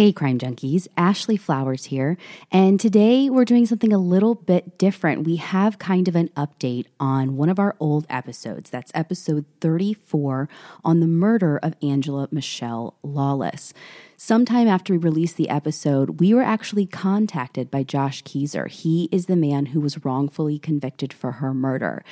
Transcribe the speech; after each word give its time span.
Hey, 0.00 0.12
crime 0.12 0.38
junkies, 0.38 0.88
Ashley 0.96 1.36
Flowers 1.36 1.84
here. 1.84 2.16
And 2.50 2.80
today 2.80 3.28
we're 3.28 3.44
doing 3.44 3.66
something 3.66 3.92
a 3.92 3.98
little 3.98 4.34
bit 4.34 4.78
different. 4.78 5.26
We 5.26 5.36
have 5.36 5.78
kind 5.78 6.08
of 6.08 6.16
an 6.16 6.28
update 6.28 6.86
on 6.98 7.36
one 7.36 7.50
of 7.50 7.58
our 7.58 7.76
old 7.78 8.06
episodes. 8.08 8.70
That's 8.70 8.90
episode 8.94 9.44
34 9.60 10.48
on 10.86 11.00
the 11.00 11.06
murder 11.06 11.58
of 11.58 11.74
Angela 11.82 12.28
Mischelle 12.28 12.94
Lawless. 13.02 13.74
Sometime 14.22 14.68
after 14.68 14.92
we 14.92 14.98
released 14.98 15.38
the 15.38 15.48
episode, 15.48 16.20
we 16.20 16.34
were 16.34 16.42
actually 16.42 16.84
contacted 16.84 17.70
by 17.70 17.82
Josh 17.82 18.22
Kezer. 18.22 18.68
He 18.70 19.08
is 19.10 19.24
the 19.24 19.34
man 19.34 19.64
who 19.66 19.80
was 19.80 20.04
wrongfully 20.04 20.58
convicted 20.58 21.10
for 21.10 21.32
her 21.32 21.54
murder. 21.54 22.04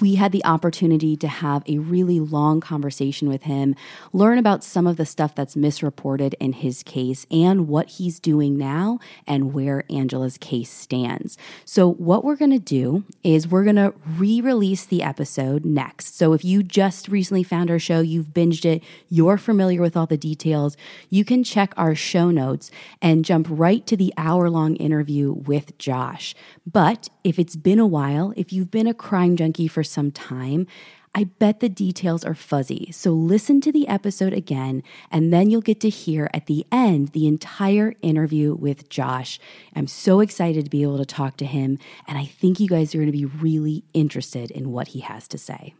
We 0.00 0.16
had 0.16 0.32
the 0.32 0.44
opportunity 0.44 1.16
to 1.18 1.28
have 1.28 1.62
a 1.68 1.78
really 1.78 2.18
long 2.18 2.60
conversation 2.60 3.28
with 3.28 3.44
him, 3.44 3.76
learn 4.12 4.38
about 4.38 4.64
some 4.64 4.88
of 4.88 4.96
the 4.96 5.06
stuff 5.06 5.36
that's 5.36 5.54
misreported 5.54 6.34
in 6.40 6.52
his 6.52 6.82
case 6.82 7.26
and 7.32 7.66
what 7.66 7.88
he's 7.88 8.20
doing 8.20 8.56
now 8.56 9.00
and 9.26 9.52
where 9.52 9.84
Angela's 9.90 10.38
case 10.38 10.70
stands. 10.70 11.38
So, 11.64 11.90
what 11.94 12.24
we're 12.24 12.36
going 12.36 12.50
to 12.50 12.58
do 12.58 13.04
is 13.24 13.48
we're 13.48 13.64
going 13.64 13.76
to 13.76 13.94
re 14.16 14.40
release 14.40 14.84
the 14.84 15.02
episode 15.02 15.64
next. 15.64 16.16
So, 16.16 16.34
if 16.34 16.44
you 16.44 16.62
just 16.62 17.08
recently 17.08 17.42
found 17.42 17.70
our 17.70 17.78
show, 17.78 18.00
you've 18.00 18.28
binged 18.28 18.64
it, 18.64 18.82
you're 19.08 19.38
familiar 19.38 19.80
with 19.80 19.96
all 19.96 20.06
the 20.06 20.16
details, 20.16 20.76
you 21.08 21.24
can 21.24 21.42
check 21.42 21.72
our 21.76 21.94
show 21.94 22.30
notes 22.30 22.70
and 23.00 23.24
jump 23.24 23.46
right 23.50 23.86
to 23.86 23.96
the 23.96 24.12
hour 24.16 24.50
long 24.50 24.76
interview 24.76 25.32
with 25.32 25.76
Josh. 25.78 26.34
But 26.70 27.08
if 27.24 27.38
it's 27.38 27.56
been 27.56 27.78
a 27.78 27.86
while, 27.86 28.32
if 28.36 28.52
you've 28.52 28.70
been 28.70 28.86
a 28.86 28.94
crime 28.94 29.36
junkie 29.36 29.68
for 29.68 29.82
some 29.82 30.10
time, 30.10 30.66
I 31.14 31.24
bet 31.24 31.60
the 31.60 31.68
details 31.68 32.24
are 32.24 32.34
fuzzy. 32.34 32.90
So 32.90 33.10
listen 33.10 33.60
to 33.62 33.72
the 33.72 33.86
episode 33.86 34.32
again, 34.32 34.82
and 35.10 35.30
then 35.30 35.50
you'll 35.50 35.60
get 35.60 35.78
to 35.80 35.90
hear 35.90 36.30
at 36.32 36.46
the 36.46 36.66
end 36.72 37.08
the 37.08 37.26
entire 37.26 37.94
interview 38.00 38.54
with 38.54 38.88
Josh. 38.88 39.38
I'm 39.76 39.86
so 39.86 40.20
excited 40.20 40.64
to 40.64 40.70
be 40.70 40.82
able 40.82 40.96
to 40.96 41.04
talk 41.04 41.36
to 41.38 41.44
him, 41.44 41.78
and 42.08 42.16
I 42.16 42.24
think 42.24 42.60
you 42.60 42.68
guys 42.68 42.94
are 42.94 42.98
going 42.98 43.12
to 43.12 43.12
be 43.12 43.26
really 43.26 43.84
interested 43.92 44.50
in 44.50 44.72
what 44.72 44.88
he 44.88 45.00
has 45.00 45.28
to 45.28 45.38
say. 45.38 45.74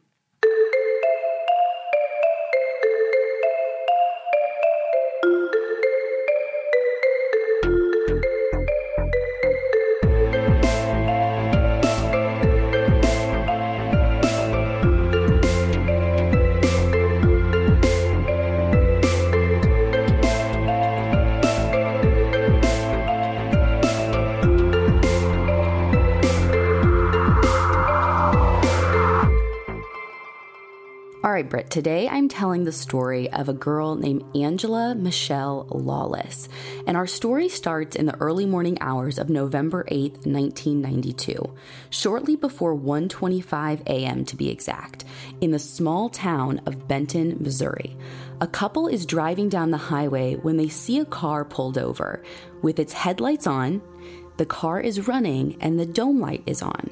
Right, 31.43 31.51
Britt, 31.51 31.71
today 31.71 32.09
I'm 32.09 32.29
telling 32.29 32.62
the 32.62 32.71
story 32.71 33.29
of 33.33 33.48
a 33.48 33.53
girl 33.53 33.97
named 33.97 34.23
Angela 34.37 34.95
Mischelle 34.97 35.67
Lawless. 35.71 36.48
And 36.87 36.97
our 36.97 37.09
story 37.09 37.48
starts 37.48 37.97
in 37.97 38.07
the 38.07 38.17
early 38.21 38.47
morning 38.47 38.79
hours 38.81 39.19
of 39.19 39.29
November 39.29 39.83
8th, 39.91 40.25
1992, 40.25 41.53
shortly 41.91 42.37
before 42.37 42.77
1:25 42.77 43.81
a.m. 43.89 44.25
to 44.25 44.37
be 44.37 44.51
exact, 44.51 45.05
in 45.41 45.51
the 45.51 45.59
small 45.59 46.09
town 46.09 46.61
of 46.65 46.87
Benton, 46.87 47.39
Missouri. 47.41 47.97
A 48.41 48.47
couple 48.47 48.87
is 48.87 49.05
driving 49.05 49.48
down 49.48 49.73
the 49.73 49.89
highway 49.91 50.37
when 50.37 50.59
they 50.59 50.69
see 50.69 51.01
a 51.01 51.05
car 51.05 51.45
pulled 51.45 51.77
over. 51.77 52.23
With 52.63 52.79
its 52.79 52.93
headlights 52.93 53.48
on, 53.48 53.83
the 54.37 54.47
car 54.47 54.79
is 54.79 55.09
running 55.09 55.57
and 55.61 55.77
the 55.77 55.87
dome 55.87 56.20
light 56.20 56.45
is 56.47 56.63
on. 56.63 56.89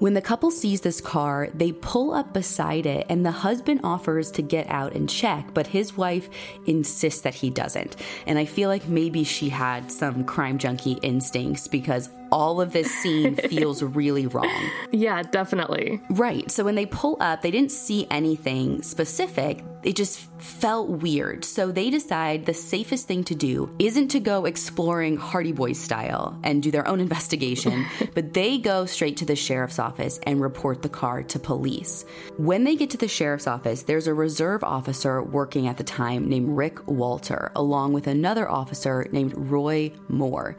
When 0.00 0.14
the 0.14 0.22
couple 0.22 0.50
sees 0.50 0.80
this 0.80 0.98
car, 0.98 1.50
they 1.52 1.72
pull 1.72 2.14
up 2.14 2.32
beside 2.32 2.86
it, 2.86 3.04
and 3.10 3.24
the 3.24 3.30
husband 3.30 3.80
offers 3.84 4.30
to 4.30 4.40
get 4.40 4.66
out 4.70 4.94
and 4.94 5.10
check, 5.10 5.52
but 5.52 5.66
his 5.66 5.94
wife 5.94 6.30
insists 6.64 7.20
that 7.20 7.34
he 7.34 7.50
doesn't. 7.50 7.96
And 8.26 8.38
I 8.38 8.46
feel 8.46 8.70
like 8.70 8.88
maybe 8.88 9.24
she 9.24 9.50
had 9.50 9.92
some 9.92 10.24
crime 10.24 10.56
junkie 10.56 10.98
instincts 11.02 11.68
because 11.68 12.08
all 12.32 12.60
of 12.60 12.72
this 12.72 12.90
scene 12.90 13.34
feels 13.48 13.82
really 13.82 14.26
wrong. 14.26 14.70
Yeah, 14.92 15.22
definitely. 15.22 16.00
Right. 16.10 16.50
So 16.50 16.64
when 16.64 16.74
they 16.74 16.86
pull 16.86 17.16
up, 17.20 17.42
they 17.42 17.50
didn't 17.50 17.72
see 17.72 18.06
anything 18.10 18.82
specific. 18.82 19.64
It 19.82 19.96
just 19.96 20.20
felt 20.40 20.88
weird. 20.88 21.44
So 21.44 21.72
they 21.72 21.90
decide 21.90 22.44
the 22.44 22.54
safest 22.54 23.06
thing 23.06 23.24
to 23.24 23.34
do 23.34 23.74
isn't 23.78 24.08
to 24.08 24.20
go 24.20 24.44
exploring 24.44 25.16
Hardy 25.16 25.52
Boys 25.52 25.78
style 25.78 26.38
and 26.42 26.62
do 26.62 26.70
their 26.70 26.86
own 26.86 27.00
investigation, 27.06 27.86
but 28.14 28.34
they 28.34 28.58
go 28.58 28.86
straight 28.86 29.16
to 29.18 29.24
the 29.24 29.36
sheriff's 29.36 29.78
office 29.78 30.20
and 30.24 30.40
report 30.40 30.82
the 30.82 30.88
car 30.88 31.22
to 31.22 31.38
police. 31.38 32.04
When 32.36 32.64
they 32.64 32.76
get 32.76 32.90
to 32.90 32.96
the 32.96 33.08
sheriff's 33.08 33.46
office, 33.46 33.82
there's 33.82 34.06
a 34.06 34.14
reserve 34.14 34.62
officer 34.64 35.22
working 35.22 35.66
at 35.66 35.78
the 35.78 35.84
time 35.84 36.28
named 36.28 36.56
Rick 36.56 36.86
Walter, 36.86 37.50
along 37.54 37.92
with 37.92 38.06
another 38.06 38.50
officer 38.50 39.06
named 39.12 39.32
Roy 39.36 39.92
Moore. 40.08 40.56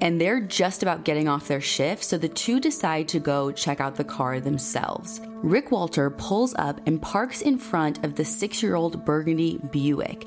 And 0.00 0.20
they're 0.20 0.40
just 0.40 0.82
about 0.82 1.04
getting 1.04 1.28
off 1.28 1.48
their 1.48 1.60
shift, 1.60 2.04
so 2.04 2.16
the 2.16 2.28
two 2.28 2.58
decide 2.58 3.08
to 3.08 3.20
go 3.20 3.52
check 3.52 3.80
out 3.80 3.96
the 3.96 4.04
car 4.04 4.40
themselves. 4.40 5.20
Rick 5.42 5.70
Walter 5.70 6.10
pulls 6.10 6.54
up 6.54 6.80
and 6.86 7.00
parks 7.00 7.42
in 7.42 7.58
front 7.58 8.04
of 8.04 8.14
the 8.14 8.24
six 8.24 8.62
year 8.62 8.74
old 8.74 9.04
Burgundy 9.04 9.58
Buick 9.70 10.26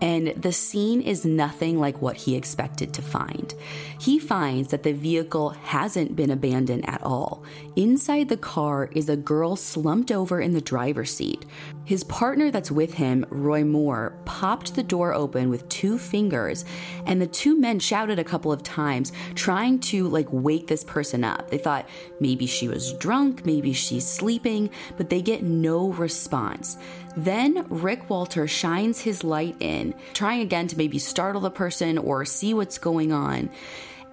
and 0.00 0.28
the 0.28 0.52
scene 0.52 1.00
is 1.00 1.24
nothing 1.24 1.78
like 1.78 2.00
what 2.00 2.16
he 2.16 2.36
expected 2.36 2.94
to 2.94 3.02
find. 3.02 3.54
He 3.98 4.18
finds 4.18 4.68
that 4.68 4.82
the 4.82 4.92
vehicle 4.92 5.50
hasn't 5.50 6.14
been 6.14 6.30
abandoned 6.30 6.88
at 6.88 7.02
all. 7.02 7.42
Inside 7.76 8.28
the 8.28 8.36
car 8.36 8.90
is 8.92 9.08
a 9.08 9.16
girl 9.16 9.56
slumped 9.56 10.12
over 10.12 10.40
in 10.40 10.52
the 10.52 10.60
driver's 10.60 11.14
seat. 11.14 11.44
His 11.84 12.04
partner 12.04 12.50
that's 12.50 12.70
with 12.70 12.94
him, 12.94 13.24
Roy 13.30 13.64
Moore, 13.64 14.18
popped 14.24 14.74
the 14.74 14.82
door 14.82 15.14
open 15.14 15.48
with 15.48 15.68
two 15.68 15.98
fingers, 15.98 16.64
and 17.06 17.20
the 17.20 17.26
two 17.26 17.58
men 17.58 17.78
shouted 17.78 18.18
a 18.18 18.24
couple 18.24 18.52
of 18.52 18.62
times, 18.62 19.12
trying 19.34 19.80
to 19.80 20.06
like 20.08 20.28
wake 20.30 20.66
this 20.66 20.84
person 20.84 21.24
up. 21.24 21.50
They 21.50 21.58
thought 21.58 21.88
maybe 22.20 22.46
she 22.46 22.68
was 22.68 22.92
drunk, 22.94 23.46
maybe 23.46 23.72
she's 23.72 24.06
sleeping, 24.06 24.70
but 24.96 25.08
they 25.08 25.22
get 25.22 25.42
no 25.42 25.88
response. 25.92 26.76
Then 27.16 27.66
Rick 27.68 28.10
Walter 28.10 28.46
shines 28.46 29.00
his 29.00 29.24
light 29.24 29.56
in, 29.58 29.87
trying 30.14 30.40
again 30.40 30.68
to 30.68 30.76
maybe 30.76 30.98
startle 30.98 31.40
the 31.40 31.50
person 31.50 31.98
or 31.98 32.24
see 32.24 32.54
what's 32.54 32.78
going 32.78 33.12
on. 33.12 33.50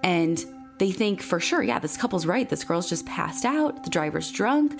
And 0.02 0.44
they 0.78 0.90
think 0.90 1.22
for 1.22 1.40
sure, 1.40 1.62
yeah, 1.62 1.78
this 1.78 1.96
couple's 1.96 2.26
right. 2.26 2.48
This 2.48 2.64
girl's 2.64 2.88
just 2.88 3.06
passed 3.06 3.44
out, 3.44 3.84
the 3.84 3.90
driver's 3.90 4.30
drunk, 4.30 4.78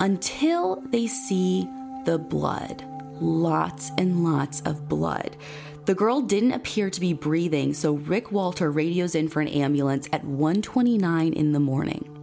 until 0.00 0.80
they 0.86 1.06
see 1.06 1.68
the 2.04 2.18
blood. 2.18 2.84
Lots 3.20 3.90
and 3.98 4.24
lots 4.24 4.60
of 4.62 4.88
blood. 4.88 5.36
The 5.86 5.94
girl 5.94 6.20
didn't 6.22 6.52
appear 6.52 6.88
to 6.88 7.00
be 7.00 7.12
breathing, 7.12 7.74
so 7.74 7.92
Rick 7.92 8.32
Walter 8.32 8.70
radios 8.70 9.14
in 9.14 9.28
for 9.28 9.40
an 9.40 9.48
ambulance 9.48 10.08
at 10.12 10.24
1:29 10.24 11.32
in 11.32 11.52
the 11.52 11.60
morning. 11.60 12.13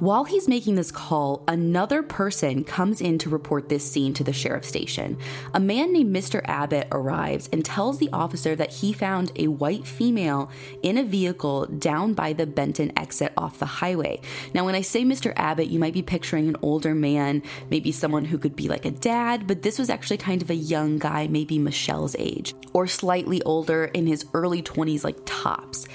While 0.00 0.22
he's 0.22 0.46
making 0.46 0.76
this 0.76 0.92
call, 0.92 1.42
another 1.48 2.04
person 2.04 2.62
comes 2.62 3.00
in 3.00 3.18
to 3.18 3.28
report 3.28 3.68
this 3.68 3.90
scene 3.90 4.14
to 4.14 4.22
the 4.22 4.32
sheriff's 4.32 4.68
station. 4.68 5.18
A 5.54 5.58
man 5.58 5.92
named 5.92 6.14
Mr. 6.14 6.40
Abbott 6.44 6.86
arrives 6.92 7.48
and 7.52 7.64
tells 7.64 7.98
the 7.98 8.08
officer 8.12 8.54
that 8.54 8.74
he 8.74 8.92
found 8.92 9.32
a 9.34 9.48
white 9.48 9.88
female 9.88 10.52
in 10.84 10.98
a 10.98 11.02
vehicle 11.02 11.66
down 11.66 12.14
by 12.14 12.32
the 12.32 12.46
Benton 12.46 12.96
exit 12.96 13.32
off 13.36 13.58
the 13.58 13.66
highway. 13.66 14.20
Now, 14.54 14.64
when 14.64 14.76
I 14.76 14.82
say 14.82 15.02
Mr. 15.02 15.32
Abbott, 15.34 15.66
you 15.66 15.80
might 15.80 15.94
be 15.94 16.02
picturing 16.02 16.46
an 16.46 16.56
older 16.62 16.94
man, 16.94 17.42
maybe 17.68 17.90
someone 17.90 18.24
who 18.24 18.38
could 18.38 18.54
be 18.54 18.68
like 18.68 18.84
a 18.84 18.92
dad, 18.92 19.48
but 19.48 19.62
this 19.62 19.80
was 19.80 19.90
actually 19.90 20.18
kind 20.18 20.42
of 20.42 20.50
a 20.50 20.54
young 20.54 20.98
guy, 20.98 21.26
maybe 21.26 21.58
Mischelle's 21.58 22.14
age, 22.20 22.54
or 22.72 22.86
slightly 22.86 23.42
older 23.42 23.86
in 23.86 24.06
his 24.06 24.26
early 24.32 24.62
20s, 24.62 25.02
like 25.02 25.18
tops. 25.24 25.88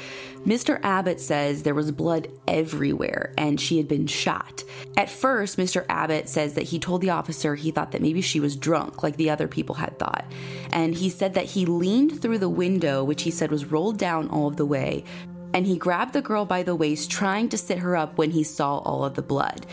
Mr. 0.45 0.79
Abbott 0.83 1.21
says 1.21 1.63
there 1.63 1.73
was 1.73 1.91
blood 1.91 2.27
everywhere 2.47 3.33
and 3.37 3.59
she 3.59 3.77
had 3.77 3.87
been 3.87 4.07
shot. 4.07 4.63
At 4.97 5.09
first, 5.09 5.57
Mr. 5.57 5.85
Abbott 5.87 6.27
says 6.27 6.55
that 6.55 6.63
he 6.63 6.79
told 6.79 7.01
the 7.01 7.11
officer 7.11 7.55
he 7.55 7.71
thought 7.71 7.91
that 7.91 8.01
maybe 8.01 8.21
she 8.21 8.39
was 8.39 8.55
drunk, 8.55 9.03
like 9.03 9.15
the 9.15 9.29
other 9.29 9.47
people 9.47 9.75
had 9.75 9.97
thought. 9.97 10.25
And 10.71 10.93
he 10.93 11.09
said 11.09 11.33
that 11.35 11.45
he 11.45 11.65
leaned 11.65 12.21
through 12.21 12.39
the 12.39 12.49
window, 12.49 13.03
which 13.03 13.23
he 13.23 13.31
said 13.31 13.51
was 13.51 13.65
rolled 13.65 13.97
down 13.97 14.29
all 14.29 14.47
of 14.47 14.57
the 14.57 14.65
way, 14.65 15.05
and 15.53 15.67
he 15.67 15.77
grabbed 15.77 16.13
the 16.13 16.21
girl 16.21 16.45
by 16.45 16.63
the 16.63 16.75
waist, 16.75 17.11
trying 17.11 17.47
to 17.49 17.57
sit 17.57 17.77
her 17.77 17.95
up 17.95 18.17
when 18.17 18.31
he 18.31 18.43
saw 18.43 18.79
all 18.79 19.05
of 19.05 19.13
the 19.13 19.21
blood. 19.21 19.65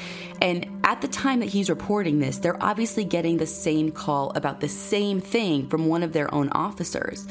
And 0.43 0.81
at 0.85 1.01
the 1.01 1.09
time 1.09 1.41
that 1.41 1.49
he's 1.49 1.71
reporting 1.71 2.19
this, 2.19 2.39
they're 2.39 2.63
obviously 2.63 3.05
getting 3.05 3.39
the 3.39 3.47
same 3.47 3.91
call 3.91 4.31
about 4.35 4.61
the 4.61 4.69
same 4.69 5.21
thing 5.21 5.69
from 5.69 5.87
one 5.87 6.03
of 6.03 6.13
their 6.13 6.33
own 6.35 6.51
officers. 6.51 7.27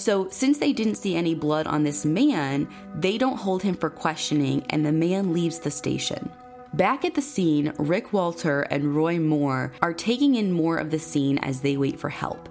So, 0.00 0.30
since 0.30 0.56
they 0.56 0.72
didn't 0.72 0.94
see 0.94 1.14
any 1.14 1.34
blood 1.34 1.66
on 1.66 1.84
this 1.84 2.06
man, 2.06 2.66
they 2.94 3.18
don't 3.18 3.36
hold 3.36 3.62
him 3.62 3.74
for 3.74 3.90
questioning, 3.90 4.64
and 4.70 4.84
the 4.84 4.92
man 4.92 5.34
leaves 5.34 5.58
the 5.58 5.70
station. 5.70 6.32
Back 6.72 7.04
at 7.04 7.12
the 7.12 7.20
scene, 7.20 7.74
Rick 7.76 8.14
Walter 8.14 8.62
and 8.62 8.96
Roy 8.96 9.18
Moore 9.18 9.74
are 9.82 9.92
taking 9.92 10.36
in 10.36 10.52
more 10.52 10.78
of 10.78 10.90
the 10.90 10.98
scene 10.98 11.36
as 11.38 11.60
they 11.60 11.76
wait 11.76 12.00
for 12.00 12.08
help. 12.08 12.48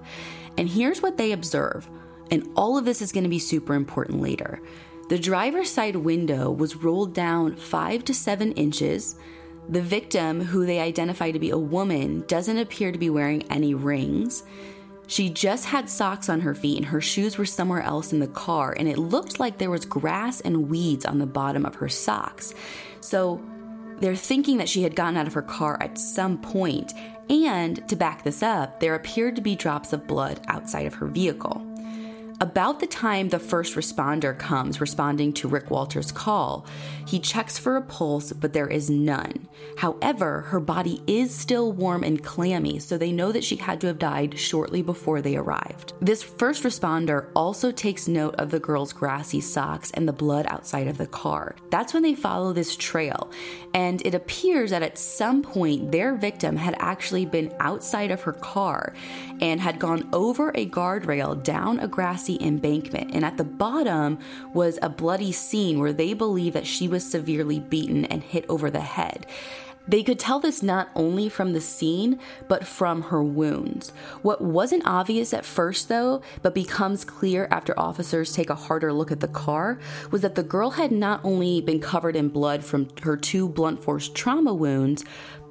And 0.59 0.69
here's 0.69 1.01
what 1.01 1.17
they 1.17 1.31
observe 1.31 1.89
And 2.29 2.47
all 2.55 2.77
of 2.77 2.85
this 2.85 3.01
is 3.01 3.11
going 3.11 3.23
to 3.23 3.29
be 3.31 3.39
super 3.39 3.73
important 3.73 4.21
later. 4.21 4.61
The 5.09 5.17
driver's 5.17 5.71
side 5.71 5.95
window 5.95 6.51
was 6.51 6.75
rolled 6.75 7.15
down 7.15 7.55
five 7.55 8.03
to 8.05 8.13
seven 8.13 8.51
inches. 8.51 9.15
The 9.69 9.81
victim, 9.81 10.39
who 10.39 10.67
they 10.67 10.79
identify 10.79 11.31
to 11.31 11.39
be 11.39 11.49
a 11.49 11.57
woman, 11.57 12.25
doesn't 12.27 12.59
appear 12.59 12.91
to 12.91 12.99
be 12.99 13.09
wearing 13.09 13.41
any 13.49 13.73
rings. 13.73 14.43
She 15.09 15.31
just 15.31 15.65
had 15.65 15.89
socks 15.89 16.29
on 16.29 16.41
her 16.41 16.53
feet 16.53 16.77
and 16.77 16.85
her 16.85 17.01
shoes 17.01 17.35
were 17.39 17.45
somewhere 17.45 17.81
else 17.81 18.13
in 18.13 18.19
the 18.19 18.27
car, 18.27 18.75
and 18.77 18.87
it 18.87 18.99
looked 18.99 19.39
like 19.39 19.57
there 19.57 19.71
was 19.71 19.83
grass 19.83 20.39
and 20.39 20.69
weeds 20.69 21.03
on 21.03 21.17
the 21.17 21.25
bottom 21.25 21.65
of 21.65 21.73
her 21.75 21.89
socks. 21.89 22.53
So 23.01 23.43
they're 23.99 24.15
thinking 24.15 24.57
that 24.57 24.69
she 24.69 24.83
had 24.83 24.95
gotten 24.95 25.17
out 25.17 25.25
of 25.25 25.33
her 25.33 25.41
car 25.41 25.81
at 25.81 25.97
some 25.97 26.37
point, 26.37 26.93
and 27.27 27.87
to 27.89 27.95
back 27.95 28.23
this 28.23 28.43
up, 28.43 28.79
there 28.79 28.93
appeared 28.93 29.35
to 29.37 29.41
be 29.41 29.55
drops 29.55 29.93
of 29.93 30.05
blood 30.05 30.41
outside 30.47 30.85
of 30.85 30.93
her 30.93 31.07
vehicle. 31.07 31.65
About 32.41 32.79
the 32.79 32.87
time 32.87 33.27
the 33.27 33.37
first 33.37 33.75
responder 33.75 34.37
comes 34.37 34.79
responding 34.79 35.33
to 35.33 35.49
Rick 35.49 35.69
Walters' 35.69 36.13
call, 36.13 36.65
he 37.05 37.19
checks 37.19 37.57
for 37.57 37.75
a 37.75 37.81
pulse, 37.81 38.31
but 38.31 38.53
there 38.53 38.67
is 38.67 38.89
none. 38.89 39.49
However, 39.75 40.41
her 40.41 40.61
body 40.61 41.01
is 41.05 41.35
still 41.35 41.73
warm 41.73 42.01
and 42.01 42.23
clammy, 42.23 42.79
so 42.79 42.97
they 42.97 43.11
know 43.11 43.33
that 43.33 43.43
she 43.43 43.57
had 43.57 43.81
to 43.81 43.87
have 43.87 43.99
died 43.99 44.39
shortly 44.39 44.81
before 44.81 45.21
they 45.21 45.35
arrived. 45.35 45.91
This 45.99 46.23
first 46.23 46.63
responder 46.63 47.29
also 47.35 47.71
takes 47.71 48.07
note 48.07 48.35
of 48.35 48.51
the 48.51 48.59
girl's 48.59 48.93
grassy 48.93 49.41
socks 49.41 49.91
and 49.91 50.07
the 50.07 50.13
blood 50.13 50.45
outside 50.47 50.87
of 50.87 50.97
the 50.97 51.07
car. 51.07 51.57
That's 51.71 51.93
when 51.93 52.03
they 52.03 52.15
follow 52.15 52.53
this 52.53 52.77
trail, 52.77 53.31
and 53.73 54.05
it 54.05 54.15
appears 54.15 54.69
that 54.69 54.83
at 54.83 54.97
some 54.97 55.41
point 55.41 55.91
their 55.91 56.15
victim 56.15 56.55
had 56.55 56.75
actually 56.79 57.25
been 57.25 57.53
outside 57.59 58.11
of 58.11 58.21
her 58.21 58.33
car 58.33 58.93
and 59.41 59.59
had 59.59 59.77
gone 59.77 60.07
over 60.13 60.51
a 60.55 60.65
guardrail 60.65 61.43
down 61.43 61.81
a 61.81 61.87
grassy 61.87 62.28
embankment, 62.41 63.11
and 63.13 63.25
at 63.25 63.37
the 63.37 63.43
bottom 63.43 64.19
was 64.53 64.77
a 64.81 64.89
bloody 64.89 65.31
scene 65.31 65.79
where 65.79 65.93
they 65.93 66.13
believe 66.13 66.53
that 66.53 66.67
she 66.67 66.87
was 66.87 67.09
severely 67.09 67.59
beaten 67.59 68.05
and 68.05 68.21
hit 68.23 68.45
over 68.49 68.69
the 68.69 68.81
head. 68.81 69.25
They 69.89 70.03
could 70.03 70.19
tell 70.19 70.39
this 70.39 70.61
not 70.61 70.89
only 70.93 71.29
from 71.29 71.53
the 71.53 71.61
scene, 71.61 72.19
but 72.47 72.67
from 72.67 73.03
her 73.03 73.23
wounds. 73.23 73.89
What 74.21 74.39
wasn't 74.39 74.85
obvious 74.85 75.33
at 75.33 75.45
first, 75.45 75.89
though, 75.89 76.21
but 76.43 76.53
becomes 76.53 77.03
clear 77.03 77.47
after 77.49 77.77
officers 77.79 78.31
take 78.31 78.51
a 78.51 78.55
harder 78.55 78.93
look 78.93 79.11
at 79.11 79.19
the 79.19 79.27
car, 79.27 79.79
was 80.11 80.21
that 80.21 80.35
the 80.35 80.43
girl 80.43 80.71
had 80.71 80.91
not 80.91 81.21
only 81.23 81.59
been 81.59 81.79
covered 81.79 82.15
in 82.15 82.29
blood 82.29 82.63
from 82.63 82.87
her 83.01 83.17
two 83.17 83.49
blunt 83.49 83.83
force 83.83 84.09
trauma 84.09 84.53
wounds, 84.53 85.03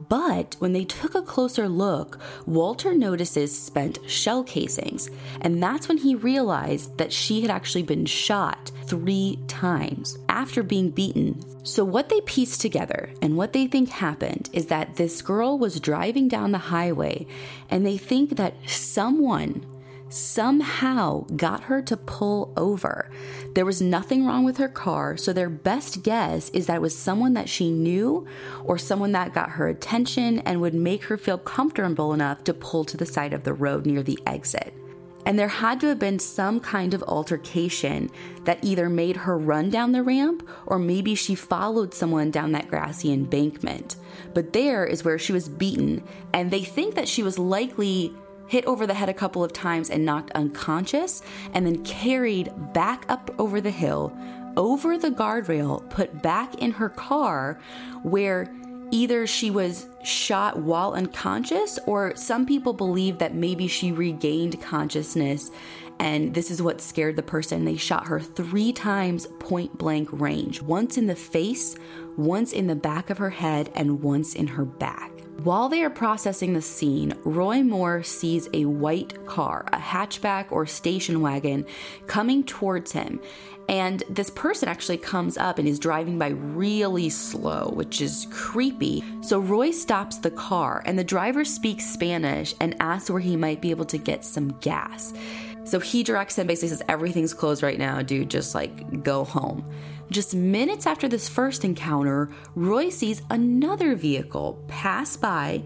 but 0.08 0.56
when 0.58 0.72
they 0.72 0.84
took 0.84 1.14
a 1.14 1.22
closer 1.22 1.68
look, 1.68 2.18
Walter 2.46 2.94
notices 2.94 3.56
spent 3.56 3.98
shell 4.08 4.44
casings, 4.44 5.10
and 5.40 5.62
that's 5.62 5.88
when 5.88 5.98
he 5.98 6.14
realized 6.14 6.96
that 6.98 7.12
she 7.12 7.42
had 7.42 7.50
actually 7.50 7.82
been 7.82 8.06
shot 8.06 8.70
three 8.86 9.38
times 9.48 10.18
after 10.28 10.62
being 10.62 10.90
beaten. 10.90 11.42
So, 11.64 11.84
what 11.84 12.08
they 12.08 12.20
piece 12.22 12.56
together 12.56 13.10
and 13.20 13.36
what 13.36 13.52
they 13.52 13.66
think 13.66 13.90
happened 13.90 14.48
is 14.52 14.66
that 14.66 14.96
this 14.96 15.20
girl 15.20 15.58
was 15.58 15.80
driving 15.80 16.28
down 16.28 16.52
the 16.52 16.58
highway, 16.58 17.26
and 17.70 17.84
they 17.84 17.98
think 17.98 18.36
that 18.36 18.54
someone 18.66 19.66
somehow 20.08 21.24
got 21.36 21.64
her 21.64 21.82
to 21.82 21.96
pull 21.96 22.52
over. 22.56 23.10
There 23.54 23.64
was 23.64 23.82
nothing 23.82 24.26
wrong 24.26 24.44
with 24.44 24.56
her 24.58 24.68
car, 24.68 25.16
so 25.16 25.32
their 25.32 25.50
best 25.50 26.02
guess 26.02 26.48
is 26.50 26.66
that 26.66 26.76
it 26.76 26.82
was 26.82 26.96
someone 26.96 27.34
that 27.34 27.48
she 27.48 27.70
knew 27.70 28.26
or 28.64 28.78
someone 28.78 29.12
that 29.12 29.34
got 29.34 29.50
her 29.50 29.68
attention 29.68 30.40
and 30.40 30.60
would 30.60 30.74
make 30.74 31.04
her 31.04 31.16
feel 31.16 31.38
comfortable 31.38 32.12
enough 32.12 32.44
to 32.44 32.54
pull 32.54 32.84
to 32.84 32.96
the 32.96 33.06
side 33.06 33.32
of 33.32 33.44
the 33.44 33.52
road 33.52 33.86
near 33.86 34.02
the 34.02 34.18
exit. 34.26 34.74
And 35.26 35.38
there 35.38 35.48
had 35.48 35.80
to 35.80 35.88
have 35.88 35.98
been 35.98 36.18
some 36.18 36.58
kind 36.58 36.94
of 36.94 37.02
altercation 37.02 38.10
that 38.44 38.64
either 38.64 38.88
made 38.88 39.14
her 39.16 39.36
run 39.36 39.68
down 39.68 39.92
the 39.92 40.02
ramp 40.02 40.48
or 40.64 40.78
maybe 40.78 41.14
she 41.14 41.34
followed 41.34 41.92
someone 41.92 42.30
down 42.30 42.52
that 42.52 42.68
grassy 42.68 43.12
embankment. 43.12 43.96
But 44.32 44.54
there 44.54 44.86
is 44.86 45.04
where 45.04 45.18
she 45.18 45.34
was 45.34 45.48
beaten, 45.48 46.02
and 46.32 46.50
they 46.50 46.62
think 46.62 46.94
that 46.94 47.08
she 47.08 47.22
was 47.22 47.38
likely 47.38 48.14
hit 48.48 48.64
over 48.64 48.86
the 48.86 48.94
head 48.94 49.08
a 49.08 49.14
couple 49.14 49.44
of 49.44 49.52
times 49.52 49.90
and 49.90 50.04
knocked 50.04 50.32
unconscious, 50.32 51.22
and 51.54 51.64
then 51.66 51.84
carried 51.84 52.50
back 52.72 53.04
up 53.08 53.30
over 53.38 53.60
the 53.60 53.70
hill, 53.70 54.16
over 54.56 54.98
the 54.98 55.10
guardrail, 55.10 55.88
put 55.90 56.22
back 56.22 56.54
in 56.56 56.72
her 56.72 56.88
car, 56.88 57.60
where 58.02 58.52
either 58.90 59.26
she 59.26 59.50
was 59.50 59.86
shot 60.02 60.58
while 60.58 60.94
unconscious, 60.94 61.78
or 61.86 62.16
some 62.16 62.46
people 62.46 62.72
believe 62.72 63.18
that 63.18 63.34
maybe 63.34 63.68
she 63.68 63.92
regained 63.92 64.60
consciousness. 64.62 65.50
And 66.00 66.32
this 66.32 66.50
is 66.50 66.62
what 66.62 66.80
scared 66.80 67.16
the 67.16 67.22
person. 67.22 67.64
They 67.64 67.76
shot 67.76 68.06
her 68.06 68.20
three 68.20 68.72
times 68.72 69.26
point 69.40 69.76
blank 69.76 70.08
range 70.12 70.62
once 70.62 70.96
in 70.96 71.06
the 71.06 71.16
face, 71.16 71.76
once 72.16 72.52
in 72.52 72.66
the 72.66 72.76
back 72.76 73.10
of 73.10 73.18
her 73.18 73.30
head, 73.30 73.70
and 73.74 74.00
once 74.00 74.34
in 74.34 74.46
her 74.46 74.64
back. 74.64 75.17
While 75.44 75.68
they 75.68 75.84
are 75.84 75.90
processing 75.90 76.52
the 76.52 76.60
scene, 76.60 77.14
Roy 77.22 77.62
Moore 77.62 78.02
sees 78.02 78.48
a 78.52 78.64
white 78.64 79.24
car, 79.24 79.68
a 79.72 79.76
hatchback 79.76 80.50
or 80.50 80.66
station 80.66 81.20
wagon, 81.20 81.64
coming 82.08 82.42
towards 82.42 82.90
him. 82.90 83.20
And 83.68 84.02
this 84.10 84.30
person 84.30 84.68
actually 84.68 84.96
comes 84.96 85.38
up 85.38 85.60
and 85.60 85.68
is 85.68 85.78
driving 85.78 86.18
by 86.18 86.30
really 86.30 87.08
slow, 87.08 87.70
which 87.72 88.00
is 88.00 88.26
creepy. 88.32 89.04
So 89.20 89.38
Roy 89.38 89.70
stops 89.70 90.16
the 90.16 90.32
car, 90.32 90.82
and 90.86 90.98
the 90.98 91.04
driver 91.04 91.44
speaks 91.44 91.86
Spanish 91.86 92.52
and 92.60 92.74
asks 92.80 93.08
where 93.08 93.20
he 93.20 93.36
might 93.36 93.62
be 93.62 93.70
able 93.70 93.84
to 93.86 93.98
get 93.98 94.24
some 94.24 94.58
gas. 94.58 95.14
So 95.62 95.78
he 95.78 96.02
directs 96.02 96.36
him, 96.36 96.48
basically 96.48 96.70
says, 96.70 96.82
Everything's 96.88 97.34
closed 97.34 97.62
right 97.62 97.78
now, 97.78 98.02
dude, 98.02 98.28
just 98.28 98.56
like 98.56 99.04
go 99.04 99.22
home. 99.22 99.64
Just 100.10 100.34
minutes 100.34 100.86
after 100.86 101.06
this 101.06 101.28
first 101.28 101.64
encounter, 101.64 102.30
Roy 102.54 102.88
sees 102.88 103.22
another 103.30 103.94
vehicle 103.94 104.62
pass 104.66 105.16
by, 105.16 105.62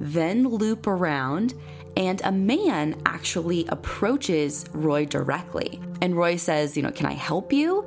then 0.00 0.48
loop 0.48 0.86
around, 0.86 1.54
and 1.96 2.20
a 2.24 2.32
man 2.32 3.00
actually 3.06 3.66
approaches 3.68 4.64
Roy 4.72 5.06
directly. 5.06 5.80
And 6.00 6.16
Roy 6.16 6.36
says, 6.36 6.76
You 6.76 6.82
know, 6.82 6.90
can 6.90 7.06
I 7.06 7.12
help 7.12 7.52
you? 7.52 7.86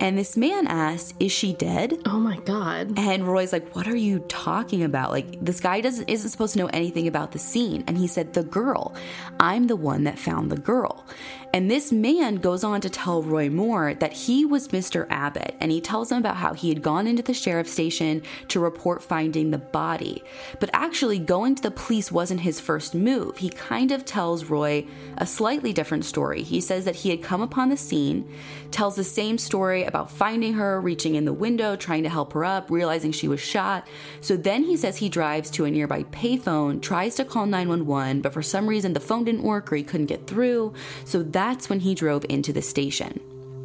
And 0.00 0.16
this 0.16 0.36
man 0.36 0.68
asks, 0.68 1.12
Is 1.18 1.32
she 1.32 1.54
dead? 1.54 2.00
Oh 2.06 2.20
my 2.20 2.36
God. 2.40 2.98
And 2.98 3.26
Roy's 3.26 3.52
like, 3.52 3.74
What 3.74 3.88
are 3.88 3.96
you 3.96 4.20
talking 4.28 4.84
about? 4.84 5.10
Like, 5.10 5.44
this 5.44 5.60
guy 5.60 5.80
doesn't 5.80 6.08
isn't 6.08 6.30
supposed 6.30 6.52
to 6.52 6.58
know 6.60 6.68
anything 6.68 7.08
about 7.08 7.32
the 7.32 7.38
scene. 7.38 7.84
And 7.86 7.98
he 7.98 8.06
said, 8.06 8.32
The 8.32 8.44
girl. 8.44 8.94
I'm 9.40 9.66
the 9.66 9.76
one 9.76 10.04
that 10.04 10.18
found 10.18 10.50
the 10.50 10.58
girl. 10.58 11.04
And 11.52 11.70
this 11.70 11.90
man 11.90 12.36
goes 12.36 12.62
on 12.62 12.80
to 12.82 12.90
tell 12.90 13.22
Roy 13.22 13.48
Moore 13.48 13.94
that 13.94 14.12
he 14.12 14.44
was 14.44 14.68
Mr. 14.68 15.06
Abbott, 15.08 15.56
and 15.60 15.72
he 15.72 15.80
tells 15.80 16.12
him 16.12 16.18
about 16.18 16.36
how 16.36 16.52
he 16.52 16.68
had 16.68 16.82
gone 16.82 17.06
into 17.06 17.22
the 17.22 17.34
sheriff's 17.34 17.72
station 17.72 18.22
to 18.48 18.60
report 18.60 19.02
finding 19.02 19.50
the 19.50 19.58
body. 19.58 20.22
But 20.60 20.70
actually, 20.72 21.18
going 21.18 21.54
to 21.54 21.62
the 21.62 21.70
police 21.70 22.12
wasn't 22.12 22.40
his 22.40 22.60
first 22.60 22.94
move. 22.94 23.38
He 23.38 23.48
kind 23.48 23.92
of 23.92 24.04
tells 24.04 24.44
Roy 24.44 24.86
a 25.16 25.26
slightly 25.26 25.72
different 25.72 26.04
story. 26.04 26.42
He 26.42 26.60
says 26.60 26.84
that 26.84 26.96
he 26.96 27.10
had 27.10 27.22
come 27.22 27.40
upon 27.40 27.70
the 27.70 27.76
scene, 27.76 28.30
tells 28.70 28.96
the 28.96 29.04
same 29.04 29.38
story 29.38 29.84
about 29.84 30.10
finding 30.10 30.54
her, 30.54 30.80
reaching 30.80 31.14
in 31.14 31.24
the 31.24 31.32
window, 31.32 31.76
trying 31.76 32.02
to 32.02 32.08
help 32.08 32.34
her 32.34 32.44
up, 32.44 32.70
realizing 32.70 33.10
she 33.12 33.28
was 33.28 33.40
shot. 33.40 33.88
So 34.20 34.36
then 34.36 34.64
he 34.64 34.76
says 34.76 34.98
he 34.98 35.08
drives 35.08 35.50
to 35.52 35.64
a 35.64 35.70
nearby 35.70 36.02
payphone, 36.04 36.82
tries 36.82 37.14
to 37.16 37.24
call 37.24 37.46
911, 37.46 38.20
but 38.20 38.32
for 38.32 38.42
some 38.42 38.68
reason 38.68 38.92
the 38.92 39.00
phone 39.00 39.24
didn't 39.24 39.42
work 39.42 39.72
or 39.72 39.76
he 39.76 39.82
couldn't 39.82 40.06
get 40.06 40.26
through. 40.26 40.74
So 41.04 41.22
that's 41.38 41.70
when 41.70 41.78
he 41.78 41.94
drove 41.94 42.26
into 42.28 42.52
the 42.52 42.60
station. 42.60 43.20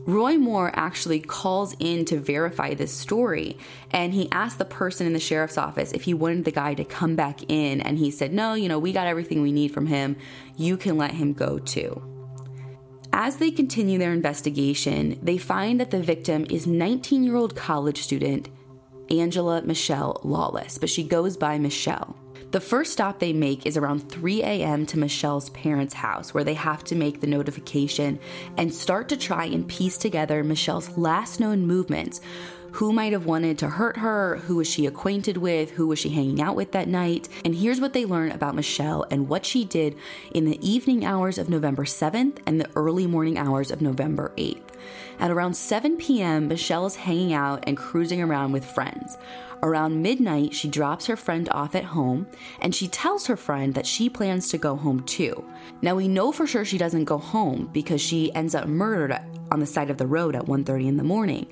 Roy 0.05 0.37
Moore 0.37 0.71
actually 0.75 1.19
calls 1.19 1.75
in 1.79 2.05
to 2.05 2.19
verify 2.19 2.75
this 2.75 2.91
story 2.91 3.57
and 3.89 4.13
he 4.13 4.29
asked 4.31 4.59
the 4.59 4.65
person 4.65 5.07
in 5.07 5.13
the 5.13 5.19
sheriff's 5.19 5.57
office 5.57 5.91
if 5.91 6.03
he 6.03 6.13
wanted 6.13 6.45
the 6.45 6.51
guy 6.51 6.75
to 6.75 6.85
come 6.85 7.15
back 7.15 7.39
in 7.49 7.81
and 7.81 7.97
he 7.97 8.11
said, 8.11 8.31
No, 8.31 8.53
you 8.53 8.69
know, 8.69 8.77
we 8.77 8.93
got 8.93 9.07
everything 9.07 9.41
we 9.41 9.51
need 9.51 9.73
from 9.73 9.87
him. 9.87 10.17
You 10.55 10.77
can 10.77 10.99
let 10.99 11.11
him 11.15 11.33
go 11.33 11.57
too. 11.57 11.99
As 13.11 13.37
they 13.37 13.49
continue 13.49 13.97
their 13.97 14.13
investigation, 14.13 15.17
they 15.23 15.39
find 15.39 15.79
that 15.79 15.89
the 15.89 16.01
victim 16.01 16.45
is 16.51 16.67
19 16.67 17.23
year 17.23 17.35
old 17.35 17.55
college 17.55 18.03
student 18.03 18.49
Angela 19.09 19.63
Mischelle 19.63 20.23
Lawless, 20.23 20.77
but 20.77 20.91
she 20.91 21.03
goes 21.03 21.37
by 21.37 21.57
Mischelle. 21.57 22.15
The 22.53 22.61
first 22.61 22.93
stop 22.93 23.17
they 23.17 23.33
make 23.33 23.65
is 23.65 23.77
around 23.77 24.11
3 24.11 24.43
a.m. 24.43 24.85
to 24.85 24.97
Mischelle's 24.99 25.49
parents' 25.49 25.95
house, 25.95 26.35
where 26.35 26.43
they 26.43 26.53
have 26.53 26.83
to 26.83 26.95
make 26.95 27.19
the 27.19 27.25
notification 27.25 28.19
and 28.57 28.71
start 28.71 29.09
to 29.09 29.17
try 29.17 29.45
and 29.45 29.67
piece 29.67 29.97
together 29.97 30.43
Mischelle's 30.43 30.95
last 30.95 31.39
known 31.39 31.65
movements, 31.65 32.21
who 32.73 32.93
might 32.93 33.11
have 33.11 33.25
wanted 33.25 33.57
to 33.57 33.69
hurt 33.69 33.97
her, 33.97 34.37
who 34.45 34.57
was 34.57 34.69
she 34.69 34.85
acquainted 34.85 35.37
with, 35.37 35.71
who 35.71 35.87
was 35.87 35.97
she 35.97 36.09
hanging 36.09 36.43
out 36.43 36.55
with 36.55 36.73
that 36.73 36.87
night. 36.87 37.27
And 37.43 37.55
here's 37.55 37.81
what 37.81 37.93
they 37.93 38.05
learn 38.05 38.31
about 38.31 38.55
Mischelle 38.55 39.07
and 39.09 39.27
what 39.27 39.47
she 39.47 39.65
did 39.65 39.95
in 40.31 40.45
the 40.45 40.59
evening 40.61 41.03
hours 41.03 41.39
of 41.39 41.49
November 41.49 41.85
7th 41.85 42.37
and 42.45 42.61
the 42.61 42.69
early 42.75 43.07
morning 43.07 43.35
hours 43.35 43.71
of 43.71 43.81
November 43.81 44.31
8th. 44.37 44.61
At 45.19 45.31
around 45.31 45.55
7 45.55 45.97
p.m., 45.97 46.47
Michelle 46.47 46.85
is 46.85 46.97
hanging 46.97 47.33
out 47.33 47.63
and 47.65 47.77
cruising 47.77 48.21
around 48.21 48.51
with 48.51 48.65
friends. 48.65 49.17
Around 49.63 50.01
midnight, 50.01 50.53
she 50.53 50.67
drops 50.67 51.05
her 51.05 51.15
friend 51.15 51.47
off 51.53 51.73
at 51.73 51.85
home 51.85 52.27
and 52.59 52.75
she 52.75 52.89
tells 52.89 53.27
her 53.27 53.37
friend 53.37 53.73
that 53.75 53.87
she 53.87 54.09
plans 54.09 54.49
to 54.49 54.57
go 54.57 54.75
home 54.75 55.03
too. 55.03 55.41
Now 55.81 55.95
we 55.95 56.09
know 56.09 56.33
for 56.33 56.45
sure 56.45 56.65
she 56.65 56.77
doesn't 56.77 57.05
go 57.05 57.17
home 57.17 57.69
because 57.71 58.01
she 58.01 58.33
ends 58.35 58.55
up 58.55 58.67
murdered 58.67 59.17
on 59.51 59.61
the 59.61 59.65
side 59.65 59.89
of 59.89 59.97
the 59.97 60.05
road 60.05 60.35
at 60.35 60.47
1:30 60.47 60.89
in 60.89 60.97
the 60.97 61.03
morning. 61.03 61.47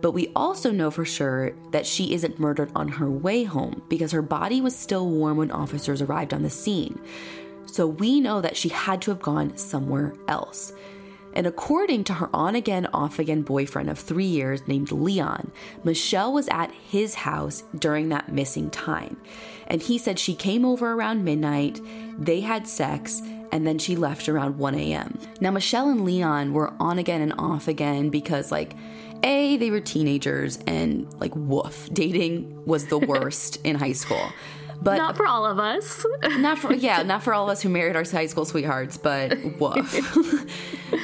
But 0.00 0.12
we 0.12 0.32
also 0.34 0.70
know 0.70 0.90
for 0.90 1.04
sure 1.04 1.52
that 1.72 1.84
she 1.84 2.14
isn't 2.14 2.40
murdered 2.40 2.72
on 2.74 2.88
her 2.88 3.10
way 3.10 3.44
home 3.44 3.82
because 3.90 4.12
her 4.12 4.22
body 4.22 4.62
was 4.62 4.74
still 4.74 5.10
warm 5.10 5.36
when 5.36 5.50
officers 5.50 6.00
arrived 6.00 6.32
on 6.32 6.42
the 6.42 6.48
scene. 6.48 6.98
So 7.66 7.86
we 7.86 8.20
know 8.20 8.40
that 8.40 8.56
she 8.56 8.70
had 8.70 9.02
to 9.02 9.10
have 9.10 9.20
gone 9.20 9.58
somewhere 9.58 10.14
else. 10.28 10.72
And 11.32 11.46
according 11.46 12.04
to 12.04 12.14
her 12.14 12.28
on 12.34 12.54
again, 12.54 12.86
off 12.92 13.18
again 13.18 13.42
boyfriend 13.42 13.88
of 13.88 13.98
three 13.98 14.26
years 14.26 14.66
named 14.66 14.90
Leon, 14.90 15.50
Mischelle 15.84 16.32
was 16.32 16.48
at 16.48 16.72
his 16.72 17.14
house 17.14 17.62
during 17.78 18.08
that 18.08 18.32
missing 18.32 18.70
time. 18.70 19.20
And 19.66 19.80
he 19.80 19.98
said 19.98 20.18
she 20.18 20.34
came 20.34 20.64
over 20.64 20.92
around 20.92 21.24
midnight, 21.24 21.80
they 22.18 22.40
had 22.40 22.66
sex, 22.66 23.22
and 23.52 23.66
then 23.66 23.78
she 23.78 23.96
left 23.96 24.28
around 24.28 24.58
1 24.58 24.74
a.m. 24.74 25.18
Now, 25.40 25.50
Mischelle 25.50 25.90
and 25.90 26.04
Leon 26.04 26.52
were 26.52 26.72
on 26.80 26.98
again 26.98 27.20
and 27.20 27.34
off 27.38 27.68
again 27.68 28.10
because, 28.10 28.50
like, 28.52 28.74
A, 29.22 29.56
they 29.56 29.70
were 29.70 29.80
teenagers, 29.80 30.58
and 30.66 31.12
like, 31.20 31.34
woof, 31.34 31.88
dating 31.92 32.64
was 32.64 32.86
the 32.86 32.98
worst 33.12 33.58
in 33.64 33.76
high 33.76 33.92
school. 33.92 34.32
But 34.82 34.96
not 34.96 35.16
for 35.16 35.26
all 35.26 35.44
of 35.44 35.58
us. 35.58 36.04
not 36.38 36.58
for 36.58 36.72
yeah, 36.72 37.02
not 37.02 37.22
for 37.22 37.34
all 37.34 37.44
of 37.44 37.50
us 37.50 37.62
who 37.62 37.68
married 37.68 37.96
our 37.96 38.04
high 38.04 38.26
school 38.26 38.44
sweethearts, 38.44 38.96
but 38.96 39.38
woof. 39.58 39.90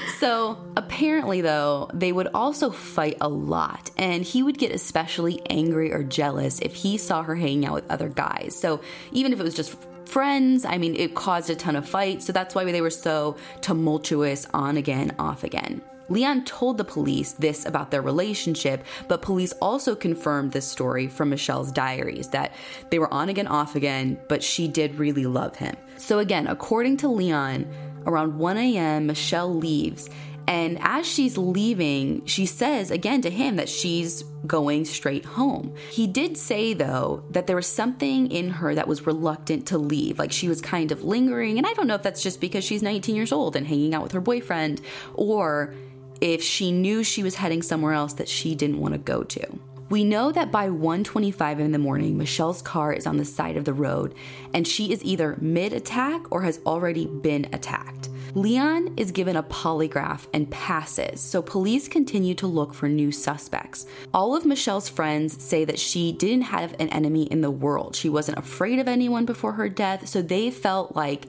so 0.18 0.58
apparently 0.76 1.40
though, 1.42 1.90
they 1.92 2.12
would 2.12 2.28
also 2.34 2.70
fight 2.70 3.18
a 3.20 3.28
lot, 3.28 3.90
and 3.98 4.24
he 4.24 4.42
would 4.42 4.58
get 4.58 4.72
especially 4.72 5.42
angry 5.50 5.92
or 5.92 6.02
jealous 6.02 6.60
if 6.60 6.74
he 6.74 6.96
saw 6.96 7.22
her 7.22 7.34
hanging 7.34 7.66
out 7.66 7.74
with 7.74 7.90
other 7.90 8.08
guys. 8.08 8.58
So 8.58 8.80
even 9.12 9.32
if 9.32 9.40
it 9.40 9.42
was 9.42 9.54
just 9.54 9.76
friends. 10.06 10.64
I 10.64 10.78
mean, 10.78 10.94
it 10.96 11.14
caused 11.14 11.50
a 11.50 11.54
ton 11.54 11.76
of 11.76 11.88
fights, 11.88 12.26
so 12.26 12.32
that's 12.32 12.54
why 12.54 12.64
they 12.64 12.80
were 12.80 12.90
so 12.90 13.36
tumultuous 13.60 14.46
on 14.54 14.76
again, 14.76 15.14
off 15.18 15.44
again. 15.44 15.82
Leon 16.08 16.44
told 16.44 16.78
the 16.78 16.84
police 16.84 17.32
this 17.32 17.66
about 17.66 17.90
their 17.90 18.02
relationship, 18.02 18.84
but 19.08 19.22
police 19.22 19.52
also 19.60 19.94
confirmed 19.94 20.52
this 20.52 20.66
story 20.66 21.08
from 21.08 21.30
Mischelle's 21.30 21.72
diaries 21.72 22.28
that 22.28 22.52
they 22.90 22.98
were 22.98 23.12
on 23.12 23.28
again, 23.28 23.46
off 23.46 23.74
again, 23.74 24.18
but 24.28 24.42
she 24.42 24.68
did 24.68 24.96
really 24.96 25.26
love 25.26 25.56
him. 25.56 25.76
So, 25.96 26.18
again, 26.18 26.46
according 26.46 26.98
to 26.98 27.08
Leon, 27.08 27.66
around 28.06 28.38
1 28.38 28.56
a.m., 28.56 29.08
Mischelle 29.08 29.60
leaves. 29.60 30.08
And 30.48 30.78
as 30.80 31.06
she's 31.06 31.36
leaving, 31.36 32.24
she 32.24 32.46
says 32.46 32.92
again 32.92 33.20
to 33.22 33.30
him 33.30 33.56
that 33.56 33.68
she's 33.68 34.22
going 34.46 34.84
straight 34.84 35.24
home. 35.24 35.74
He 35.90 36.06
did 36.06 36.36
say, 36.36 36.72
though, 36.72 37.24
that 37.30 37.48
there 37.48 37.56
was 37.56 37.66
something 37.66 38.30
in 38.30 38.50
her 38.50 38.72
that 38.74 38.86
was 38.86 39.06
reluctant 39.06 39.66
to 39.66 39.78
leave. 39.78 40.20
Like 40.20 40.30
she 40.30 40.48
was 40.48 40.60
kind 40.60 40.92
of 40.92 41.02
lingering. 41.02 41.58
And 41.58 41.66
I 41.66 41.72
don't 41.72 41.88
know 41.88 41.96
if 41.96 42.04
that's 42.04 42.22
just 42.22 42.40
because 42.40 42.62
she's 42.62 42.82
19 42.82 43.16
years 43.16 43.32
old 43.32 43.56
and 43.56 43.66
hanging 43.66 43.92
out 43.92 44.04
with 44.04 44.12
her 44.12 44.20
boyfriend, 44.20 44.80
or 45.14 45.74
if 46.20 46.42
she 46.42 46.72
knew 46.72 47.02
she 47.02 47.22
was 47.22 47.36
heading 47.36 47.62
somewhere 47.62 47.92
else 47.92 48.14
that 48.14 48.28
she 48.28 48.54
didn't 48.54 48.80
want 48.80 48.94
to 48.94 48.98
go 48.98 49.22
to. 49.22 49.58
We 49.88 50.02
know 50.02 50.32
that 50.32 50.50
by 50.50 50.68
1:25 50.68 51.60
in 51.60 51.70
the 51.70 51.78
morning, 51.78 52.18
Mischelle's 52.18 52.60
car 52.60 52.92
is 52.92 53.06
on 53.06 53.18
the 53.18 53.24
side 53.24 53.56
of 53.56 53.64
the 53.64 53.72
road 53.72 54.14
and 54.52 54.66
she 54.66 54.92
is 54.92 55.04
either 55.04 55.36
mid-attack 55.40 56.32
or 56.32 56.42
has 56.42 56.60
already 56.66 57.06
been 57.06 57.46
attacked. 57.52 58.08
Leon 58.34 58.92
is 58.96 59.12
given 59.12 59.36
a 59.36 59.42
polygraph 59.44 60.26
and 60.34 60.50
passes, 60.50 61.20
so 61.20 61.40
police 61.40 61.88
continue 61.88 62.34
to 62.34 62.46
look 62.46 62.74
for 62.74 62.88
new 62.88 63.10
suspects. 63.12 63.86
All 64.12 64.34
of 64.34 64.44
Mischelle's 64.44 64.88
friends 64.88 65.42
say 65.42 65.64
that 65.64 65.78
she 65.78 66.12
didn't 66.12 66.42
have 66.42 66.74
an 66.78 66.88
enemy 66.88 67.22
in 67.22 67.40
the 67.40 67.50
world. 67.50 67.94
She 67.96 68.10
wasn't 68.10 68.38
afraid 68.38 68.78
of 68.78 68.88
anyone 68.88 69.24
before 69.24 69.52
her 69.52 69.68
death, 69.68 70.08
so 70.08 70.20
they 70.20 70.50
felt 70.50 70.96
like 70.96 71.26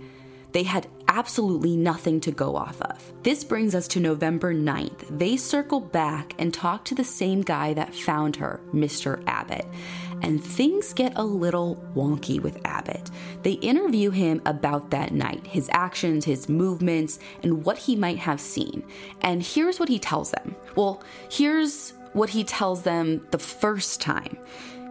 they 0.52 0.64
had 0.64 0.88
absolutely 1.08 1.76
nothing 1.76 2.20
to 2.22 2.32
go 2.32 2.56
off 2.56 2.82
of. 2.82 3.14
This 3.24 3.44
brings 3.44 3.76
us 3.76 3.88
to 3.90 4.00
November 4.00 4.54
9th. 4.54 5.18
They 5.18 5.38
circle 5.38 5.80
back 5.80 6.34
and 6.38 6.54
talk 6.54 6.86
to 6.86 6.96
the 6.96 7.04
same 7.04 7.42
guy 7.42 7.74
that 7.74 7.96
found 7.96 8.36
her, 8.38 8.60
Mr. 8.74 9.24
Abbott. 9.28 9.66
And 10.22 10.44
things 10.44 10.94
get 10.94 11.14
a 11.16 11.24
little 11.24 11.84
wonky 11.96 12.42
with 12.42 12.60
Abbott. 12.66 13.12
They 13.44 13.54
interview 13.54 14.10
him 14.10 14.42
about 14.46 14.90
that 14.92 15.14
night, 15.14 15.46
his 15.46 15.70
actions, 15.72 16.26
his 16.26 16.50
movements, 16.50 17.20
and 17.44 17.64
what 17.64 17.78
he 17.78 17.96
might 17.96 18.18
have 18.18 18.42
seen. 18.42 18.84
And 19.22 19.44
here's 19.44 19.80
what 19.80 19.90
he 19.90 20.00
tells 20.00 20.32
them. 20.32 20.56
Well, 20.76 21.04
here's 21.30 21.94
what 22.14 22.30
he 22.30 22.44
tells 22.44 22.82
them 22.82 23.28
the 23.32 23.40
first 23.40 24.02
time. 24.02 24.38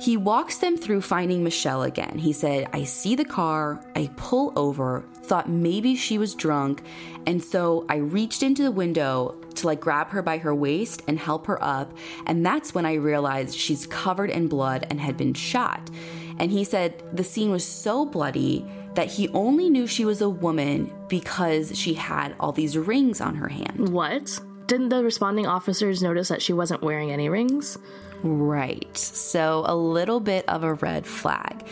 He 0.00 0.16
walks 0.16 0.58
them 0.58 0.76
through 0.76 1.00
finding 1.00 1.42
Mischelle 1.42 1.86
again. 1.86 2.18
He 2.18 2.32
said, 2.32 2.68
I 2.72 2.84
see 2.84 3.14
the 3.14 3.24
car, 3.24 3.80
I 3.94 4.10
pull 4.16 4.52
over, 4.56 5.04
thought 5.22 5.48
maybe 5.48 5.96
she 5.96 6.18
was 6.18 6.34
drunk, 6.34 6.82
and 7.26 7.42
so 7.42 7.86
I 7.88 7.96
reached 7.96 8.42
into 8.42 8.62
the 8.62 8.70
window 8.70 9.40
to 9.56 9.66
like 9.66 9.80
grab 9.80 10.08
her 10.10 10.22
by 10.22 10.38
her 10.38 10.54
waist 10.54 11.02
and 11.08 11.18
help 11.18 11.46
her 11.46 11.62
up, 11.62 11.96
and 12.26 12.44
that's 12.44 12.74
when 12.74 12.84
I 12.84 12.94
realized 12.94 13.56
she's 13.56 13.86
covered 13.86 14.30
in 14.30 14.48
blood 14.48 14.86
and 14.90 15.00
had 15.00 15.16
been 15.16 15.34
shot. 15.34 15.90
And 16.38 16.50
he 16.50 16.64
said 16.64 17.02
the 17.16 17.24
scene 17.24 17.50
was 17.50 17.64
so 17.64 18.04
bloody 18.04 18.66
that 18.94 19.10
he 19.10 19.28
only 19.30 19.70
knew 19.70 19.86
she 19.86 20.04
was 20.04 20.20
a 20.20 20.28
woman 20.28 20.92
because 21.08 21.76
she 21.76 21.94
had 21.94 22.34
all 22.38 22.52
these 22.52 22.76
rings 22.76 23.20
on 23.20 23.34
her 23.34 23.48
hand. 23.48 23.88
What? 23.88 24.40
Didn't 24.66 24.88
the 24.88 25.04
responding 25.04 25.46
officers 25.46 26.02
notice 26.02 26.28
that 26.28 26.42
she 26.42 26.52
wasn't 26.52 26.82
wearing 26.82 27.12
any 27.12 27.28
rings? 27.28 27.78
Right. 28.22 28.96
So 28.96 29.64
a 29.66 29.74
little 29.74 30.20
bit 30.20 30.48
of 30.48 30.64
a 30.64 30.74
red 30.74 31.06
flag. 31.06 31.64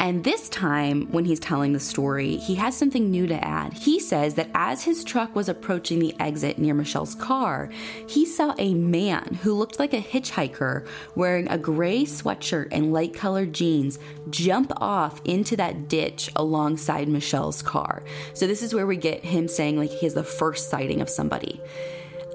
And 0.00 0.24
this 0.24 0.48
time, 0.48 1.08
when 1.12 1.26
he's 1.26 1.38
telling 1.38 1.74
the 1.74 1.78
story, 1.78 2.36
he 2.38 2.54
has 2.54 2.74
something 2.74 3.10
new 3.10 3.26
to 3.26 3.44
add. 3.44 3.74
He 3.74 4.00
says 4.00 4.34
that 4.36 4.48
as 4.54 4.82
his 4.82 5.04
truck 5.04 5.36
was 5.36 5.46
approaching 5.46 5.98
the 5.98 6.18
exit 6.18 6.58
near 6.58 6.72
Mischelle's 6.72 7.14
car, 7.14 7.68
he 8.06 8.24
saw 8.24 8.54
a 8.56 8.72
man 8.72 9.38
who 9.42 9.52
looked 9.52 9.78
like 9.78 9.92
a 9.92 10.00
hitchhiker 10.00 10.86
wearing 11.14 11.50
a 11.50 11.58
gray 11.58 12.04
sweatshirt 12.04 12.68
and 12.72 12.94
light 12.94 13.12
colored 13.12 13.52
jeans 13.52 13.98
jump 14.30 14.72
off 14.78 15.20
into 15.26 15.54
that 15.56 15.88
ditch 15.88 16.30
alongside 16.34 17.06
Mischelle's 17.06 17.60
car. 17.60 18.02
So, 18.32 18.46
this 18.46 18.62
is 18.62 18.72
where 18.72 18.86
we 18.86 18.96
get 18.96 19.22
him 19.22 19.48
saying, 19.48 19.76
like, 19.76 19.90
he 19.90 20.06
has 20.06 20.14
the 20.14 20.24
first 20.24 20.70
sighting 20.70 21.02
of 21.02 21.10
somebody. 21.10 21.60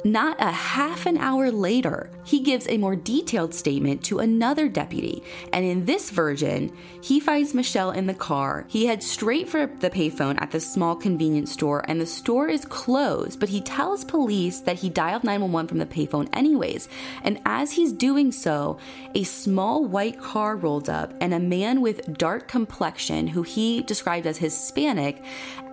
Not 0.03 0.37
a 0.39 0.51
half 0.51 1.05
an 1.05 1.17
hour 1.17 1.51
later, 1.51 2.09
he 2.23 2.39
gives 2.39 2.67
a 2.67 2.77
more 2.77 2.95
detailed 2.95 3.53
statement 3.53 4.03
to 4.05 4.19
another 4.19 4.67
deputy. 4.67 5.23
And 5.53 5.65
in 5.65 5.85
this 5.85 6.09
version, 6.09 6.71
he 7.01 7.19
finds 7.19 7.53
Mischelle 7.53 7.95
in 7.95 8.05
the 8.05 8.13
car. 8.13 8.65
He 8.67 8.85
heads 8.85 9.09
straight 9.09 9.49
for 9.49 9.67
the 9.67 9.89
payphone 9.89 10.39
at 10.41 10.51
the 10.51 10.59
small 10.59 10.95
convenience 10.95 11.51
store, 11.51 11.83
and 11.87 11.99
the 11.99 12.05
store 12.05 12.47
is 12.47 12.65
closed, 12.65 13.39
but 13.39 13.49
he 13.49 13.61
tells 13.61 14.03
police 14.03 14.59
that 14.61 14.77
he 14.77 14.89
dialed 14.89 15.23
911 15.23 15.67
from 15.67 15.77
the 15.77 15.85
payphone 15.85 16.29
anyways. 16.33 16.87
And 17.23 17.39
as 17.45 17.71
he's 17.71 17.91
doing 17.91 18.31
so, 18.31 18.77
a 19.13 19.23
small 19.23 19.85
white 19.85 20.19
car 20.19 20.55
rolls 20.55 20.89
up, 20.89 21.13
and 21.21 21.33
a 21.33 21.39
man 21.39 21.81
with 21.81 22.17
dark 22.17 22.47
complexion, 22.47 23.27
who 23.27 23.43
he 23.43 23.81
described 23.81 24.27
as 24.27 24.37
Hispanic, 24.37 25.23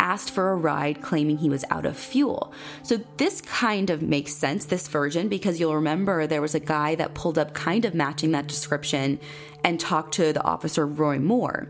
asked 0.02 0.32
for 0.32 0.50
a 0.50 0.56
ride, 0.56 1.00
claiming 1.00 1.38
he 1.38 1.49
was 1.49 1.64
out 1.71 1.87
of 1.87 1.97
fuel. 1.97 2.52
So 2.82 2.99
this 3.16 3.40
kind 3.40 3.88
of 3.88 4.02
makes 4.02 4.35
sense, 4.35 4.64
this 4.64 4.88
version, 4.88 5.28
because 5.28 5.61
you'll 5.61 5.76
remember 5.76 6.26
there 6.26 6.42
was 6.42 6.56
a 6.56 6.61
guy 6.61 6.97
that 6.97 7.14
pulled 7.14 7.38
up 7.38 7.54
kind 7.54 7.85
of 7.85 7.94
matching 7.94 8.32
that 8.32 8.49
description 8.49 9.21
and 9.62 9.78
talked 9.78 10.12
to 10.14 10.32
the 10.32 10.42
officer 10.42 10.85
Roy 10.85 11.18
Moore. 11.21 11.68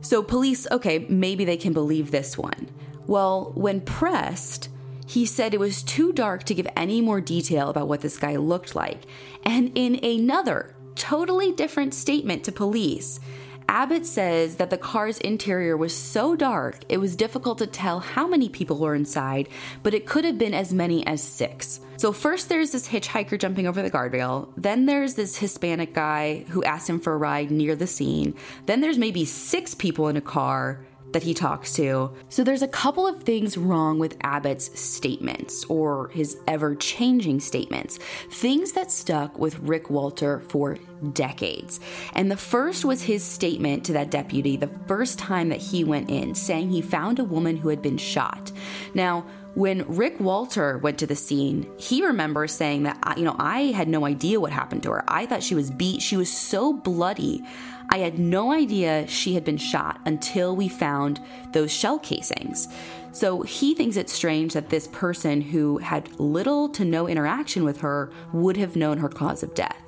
So 0.00 0.22
police, 0.22 0.66
okay, 0.70 1.06
maybe 1.08 1.44
they 1.44 1.56
can 1.56 1.72
believe 1.72 2.10
this 2.10 2.36
one. 2.36 2.68
Well, 3.06 3.52
when 3.54 3.80
pressed, 3.80 4.68
he 5.06 5.24
said 5.24 5.54
it 5.54 5.60
was 5.60 5.84
too 5.84 6.12
dark 6.12 6.42
to 6.44 6.54
give 6.54 6.66
any 6.76 7.00
more 7.00 7.20
detail 7.20 7.70
about 7.70 7.86
what 7.86 8.00
this 8.00 8.18
guy 8.18 8.36
looked 8.36 8.74
like. 8.74 9.02
And 9.44 9.70
in 9.76 10.04
another 10.04 10.74
totally 10.96 11.52
different 11.52 11.94
statement 11.94 12.42
to 12.44 12.52
police, 12.52 13.20
Abbott 13.68 14.06
says 14.06 14.56
that 14.56 14.70
the 14.70 14.78
car's 14.78 15.18
interior 15.18 15.76
was 15.76 15.94
so 15.94 16.36
dark 16.36 16.84
it 16.88 16.98
was 16.98 17.16
difficult 17.16 17.58
to 17.58 17.66
tell 17.66 18.00
how 18.00 18.26
many 18.26 18.48
people 18.48 18.78
were 18.78 18.94
inside, 18.94 19.48
but 19.82 19.94
it 19.94 20.06
could 20.06 20.24
have 20.24 20.38
been 20.38 20.54
as 20.54 20.72
many 20.72 21.06
as 21.06 21.22
six. 21.22 21.80
So, 21.96 22.12
first 22.12 22.48
there's 22.48 22.72
this 22.72 22.88
hitchhiker 22.88 23.38
jumping 23.38 23.66
over 23.66 23.82
the 23.82 23.90
guardrail, 23.90 24.48
then 24.56 24.86
there's 24.86 25.14
this 25.14 25.36
Hispanic 25.36 25.94
guy 25.94 26.44
who 26.48 26.62
asked 26.64 26.88
him 26.88 27.00
for 27.00 27.14
a 27.14 27.18
ride 27.18 27.50
near 27.50 27.74
the 27.74 27.86
scene, 27.86 28.34
then 28.66 28.80
there's 28.80 28.98
maybe 28.98 29.24
six 29.24 29.74
people 29.74 30.08
in 30.08 30.16
a 30.16 30.20
car 30.20 30.80
that 31.16 31.22
he 31.22 31.32
talks 31.32 31.72
to. 31.72 32.12
So 32.28 32.44
there's 32.44 32.60
a 32.60 32.68
couple 32.68 33.06
of 33.06 33.22
things 33.22 33.56
wrong 33.56 33.98
with 33.98 34.18
Abbott's 34.20 34.78
statements 34.78 35.64
or 35.64 36.08
his 36.08 36.36
ever 36.46 36.74
changing 36.74 37.40
statements, 37.40 37.98
things 38.30 38.72
that 38.72 38.92
stuck 38.92 39.38
with 39.38 39.58
Rick 39.60 39.88
Walter 39.88 40.40
for 40.50 40.76
decades. 41.14 41.80
And 42.12 42.30
the 42.30 42.36
first 42.36 42.84
was 42.84 43.00
his 43.00 43.24
statement 43.24 43.86
to 43.86 43.94
that 43.94 44.10
deputy 44.10 44.58
the 44.58 44.68
first 44.86 45.18
time 45.18 45.48
that 45.48 45.62
he 45.62 45.84
went 45.84 46.10
in, 46.10 46.34
saying 46.34 46.68
he 46.68 46.82
found 46.82 47.18
a 47.18 47.24
woman 47.24 47.56
who 47.56 47.70
had 47.70 47.80
been 47.80 47.96
shot. 47.96 48.52
Now, 48.92 49.24
when 49.54 49.86
Rick 49.88 50.20
Walter 50.20 50.76
went 50.76 50.98
to 50.98 51.06
the 51.06 51.16
scene, 51.16 51.66
he 51.78 52.04
remembers 52.04 52.52
saying 52.52 52.82
that, 52.82 53.16
you 53.16 53.24
know, 53.24 53.36
I 53.38 53.72
had 53.72 53.88
no 53.88 54.04
idea 54.04 54.38
what 54.38 54.52
happened 54.52 54.82
to 54.82 54.90
her. 54.90 55.04
I 55.08 55.24
thought 55.24 55.42
she 55.42 55.54
was 55.54 55.70
beat. 55.70 56.02
She 56.02 56.18
was 56.18 56.30
so 56.30 56.74
bloody. 56.74 57.42
I 57.90 57.98
had 57.98 58.18
no 58.18 58.52
idea 58.52 59.06
she 59.06 59.34
had 59.34 59.44
been 59.44 59.56
shot 59.56 60.00
until 60.04 60.56
we 60.56 60.68
found 60.68 61.20
those 61.52 61.72
shell 61.72 61.98
casings. 61.98 62.68
So 63.12 63.42
he 63.42 63.74
thinks 63.74 63.96
it's 63.96 64.12
strange 64.12 64.52
that 64.52 64.68
this 64.68 64.88
person 64.88 65.40
who 65.40 65.78
had 65.78 66.20
little 66.20 66.68
to 66.70 66.84
no 66.84 67.08
interaction 67.08 67.64
with 67.64 67.80
her 67.80 68.10
would 68.32 68.56
have 68.56 68.76
known 68.76 68.98
her 68.98 69.08
cause 69.08 69.42
of 69.42 69.54
death. 69.54 69.80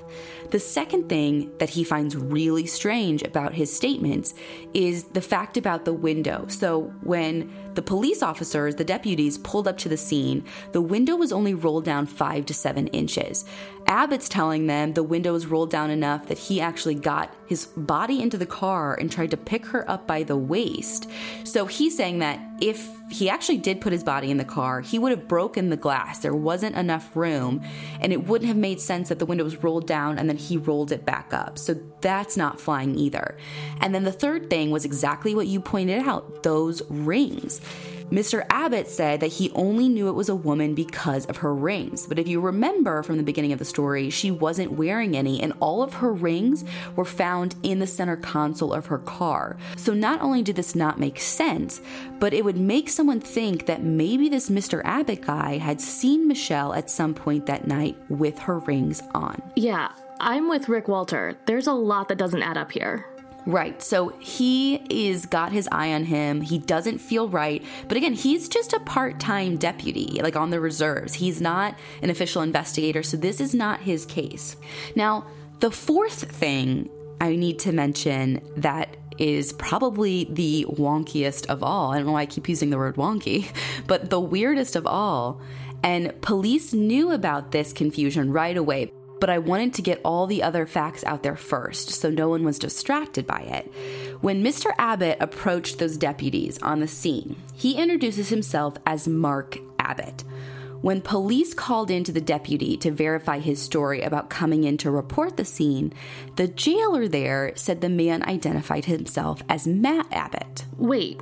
The 0.50 0.58
second 0.58 1.10
thing 1.10 1.52
that 1.58 1.68
he 1.68 1.84
finds 1.84 2.16
really 2.16 2.64
strange 2.64 3.22
about 3.22 3.52
his 3.52 3.74
statements 3.74 4.32
is 4.72 5.04
the 5.04 5.20
fact 5.20 5.58
about 5.58 5.84
the 5.84 5.92
window. 5.92 6.46
So 6.48 6.84
when 7.02 7.52
the 7.74 7.82
police 7.82 8.22
officers, 8.22 8.76
the 8.76 8.84
deputies, 8.84 9.36
pulled 9.36 9.68
up 9.68 9.76
to 9.78 9.90
the 9.90 9.98
scene, 9.98 10.44
the 10.72 10.80
window 10.80 11.16
was 11.16 11.32
only 11.32 11.52
rolled 11.52 11.84
down 11.84 12.06
five 12.06 12.46
to 12.46 12.54
seven 12.54 12.86
inches. 12.88 13.44
Abbott's 13.88 14.28
telling 14.28 14.66
them 14.66 14.92
the 14.92 15.02
window 15.02 15.32
was 15.32 15.46
rolled 15.46 15.70
down 15.70 15.90
enough 15.90 16.26
that 16.26 16.38
he 16.38 16.60
actually 16.60 16.94
got 16.94 17.34
his 17.46 17.66
body 17.66 18.20
into 18.20 18.36
the 18.36 18.46
car 18.46 18.94
and 18.94 19.10
tried 19.10 19.30
to 19.30 19.36
pick 19.36 19.64
her 19.66 19.90
up 19.90 20.06
by 20.06 20.22
the 20.22 20.36
waist. 20.36 21.08
So 21.44 21.64
he's 21.64 21.96
saying 21.96 22.18
that 22.18 22.38
if 22.60 22.86
he 23.10 23.30
actually 23.30 23.56
did 23.56 23.80
put 23.80 23.92
his 23.92 24.04
body 24.04 24.30
in 24.30 24.36
the 24.36 24.44
car, 24.44 24.82
he 24.82 24.98
would 24.98 25.10
have 25.10 25.26
broken 25.26 25.70
the 25.70 25.76
glass. 25.76 26.18
There 26.18 26.34
wasn't 26.34 26.76
enough 26.76 27.16
room, 27.16 27.62
and 28.00 28.12
it 28.12 28.26
wouldn't 28.26 28.48
have 28.48 28.58
made 28.58 28.80
sense 28.80 29.08
that 29.08 29.18
the 29.18 29.26
window 29.26 29.44
was 29.44 29.62
rolled 29.62 29.86
down 29.86 30.18
and 30.18 30.28
then 30.28 30.36
he 30.36 30.58
rolled 30.58 30.92
it 30.92 31.06
back 31.06 31.32
up. 31.32 31.58
So 31.58 31.74
that's 32.02 32.36
not 32.36 32.60
flying 32.60 32.94
either. 32.98 33.38
And 33.80 33.94
then 33.94 34.04
the 34.04 34.12
third 34.12 34.50
thing 34.50 34.70
was 34.70 34.84
exactly 34.84 35.34
what 35.34 35.46
you 35.46 35.60
pointed 35.60 36.06
out 36.06 36.42
those 36.42 36.82
rings. 36.90 37.62
Mr. 38.10 38.46
Abbott 38.48 38.88
said 38.88 39.20
that 39.20 39.26
he 39.26 39.50
only 39.52 39.88
knew 39.88 40.08
it 40.08 40.14
was 40.14 40.28
a 40.28 40.34
woman 40.34 40.74
because 40.74 41.26
of 41.26 41.38
her 41.38 41.54
rings. 41.54 42.06
But 42.06 42.18
if 42.18 42.26
you 42.26 42.40
remember 42.40 43.02
from 43.02 43.18
the 43.18 43.22
beginning 43.22 43.52
of 43.52 43.58
the 43.58 43.64
story, 43.64 44.08
she 44.08 44.30
wasn't 44.30 44.72
wearing 44.72 45.16
any, 45.16 45.42
and 45.42 45.52
all 45.60 45.82
of 45.82 45.94
her 45.94 46.12
rings 46.12 46.64
were 46.96 47.04
found 47.04 47.54
in 47.62 47.80
the 47.80 47.86
center 47.86 48.16
console 48.16 48.72
of 48.72 48.86
her 48.86 48.98
car. 48.98 49.58
So 49.76 49.92
not 49.92 50.22
only 50.22 50.42
did 50.42 50.56
this 50.56 50.74
not 50.74 50.98
make 50.98 51.20
sense, 51.20 51.82
but 52.18 52.32
it 52.32 52.44
would 52.44 52.56
make 52.56 52.88
someone 52.88 53.20
think 53.20 53.66
that 53.66 53.82
maybe 53.82 54.28
this 54.28 54.48
Mr. 54.48 54.80
Abbott 54.84 55.22
guy 55.22 55.58
had 55.58 55.80
seen 55.80 56.28
Mischelle 56.28 56.76
at 56.76 56.90
some 56.90 57.14
point 57.14 57.46
that 57.46 57.66
night 57.66 57.96
with 58.08 58.38
her 58.38 58.60
rings 58.60 59.02
on. 59.14 59.42
Yeah, 59.54 59.92
I'm 60.20 60.48
with 60.48 60.68
Rick 60.68 60.88
Walter. 60.88 61.36
There's 61.46 61.66
a 61.66 61.72
lot 61.72 62.08
that 62.08 62.18
doesn't 62.18 62.42
add 62.42 62.56
up 62.56 62.72
here. 62.72 63.06
Right. 63.48 63.82
So 63.82 64.10
he 64.18 64.74
is 64.90 65.24
got 65.24 65.52
his 65.52 65.70
eye 65.72 65.94
on 65.94 66.04
him. 66.04 66.42
He 66.42 66.58
doesn't 66.58 66.98
feel 66.98 67.30
right. 67.30 67.64
But 67.88 67.96
again, 67.96 68.12
he's 68.12 68.46
just 68.46 68.74
a 68.74 68.80
part-time 68.80 69.56
deputy, 69.56 70.20
like 70.22 70.36
on 70.36 70.50
the 70.50 70.60
reserves. 70.60 71.14
He's 71.14 71.40
not 71.40 71.74
an 72.02 72.10
official 72.10 72.42
investigator, 72.42 73.02
so 73.02 73.16
this 73.16 73.40
is 73.40 73.54
not 73.54 73.80
his 73.80 74.04
case. 74.04 74.56
Now, 74.94 75.26
the 75.60 75.70
fourth 75.70 76.30
thing 76.30 76.90
I 77.22 77.36
need 77.36 77.58
to 77.60 77.72
mention 77.72 78.42
that 78.58 78.98
is 79.16 79.54
probably 79.54 80.28
the 80.30 80.66
wonkiest 80.68 81.46
of 81.46 81.62
all. 81.62 81.92
I 81.92 81.96
don't 81.96 82.04
know 82.04 82.12
why 82.12 82.22
I 82.22 82.26
keep 82.26 82.50
using 82.50 82.68
the 82.68 82.76
word 82.76 82.96
wonky, 82.96 83.50
but 83.86 84.10
the 84.10 84.20
weirdest 84.20 84.76
of 84.76 84.86
all. 84.86 85.40
And 85.82 86.20
police 86.20 86.74
knew 86.74 87.12
about 87.12 87.52
this 87.52 87.72
confusion 87.72 88.30
right 88.30 88.58
away 88.58 88.92
but 89.20 89.30
I 89.30 89.38
wanted 89.38 89.74
to 89.74 89.82
get 89.82 90.00
all 90.04 90.26
the 90.26 90.42
other 90.42 90.66
facts 90.66 91.04
out 91.04 91.22
there 91.22 91.36
first 91.36 91.90
so 91.90 92.10
no 92.10 92.28
one 92.28 92.44
was 92.44 92.58
distracted 92.58 93.26
by 93.26 93.40
it. 93.40 93.72
When 94.20 94.42
Mr. 94.42 94.72
Abbott 94.78 95.18
approached 95.20 95.78
those 95.78 95.96
deputies 95.96 96.58
on 96.62 96.80
the 96.80 96.88
scene, 96.88 97.36
he 97.54 97.76
introduces 97.76 98.28
himself 98.28 98.74
as 98.86 99.08
Mark 99.08 99.58
Abbott. 99.78 100.24
When 100.80 101.00
police 101.00 101.54
called 101.54 101.90
in 101.90 102.04
to 102.04 102.12
the 102.12 102.20
deputy 102.20 102.76
to 102.78 102.92
verify 102.92 103.40
his 103.40 103.60
story 103.60 104.02
about 104.02 104.30
coming 104.30 104.62
in 104.62 104.76
to 104.78 104.92
report 104.92 105.36
the 105.36 105.44
scene, 105.44 105.92
the 106.36 106.46
jailer 106.46 107.08
there 107.08 107.52
said 107.56 107.80
the 107.80 107.88
man 107.88 108.22
identified 108.22 108.84
himself 108.84 109.42
as 109.48 109.66
Matt 109.66 110.06
Abbott. 110.12 110.66
Wait, 110.76 111.20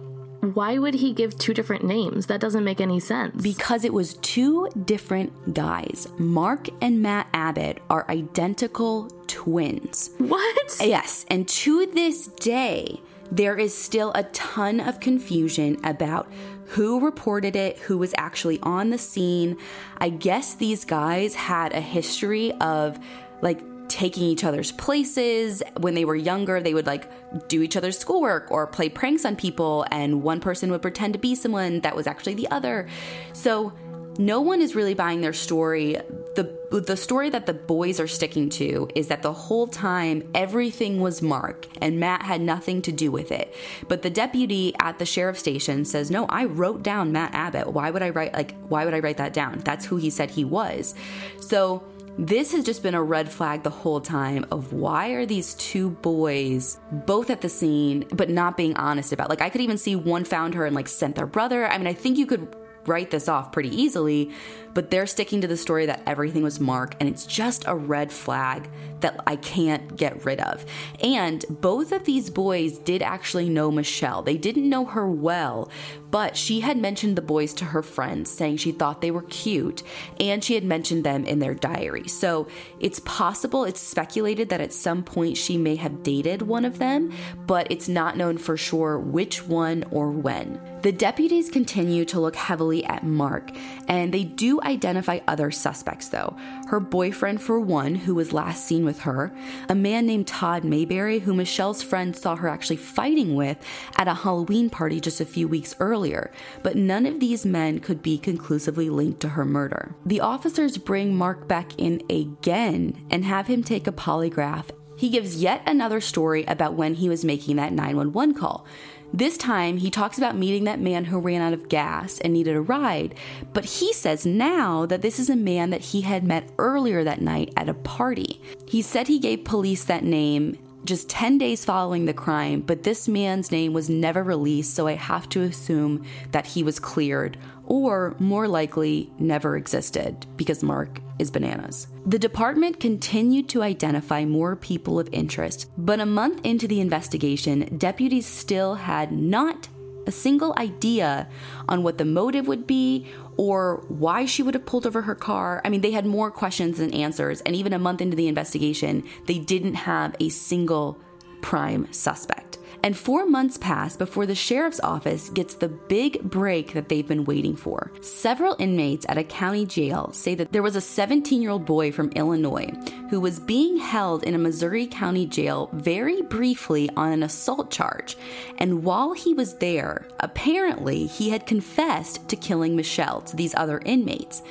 why 0.54 0.78
would 0.78 0.94
he 0.94 1.12
give 1.12 1.38
two 1.38 1.54
different 1.54 1.84
names? 1.84 2.26
That 2.26 2.40
doesn't 2.40 2.64
make 2.64 2.80
any 2.80 3.00
sense. 3.00 3.42
Because 3.42 3.84
it 3.84 3.92
was 3.92 4.14
two 4.14 4.68
different 4.84 5.54
guys. 5.54 6.08
Mark 6.18 6.68
and 6.80 7.02
Matt 7.02 7.28
Abbott 7.32 7.82
are 7.90 8.06
identical 8.08 9.10
twins. 9.26 10.10
What? 10.18 10.76
Yes, 10.80 11.24
and 11.28 11.48
to 11.48 11.86
this 11.86 12.26
day, 12.26 13.00
there 13.30 13.56
is 13.56 13.76
still 13.76 14.12
a 14.14 14.24
ton 14.24 14.80
of 14.80 15.00
confusion 15.00 15.78
about 15.84 16.30
who 16.66 17.00
reported 17.00 17.56
it, 17.56 17.78
who 17.78 17.98
was 17.98 18.14
actually 18.16 18.58
on 18.60 18.90
the 18.90 18.98
scene. 18.98 19.56
I 19.98 20.10
guess 20.10 20.54
these 20.54 20.84
guys 20.84 21.34
had 21.34 21.72
a 21.72 21.80
history 21.80 22.52
of 22.60 22.98
like 23.42 23.60
taking 23.88 24.24
each 24.24 24.44
other's 24.44 24.72
places. 24.72 25.62
When 25.78 25.94
they 25.94 26.04
were 26.04 26.16
younger, 26.16 26.60
they 26.60 26.74
would 26.74 26.86
like 26.86 27.08
do 27.48 27.62
each 27.62 27.76
other's 27.76 27.98
schoolwork 27.98 28.50
or 28.50 28.66
play 28.66 28.88
pranks 28.88 29.24
on 29.24 29.36
people, 29.36 29.86
and 29.90 30.22
one 30.22 30.40
person 30.40 30.70
would 30.70 30.82
pretend 30.82 31.12
to 31.14 31.18
be 31.18 31.34
someone 31.34 31.80
that 31.80 31.96
was 31.96 32.06
actually 32.06 32.34
the 32.34 32.50
other. 32.50 32.88
So 33.32 33.72
no 34.18 34.40
one 34.40 34.62
is 34.62 34.74
really 34.74 34.94
buying 34.94 35.20
their 35.20 35.32
story. 35.32 35.96
The 36.34 36.56
the 36.70 36.96
story 36.96 37.30
that 37.30 37.46
the 37.46 37.54
boys 37.54 38.00
are 38.00 38.08
sticking 38.08 38.48
to 38.50 38.88
is 38.94 39.08
that 39.08 39.22
the 39.22 39.32
whole 39.32 39.66
time 39.66 40.28
everything 40.34 41.00
was 41.00 41.22
Mark 41.22 41.66
and 41.80 42.00
Matt 42.00 42.22
had 42.22 42.40
nothing 42.40 42.82
to 42.82 42.92
do 42.92 43.10
with 43.10 43.30
it. 43.30 43.54
But 43.88 44.02
the 44.02 44.10
deputy 44.10 44.74
at 44.80 44.98
the 44.98 45.06
sheriff 45.06 45.38
station 45.38 45.84
says, 45.84 46.10
"No, 46.10 46.26
I 46.26 46.46
wrote 46.46 46.82
down 46.82 47.12
Matt 47.12 47.34
Abbott. 47.34 47.72
Why 47.72 47.90
would 47.90 48.02
I 48.02 48.10
write 48.10 48.32
like 48.32 48.54
why 48.68 48.84
would 48.84 48.94
I 48.94 49.00
write 49.00 49.18
that 49.18 49.32
down? 49.32 49.60
That's 49.64 49.84
who 49.84 49.96
he 49.96 50.10
said 50.10 50.30
he 50.30 50.44
was." 50.44 50.94
So 51.40 51.82
this 52.18 52.52
has 52.52 52.64
just 52.64 52.82
been 52.82 52.94
a 52.94 53.02
red 53.02 53.30
flag 53.30 53.62
the 53.62 53.70
whole 53.70 54.00
time 54.00 54.46
of 54.50 54.72
why 54.72 55.10
are 55.10 55.26
these 55.26 55.54
two 55.54 55.90
boys 55.90 56.80
both 56.90 57.28
at 57.28 57.42
the 57.42 57.48
scene 57.48 58.06
but 58.12 58.30
not 58.30 58.56
being 58.56 58.74
honest 58.76 59.12
about. 59.12 59.28
Like 59.28 59.42
I 59.42 59.50
could 59.50 59.60
even 59.60 59.76
see 59.76 59.96
one 59.96 60.24
found 60.24 60.54
her 60.54 60.64
and 60.64 60.74
like 60.74 60.88
sent 60.88 61.16
their 61.16 61.26
brother. 61.26 61.66
I 61.66 61.76
mean, 61.76 61.86
I 61.86 61.92
think 61.92 62.16
you 62.16 62.26
could 62.26 62.56
write 62.86 63.10
this 63.10 63.28
off 63.28 63.52
pretty 63.52 63.68
easily, 63.68 64.30
but 64.76 64.90
they're 64.90 65.06
sticking 65.06 65.40
to 65.40 65.46
the 65.48 65.56
story 65.56 65.86
that 65.86 66.02
everything 66.04 66.42
was 66.42 66.60
Mark, 66.60 66.96
and 67.00 67.08
it's 67.08 67.24
just 67.24 67.64
a 67.66 67.74
red 67.74 68.12
flag 68.12 68.68
that 69.00 69.18
I 69.26 69.36
can't 69.36 69.96
get 69.96 70.26
rid 70.26 70.38
of. 70.40 70.66
And 71.02 71.44
both 71.48 71.92
of 71.92 72.04
these 72.04 72.28
boys 72.28 72.76
did 72.78 73.00
actually 73.00 73.48
know 73.48 73.70
Mischelle. 73.70 74.22
They 74.22 74.36
didn't 74.36 74.68
know 74.68 74.84
her 74.84 75.08
well, 75.10 75.70
but 76.10 76.36
she 76.36 76.60
had 76.60 76.76
mentioned 76.76 77.16
the 77.16 77.22
boys 77.22 77.54
to 77.54 77.64
her 77.64 77.82
friends, 77.82 78.30
saying 78.30 78.58
she 78.58 78.72
thought 78.72 79.00
they 79.00 79.10
were 79.10 79.22
cute, 79.22 79.82
and 80.20 80.44
she 80.44 80.54
had 80.54 80.64
mentioned 80.64 81.04
them 81.04 81.24
in 81.24 81.38
their 81.38 81.54
diary. 81.54 82.08
So 82.08 82.46
it's 82.78 83.00
possible, 83.00 83.64
it's 83.64 83.80
speculated 83.80 84.50
that 84.50 84.60
at 84.60 84.74
some 84.74 85.02
point 85.02 85.38
she 85.38 85.56
may 85.56 85.76
have 85.76 86.02
dated 86.02 86.42
one 86.42 86.66
of 86.66 86.78
them, 86.78 87.12
but 87.46 87.66
it's 87.70 87.88
not 87.88 88.18
known 88.18 88.36
for 88.36 88.58
sure 88.58 88.98
which 88.98 89.46
one 89.46 89.84
or 89.90 90.10
when. 90.10 90.60
The 90.82 90.92
deputies 90.92 91.50
continue 91.50 92.04
to 92.06 92.20
look 92.20 92.36
heavily 92.36 92.84
at 92.84 93.04
Mark, 93.04 93.50
and 93.88 94.12
they 94.14 94.24
do 94.24 94.60
identify 94.66 95.20
other 95.26 95.50
suspects, 95.50 96.08
though. 96.08 96.36
Her 96.68 96.80
boyfriend, 96.80 97.40
for 97.40 97.60
one, 97.60 97.94
who 97.94 98.14
was 98.14 98.32
last 98.32 98.64
seen 98.64 98.84
with 98.84 99.00
her, 99.00 99.34
a 99.68 99.74
man 99.74 100.06
named 100.06 100.26
Todd 100.26 100.64
Mayberry, 100.64 101.20
who 101.20 101.34
Mischelle's 101.34 101.82
friend 101.82 102.16
saw 102.16 102.36
her 102.36 102.48
actually 102.48 102.76
fighting 102.76 103.34
with 103.34 103.58
at 103.96 104.08
a 104.08 104.14
Halloween 104.14 104.68
party 104.70 105.00
just 105.00 105.20
a 105.20 105.26
few 105.26 105.48
weeks 105.48 105.74
earlier, 105.80 106.30
but 106.62 106.76
none 106.76 107.06
of 107.06 107.20
these 107.20 107.46
men 107.46 107.78
could 107.78 108.02
be 108.02 108.18
conclusively 108.18 108.90
linked 108.90 109.20
to 109.20 109.30
her 109.30 109.44
murder. 109.44 109.94
The 110.04 110.20
officers 110.20 110.78
bring 110.78 111.16
Mark 111.16 111.48
back 111.48 111.78
in 111.78 112.02
again 112.10 113.06
and 113.10 113.24
have 113.24 113.46
him 113.46 113.62
take 113.62 113.86
a 113.86 113.92
polygraph. 113.92 114.70
He 114.96 115.10
gives 115.10 115.42
yet 115.42 115.62
another 115.66 116.00
story 116.00 116.44
about 116.46 116.72
when 116.74 116.94
he 116.94 117.08
was 117.08 117.24
making 117.24 117.56
that 117.56 117.72
911 117.72 118.34
call. 118.34 118.66
This 119.12 119.38
time, 119.38 119.78
he 119.78 119.90
talks 119.90 120.18
about 120.18 120.36
meeting 120.36 120.64
that 120.64 120.80
man 120.80 121.06
who 121.06 121.18
ran 121.18 121.40
out 121.40 121.52
of 121.52 121.68
gas 121.68 122.18
and 122.20 122.32
needed 122.32 122.56
a 122.56 122.60
ride, 122.60 123.14
but 123.52 123.64
he 123.64 123.92
says 123.92 124.26
now 124.26 124.84
that 124.86 125.02
this 125.02 125.18
is 125.18 125.30
a 125.30 125.36
man 125.36 125.70
that 125.70 125.80
he 125.80 126.02
had 126.02 126.24
met 126.24 126.50
earlier 126.58 127.04
that 127.04 127.20
night 127.20 127.52
at 127.56 127.68
a 127.68 127.74
party. 127.74 128.40
He 128.66 128.82
said 128.82 129.08
he 129.08 129.18
gave 129.18 129.44
police 129.44 129.84
that 129.84 130.04
name 130.04 130.58
just 130.84 131.08
10 131.08 131.38
days 131.38 131.64
following 131.64 132.04
the 132.04 132.14
crime, 132.14 132.60
but 132.60 132.84
this 132.84 133.08
man's 133.08 133.50
name 133.50 133.72
was 133.72 133.90
never 133.90 134.22
released, 134.22 134.74
so 134.74 134.86
I 134.86 134.92
have 134.92 135.28
to 135.30 135.42
assume 135.42 136.04
that 136.30 136.46
he 136.46 136.62
was 136.62 136.78
cleared, 136.78 137.36
or 137.66 138.14
more 138.18 138.48
likely, 138.48 139.10
never 139.18 139.56
existed 139.56 140.26
because 140.36 140.62
Mark 140.62 141.00
is 141.18 141.30
bananas. 141.30 141.88
The 142.06 142.18
department 142.18 142.80
continued 142.80 143.48
to 143.50 143.62
identify 143.62 144.24
more 144.24 144.56
people 144.56 144.98
of 144.98 145.08
interest, 145.12 145.70
but 145.76 146.00
a 146.00 146.06
month 146.06 146.40
into 146.44 146.68
the 146.68 146.80
investigation, 146.80 147.76
deputies 147.76 148.26
still 148.26 148.74
had 148.74 149.12
not 149.12 149.68
a 150.06 150.12
single 150.12 150.54
idea 150.56 151.28
on 151.68 151.82
what 151.82 151.98
the 151.98 152.04
motive 152.04 152.46
would 152.46 152.66
be 152.66 153.06
or 153.36 153.84
why 153.88 154.24
she 154.24 154.42
would 154.42 154.54
have 154.54 154.64
pulled 154.64 154.86
over 154.86 155.02
her 155.02 155.14
car. 155.14 155.60
I 155.64 155.68
mean, 155.68 155.80
they 155.80 155.90
had 155.90 156.06
more 156.06 156.30
questions 156.30 156.78
than 156.78 156.94
answers, 156.94 157.40
and 157.40 157.56
even 157.56 157.72
a 157.72 157.78
month 157.78 158.00
into 158.00 158.16
the 158.16 158.28
investigation, 158.28 159.02
they 159.26 159.38
didn't 159.38 159.74
have 159.74 160.14
a 160.20 160.28
single 160.28 160.98
prime 161.42 161.92
suspect. 161.92 162.45
And 162.86 162.96
four 162.96 163.26
months 163.26 163.58
pass 163.58 163.96
before 163.96 164.26
the 164.26 164.36
sheriff's 164.36 164.78
office 164.78 165.28
gets 165.30 165.56
the 165.56 165.66
big 165.66 166.22
break 166.22 166.72
that 166.74 166.88
they've 166.88 167.08
been 167.08 167.24
waiting 167.24 167.56
for. 167.56 167.90
Several 168.00 168.54
inmates 168.60 169.04
at 169.08 169.18
a 169.18 169.24
county 169.24 169.66
jail 169.66 170.12
say 170.12 170.36
that 170.36 170.52
there 170.52 170.62
was 170.62 170.76
a 170.76 170.80
17 170.80 171.42
year 171.42 171.50
old 171.50 171.66
boy 171.66 171.90
from 171.90 172.12
Illinois 172.12 172.70
who 173.10 173.20
was 173.20 173.40
being 173.40 173.76
held 173.76 174.22
in 174.22 174.36
a 174.36 174.38
Missouri 174.38 174.86
County 174.86 175.26
jail 175.26 175.68
very 175.72 176.22
briefly 176.22 176.88
on 176.96 177.10
an 177.10 177.24
assault 177.24 177.72
charge. 177.72 178.16
And 178.58 178.84
while 178.84 179.14
he 179.14 179.34
was 179.34 179.56
there, 179.56 180.06
apparently 180.20 181.06
he 181.06 181.30
had 181.30 181.44
confessed 181.44 182.28
to 182.28 182.36
killing 182.36 182.76
Mischelle 182.76 183.26
to 183.26 183.34
these 183.34 183.56
other 183.56 183.80
inmates 183.84 184.42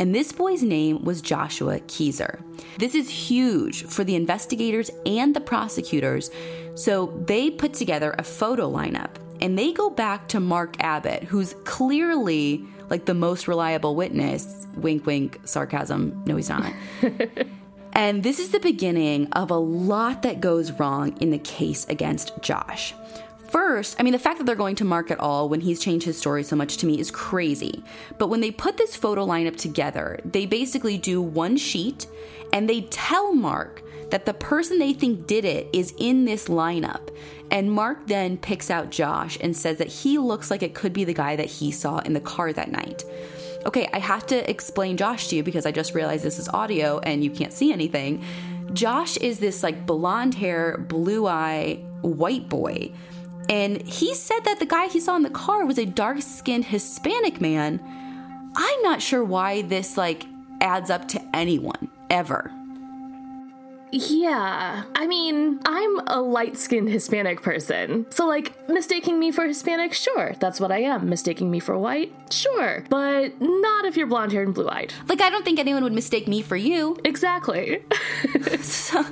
and 0.00 0.14
this 0.14 0.32
boy's 0.32 0.62
name 0.62 1.04
was 1.04 1.20
Joshua 1.20 1.78
Kezer. 1.80 2.40
This 2.78 2.94
is 2.94 3.10
huge 3.10 3.84
for 3.84 4.02
the 4.02 4.14
investigators 4.14 4.90
and 5.04 5.36
the 5.36 5.42
prosecutors, 5.42 6.30
so 6.74 7.12
they 7.26 7.50
put 7.50 7.74
together 7.74 8.14
a 8.16 8.22
photo 8.22 8.72
lineup 8.72 9.10
and 9.42 9.58
they 9.58 9.72
go 9.72 9.90
back 9.90 10.26
to 10.28 10.40
Mark 10.40 10.82
Abbott, 10.82 11.24
who's 11.24 11.54
clearly 11.64 12.64
like 12.88 13.04
the 13.04 13.12
most 13.12 13.46
reliable 13.46 13.94
witness. 13.94 14.66
Wink, 14.76 15.04
wink, 15.04 15.38
sarcasm. 15.44 16.22
No, 16.24 16.36
he's 16.36 16.48
not. 16.48 16.72
and 17.92 18.22
this 18.22 18.38
is 18.38 18.52
the 18.52 18.60
beginning 18.60 19.30
of 19.32 19.50
a 19.50 19.58
lot 19.58 20.22
that 20.22 20.40
goes 20.40 20.72
wrong 20.72 21.14
in 21.18 21.30
the 21.30 21.38
case 21.38 21.84
against 21.90 22.32
Josh. 22.40 22.94
First, 23.50 23.96
I 23.98 24.04
mean, 24.04 24.12
the 24.12 24.18
fact 24.18 24.38
that 24.38 24.44
they're 24.44 24.54
going 24.54 24.76
to 24.76 24.84
Mark 24.84 25.10
at 25.10 25.18
all 25.18 25.48
when 25.48 25.60
he's 25.60 25.80
changed 25.80 26.06
his 26.06 26.16
story 26.16 26.44
so 26.44 26.54
much 26.54 26.76
to 26.78 26.86
me 26.86 27.00
is 27.00 27.10
crazy. 27.10 27.82
But 28.16 28.28
when 28.28 28.40
they 28.40 28.52
put 28.52 28.76
this 28.76 28.94
photo 28.94 29.26
lineup 29.26 29.56
together, 29.56 30.20
they 30.24 30.46
basically 30.46 30.96
do 30.96 31.20
one 31.20 31.56
sheet 31.56 32.06
and 32.52 32.68
they 32.68 32.82
tell 32.82 33.34
Mark 33.34 33.82
that 34.10 34.24
the 34.24 34.34
person 34.34 34.78
they 34.78 34.92
think 34.92 35.26
did 35.26 35.44
it 35.44 35.68
is 35.72 35.94
in 35.98 36.26
this 36.26 36.46
lineup. 36.46 37.08
And 37.50 37.72
Mark 37.72 38.06
then 38.06 38.38
picks 38.38 38.70
out 38.70 38.90
Josh 38.90 39.36
and 39.40 39.56
says 39.56 39.78
that 39.78 39.88
he 39.88 40.18
looks 40.18 40.50
like 40.50 40.62
it 40.62 40.74
could 40.74 40.92
be 40.92 41.04
the 41.04 41.14
guy 41.14 41.34
that 41.34 41.46
he 41.46 41.72
saw 41.72 41.98
in 41.98 42.12
the 42.12 42.20
car 42.20 42.52
that 42.52 42.70
night. 42.70 43.04
Okay, 43.66 43.88
I 43.92 43.98
have 43.98 44.26
to 44.28 44.48
explain 44.48 44.96
Josh 44.96 45.28
to 45.28 45.36
you 45.36 45.42
because 45.42 45.66
I 45.66 45.72
just 45.72 45.94
realized 45.94 46.24
this 46.24 46.38
is 46.38 46.48
audio 46.48 47.00
and 47.00 47.24
you 47.24 47.30
can't 47.30 47.52
see 47.52 47.72
anything. 47.72 48.24
Josh 48.72 49.16
is 49.16 49.40
this 49.40 49.64
like 49.64 49.86
blonde 49.86 50.34
hair, 50.34 50.78
blue 50.78 51.26
eye, 51.26 51.80
white 52.02 52.48
boy 52.48 52.92
and 53.50 53.82
he 53.82 54.14
said 54.14 54.44
that 54.44 54.60
the 54.60 54.66
guy 54.66 54.86
he 54.86 55.00
saw 55.00 55.16
in 55.16 55.22
the 55.22 55.30
car 55.30 55.66
was 55.66 55.76
a 55.76 55.84
dark 55.84 56.22
skinned 56.22 56.66
Hispanic 56.66 57.40
man. 57.40 57.80
I'm 58.54 58.82
not 58.82 59.02
sure 59.02 59.24
why 59.24 59.62
this 59.62 59.96
like 59.96 60.24
adds 60.60 60.88
up 60.88 61.08
to 61.08 61.36
anyone 61.36 61.90
ever. 62.08 62.52
Yeah, 63.92 64.84
I 64.94 65.06
mean, 65.08 65.58
I'm 65.66 65.98
a 66.06 66.20
light 66.20 66.56
skinned 66.56 66.88
Hispanic 66.88 67.42
person. 67.42 68.06
So, 68.10 68.24
like, 68.24 68.68
mistaking 68.68 69.18
me 69.18 69.32
for 69.32 69.44
Hispanic, 69.48 69.94
sure, 69.94 70.34
that's 70.38 70.60
what 70.60 70.70
I 70.70 70.82
am. 70.82 71.08
Mistaking 71.08 71.50
me 71.50 71.58
for 71.58 71.76
white, 71.76 72.12
sure. 72.30 72.84
But 72.88 73.40
not 73.40 73.86
if 73.86 73.96
you're 73.96 74.06
blonde 74.06 74.30
haired 74.30 74.46
and 74.46 74.54
blue 74.54 74.68
eyed. 74.68 74.94
Like, 75.08 75.20
I 75.20 75.28
don't 75.28 75.44
think 75.44 75.58
anyone 75.58 75.82
would 75.82 75.92
mistake 75.92 76.28
me 76.28 76.40
for 76.40 76.54
you. 76.54 76.98
Exactly. 77.04 77.82
so, 78.60 79.04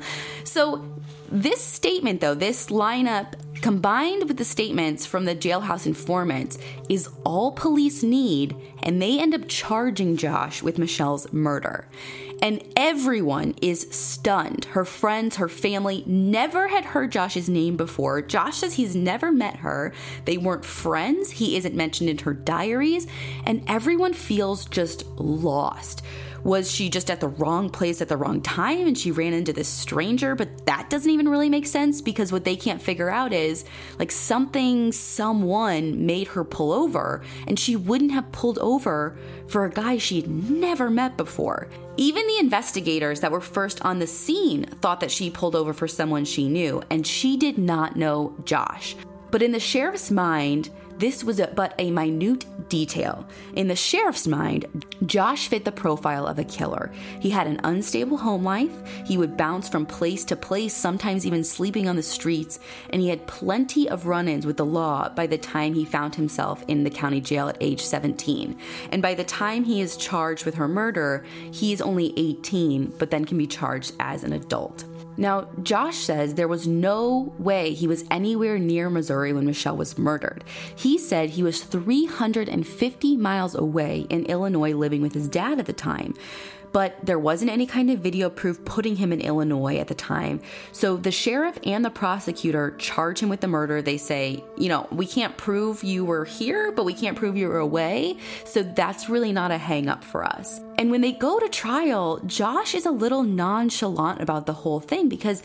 so, 0.44 0.84
this 1.30 1.60
statement, 1.60 2.20
though, 2.20 2.34
this 2.34 2.66
lineup 2.66 3.34
combined 3.58 4.28
with 4.28 4.36
the 4.36 4.44
statements 4.44 5.06
from 5.06 5.24
the 5.24 5.34
jailhouse 5.34 5.86
informants, 5.86 6.58
is 6.88 7.08
all 7.24 7.52
police 7.52 8.02
need, 8.02 8.56
and 8.82 9.00
they 9.00 9.18
end 9.18 9.34
up 9.34 9.48
charging 9.48 10.16
Josh 10.16 10.62
with 10.62 10.78
Mischelle's 10.78 11.32
murder. 11.32 11.86
And 12.40 12.62
everyone 12.76 13.56
is 13.60 13.88
stunned. 13.90 14.66
Her 14.66 14.84
friends, 14.84 15.36
her 15.36 15.48
family 15.48 16.04
never 16.06 16.68
had 16.68 16.84
heard 16.84 17.10
Josh's 17.10 17.48
name 17.48 17.76
before. 17.76 18.22
Josh 18.22 18.58
says 18.58 18.74
he's 18.74 18.94
never 18.94 19.32
met 19.32 19.56
her. 19.56 19.92
They 20.24 20.36
weren't 20.36 20.64
friends. 20.64 21.30
He 21.30 21.56
isn't 21.56 21.74
mentioned 21.74 22.10
in 22.10 22.18
her 22.18 22.34
diaries. 22.34 23.08
And 23.44 23.64
everyone 23.66 24.12
feels 24.12 24.66
just 24.66 25.04
lost. 25.16 26.02
Was 26.44 26.70
she 26.70 26.88
just 26.88 27.10
at 27.10 27.20
the 27.20 27.28
wrong 27.28 27.70
place 27.70 28.00
at 28.00 28.08
the 28.08 28.16
wrong 28.16 28.40
time 28.40 28.86
and 28.86 28.96
she 28.96 29.10
ran 29.10 29.32
into 29.32 29.52
this 29.52 29.68
stranger? 29.68 30.34
But 30.34 30.66
that 30.66 30.90
doesn't 30.90 31.10
even 31.10 31.28
really 31.28 31.48
make 31.48 31.66
sense 31.66 32.00
because 32.00 32.32
what 32.32 32.44
they 32.44 32.56
can't 32.56 32.80
figure 32.80 33.10
out 33.10 33.32
is 33.32 33.64
like 33.98 34.10
something, 34.10 34.92
someone 34.92 36.06
made 36.06 36.28
her 36.28 36.44
pull 36.44 36.72
over 36.72 37.22
and 37.46 37.58
she 37.58 37.76
wouldn't 37.76 38.12
have 38.12 38.30
pulled 38.32 38.58
over 38.58 39.16
for 39.48 39.64
a 39.64 39.70
guy 39.70 39.98
she 39.98 40.20
had 40.20 40.30
never 40.30 40.90
met 40.90 41.16
before. 41.16 41.68
Even 41.96 42.26
the 42.28 42.38
investigators 42.38 43.20
that 43.20 43.32
were 43.32 43.40
first 43.40 43.84
on 43.84 43.98
the 43.98 44.06
scene 44.06 44.64
thought 44.80 45.00
that 45.00 45.10
she 45.10 45.30
pulled 45.30 45.56
over 45.56 45.72
for 45.72 45.88
someone 45.88 46.24
she 46.24 46.48
knew, 46.48 46.80
and 46.90 47.04
she 47.04 47.36
did 47.36 47.58
not 47.58 47.96
know 47.96 48.36
Josh. 48.44 48.94
But 49.32 49.42
in 49.42 49.50
the 49.50 49.58
sheriff's 49.58 50.10
mind, 50.10 50.70
this 50.98 51.22
was 51.22 51.40
but 51.54 51.74
a 51.78 51.90
minute 51.90 52.44
detail. 52.68 53.26
In 53.54 53.68
the 53.68 53.76
sheriff's 53.76 54.26
mind, 54.26 54.84
Josh 55.06 55.48
fit 55.48 55.64
the 55.64 55.72
profile 55.72 56.26
of 56.26 56.38
a 56.38 56.44
killer. 56.44 56.90
He 57.20 57.30
had 57.30 57.46
an 57.46 57.60
unstable 57.64 58.16
home 58.16 58.44
life, 58.44 58.72
he 59.06 59.16
would 59.16 59.36
bounce 59.36 59.68
from 59.68 59.86
place 59.86 60.24
to 60.26 60.36
place, 60.36 60.74
sometimes 60.74 61.26
even 61.26 61.44
sleeping 61.44 61.88
on 61.88 61.96
the 61.96 62.02
streets, 62.02 62.58
and 62.90 63.00
he 63.00 63.08
had 63.08 63.26
plenty 63.26 63.88
of 63.88 64.06
run 64.06 64.28
ins 64.28 64.46
with 64.46 64.56
the 64.56 64.66
law 64.66 65.08
by 65.08 65.26
the 65.26 65.38
time 65.38 65.74
he 65.74 65.84
found 65.84 66.14
himself 66.14 66.64
in 66.68 66.84
the 66.84 66.90
county 66.90 67.20
jail 67.20 67.48
at 67.48 67.56
age 67.60 67.82
17. 67.82 68.58
And 68.90 69.00
by 69.00 69.14
the 69.14 69.24
time 69.24 69.64
he 69.64 69.80
is 69.80 69.96
charged 69.96 70.44
with 70.44 70.56
her 70.56 70.68
murder, 70.68 71.24
he 71.52 71.72
is 71.72 71.80
only 71.80 72.12
18, 72.16 72.94
but 72.98 73.10
then 73.10 73.24
can 73.24 73.38
be 73.38 73.46
charged 73.46 73.92
as 74.00 74.24
an 74.24 74.32
adult. 74.32 74.84
Now, 75.18 75.48
Josh 75.64 75.96
says 75.96 76.34
there 76.34 76.46
was 76.46 76.68
no 76.68 77.34
way 77.38 77.74
he 77.74 77.88
was 77.88 78.04
anywhere 78.08 78.56
near 78.56 78.88
Missouri 78.88 79.32
when 79.32 79.46
Mischelle 79.46 79.76
was 79.76 79.98
murdered. 79.98 80.44
He 80.76 80.96
said 80.96 81.30
he 81.30 81.42
was 81.42 81.64
350 81.64 83.16
miles 83.16 83.56
away 83.56 84.06
in 84.08 84.26
Illinois 84.26 84.74
living 84.74 85.02
with 85.02 85.14
his 85.14 85.28
dad 85.28 85.58
at 85.58 85.66
the 85.66 85.72
time 85.72 86.14
but 86.72 86.96
there 87.04 87.18
wasn't 87.18 87.50
any 87.50 87.66
kind 87.66 87.90
of 87.90 88.00
video 88.00 88.30
proof 88.30 88.64
putting 88.64 88.96
him 88.96 89.12
in 89.12 89.20
Illinois 89.20 89.78
at 89.78 89.88
the 89.88 89.94
time. 89.94 90.40
So 90.72 90.96
the 90.96 91.10
sheriff 91.10 91.58
and 91.64 91.84
the 91.84 91.90
prosecutor 91.90 92.72
charge 92.78 93.20
him 93.20 93.28
with 93.28 93.40
the 93.40 93.48
murder. 93.48 93.82
They 93.82 93.98
say, 93.98 94.44
you 94.56 94.68
know, 94.68 94.86
we 94.90 95.06
can't 95.06 95.36
prove 95.36 95.84
you 95.84 96.04
were 96.04 96.24
here, 96.24 96.72
but 96.72 96.84
we 96.84 96.94
can't 96.94 97.16
prove 97.16 97.36
you 97.36 97.48
were 97.48 97.58
away. 97.58 98.16
So 98.44 98.62
that's 98.62 99.08
really 99.08 99.32
not 99.32 99.50
a 99.50 99.58
hang 99.58 99.88
up 99.88 100.04
for 100.04 100.24
us. 100.24 100.60
And 100.78 100.90
when 100.90 101.00
they 101.00 101.12
go 101.12 101.38
to 101.38 101.48
trial, 101.48 102.20
Josh 102.26 102.74
is 102.74 102.86
a 102.86 102.90
little 102.90 103.22
nonchalant 103.22 104.20
about 104.20 104.46
the 104.46 104.52
whole 104.52 104.80
thing 104.80 105.08
because 105.08 105.42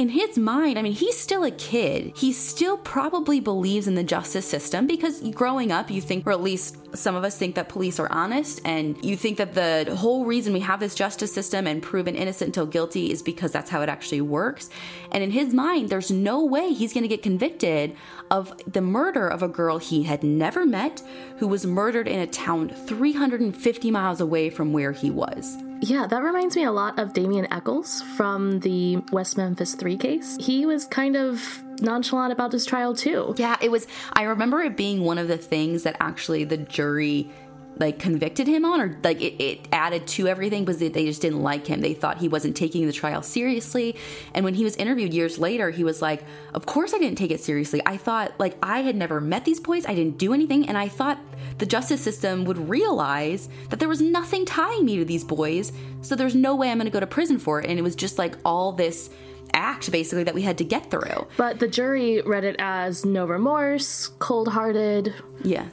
in 0.00 0.08
his 0.08 0.38
mind, 0.38 0.78
I 0.78 0.82
mean, 0.82 0.94
he's 0.94 1.18
still 1.18 1.44
a 1.44 1.50
kid. 1.50 2.16
He 2.16 2.32
still 2.32 2.78
probably 2.78 3.38
believes 3.38 3.86
in 3.86 3.96
the 3.96 4.02
justice 4.02 4.46
system 4.46 4.86
because 4.86 5.20
growing 5.32 5.70
up, 5.70 5.90
you 5.90 6.00
think, 6.00 6.26
or 6.26 6.30
at 6.30 6.40
least 6.40 6.96
some 6.96 7.14
of 7.14 7.22
us 7.22 7.36
think 7.36 7.54
that 7.56 7.68
police 7.68 8.00
are 8.00 8.10
honest, 8.10 8.62
and 8.64 8.96
you 9.04 9.14
think 9.14 9.36
that 9.36 9.52
the 9.52 9.94
whole 9.94 10.24
reason 10.24 10.54
we 10.54 10.60
have 10.60 10.80
this 10.80 10.94
justice 10.94 11.34
system 11.34 11.66
and 11.66 11.82
proven 11.82 12.14
innocent 12.14 12.48
until 12.48 12.64
guilty 12.64 13.12
is 13.12 13.20
because 13.20 13.52
that's 13.52 13.68
how 13.68 13.82
it 13.82 13.90
actually 13.90 14.22
works. 14.22 14.70
And 15.12 15.22
in 15.22 15.32
his 15.32 15.52
mind, 15.52 15.90
there's 15.90 16.10
no 16.10 16.46
way 16.46 16.72
he's 16.72 16.94
going 16.94 17.04
to 17.04 17.08
get 17.08 17.22
convicted 17.22 17.94
of 18.30 18.54
the 18.66 18.80
murder 18.80 19.28
of 19.28 19.42
a 19.42 19.48
girl 19.48 19.76
he 19.76 20.04
had 20.04 20.22
never 20.24 20.64
met 20.64 21.02
who 21.36 21.46
was 21.46 21.66
murdered 21.66 22.08
in 22.08 22.20
a 22.20 22.26
town 22.26 22.70
350 22.70 23.90
miles 23.90 24.22
away 24.22 24.48
from 24.48 24.72
where 24.72 24.92
he 24.92 25.10
was. 25.10 25.58
Yeah, 25.82 26.06
that 26.06 26.22
reminds 26.22 26.56
me 26.56 26.64
a 26.64 26.72
lot 26.72 26.98
of 26.98 27.12
Damien 27.14 27.50
Echols 27.50 28.02
from 28.02 28.60
the 28.60 28.98
West 29.12 29.36
Memphis 29.38 29.74
3 29.74 29.96
case. 29.96 30.36
He 30.38 30.66
was 30.66 30.84
kind 30.84 31.16
of 31.16 31.62
nonchalant 31.80 32.32
about 32.32 32.52
his 32.52 32.66
trial 32.66 32.94
too. 32.94 33.34
Yeah, 33.38 33.56
it 33.62 33.70
was 33.70 33.86
I 34.12 34.24
remember 34.24 34.60
it 34.60 34.76
being 34.76 35.04
one 35.04 35.16
of 35.18 35.28
the 35.28 35.38
things 35.38 35.84
that 35.84 35.96
actually 35.98 36.44
the 36.44 36.58
jury 36.58 37.30
like 37.78 37.98
convicted 37.98 38.46
him 38.46 38.64
on 38.64 38.80
or 38.80 38.98
like 39.02 39.20
it, 39.20 39.42
it 39.42 39.68
added 39.72 40.06
to 40.06 40.28
everything 40.28 40.64
because 40.64 40.78
they 40.78 40.90
just 40.90 41.22
didn't 41.22 41.42
like 41.42 41.66
him. 41.66 41.80
They 41.80 41.94
thought 41.94 42.18
he 42.18 42.28
wasn't 42.28 42.56
taking 42.56 42.86
the 42.86 42.92
trial 42.92 43.22
seriously. 43.22 43.96
And 44.34 44.44
when 44.44 44.54
he 44.54 44.64
was 44.64 44.76
interviewed 44.76 45.14
years 45.14 45.38
later 45.38 45.70
he 45.70 45.82
was 45.82 46.02
like 46.02 46.22
of 46.54 46.66
course 46.66 46.92
i 46.92 46.98
didn't 46.98 47.16
take 47.16 47.30
it 47.30 47.40
seriously. 47.40 47.80
I 47.86 47.96
thought 47.96 48.32
like 48.38 48.56
i 48.62 48.80
had 48.80 48.96
never 48.96 49.20
met 49.20 49.44
these 49.44 49.60
boys. 49.60 49.86
I 49.86 49.94
didn't 49.94 50.18
do 50.18 50.34
anything. 50.34 50.68
And 50.68 50.76
i 50.76 50.88
thought 50.88 51.18
the 51.58 51.66
justice 51.66 52.02
system 52.02 52.44
would 52.44 52.58
realize 52.68 53.48
that 53.70 53.78
there 53.78 53.88
was 53.88 54.00
nothing 54.00 54.44
tying 54.44 54.84
me 54.84 54.96
to 54.98 55.04
these 55.04 55.24
boys. 55.24 55.72
So 56.02 56.14
there's 56.14 56.34
no 56.34 56.54
way 56.54 56.70
i'm 56.70 56.78
going 56.78 56.86
to 56.86 56.92
go 56.92 57.00
to 57.00 57.06
prison 57.06 57.38
for 57.38 57.60
it. 57.60 57.68
And 57.68 57.78
it 57.78 57.82
was 57.82 57.96
just 57.96 58.18
like 58.18 58.36
all 58.44 58.72
this 58.72 59.10
act 59.52 59.90
basically 59.90 60.22
that 60.24 60.34
we 60.34 60.42
had 60.42 60.58
to 60.58 60.64
get 60.64 60.90
through. 60.90 61.26
But 61.36 61.58
the 61.58 61.66
jury 61.66 62.20
read 62.20 62.44
it 62.44 62.56
as 62.58 63.04
no 63.04 63.26
remorse 63.26 64.08
cold-hearted. 64.18 65.14
Yeah 65.42 65.66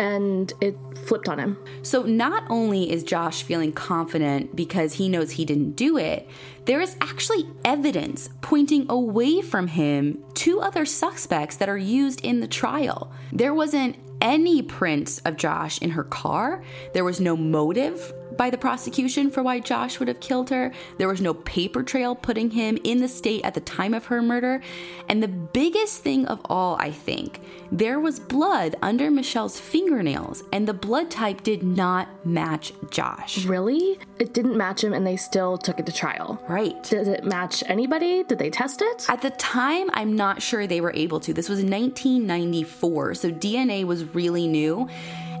and 0.00 0.54
it 0.62 0.78
flipped 1.04 1.28
on 1.28 1.38
him. 1.38 1.58
So 1.82 2.04
not 2.04 2.44
only 2.48 2.90
is 2.90 3.04
Josh 3.04 3.42
feeling 3.42 3.70
confident 3.70 4.56
because 4.56 4.94
he 4.94 5.10
knows 5.10 5.32
he 5.32 5.44
didn't 5.44 5.72
do 5.72 5.98
it, 5.98 6.26
there 6.64 6.80
is 6.80 6.96
actually 7.02 7.46
evidence 7.66 8.30
pointing 8.40 8.86
away 8.90 9.42
from 9.42 9.66
him 9.66 10.24
to 10.36 10.62
other 10.62 10.86
suspects 10.86 11.56
that 11.56 11.68
are 11.68 11.76
used 11.76 12.24
in 12.24 12.40
the 12.40 12.48
trial. 12.48 13.12
There 13.30 13.52
wasn't 13.52 13.96
any 14.22 14.62
prints 14.62 15.18
of 15.26 15.36
Josh 15.36 15.78
in 15.82 15.90
her 15.90 16.04
car. 16.04 16.62
There 16.94 17.04
was 17.04 17.20
no 17.20 17.36
motive 17.36 18.14
by 18.40 18.48
the 18.48 18.56
prosecution 18.56 19.30
for 19.30 19.42
why 19.42 19.60
Josh 19.60 19.98
would 19.98 20.08
have 20.08 20.18
killed 20.18 20.48
her. 20.48 20.72
There 20.96 21.08
was 21.08 21.20
no 21.20 21.34
paper 21.34 21.82
trail 21.82 22.14
putting 22.14 22.50
him 22.50 22.78
in 22.84 23.00
the 23.00 23.06
state 23.06 23.44
at 23.44 23.52
the 23.52 23.60
time 23.60 23.92
of 23.92 24.06
her 24.06 24.22
murder. 24.22 24.62
And 25.10 25.22
the 25.22 25.28
biggest 25.28 26.02
thing 26.02 26.24
of 26.24 26.40
all, 26.46 26.76
I 26.80 26.90
think, 26.90 27.42
there 27.70 28.00
was 28.00 28.18
blood 28.18 28.76
under 28.80 29.10
Mischelle's 29.10 29.60
fingernails, 29.60 30.42
and 30.54 30.66
the 30.66 30.72
blood 30.72 31.10
type 31.10 31.42
did 31.42 31.62
not 31.62 32.08
match 32.24 32.72
Josh. 32.90 33.44
Really? 33.44 33.98
It 34.18 34.32
didn't 34.32 34.56
match 34.56 34.82
him, 34.82 34.94
and 34.94 35.06
they 35.06 35.18
still 35.18 35.58
took 35.58 35.78
it 35.78 35.84
to 35.84 35.92
trial. 35.92 36.42
Right. 36.48 36.82
Does 36.84 37.08
it 37.08 37.24
match 37.24 37.62
anybody? 37.66 38.24
Did 38.24 38.38
they 38.38 38.48
test 38.48 38.80
it? 38.80 39.04
At 39.10 39.20
the 39.20 39.32
time, 39.32 39.90
I'm 39.92 40.16
not 40.16 40.40
sure 40.40 40.66
they 40.66 40.80
were 40.80 40.94
able 40.94 41.20
to. 41.20 41.34
This 41.34 41.50
was 41.50 41.58
1994, 41.58 43.16
so 43.16 43.30
DNA 43.30 43.84
was 43.84 44.14
really 44.14 44.48
new. 44.48 44.88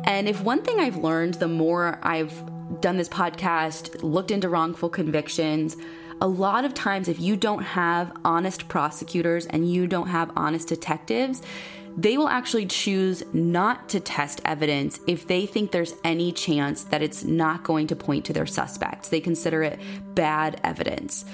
And 0.04 0.28
if 0.28 0.42
one 0.42 0.62
thing 0.62 0.80
I've 0.80 0.98
learned, 0.98 1.34
the 1.34 1.48
more 1.48 1.98
I've 2.02 2.42
done 2.80 2.96
this 2.96 3.08
podcast, 3.08 4.02
looked 4.02 4.30
into 4.30 4.48
wrongful 4.48 4.88
convictions, 4.88 5.76
a 6.22 6.28
lot 6.28 6.64
of 6.66 6.74
times, 6.74 7.08
if 7.08 7.18
you 7.18 7.34
don't 7.34 7.62
have 7.62 8.12
honest 8.24 8.68
prosecutors 8.68 9.46
and 9.46 9.70
you 9.72 9.86
don't 9.86 10.08
have 10.08 10.30
honest 10.36 10.68
detectives, 10.68 11.40
they 11.96 12.18
will 12.18 12.28
actually 12.28 12.66
choose 12.66 13.22
not 13.32 13.88
to 13.88 14.00
test 14.00 14.40
evidence 14.44 15.00
if 15.06 15.26
they 15.26 15.46
think 15.46 15.72
there's 15.72 15.94
any 16.04 16.30
chance 16.30 16.84
that 16.84 17.02
it's 17.02 17.24
not 17.24 17.64
going 17.64 17.86
to 17.86 17.96
point 17.96 18.26
to 18.26 18.32
their 18.32 18.46
suspects. 18.46 19.08
They 19.08 19.20
consider 19.20 19.62
it 19.62 19.80
bad 20.14 20.60
evidence. 20.62 21.24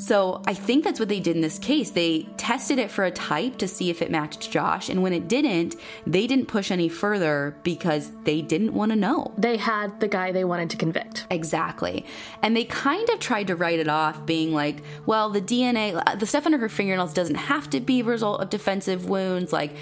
So 0.00 0.40
I 0.46 0.54
think 0.54 0.82
that's 0.82 0.98
what 0.98 1.10
they 1.10 1.20
did 1.20 1.36
in 1.36 1.42
this 1.42 1.58
case. 1.58 1.90
They 1.90 2.26
tested 2.38 2.78
it 2.78 2.90
for 2.90 3.04
a 3.04 3.10
type 3.10 3.58
to 3.58 3.68
see 3.68 3.90
if 3.90 4.00
it 4.00 4.10
matched 4.10 4.50
Josh, 4.50 4.88
and 4.88 5.02
when 5.02 5.12
it 5.12 5.28
didn't, 5.28 5.76
they 6.06 6.26
didn't 6.26 6.46
push 6.46 6.70
any 6.70 6.88
further 6.88 7.54
because 7.64 8.10
they 8.24 8.40
didn't 8.40 8.72
want 8.72 8.92
to 8.92 8.96
know. 8.96 9.34
They 9.36 9.58
had 9.58 10.00
the 10.00 10.08
guy 10.08 10.32
they 10.32 10.44
wanted 10.44 10.70
to 10.70 10.78
convict. 10.78 11.26
Exactly. 11.30 12.06
And 12.42 12.56
they 12.56 12.64
kind 12.64 13.06
of 13.10 13.20
tried 13.20 13.48
to 13.48 13.56
write 13.56 13.78
it 13.78 13.88
off, 13.88 14.24
being 14.24 14.54
like, 14.54 14.82
well, 15.04 15.28
the 15.28 15.42
DNA, 15.42 16.02
uh, 16.06 16.14
the 16.14 16.26
stuff 16.26 16.46
under 16.46 16.56
her 16.56 16.70
fingernails 16.70 17.12
doesn't 17.12 17.34
have 17.34 17.68
to 17.70 17.80
be 17.80 18.00
a 18.00 18.04
result 18.04 18.40
of 18.40 18.48
defensive 18.48 19.06
wounds. 19.06 19.52
Like, 19.52 19.72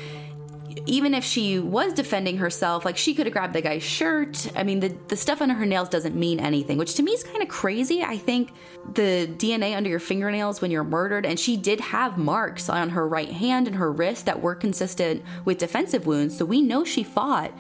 even 0.87 1.15
if 1.15 1.25
she 1.25 1.59
was 1.59 1.93
defending 1.93 2.39
herself, 2.39 2.85
like 2.85 2.97
she 2.97 3.15
could 3.15 3.27
have 3.27 3.33
grabbed 3.33 3.55
the 3.55 3.61
guy's 3.61 3.83
shirt. 3.83 4.51
I 4.57 4.63
mean, 4.63 4.81
the, 4.81 4.95
the 5.09 5.17
stuff 5.17 5.41
under 5.41 5.55
her 5.55 5.67
nails 5.67 5.89
doesn't 5.89 6.15
mean 6.15 6.41
anything, 6.41 6.79
which 6.79 6.95
to 6.95 7.03
me 7.03 7.13
is 7.13 7.25
kind 7.25 7.43
of 7.43 7.49
crazy. 7.49 8.03
I 8.03 8.19
think 8.19 8.53
the 8.95 9.29
DNA 9.37 9.77
under 9.77 9.91
your 9.91 9.99
fingernails 9.99 10.61
when 10.61 10.71
you're 10.71 10.85
murdered, 10.85 11.27
and 11.27 11.39
she 11.39 11.57
did 11.57 11.81
have 11.81 12.19
marks 12.19 12.69
on 12.69 12.91
her 12.91 13.07
right 13.07 13.31
hand 13.31 13.67
and 13.67 13.77
her 13.77 13.93
wrist 13.93 14.27
that 14.27 14.41
were 14.41 14.55
consistent 14.55 15.23
with 15.45 15.59
defensive 15.59 16.07
wounds, 16.07 16.37
so 16.37 16.45
we 16.45 16.63
know 16.63 16.85
she 16.85 17.03
fought. 17.03 17.53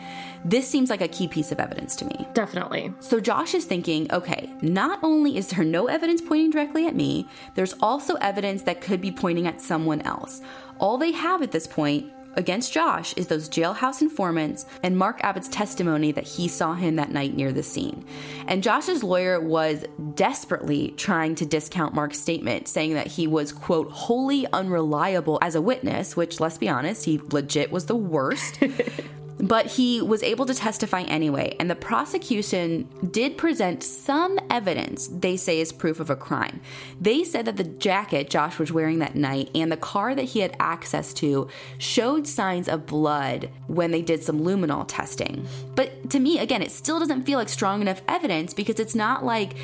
This 0.44 0.68
seems 0.68 0.88
like 0.88 1.01
a 1.01 1.09
key 1.09 1.29
piece 1.29 1.51
of 1.51 1.61
evidence 1.61 1.97
to 1.97 2.05
me. 2.05 2.27
Definitely. 2.33 2.92
So 3.01 3.21
Josh 3.21 3.55
is 3.55 3.64
thinking, 3.64 4.11
okay, 4.12 4.53
not 4.62 5.01
only 5.03 5.37
is 5.37 5.49
there 5.49 5.64
no 5.64 5.87
evidence 5.87 6.21
pointing 6.21 6.51
directly 6.51 6.87
at 6.87 6.94
me, 6.94 7.27
there's 7.55 7.75
also 7.81 8.14
evidence 8.14 8.62
that 8.62 8.81
could 8.81 9.01
be 9.01 9.11
pointing 9.11 9.47
at 9.47 9.61
someone 9.61 10.01
else. 10.03 10.40
All 10.79 10.97
they 10.97 11.12
have 11.12 11.42
at 11.42 11.51
this 11.51 11.66
point 11.66 12.12
against 12.38 12.72
Josh 12.72 13.12
is 13.14 13.27
those 13.27 13.48
jailhouse 13.48 14.01
informants 14.01 14.64
and 14.83 14.96
Mark 14.96 15.20
Abbott's 15.22 15.48
testimony 15.48 16.12
that 16.12 16.27
he 16.27 16.46
saw 16.46 16.74
him 16.74 16.96
that 16.96 17.11
night 17.11 17.35
near 17.35 17.53
the 17.53 17.64
scene. 17.64 18.05
And 18.46 18.62
Josh's 18.62 19.03
lawyer 19.03 19.40
was 19.40 19.85
desperately 20.14 20.94
trying 20.96 21.35
to 21.35 21.44
discount 21.44 21.94
Mark's 21.94 22.20
statement, 22.20 22.68
saying 22.68 22.94
that 22.94 23.09
he 23.09 23.27
was, 23.27 23.53
quote, 23.53 23.90
wholly 23.90 24.46
unreliable 24.53 25.40
as 25.42 25.57
a 25.57 25.61
witness, 25.61 26.16
which, 26.16 26.38
let's 26.38 26.59
be 26.59 26.68
honest, 26.68 27.05
he 27.05 27.20
legit 27.31 27.72
was 27.72 27.87
the 27.87 27.96
worst. 27.96 28.61
But 29.40 29.66
he 29.66 30.03
was 30.03 30.22
able 30.22 30.46
to 30.46 30.55
testify 30.55 31.03
anyway, 31.03 31.57
and 31.61 31.70
the 31.70 31.77
prosecution 31.77 32.88
did 33.11 33.38
present 33.38 33.85
some 33.85 34.38
evidence 34.51 35.09
they 35.09 35.37
say 35.37 35.61
is 35.61 35.72
proof 35.72 36.01
of 36.01 36.11
a 36.11 36.16
crime. 36.16 36.61
They 37.01 37.22
said 37.22 37.44
that 37.44 37.57
the 37.57 37.64
jacket 37.64 38.31
Josh 38.31 38.59
was 38.59 38.72
wearing 38.72 38.98
that 38.98 39.14
night 39.14 39.51
and 39.55 39.70
the 39.70 39.77
car 39.77 40.14
that 40.14 40.22
he 40.24 40.40
had 40.40 40.57
access 40.59 41.12
to 41.14 41.48
showed 41.79 42.27
signs 42.27 42.68
of 42.68 42.87
blood 42.87 43.51
when 43.68 43.92
they 43.92 44.03
did 44.03 44.24
some 44.24 44.40
luminol 44.40 44.85
testing. 44.88 45.46
But 45.74 46.11
to 46.11 46.18
me, 46.18 46.38
again, 46.38 46.62
it 46.62 46.72
still 46.72 46.98
doesn't 46.98 47.22
feel 47.22 47.38
like 47.38 47.48
strong 47.48 47.81
enough 47.81 48.03
evidence 48.09 48.55
because 48.55 48.81
it's 48.81 48.94
not 48.94 49.24
like 49.24 49.55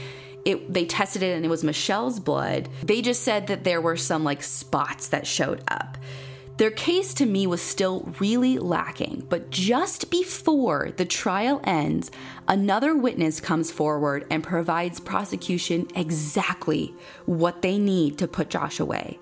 it, 0.45 0.73
they 0.73 0.85
tested 0.85 1.23
it 1.23 1.35
and 1.35 1.45
it 1.45 1.49
was 1.49 1.65
Mischelle's 1.65 2.21
blood. 2.21 2.69
They 2.83 3.03
just 3.03 3.23
said 3.23 3.47
that 3.49 3.65
there 3.65 3.81
were 3.81 3.97
some 3.97 4.25
like 4.25 4.43
spots 4.43 5.09
that 5.09 5.27
showed 5.27 5.63
up. 5.69 5.97
Their 6.57 6.71
case 6.71 7.15
to 7.15 7.27
me 7.27 7.49
was 7.49 7.61
still 7.61 8.13
really 8.21 8.59
lacking, 8.59 9.27
but 9.29 9.51
just 9.51 10.09
before 10.09 10.93
the 10.97 11.05
trial 11.05 11.61
ends, 11.65 12.13
another 12.47 12.95
witness 12.95 13.41
comes 13.41 13.73
forward 13.73 14.25
and 14.31 14.45
provides 14.45 15.01
prosecution 15.01 15.89
exactly 15.97 16.95
what 17.27 17.61
they 17.61 17.77
need 17.77 18.19
to 18.19 18.29
put 18.29 18.51
Josh 18.51 18.79
away. 18.79 19.19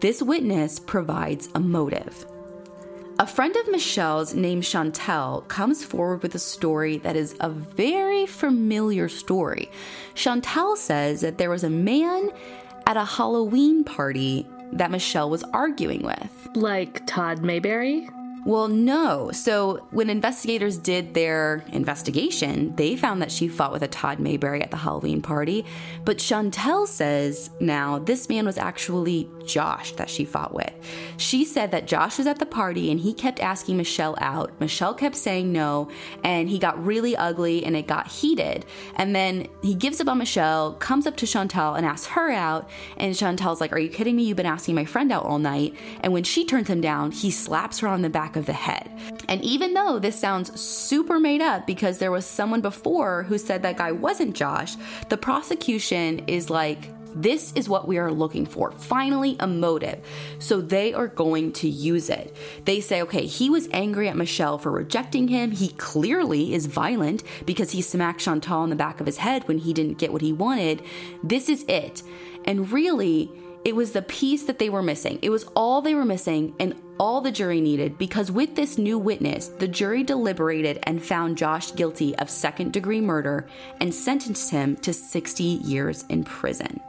This 0.00 0.20
witness 0.20 0.80
provides 0.80 1.48
a 1.54 1.60
motive. 1.60 2.26
A 3.20 3.28
friend 3.28 3.54
of 3.56 3.66
Mischelle's 3.66 4.34
named 4.34 4.64
Chantel 4.64 5.46
comes 5.46 5.84
forward 5.84 6.22
with 6.22 6.34
a 6.34 6.40
story 6.40 6.98
that 6.98 7.16
is 7.16 7.36
a 7.40 7.48
very 7.48 8.26
familiar 8.26 9.08
story. 9.08 9.70
Chantel 10.14 10.76
says 10.76 11.20
that 11.20 11.38
there 11.38 11.48
was 11.48 11.64
a 11.64 11.70
man 11.70 12.30
at 12.86 12.96
a 12.96 13.04
Halloween 13.04 13.84
party 13.84 14.46
that 14.72 14.90
Mischelle 14.90 15.30
was 15.30 15.42
arguing 15.44 16.02
with. 16.02 16.48
Like 16.54 17.06
Todd 17.06 17.42
Mayberry? 17.42 18.08
Well, 18.46 18.68
no. 18.68 19.32
So, 19.32 19.88
when 19.90 20.08
investigators 20.08 20.78
did 20.78 21.14
their 21.14 21.64
investigation, 21.72 22.76
they 22.76 22.94
found 22.94 23.20
that 23.20 23.32
she 23.32 23.48
fought 23.48 23.72
with 23.72 23.82
a 23.82 23.88
Todd 23.88 24.20
Mayberry 24.20 24.62
at 24.62 24.70
the 24.70 24.76
Halloween 24.76 25.20
party. 25.20 25.64
But 26.04 26.18
Chantel 26.18 26.86
says 26.86 27.50
now 27.58 27.98
this 27.98 28.28
man 28.28 28.46
was 28.46 28.56
actually 28.56 29.28
Josh 29.46 29.92
that 29.92 30.10
she 30.10 30.24
fought 30.24 30.54
with. 30.54 30.72
She 31.16 31.44
said 31.44 31.70
that 31.70 31.86
Josh 31.86 32.18
was 32.18 32.26
at 32.26 32.38
the 32.38 32.46
party 32.46 32.90
and 32.90 33.00
he 33.00 33.14
kept 33.14 33.40
asking 33.40 33.78
Mischelle 33.78 34.16
out. 34.20 34.58
Mischelle 34.60 34.96
kept 34.96 35.16
saying 35.16 35.52
no, 35.52 35.88
and 36.24 36.48
he 36.48 36.58
got 36.58 36.84
really 36.84 37.16
ugly 37.16 37.64
and 37.64 37.76
it 37.76 37.86
got 37.86 38.08
heated. 38.08 38.66
And 38.96 39.14
then 39.14 39.48
he 39.62 39.74
gives 39.74 40.00
up 40.00 40.08
on 40.08 40.20
Mischelle, 40.20 40.78
comes 40.78 41.06
up 41.06 41.16
to 41.16 41.26
Chantel 41.26 41.76
and 41.76 41.86
asks 41.86 42.06
her 42.08 42.30
out. 42.30 42.68
And 42.96 43.14
Chantel's 43.14 43.60
like, 43.60 43.72
Are 43.72 43.78
you 43.78 43.88
kidding 43.88 44.16
me? 44.16 44.24
You've 44.24 44.36
been 44.36 44.46
asking 44.46 44.74
my 44.74 44.84
friend 44.84 45.12
out 45.12 45.24
all 45.24 45.38
night. 45.38 45.74
And 46.00 46.12
when 46.12 46.24
she 46.24 46.44
turns 46.44 46.68
him 46.68 46.80
down, 46.80 47.12
he 47.12 47.30
slaps 47.30 47.78
her 47.80 47.88
on 47.88 48.02
the 48.02 48.10
back 48.10 48.36
of 48.36 48.46
the 48.46 48.52
head. 48.52 48.90
And 49.28 49.42
even 49.42 49.74
though 49.74 49.98
this 49.98 50.18
sounds 50.18 50.58
super 50.60 51.18
made 51.18 51.40
up 51.40 51.66
because 51.66 51.98
there 51.98 52.10
was 52.10 52.26
someone 52.26 52.60
before 52.60 53.22
who 53.24 53.38
said 53.38 53.62
that 53.62 53.76
guy 53.76 53.92
wasn't 53.92 54.34
Josh, 54.34 54.76
the 55.08 55.16
prosecution 55.16 56.20
is 56.26 56.50
like, 56.50 56.90
this 57.16 57.52
is 57.54 57.68
what 57.68 57.88
we 57.88 57.98
are 57.98 58.12
looking 58.12 58.46
for. 58.46 58.70
Finally, 58.72 59.36
a 59.40 59.46
motive. 59.46 60.04
So 60.38 60.60
they 60.60 60.92
are 60.92 61.08
going 61.08 61.52
to 61.54 61.68
use 61.68 62.10
it. 62.10 62.36
They 62.64 62.80
say, 62.80 63.02
okay, 63.02 63.26
he 63.26 63.48
was 63.50 63.68
angry 63.72 64.08
at 64.08 64.16
Mischelle 64.16 64.60
for 64.60 64.70
rejecting 64.70 65.28
him. 65.28 65.50
He 65.50 65.68
clearly 65.68 66.54
is 66.54 66.66
violent 66.66 67.22
because 67.46 67.70
he 67.70 67.80
smacked 67.80 68.20
Chantal 68.20 68.64
in 68.64 68.70
the 68.70 68.76
back 68.76 69.00
of 69.00 69.06
his 69.06 69.16
head 69.16 69.48
when 69.48 69.58
he 69.58 69.72
didn't 69.72 69.98
get 69.98 70.12
what 70.12 70.22
he 70.22 70.32
wanted. 70.32 70.82
This 71.22 71.48
is 71.48 71.64
it. 71.68 72.02
And 72.44 72.70
really, 72.70 73.30
it 73.64 73.74
was 73.74 73.90
the 73.90 74.02
piece 74.02 74.44
that 74.44 74.60
they 74.60 74.70
were 74.70 74.82
missing. 74.82 75.18
It 75.22 75.30
was 75.30 75.44
all 75.56 75.82
they 75.82 75.96
were 75.96 76.04
missing 76.04 76.54
and 76.60 76.80
all 77.00 77.20
the 77.20 77.32
jury 77.32 77.60
needed 77.60 77.98
because 77.98 78.30
with 78.30 78.54
this 78.54 78.78
new 78.78 78.98
witness, 78.98 79.48
the 79.48 79.66
jury 79.66 80.04
deliberated 80.04 80.78
and 80.84 81.02
found 81.02 81.36
Josh 81.36 81.72
guilty 81.72 82.16
of 82.18 82.30
second 82.30 82.72
degree 82.72 83.00
murder 83.00 83.48
and 83.80 83.92
sentenced 83.92 84.50
him 84.50 84.76
to 84.76 84.92
60 84.92 85.42
years 85.42 86.04
in 86.08 86.22
prison. 86.22 86.80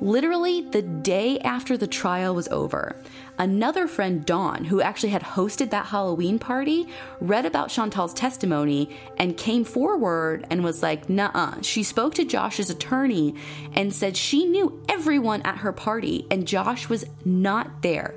Literally 0.00 0.60
the 0.60 0.82
day 0.82 1.38
after 1.40 1.76
the 1.76 1.86
trial 1.86 2.34
was 2.34 2.48
over, 2.48 2.96
another 3.38 3.86
friend, 3.86 4.24
Dawn, 4.24 4.64
who 4.64 4.80
actually 4.80 5.10
had 5.10 5.22
hosted 5.22 5.70
that 5.70 5.86
Halloween 5.86 6.38
party, 6.38 6.86
read 7.20 7.46
about 7.46 7.70
Chantal's 7.70 8.12
testimony 8.12 8.90
and 9.16 9.36
came 9.36 9.64
forward 9.64 10.46
and 10.50 10.64
was 10.64 10.82
like, 10.82 11.08
nah. 11.08 11.54
She 11.62 11.82
spoke 11.82 12.14
to 12.14 12.24
Josh's 12.24 12.70
attorney 12.70 13.34
and 13.74 13.94
said 13.94 14.16
she 14.16 14.44
knew 14.44 14.82
everyone 14.88 15.42
at 15.42 15.58
her 15.58 15.72
party 15.72 16.26
and 16.30 16.46
Josh 16.46 16.88
was 16.88 17.04
not 17.24 17.82
there. 17.82 18.14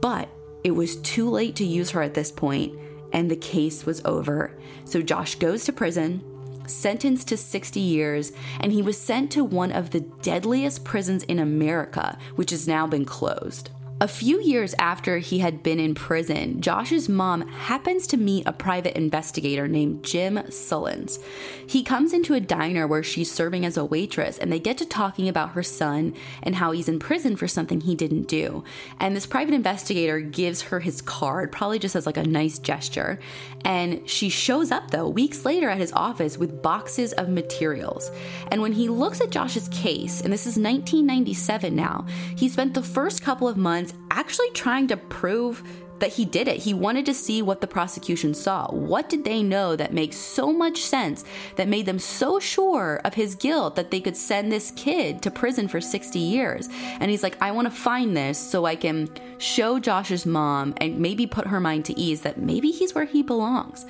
But 0.00 0.28
it 0.64 0.72
was 0.72 0.96
too 0.96 1.28
late 1.30 1.56
to 1.56 1.64
use 1.64 1.90
her 1.90 2.02
at 2.02 2.14
this 2.14 2.30
point, 2.30 2.78
and 3.12 3.30
the 3.30 3.36
case 3.36 3.86
was 3.86 4.02
over. 4.04 4.56
So 4.84 5.02
Josh 5.02 5.34
goes 5.36 5.64
to 5.64 5.72
prison, 5.72 6.22
sentenced 6.68 7.28
to 7.28 7.36
60 7.36 7.80
years, 7.80 8.32
and 8.60 8.72
he 8.72 8.82
was 8.82 9.00
sent 9.00 9.30
to 9.32 9.44
one 9.44 9.72
of 9.72 9.90
the 9.90 10.00
deadliest 10.00 10.84
prisons 10.84 11.22
in 11.24 11.38
America, 11.38 12.18
which 12.36 12.50
has 12.50 12.68
now 12.68 12.86
been 12.86 13.04
closed. 13.04 13.70
A 14.00 14.06
few 14.06 14.40
years 14.40 14.76
after 14.78 15.18
he 15.18 15.40
had 15.40 15.64
been 15.64 15.80
in 15.80 15.92
prison, 15.92 16.60
Josh's 16.60 17.08
mom 17.08 17.48
happens 17.48 18.06
to 18.06 18.16
meet 18.16 18.46
a 18.46 18.52
private 18.52 18.96
investigator 18.96 19.66
named 19.66 20.04
Jim 20.04 20.36
Sullins. 20.50 21.18
He 21.66 21.82
comes 21.82 22.12
into 22.12 22.34
a 22.34 22.40
diner 22.40 22.86
where 22.86 23.02
she's 23.02 23.28
serving 23.28 23.66
as 23.66 23.76
a 23.76 23.84
waitress, 23.84 24.38
and 24.38 24.52
they 24.52 24.60
get 24.60 24.78
to 24.78 24.86
talking 24.86 25.28
about 25.28 25.50
her 25.50 25.64
son 25.64 26.14
and 26.44 26.54
how 26.54 26.70
he's 26.70 26.88
in 26.88 27.00
prison 27.00 27.34
for 27.34 27.48
something 27.48 27.80
he 27.80 27.96
didn't 27.96 28.28
do. 28.28 28.62
And 29.00 29.16
this 29.16 29.26
private 29.26 29.52
investigator 29.52 30.20
gives 30.20 30.62
her 30.62 30.78
his 30.78 31.02
card, 31.02 31.50
probably 31.50 31.80
just 31.80 31.96
as 31.96 32.06
like 32.06 32.16
a 32.16 32.22
nice 32.22 32.60
gesture. 32.60 33.18
And 33.64 34.08
she 34.08 34.28
shows 34.28 34.70
up, 34.70 34.92
though, 34.92 35.08
weeks 35.08 35.44
later 35.44 35.68
at 35.68 35.78
his 35.78 35.92
office 35.92 36.38
with 36.38 36.62
boxes 36.62 37.14
of 37.14 37.28
materials. 37.28 38.12
And 38.52 38.62
when 38.62 38.74
he 38.74 38.88
looks 38.88 39.20
at 39.20 39.30
Josh's 39.30 39.66
case, 39.70 40.20
and 40.20 40.32
this 40.32 40.42
is 40.42 40.56
1997 40.56 41.74
now, 41.74 42.06
he 42.36 42.48
spent 42.48 42.74
the 42.74 42.82
first 42.84 43.22
couple 43.22 43.48
of 43.48 43.56
months 43.56 43.87
actually 44.10 44.50
trying 44.50 44.88
to 44.88 44.96
prove 44.96 45.62
that 46.00 46.12
he 46.12 46.24
did 46.24 46.48
it. 46.48 46.58
He 46.58 46.74
wanted 46.74 47.06
to 47.06 47.14
see 47.14 47.42
what 47.42 47.60
the 47.60 47.66
prosecution 47.66 48.34
saw. 48.34 48.68
What 48.68 49.08
did 49.08 49.24
they 49.24 49.42
know 49.42 49.76
that 49.76 49.92
makes 49.92 50.16
so 50.16 50.52
much 50.52 50.80
sense 50.80 51.24
that 51.56 51.68
made 51.68 51.86
them 51.86 51.98
so 51.98 52.38
sure 52.38 53.00
of 53.04 53.14
his 53.14 53.34
guilt 53.34 53.76
that 53.76 53.90
they 53.90 54.00
could 54.00 54.16
send 54.16 54.50
this 54.50 54.70
kid 54.72 55.22
to 55.22 55.30
prison 55.30 55.68
for 55.68 55.80
60 55.80 56.18
years? 56.18 56.68
And 57.00 57.10
he's 57.10 57.22
like, 57.22 57.40
I 57.42 57.50
want 57.50 57.66
to 57.66 57.74
find 57.74 58.16
this 58.16 58.38
so 58.38 58.64
I 58.64 58.76
can 58.76 59.08
show 59.38 59.78
Josh's 59.78 60.26
mom 60.26 60.74
and 60.78 60.98
maybe 60.98 61.26
put 61.26 61.46
her 61.46 61.60
mind 61.60 61.84
to 61.86 61.98
ease 61.98 62.22
that 62.22 62.38
maybe 62.38 62.70
he's 62.70 62.94
where 62.94 63.04
he 63.04 63.22
belongs. 63.22 63.86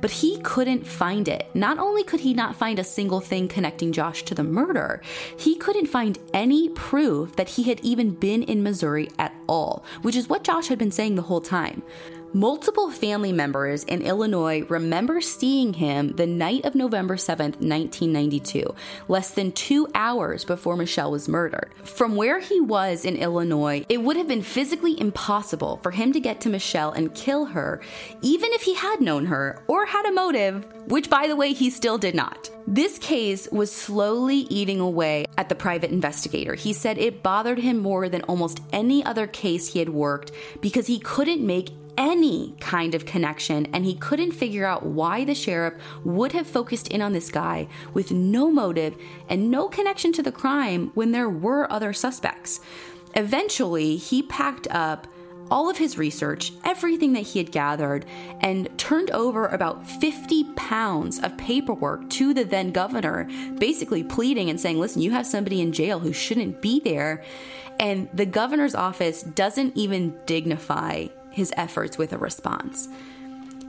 But 0.00 0.10
he 0.10 0.38
couldn't 0.40 0.86
find 0.86 1.28
it. 1.28 1.48
Not 1.54 1.78
only 1.78 2.02
could 2.02 2.20
he 2.20 2.34
not 2.34 2.56
find 2.56 2.78
a 2.78 2.84
single 2.84 3.20
thing 3.20 3.46
connecting 3.46 3.92
Josh 3.92 4.24
to 4.24 4.34
the 4.34 4.42
murder, 4.42 5.00
he 5.36 5.54
couldn't 5.54 5.86
find 5.86 6.18
any 6.34 6.68
proof 6.70 7.36
that 7.36 7.50
he 7.50 7.64
had 7.64 7.78
even 7.80 8.10
been 8.10 8.42
in 8.42 8.64
Missouri 8.64 9.10
at 9.18 9.32
all, 9.48 9.84
which 10.02 10.16
is 10.16 10.28
what 10.28 10.42
Josh 10.42 10.68
had 10.68 10.78
been 10.78 10.90
saying 10.90 11.14
the 11.14 11.22
whole 11.22 11.40
time 11.40 11.51
time. 11.52 11.82
Multiple 12.34 12.90
family 12.90 13.30
members 13.30 13.84
in 13.84 14.00
Illinois 14.00 14.64
remember 14.70 15.20
seeing 15.20 15.74
him 15.74 16.16
the 16.16 16.26
night 16.26 16.64
of 16.64 16.74
November 16.74 17.16
7th, 17.16 17.60
1992, 17.60 18.74
less 19.06 19.32
than 19.32 19.52
two 19.52 19.86
hours 19.94 20.42
before 20.42 20.74
Mischelle 20.74 21.10
was 21.10 21.28
murdered. 21.28 21.74
From 21.84 22.16
where 22.16 22.40
he 22.40 22.58
was 22.58 23.04
in 23.04 23.16
Illinois, 23.16 23.84
it 23.90 24.02
would 24.02 24.16
have 24.16 24.28
been 24.28 24.40
physically 24.40 24.98
impossible 24.98 25.78
for 25.82 25.90
him 25.90 26.10
to 26.14 26.20
get 26.20 26.40
to 26.40 26.48
Mischelle 26.48 26.96
and 26.96 27.14
kill 27.14 27.44
her, 27.44 27.82
even 28.22 28.50
if 28.52 28.62
he 28.62 28.76
had 28.76 29.02
known 29.02 29.26
her 29.26 29.62
or 29.66 29.84
had 29.84 30.06
a 30.06 30.12
motive, 30.12 30.66
which, 30.86 31.10
by 31.10 31.28
the 31.28 31.36
way, 31.36 31.52
he 31.52 31.68
still 31.68 31.98
did 31.98 32.14
not. 32.14 32.48
This 32.66 32.96
case 32.98 33.46
was 33.52 33.70
slowly 33.70 34.46
eating 34.48 34.80
away 34.80 35.26
at 35.36 35.50
the 35.50 35.54
private 35.54 35.90
investigator. 35.90 36.54
He 36.54 36.72
said 36.72 36.96
it 36.96 37.22
bothered 37.22 37.58
him 37.58 37.78
more 37.78 38.08
than 38.08 38.22
almost 38.22 38.62
any 38.72 39.04
other 39.04 39.26
case 39.26 39.70
he 39.70 39.80
had 39.80 39.90
worked 39.90 40.32
because 40.62 40.86
he 40.86 40.98
couldn't 40.98 41.46
make 41.46 41.68
any 41.96 42.54
kind 42.60 42.94
of 42.94 43.06
connection, 43.06 43.66
and 43.72 43.84
he 43.84 43.94
couldn't 43.94 44.32
figure 44.32 44.64
out 44.64 44.84
why 44.84 45.24
the 45.24 45.34
sheriff 45.34 45.74
would 46.04 46.32
have 46.32 46.46
focused 46.46 46.88
in 46.88 47.02
on 47.02 47.12
this 47.12 47.30
guy 47.30 47.68
with 47.92 48.10
no 48.10 48.50
motive 48.50 48.96
and 49.28 49.50
no 49.50 49.68
connection 49.68 50.12
to 50.12 50.22
the 50.22 50.32
crime 50.32 50.90
when 50.94 51.12
there 51.12 51.28
were 51.28 51.70
other 51.70 51.92
suspects. 51.92 52.60
Eventually, 53.14 53.96
he 53.96 54.22
packed 54.22 54.66
up 54.70 55.06
all 55.50 55.68
of 55.68 55.76
his 55.76 55.98
research, 55.98 56.52
everything 56.64 57.12
that 57.12 57.20
he 57.20 57.38
had 57.38 57.52
gathered, 57.52 58.06
and 58.40 58.70
turned 58.78 59.10
over 59.10 59.48
about 59.48 59.86
50 59.86 60.44
pounds 60.54 61.18
of 61.18 61.36
paperwork 61.36 62.08
to 62.08 62.32
the 62.32 62.44
then 62.44 62.70
governor, 62.70 63.28
basically 63.58 64.02
pleading 64.02 64.48
and 64.48 64.58
saying, 64.58 64.80
Listen, 64.80 65.02
you 65.02 65.10
have 65.10 65.26
somebody 65.26 65.60
in 65.60 65.72
jail 65.72 65.98
who 65.98 66.12
shouldn't 66.12 66.62
be 66.62 66.80
there. 66.80 67.22
And 67.78 68.08
the 68.14 68.24
governor's 68.26 68.74
office 68.74 69.22
doesn't 69.22 69.76
even 69.76 70.18
dignify 70.24 71.08
his 71.32 71.52
efforts 71.56 71.98
with 71.98 72.12
a 72.12 72.18
response. 72.18 72.88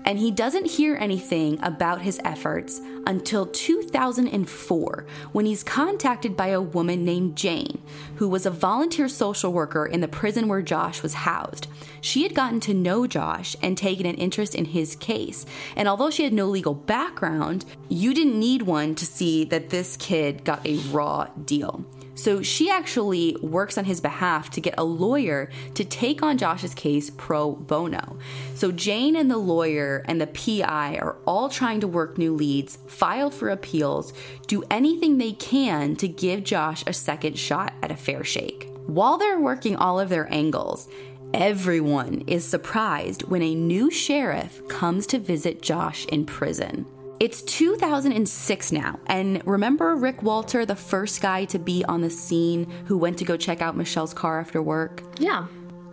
And 0.05 0.19
he 0.19 0.31
doesn't 0.31 0.71
hear 0.71 0.95
anything 0.95 1.59
about 1.63 2.01
his 2.01 2.19
efforts 2.25 2.81
until 3.07 3.45
2004 3.45 5.05
when 5.31 5.45
he's 5.45 5.63
contacted 5.63 6.35
by 6.35 6.47
a 6.47 6.61
woman 6.61 7.05
named 7.05 7.35
Jane, 7.35 7.81
who 8.15 8.27
was 8.27 8.45
a 8.45 8.51
volunteer 8.51 9.07
social 9.07 9.53
worker 9.53 9.85
in 9.85 10.01
the 10.01 10.07
prison 10.07 10.47
where 10.47 10.61
Josh 10.61 11.01
was 11.01 11.13
housed. 11.13 11.67
She 12.01 12.23
had 12.23 12.35
gotten 12.35 12.59
to 12.61 12.73
know 12.73 13.07
Josh 13.07 13.55
and 13.61 13.77
taken 13.77 14.05
an 14.05 14.15
interest 14.15 14.55
in 14.55 14.65
his 14.65 14.95
case. 14.95 15.45
And 15.75 15.87
although 15.87 16.09
she 16.09 16.23
had 16.23 16.33
no 16.33 16.47
legal 16.47 16.73
background, 16.73 17.65
you 17.87 18.13
didn't 18.13 18.39
need 18.39 18.63
one 18.63 18.95
to 18.95 19.05
see 19.05 19.45
that 19.45 19.69
this 19.69 19.95
kid 19.97 20.43
got 20.43 20.65
a 20.67 20.77
raw 20.91 21.27
deal. 21.45 21.85
So 22.15 22.41
she 22.41 22.69
actually 22.69 23.35
works 23.41 23.77
on 23.77 23.85
his 23.85 23.99
behalf 23.99 24.49
to 24.51 24.61
get 24.61 24.75
a 24.77 24.83
lawyer 24.83 25.49
to 25.73 25.83
take 25.83 26.21
on 26.21 26.37
Josh's 26.37 26.73
case 26.73 27.09
pro 27.09 27.53
bono. 27.53 28.17
So 28.55 28.71
Jane 28.71 29.15
and 29.15 29.31
the 29.31 29.37
lawyer 29.37 30.03
and 30.07 30.21
the 30.21 30.27
PI 30.27 30.97
are 30.97 31.17
all 31.25 31.49
trying 31.49 31.79
to 31.81 31.87
work 31.87 32.17
new 32.17 32.35
leads, 32.35 32.77
file 32.87 33.31
for 33.31 33.49
appeals, 33.49 34.13
do 34.47 34.63
anything 34.69 35.17
they 35.17 35.33
can 35.33 35.95
to 35.97 36.07
give 36.07 36.43
Josh 36.43 36.83
a 36.85 36.93
second 36.93 37.37
shot 37.37 37.73
at 37.81 37.91
a 37.91 37.97
fair 37.97 38.23
shake. 38.23 38.69
While 38.85 39.17
they're 39.17 39.39
working 39.39 39.75
all 39.75 39.99
of 39.99 40.09
their 40.09 40.31
angles, 40.31 40.87
everyone 41.33 42.23
is 42.27 42.45
surprised 42.45 43.23
when 43.23 43.41
a 43.41 43.55
new 43.55 43.89
sheriff 43.89 44.65
comes 44.67 45.07
to 45.07 45.19
visit 45.19 45.61
Josh 45.61 46.05
in 46.07 46.25
prison. 46.25 46.85
It's 47.19 47.41
2006 47.43 48.71
now, 48.71 48.99
and 49.07 49.45
remember 49.47 49.95
Rick 49.95 50.23
Walter, 50.23 50.65
the 50.65 50.75
first 50.75 51.21
guy 51.21 51.45
to 51.45 51.59
be 51.59 51.85
on 51.85 52.01
the 52.01 52.09
scene 52.09 52.69
who 52.85 52.97
went 52.97 53.17
to 53.19 53.25
go 53.25 53.37
check 53.37 53.61
out 53.61 53.77
Mischelle's 53.77 54.13
car 54.13 54.39
after 54.39 54.61
work? 54.61 55.03
Yeah. 55.19 55.47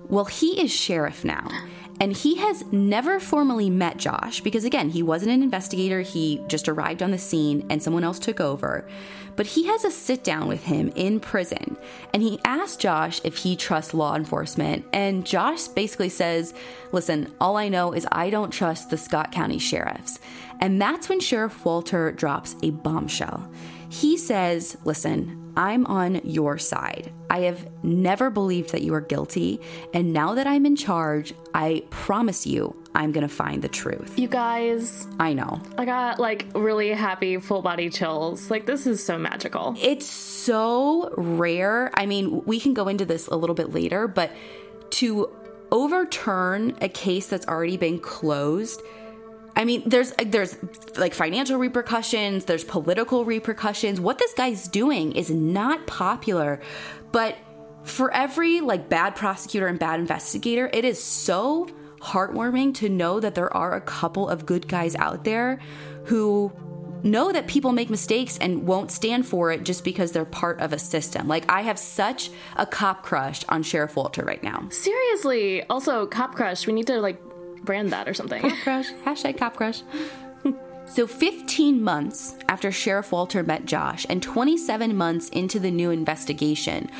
Well, 0.09 0.24
he 0.24 0.61
is 0.61 0.72
sheriff 0.72 1.24
now. 1.24 1.48
And 2.00 2.16
he 2.16 2.37
has 2.37 2.64
never 2.72 3.20
formally 3.20 3.68
met 3.68 3.98
Josh 3.98 4.40
because, 4.40 4.64
again, 4.64 4.88
he 4.88 5.02
wasn't 5.02 5.33
an 5.33 5.42
investigator. 5.42 6.00
He 6.00 6.42
just 6.48 6.66
arrived 6.66 7.02
on 7.02 7.11
the 7.11 7.18
scene 7.18 7.66
and 7.68 7.83
someone 7.83 8.04
else 8.04 8.18
took 8.18 8.40
over. 8.40 8.88
But 9.37 9.46
he 9.46 9.66
has 9.66 9.85
a 9.85 9.90
sit 9.90 10.24
down 10.24 10.48
with 10.48 10.64
him 10.64 10.90
in 10.96 11.20
prison 11.20 11.76
and 12.14 12.22
he 12.22 12.40
asks 12.44 12.76
Josh 12.76 13.20
if 13.22 13.37
he 13.37 13.54
trusts 13.54 13.92
law 13.92 14.16
enforcement. 14.16 14.87
And 14.94 15.26
Josh 15.26 15.68
basically 15.68 16.09
says, 16.09 16.54
Listen, 16.90 17.33
all 17.38 17.59
I 17.59 17.68
know 17.68 17.92
is 17.92 18.06
I 18.11 18.30
don't 18.30 18.50
trust 18.50 18.88
the 18.88 18.96
Scott 18.96 19.30
County 19.30 19.59
sheriffs. 19.59 20.18
And 20.60 20.80
that's 20.80 21.08
when 21.08 21.20
Sheriff 21.20 21.64
Walter 21.64 22.12
drops 22.12 22.54
a 22.62 22.70
bombshell. 22.70 23.50
He 23.88 24.16
says, 24.16 24.76
Listen, 24.84 25.52
I'm 25.56 25.86
on 25.86 26.20
your 26.24 26.58
side. 26.58 27.12
I 27.28 27.40
have 27.40 27.68
never 27.82 28.30
believed 28.30 28.72
that 28.72 28.82
you 28.82 28.94
are 28.94 29.00
guilty. 29.00 29.60
And 29.92 30.12
now 30.12 30.34
that 30.34 30.46
I'm 30.46 30.64
in 30.64 30.76
charge, 30.76 31.34
I 31.54 31.82
promise 31.90 32.46
you 32.46 32.76
I'm 32.94 33.12
going 33.12 33.26
to 33.26 33.34
find 33.34 33.62
the 33.62 33.68
truth. 33.68 34.18
You 34.18 34.28
guys. 34.28 35.06
I 35.18 35.32
know. 35.32 35.60
I 35.78 35.84
got 35.84 36.18
like 36.18 36.46
really 36.54 36.90
happy 36.90 37.38
full 37.38 37.62
body 37.62 37.90
chills. 37.90 38.50
Like, 38.50 38.66
this 38.66 38.86
is 38.86 39.04
so 39.04 39.18
magical. 39.18 39.74
It's 39.80 40.06
so 40.06 41.12
rare. 41.16 41.90
I 41.94 42.06
mean, 42.06 42.44
we 42.44 42.60
can 42.60 42.74
go 42.74 42.88
into 42.88 43.04
this 43.04 43.26
a 43.26 43.36
little 43.36 43.54
bit 43.54 43.72
later, 43.72 44.08
but 44.08 44.32
to 44.90 45.30
overturn 45.72 46.76
a 46.80 46.88
case 46.88 47.28
that's 47.28 47.46
already 47.46 47.76
been 47.76 47.98
closed 47.98 48.82
I 49.56 49.64
mean, 49.64 49.82
there's 49.86 50.12
there's 50.24 50.56
like 50.96 51.14
financial 51.14 51.58
repercussions, 51.58 52.44
there's 52.44 52.64
political 52.64 53.24
repercussions. 53.24 54.00
What 54.00 54.18
this 54.18 54.32
guy's 54.34 54.68
doing 54.68 55.12
is 55.12 55.30
not 55.30 55.86
popular, 55.86 56.60
but 57.12 57.36
for 57.84 58.12
every 58.12 58.60
like 58.60 58.88
bad 58.88 59.16
prosecutor 59.16 59.66
and 59.66 59.78
bad 59.78 60.00
investigator, 60.00 60.70
it 60.72 60.84
is 60.84 61.02
so 61.02 61.68
heartwarming 62.00 62.74
to 62.74 62.88
know 62.88 63.20
that 63.20 63.34
there 63.34 63.54
are 63.54 63.74
a 63.74 63.80
couple 63.80 64.28
of 64.28 64.46
good 64.46 64.66
guys 64.68 64.96
out 64.96 65.24
there 65.24 65.60
who 66.06 66.52
know 67.02 67.32
that 67.32 67.46
people 67.46 67.72
make 67.72 67.90
mistakes 67.90 68.38
and 68.38 68.66
won't 68.66 68.90
stand 68.90 69.26
for 69.26 69.50
it 69.50 69.64
just 69.64 69.84
because 69.84 70.12
they're 70.12 70.24
part 70.24 70.60
of 70.60 70.72
a 70.72 70.78
system. 70.78 71.28
Like 71.28 71.50
I 71.50 71.62
have 71.62 71.78
such 71.78 72.30
a 72.56 72.66
cop 72.66 73.02
crush 73.02 73.42
on 73.48 73.62
Sheriff 73.62 73.96
Walter 73.96 74.22
right 74.22 74.42
now. 74.42 74.68
Seriously. 74.70 75.62
Also, 75.68 76.06
cop 76.06 76.34
crush. 76.34 76.66
We 76.66 76.72
need 76.72 76.86
to 76.88 77.00
like 77.00 77.20
brand 77.64 77.92
that 77.92 78.08
or 78.08 78.14
something. 78.14 78.42
Cop 78.42 78.58
crush. 78.62 78.92
Hashtag 79.04 79.38
cop 79.38 79.56
crush. 79.56 79.82
So, 80.86 81.06
15 81.06 81.80
months 81.84 82.34
after 82.48 82.72
Sheriff 82.72 83.12
Walter 83.12 83.44
met 83.44 83.64
Josh 83.64 84.04
and 84.08 84.20
27 84.20 84.96
months 84.96 85.28
into 85.28 85.60
the 85.60 85.70
new 85.70 85.92
investigation, 85.92 86.90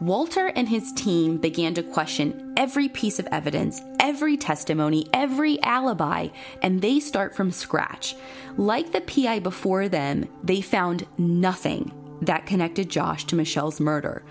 Walter 0.00 0.48
and 0.48 0.68
his 0.68 0.92
team 0.92 1.38
began 1.38 1.72
to 1.74 1.82
question 1.82 2.52
every 2.58 2.88
piece 2.88 3.18
of 3.18 3.26
evidence, 3.32 3.80
every 3.98 4.36
testimony, 4.36 5.08
every 5.14 5.60
alibi, 5.62 6.28
and 6.60 6.82
they 6.82 7.00
start 7.00 7.34
from 7.34 7.50
scratch. 7.50 8.14
Like 8.58 8.92
the 8.92 9.00
PI 9.00 9.40
before 9.40 9.88
them, 9.88 10.28
they 10.44 10.60
found 10.60 11.06
nothing 11.16 11.90
that 12.20 12.46
connected 12.46 12.90
Josh 12.90 13.24
to 13.24 13.36
Mischelle's 13.36 13.80
murder. 13.80 14.22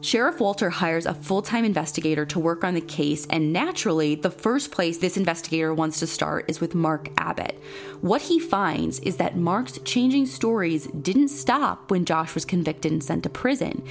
Sheriff 0.00 0.38
Walter 0.38 0.70
hires 0.70 1.06
a 1.06 1.14
full 1.14 1.42
time 1.42 1.64
investigator 1.64 2.24
to 2.26 2.38
work 2.38 2.62
on 2.62 2.74
the 2.74 2.80
case, 2.80 3.26
and 3.28 3.52
naturally, 3.52 4.14
the 4.14 4.30
first 4.30 4.70
place 4.70 4.98
this 4.98 5.16
investigator 5.16 5.74
wants 5.74 5.98
to 5.98 6.06
start 6.06 6.44
is 6.46 6.60
with 6.60 6.74
Mark 6.74 7.08
Abbott. 7.16 7.60
What 8.00 8.22
he 8.22 8.38
finds 8.38 9.00
is 9.00 9.16
that 9.16 9.36
Mark's 9.36 9.80
changing 9.84 10.26
stories 10.26 10.86
didn't 10.86 11.28
stop 11.28 11.90
when 11.90 12.04
Josh 12.04 12.34
was 12.34 12.44
convicted 12.44 12.92
and 12.92 13.02
sent 13.02 13.24
to 13.24 13.28
prison. 13.28 13.82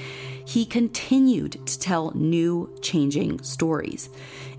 He 0.46 0.64
continued 0.64 1.66
to 1.66 1.78
tell 1.78 2.12
new, 2.14 2.74
changing 2.80 3.42
stories. 3.42 4.08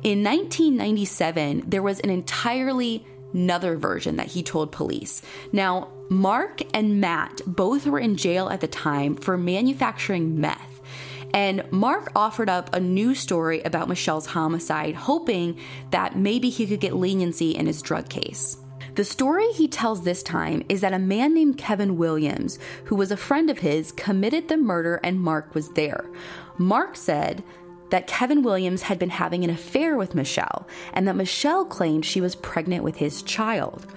In 0.04 0.24
1997, 0.24 1.64
there 1.68 1.82
was 1.82 2.00
an 2.02 2.12
entirely 2.12 3.08
another 3.34 3.76
version 3.76 4.18
that 4.18 4.28
he 4.28 4.44
told 4.44 4.72
police. 4.72 5.22
Now, 5.52 5.90
Mark 6.10 6.62
and 6.74 7.00
Matt 7.00 7.42
both 7.46 7.86
were 7.86 8.00
in 8.00 8.18
jail 8.18 8.50
at 8.50 8.62
the 8.62 8.68
time 8.68 9.16
for 9.16 9.38
manufacturing 9.38 10.40
meth. 10.40 10.79
And 11.34 11.64
Mark 11.72 12.12
offered 12.16 12.50
up 12.50 12.74
a 12.74 12.80
new 12.80 13.14
story 13.16 13.62
about 13.62 13.88
Mischelle's 13.88 14.26
homicide, 14.26 14.96
hoping 14.96 15.60
that 15.92 16.18
maybe 16.18 16.50
he 16.50 16.66
could 16.66 16.80
get 16.80 16.96
leniency 16.96 17.52
in 17.52 17.68
his 17.68 17.82
drug 17.82 18.10
case. 18.10 18.58
The 18.96 19.04
story 19.06 19.52
he 19.52 19.68
tells 19.68 20.04
this 20.04 20.24
time 20.24 20.64
is 20.68 20.82
that 20.82 20.94
a 20.94 21.00
man 21.00 21.34
named 21.34 21.58
Kevin 21.58 21.98
Williams, 21.98 22.60
who 22.86 22.96
was 22.96 23.12
a 23.12 23.18
friend 23.18 23.50
of 23.50 23.60
his, 23.60 23.92
committed 23.92 24.48
the 24.48 24.58
murder 24.58 25.00
and 25.04 25.22
Mark 25.22 25.54
was 25.56 25.70
there. 25.70 26.06
Mark 26.58 26.96
said 26.96 27.44
that 27.92 28.08
Kevin 28.08 28.44
Williams 28.44 28.84
had 28.84 29.00
been 29.00 29.10
having 29.10 29.44
an 29.44 29.50
affair 29.50 29.98
with 29.98 30.16
Mischelle 30.16 30.68
and 30.94 31.08
that 31.08 31.16
Mischelle 31.16 31.68
claimed 31.70 32.06
she 32.06 32.22
was 32.22 32.36
pregnant 32.36 32.84
with 32.84 32.98
his 32.98 33.22
child. 33.24 33.88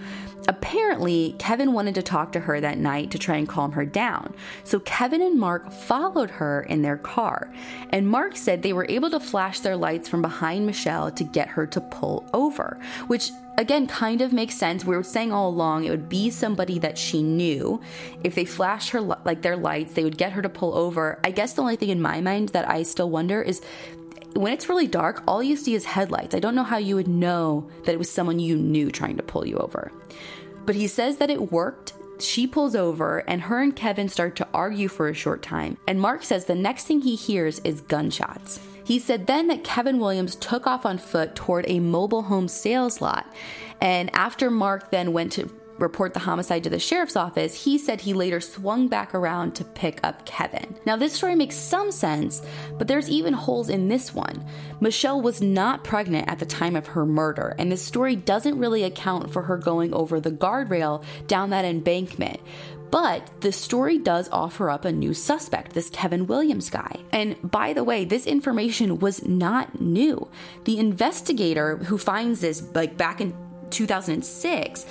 Apparently, 0.48 1.34
Kevin 1.38 1.72
wanted 1.72 1.94
to 1.94 2.02
talk 2.02 2.32
to 2.32 2.40
her 2.40 2.60
that 2.60 2.78
night 2.78 3.10
to 3.10 3.18
try 3.18 3.36
and 3.36 3.48
calm 3.48 3.72
her 3.72 3.84
down. 3.84 4.34
So 4.64 4.80
Kevin 4.80 5.22
and 5.22 5.38
Mark 5.38 5.70
followed 5.72 6.30
her 6.30 6.62
in 6.62 6.82
their 6.82 6.96
car. 6.96 7.52
And 7.90 8.08
Mark 8.08 8.36
said 8.36 8.62
they 8.62 8.72
were 8.72 8.86
able 8.88 9.10
to 9.10 9.20
flash 9.20 9.60
their 9.60 9.76
lights 9.76 10.08
from 10.08 10.22
behind 10.22 10.68
Mischelle 10.68 11.14
to 11.14 11.24
get 11.24 11.48
her 11.48 11.66
to 11.66 11.80
pull 11.80 12.28
over, 12.32 12.78
which 13.06 13.30
again 13.58 13.86
kind 13.86 14.20
of 14.22 14.32
makes 14.32 14.54
sense. 14.54 14.84
We 14.84 14.96
were 14.96 15.02
saying 15.02 15.32
all 15.32 15.48
along 15.48 15.84
it 15.84 15.90
would 15.90 16.08
be 16.08 16.30
somebody 16.30 16.78
that 16.78 16.98
she 16.98 17.22
knew. 17.22 17.80
If 18.24 18.34
they 18.34 18.44
flashed 18.44 18.90
her 18.90 19.00
like 19.00 19.42
their 19.42 19.56
lights, 19.56 19.92
they 19.94 20.04
would 20.04 20.18
get 20.18 20.32
her 20.32 20.42
to 20.42 20.48
pull 20.48 20.74
over. 20.74 21.18
I 21.22 21.30
guess 21.30 21.52
the 21.52 21.62
only 21.62 21.76
thing 21.76 21.90
in 21.90 22.00
my 22.00 22.20
mind 22.20 22.50
that 22.50 22.68
I 22.68 22.82
still 22.82 23.10
wonder 23.10 23.42
is 23.42 23.60
when 24.34 24.52
it's 24.52 24.68
really 24.68 24.86
dark, 24.86 25.22
all 25.26 25.42
you 25.42 25.56
see 25.56 25.74
is 25.74 25.84
headlights. 25.84 26.34
I 26.34 26.40
don't 26.40 26.54
know 26.54 26.62
how 26.62 26.78
you 26.78 26.96
would 26.96 27.08
know 27.08 27.68
that 27.84 27.92
it 27.92 27.98
was 27.98 28.10
someone 28.10 28.38
you 28.38 28.56
knew 28.56 28.90
trying 28.90 29.16
to 29.16 29.22
pull 29.22 29.46
you 29.46 29.56
over. 29.58 29.92
But 30.64 30.74
he 30.74 30.86
says 30.86 31.18
that 31.18 31.30
it 31.30 31.52
worked. 31.52 31.94
She 32.18 32.46
pulls 32.46 32.76
over, 32.76 33.18
and 33.28 33.42
her 33.42 33.60
and 33.60 33.74
Kevin 33.74 34.08
start 34.08 34.36
to 34.36 34.48
argue 34.54 34.88
for 34.88 35.08
a 35.08 35.14
short 35.14 35.42
time. 35.42 35.76
And 35.88 36.00
Mark 36.00 36.22
says 36.22 36.44
the 36.44 36.54
next 36.54 36.86
thing 36.86 37.00
he 37.00 37.16
hears 37.16 37.58
is 37.60 37.80
gunshots. 37.80 38.60
He 38.84 38.98
said 38.98 39.26
then 39.26 39.48
that 39.48 39.64
Kevin 39.64 39.98
Williams 39.98 40.36
took 40.36 40.66
off 40.66 40.86
on 40.86 40.98
foot 40.98 41.34
toward 41.34 41.64
a 41.68 41.80
mobile 41.80 42.22
home 42.22 42.48
sales 42.48 43.00
lot. 43.00 43.26
And 43.80 44.10
after 44.14 44.50
Mark 44.50 44.90
then 44.90 45.12
went 45.12 45.32
to 45.32 45.50
report 45.78 46.14
the 46.14 46.20
homicide 46.20 46.64
to 46.64 46.70
the 46.70 46.78
sheriff's 46.78 47.16
office, 47.16 47.64
he 47.64 47.78
said 47.78 48.00
he 48.00 48.14
later 48.14 48.40
swung 48.40 48.88
back 48.88 49.14
around 49.14 49.54
to 49.56 49.64
pick 49.64 50.00
up 50.02 50.24
Kevin. 50.26 50.76
Now, 50.86 50.96
this 50.96 51.12
story 51.12 51.34
makes 51.34 51.56
some 51.56 51.90
sense, 51.90 52.42
but 52.78 52.88
there's 52.88 53.10
even 53.10 53.32
holes 53.32 53.68
in 53.68 53.88
this 53.88 54.14
one. 54.14 54.44
Mischelle 54.80 55.22
was 55.22 55.40
not 55.40 55.84
pregnant 55.84 56.28
at 56.28 56.38
the 56.38 56.46
time 56.46 56.76
of 56.76 56.88
her 56.88 57.06
murder, 57.06 57.54
and 57.58 57.70
this 57.70 57.82
story 57.82 58.16
doesn't 58.16 58.58
really 58.58 58.82
account 58.82 59.32
for 59.32 59.42
her 59.42 59.56
going 59.56 59.92
over 59.92 60.20
the 60.20 60.30
guardrail 60.30 61.02
down 61.26 61.50
that 61.50 61.64
embankment. 61.64 62.40
But 62.90 63.30
the 63.40 63.52
story 63.52 63.96
does 63.96 64.28
offer 64.30 64.68
up 64.68 64.84
a 64.84 64.92
new 64.92 65.14
suspect, 65.14 65.72
this 65.72 65.88
Kevin 65.88 66.26
Williams 66.26 66.68
guy. 66.68 66.96
And 67.10 67.36
by 67.50 67.72
the 67.72 67.82
way, 67.82 68.04
this 68.04 68.26
information 68.26 68.98
was 68.98 69.24
not 69.24 69.80
new. 69.80 70.28
The 70.64 70.78
investigator 70.78 71.78
who 71.78 71.96
finds 71.96 72.42
this, 72.42 72.62
like 72.74 72.98
back 72.98 73.22
in 73.22 73.34
2006, 73.70 74.84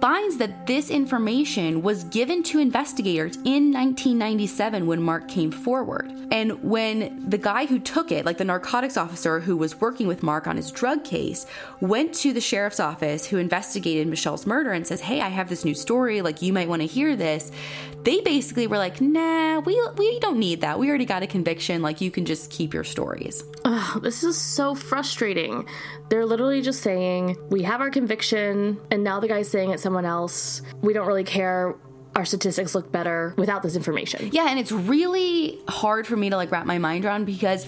finds 0.00 0.38
that 0.38 0.66
this 0.66 0.90
information 0.90 1.82
was 1.82 2.04
given 2.04 2.42
to 2.44 2.58
investigators 2.58 3.36
in 3.44 3.72
1997 3.72 4.86
when 4.86 5.02
Mark 5.02 5.28
came 5.28 5.50
forward. 5.50 6.10
And 6.30 6.62
when 6.62 7.28
the 7.28 7.38
guy 7.38 7.66
who 7.66 7.78
took 7.78 8.12
it, 8.12 8.24
like 8.24 8.38
the 8.38 8.44
narcotics 8.44 8.96
officer 8.96 9.40
who 9.40 9.56
was 9.56 9.80
working 9.80 10.06
with 10.06 10.22
Mark 10.22 10.46
on 10.46 10.56
his 10.56 10.70
drug 10.70 11.04
case, 11.04 11.44
went 11.80 12.14
to 12.14 12.32
the 12.32 12.40
sheriff's 12.40 12.80
office 12.80 13.26
who 13.26 13.36
investigated 13.36 14.06
Mischelle's 14.06 14.46
murder 14.46 14.72
and 14.72 14.86
says, 14.86 15.00
Hey, 15.00 15.20
I 15.20 15.28
have 15.28 15.48
this 15.48 15.64
new 15.64 15.74
story, 15.74 16.22
like 16.22 16.40
you 16.40 16.52
might 16.52 16.68
want 16.68 16.82
to 16.82 16.86
hear 16.86 17.16
this. 17.16 17.50
They 18.02 18.20
basically 18.20 18.66
were 18.66 18.78
like, 18.78 19.00
Nah, 19.00 19.60
we, 19.60 19.80
we 19.96 20.18
don't 20.20 20.38
need 20.38 20.60
that. 20.62 20.78
We 20.78 20.88
already 20.88 21.04
got 21.04 21.22
a 21.22 21.26
conviction. 21.26 21.82
Like 21.82 22.00
you 22.00 22.10
can 22.10 22.24
just 22.24 22.50
keep 22.50 22.72
your 22.72 22.84
stories. 22.84 23.44
This 24.00 24.22
is 24.22 24.40
so 24.40 24.74
frustrating. 24.74 25.66
They're 26.08 26.26
literally 26.26 26.62
just 26.62 26.80
saying, 26.80 27.36
We 27.50 27.62
have 27.64 27.80
our 27.80 27.90
conviction, 27.90 28.80
and 28.90 29.04
now 29.04 29.20
the 29.20 29.28
guy's 29.28 29.50
saying 29.50 29.70
it's 29.70 29.84
someone 29.90 30.04
else. 30.04 30.62
We 30.82 30.92
don't 30.92 31.08
really 31.08 31.24
care 31.24 31.74
our 32.14 32.24
statistics 32.24 32.76
look 32.76 32.92
better 32.92 33.34
without 33.36 33.62
this 33.62 33.74
information. 33.74 34.30
Yeah, 34.32 34.46
and 34.48 34.58
it's 34.58 34.70
really 34.70 35.58
hard 35.68 36.06
for 36.06 36.16
me 36.16 36.30
to 36.30 36.36
like 36.36 36.52
wrap 36.52 36.64
my 36.64 36.78
mind 36.78 37.04
around 37.04 37.24
because 37.24 37.66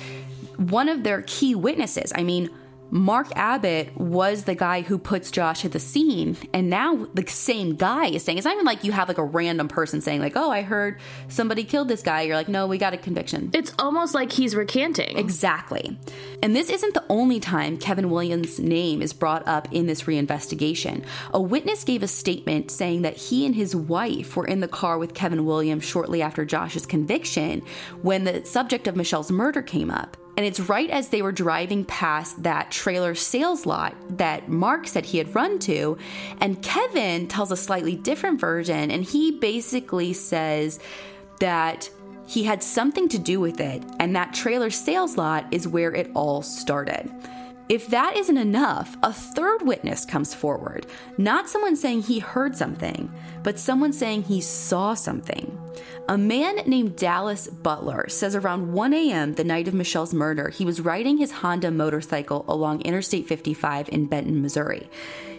one 0.56 0.88
of 0.88 1.02
their 1.02 1.22
key 1.22 1.56
witnesses, 1.56 2.12
I 2.14 2.22
mean, 2.22 2.48
Mark 2.94 3.28
Abbott 3.36 3.96
was 3.96 4.44
the 4.44 4.54
guy 4.54 4.82
who 4.82 4.98
puts 4.98 5.30
Josh 5.30 5.64
at 5.64 5.72
the 5.72 5.80
scene, 5.80 6.36
and 6.52 6.68
now 6.68 7.06
the 7.14 7.26
same 7.26 7.74
guy 7.74 8.08
is 8.08 8.22
saying 8.22 8.36
it's 8.36 8.44
not 8.44 8.52
even 8.52 8.66
like 8.66 8.84
you 8.84 8.92
have 8.92 9.08
like 9.08 9.16
a 9.16 9.24
random 9.24 9.66
person 9.66 10.02
saying 10.02 10.20
like, 10.20 10.36
"Oh, 10.36 10.50
I 10.50 10.60
heard 10.60 11.00
somebody 11.26 11.64
killed 11.64 11.88
this 11.88 12.02
guy." 12.02 12.20
You're 12.20 12.36
like, 12.36 12.50
"No, 12.50 12.66
we 12.66 12.76
got 12.76 12.92
a 12.92 12.98
conviction." 12.98 13.50
It's 13.54 13.72
almost 13.78 14.14
like 14.14 14.30
he's 14.30 14.54
recanting. 14.54 15.16
Exactly. 15.16 15.98
And 16.42 16.54
this 16.54 16.68
isn't 16.68 16.92
the 16.92 17.04
only 17.08 17.40
time 17.40 17.78
Kevin 17.78 18.10
Williams' 18.10 18.60
name 18.60 19.00
is 19.00 19.14
brought 19.14 19.48
up 19.48 19.72
in 19.72 19.86
this 19.86 20.02
reinvestigation. 20.02 21.02
A 21.32 21.40
witness 21.40 21.84
gave 21.84 22.02
a 22.02 22.08
statement 22.08 22.70
saying 22.70 23.00
that 23.02 23.16
he 23.16 23.46
and 23.46 23.54
his 23.54 23.74
wife 23.74 24.36
were 24.36 24.46
in 24.46 24.60
the 24.60 24.68
car 24.68 24.98
with 24.98 25.14
Kevin 25.14 25.46
Williams 25.46 25.84
shortly 25.84 26.20
after 26.20 26.44
Josh's 26.44 26.84
conviction 26.84 27.62
when 28.02 28.24
the 28.24 28.44
subject 28.44 28.86
of 28.86 28.96
Mischelle's 28.96 29.30
murder 29.30 29.62
came 29.62 29.90
up. 29.90 30.18
And 30.36 30.46
it's 30.46 30.60
right 30.60 30.88
as 30.88 31.10
they 31.10 31.20
were 31.20 31.32
driving 31.32 31.84
past 31.84 32.42
that 32.42 32.70
trailer 32.70 33.14
sales 33.14 33.66
lot 33.66 33.94
that 34.16 34.48
Mark 34.48 34.88
said 34.88 35.04
he 35.04 35.18
had 35.18 35.34
run 35.34 35.58
to. 35.60 35.98
And 36.40 36.62
Kevin 36.62 37.28
tells 37.28 37.52
a 37.52 37.56
slightly 37.56 37.96
different 37.96 38.40
version. 38.40 38.90
And 38.90 39.04
he 39.04 39.32
basically 39.32 40.14
says 40.14 40.80
that 41.40 41.90
he 42.26 42.44
had 42.44 42.62
something 42.62 43.08
to 43.10 43.18
do 43.18 43.40
with 43.40 43.60
it. 43.60 43.82
And 44.00 44.16
that 44.16 44.32
trailer 44.32 44.70
sales 44.70 45.18
lot 45.18 45.46
is 45.50 45.68
where 45.68 45.94
it 45.94 46.10
all 46.14 46.40
started. 46.40 47.10
If 47.72 47.86
that 47.86 48.18
isn't 48.18 48.36
enough, 48.36 48.98
a 49.02 49.14
third 49.14 49.62
witness 49.62 50.04
comes 50.04 50.34
forward. 50.34 50.86
Not 51.16 51.48
someone 51.48 51.74
saying 51.74 52.02
he 52.02 52.18
heard 52.18 52.54
something, 52.54 53.10
but 53.42 53.58
someone 53.58 53.94
saying 53.94 54.24
he 54.24 54.42
saw 54.42 54.92
something. 54.92 55.58
A 56.06 56.18
man 56.18 56.56
named 56.66 56.96
Dallas 56.96 57.46
Butler 57.46 58.10
says 58.10 58.34
around 58.36 58.74
1 58.74 58.92
a.m. 58.92 59.32
the 59.36 59.44
night 59.44 59.68
of 59.68 59.72
Mischelle's 59.72 60.12
murder, 60.12 60.50
he 60.50 60.66
was 60.66 60.82
riding 60.82 61.16
his 61.16 61.32
Honda 61.32 61.70
motorcycle 61.70 62.44
along 62.46 62.82
Interstate 62.82 63.26
55 63.26 63.88
in 63.88 64.04
Benton, 64.04 64.42
Missouri. 64.42 64.90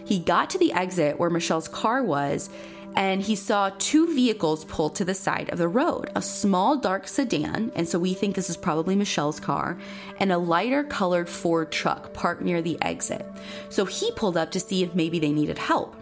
He 0.04 0.18
got 0.18 0.50
to 0.50 0.58
the 0.58 0.72
exit 0.72 1.20
where 1.20 1.30
Mischelle's 1.30 1.68
car 1.68 2.02
was 2.02 2.50
and 2.96 3.22
he 3.22 3.34
saw 3.34 3.70
two 3.78 4.14
vehicles 4.14 4.64
pulled 4.64 4.94
to 4.96 5.04
the 5.04 5.14
side 5.14 5.50
of 5.50 5.58
the 5.58 5.68
road 5.68 6.10
a 6.14 6.22
small 6.22 6.76
dark 6.76 7.08
sedan, 7.08 7.72
and 7.74 7.88
so 7.88 7.98
we 7.98 8.14
think 8.14 8.34
this 8.34 8.50
is 8.50 8.56
probably 8.56 8.94
Mischelle's 8.96 9.40
car, 9.40 9.78
and 10.18 10.32
a 10.32 10.38
lighter 10.38 10.84
colored 10.84 11.28
Ford 11.28 11.70
truck 11.72 12.12
parked 12.12 12.42
near 12.42 12.62
the 12.62 12.80
exit. 12.82 13.26
So 13.68 13.84
he 13.84 14.10
pulled 14.12 14.36
up 14.36 14.50
to 14.52 14.60
see 14.60 14.82
if 14.82 14.94
maybe 14.94 15.18
they 15.18 15.32
needed 15.32 15.58
help. 15.58 15.96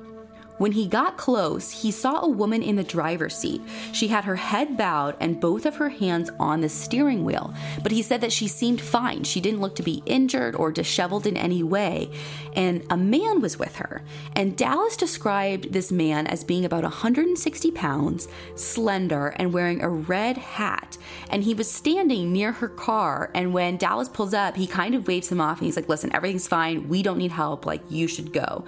When 0.63 0.71
he 0.71 0.87
got 0.87 1.17
close, 1.17 1.83
he 1.83 1.91
saw 1.91 2.21
a 2.21 2.29
woman 2.29 2.63
in 2.63 2.77
the 2.77 2.85
driver's 2.85 3.37
seat. 3.37 3.61
She 3.93 4.07
had 4.07 4.23
her 4.23 4.37
head 4.37 4.77
bowed 4.77 5.17
and 5.19 5.41
both 5.41 5.67
of 5.67 5.75
her 5.75 5.89
hands 5.89 6.31
on 6.39 6.61
the 6.61 6.69
steering 6.69 7.25
wheel, 7.25 7.53
but 7.83 7.91
he 7.91 8.01
said 8.01 8.21
that 8.21 8.31
she 8.31 8.47
seemed 8.47 8.81
fine. 8.81 9.25
She 9.25 9.41
didn't 9.41 9.61
look 9.61 9.75
to 9.75 9.83
be 9.83 10.05
injured 10.07 10.55
or 10.55 10.71
disheveled 10.71 11.27
in 11.27 11.37
any 11.37 11.65
way. 11.65 12.13
And 12.55 12.87
a 12.91 12.97
man 12.97 13.41
was 13.41 13.59
with 13.59 13.75
her. 13.75 14.05
And 14.37 14.57
Dallas 14.57 14.97
described 14.97 15.73
this 15.73 15.91
man 15.91 16.29
as 16.29 16.45
being 16.45 16.65
about 16.65 16.85
160 16.85 17.73
pounds, 17.73 18.29
slender, 18.55 19.35
and 19.39 19.53
wearing 19.53 19.83
a 19.83 19.89
red 19.89 20.37
hat. 20.39 20.97
And 21.31 21.43
he 21.43 21.55
was 21.55 21.69
standing 21.69 22.33
near 22.33 22.53
her 22.53 22.69
car. 22.69 23.33
And 23.35 23.53
when 23.53 23.79
Dallas 23.79 24.09
pulls 24.09 24.33
up, 24.33 24.55
he 24.57 24.69
kind 24.69 24.95
of 24.95 25.09
waves 25.09 25.33
him 25.33 25.41
off 25.41 25.59
and 25.59 25.67
he's 25.67 25.75
like, 25.75 25.89
Listen, 25.89 26.15
everything's 26.15 26.47
fine. 26.47 26.89
We 26.89 27.03
don't 27.03 27.19
need 27.19 27.33
help. 27.33 27.67
Like, 27.67 27.83
you 27.89 28.07
should 28.07 28.33
go. 28.33 28.65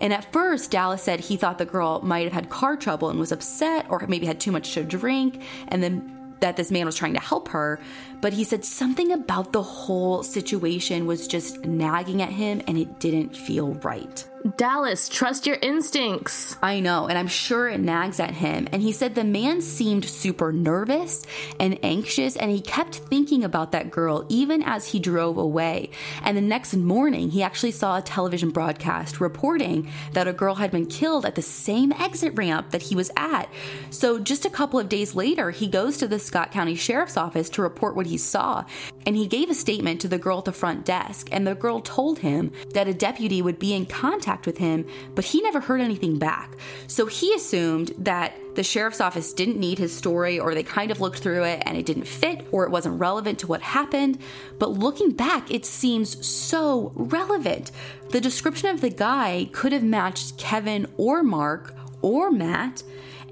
And 0.00 0.12
at 0.12 0.32
first, 0.32 0.70
Dallas 0.70 1.02
said 1.02 1.20
he 1.20 1.33
thought 1.36 1.58
the 1.58 1.64
girl 1.64 2.00
might 2.02 2.24
have 2.24 2.32
had 2.32 2.50
car 2.50 2.76
trouble 2.76 3.10
and 3.10 3.18
was 3.18 3.32
upset 3.32 3.86
or 3.88 4.04
maybe 4.08 4.26
had 4.26 4.40
too 4.40 4.52
much 4.52 4.74
to 4.74 4.84
drink 4.84 5.42
and 5.68 5.82
then 5.82 6.14
that 6.40 6.56
this 6.56 6.70
man 6.70 6.84
was 6.84 6.94
trying 6.94 7.14
to 7.14 7.20
help 7.20 7.48
her. 7.48 7.80
But 8.24 8.32
he 8.32 8.44
said 8.44 8.64
something 8.64 9.12
about 9.12 9.52
the 9.52 9.62
whole 9.62 10.22
situation 10.22 11.04
was 11.04 11.28
just 11.28 11.66
nagging 11.66 12.22
at 12.22 12.30
him 12.30 12.62
and 12.66 12.78
it 12.78 12.98
didn't 12.98 13.36
feel 13.36 13.74
right. 13.74 14.26
Dallas, 14.58 15.08
trust 15.08 15.46
your 15.46 15.56
instincts. 15.62 16.54
I 16.62 16.80
know, 16.80 17.06
and 17.06 17.16
I'm 17.16 17.28
sure 17.28 17.66
it 17.66 17.80
nags 17.80 18.20
at 18.20 18.32
him. 18.32 18.68
And 18.72 18.82
he 18.82 18.92
said 18.92 19.14
the 19.14 19.24
man 19.24 19.62
seemed 19.62 20.04
super 20.04 20.52
nervous 20.52 21.24
and 21.58 21.78
anxious, 21.82 22.36
and 22.36 22.50
he 22.50 22.60
kept 22.60 22.96
thinking 22.96 23.42
about 23.42 23.72
that 23.72 23.90
girl 23.90 24.26
even 24.28 24.62
as 24.62 24.88
he 24.88 24.98
drove 24.98 25.38
away. 25.38 25.88
And 26.22 26.36
the 26.36 26.42
next 26.42 26.74
morning, 26.74 27.30
he 27.30 27.42
actually 27.42 27.70
saw 27.70 27.96
a 27.96 28.02
television 28.02 28.50
broadcast 28.50 29.18
reporting 29.18 29.90
that 30.12 30.28
a 30.28 30.34
girl 30.34 30.56
had 30.56 30.70
been 30.70 30.86
killed 30.86 31.24
at 31.24 31.36
the 31.36 31.42
same 31.42 31.90
exit 31.92 32.36
ramp 32.36 32.68
that 32.72 32.82
he 32.82 32.94
was 32.94 33.10
at. 33.16 33.48
So 33.88 34.18
just 34.18 34.44
a 34.44 34.50
couple 34.50 34.78
of 34.78 34.90
days 34.90 35.14
later, 35.14 35.52
he 35.52 35.68
goes 35.68 35.96
to 35.96 36.06
the 36.06 36.18
Scott 36.18 36.52
County 36.52 36.74
Sheriff's 36.74 37.16
Office 37.16 37.48
to 37.50 37.62
report 37.62 37.96
what 37.96 38.04
he 38.06 38.13
saw. 38.18 38.64
And 39.06 39.16
he 39.16 39.26
gave 39.26 39.50
a 39.50 39.54
statement 39.54 40.00
to 40.00 40.08
the 40.08 40.18
girl 40.18 40.38
at 40.38 40.44
the 40.44 40.52
front 40.52 40.84
desk, 40.84 41.28
and 41.32 41.46
the 41.46 41.54
girl 41.54 41.80
told 41.80 42.20
him 42.20 42.52
that 42.72 42.88
a 42.88 42.94
deputy 42.94 43.42
would 43.42 43.58
be 43.58 43.74
in 43.74 43.86
contact 43.86 44.46
with 44.46 44.58
him, 44.58 44.86
but 45.14 45.24
he 45.24 45.40
never 45.42 45.60
heard 45.60 45.80
anything 45.80 46.18
back. 46.18 46.56
So 46.86 47.06
he 47.06 47.34
assumed 47.34 47.92
that 47.98 48.34
the 48.54 48.62
sheriff's 48.62 49.00
office 49.00 49.32
didn't 49.32 49.58
need 49.58 49.78
his 49.78 49.94
story, 49.94 50.38
or 50.38 50.54
they 50.54 50.62
kind 50.62 50.90
of 50.90 51.00
looked 51.00 51.18
through 51.18 51.44
it 51.44 51.62
and 51.66 51.76
it 51.76 51.86
didn't 51.86 52.06
fit, 52.06 52.46
or 52.52 52.64
it 52.64 52.70
wasn't 52.70 53.00
relevant 53.00 53.40
to 53.40 53.46
what 53.46 53.62
happened. 53.62 54.18
But 54.58 54.70
looking 54.70 55.10
back, 55.10 55.50
it 55.50 55.66
seems 55.66 56.24
so 56.24 56.92
relevant. 56.94 57.72
The 58.10 58.20
description 58.20 58.70
of 58.70 58.80
the 58.80 58.90
guy 58.90 59.48
could 59.52 59.72
have 59.72 59.82
matched 59.82 60.38
Kevin 60.38 60.86
or 60.96 61.22
Mark 61.22 61.74
or 62.00 62.30
Matt. 62.30 62.82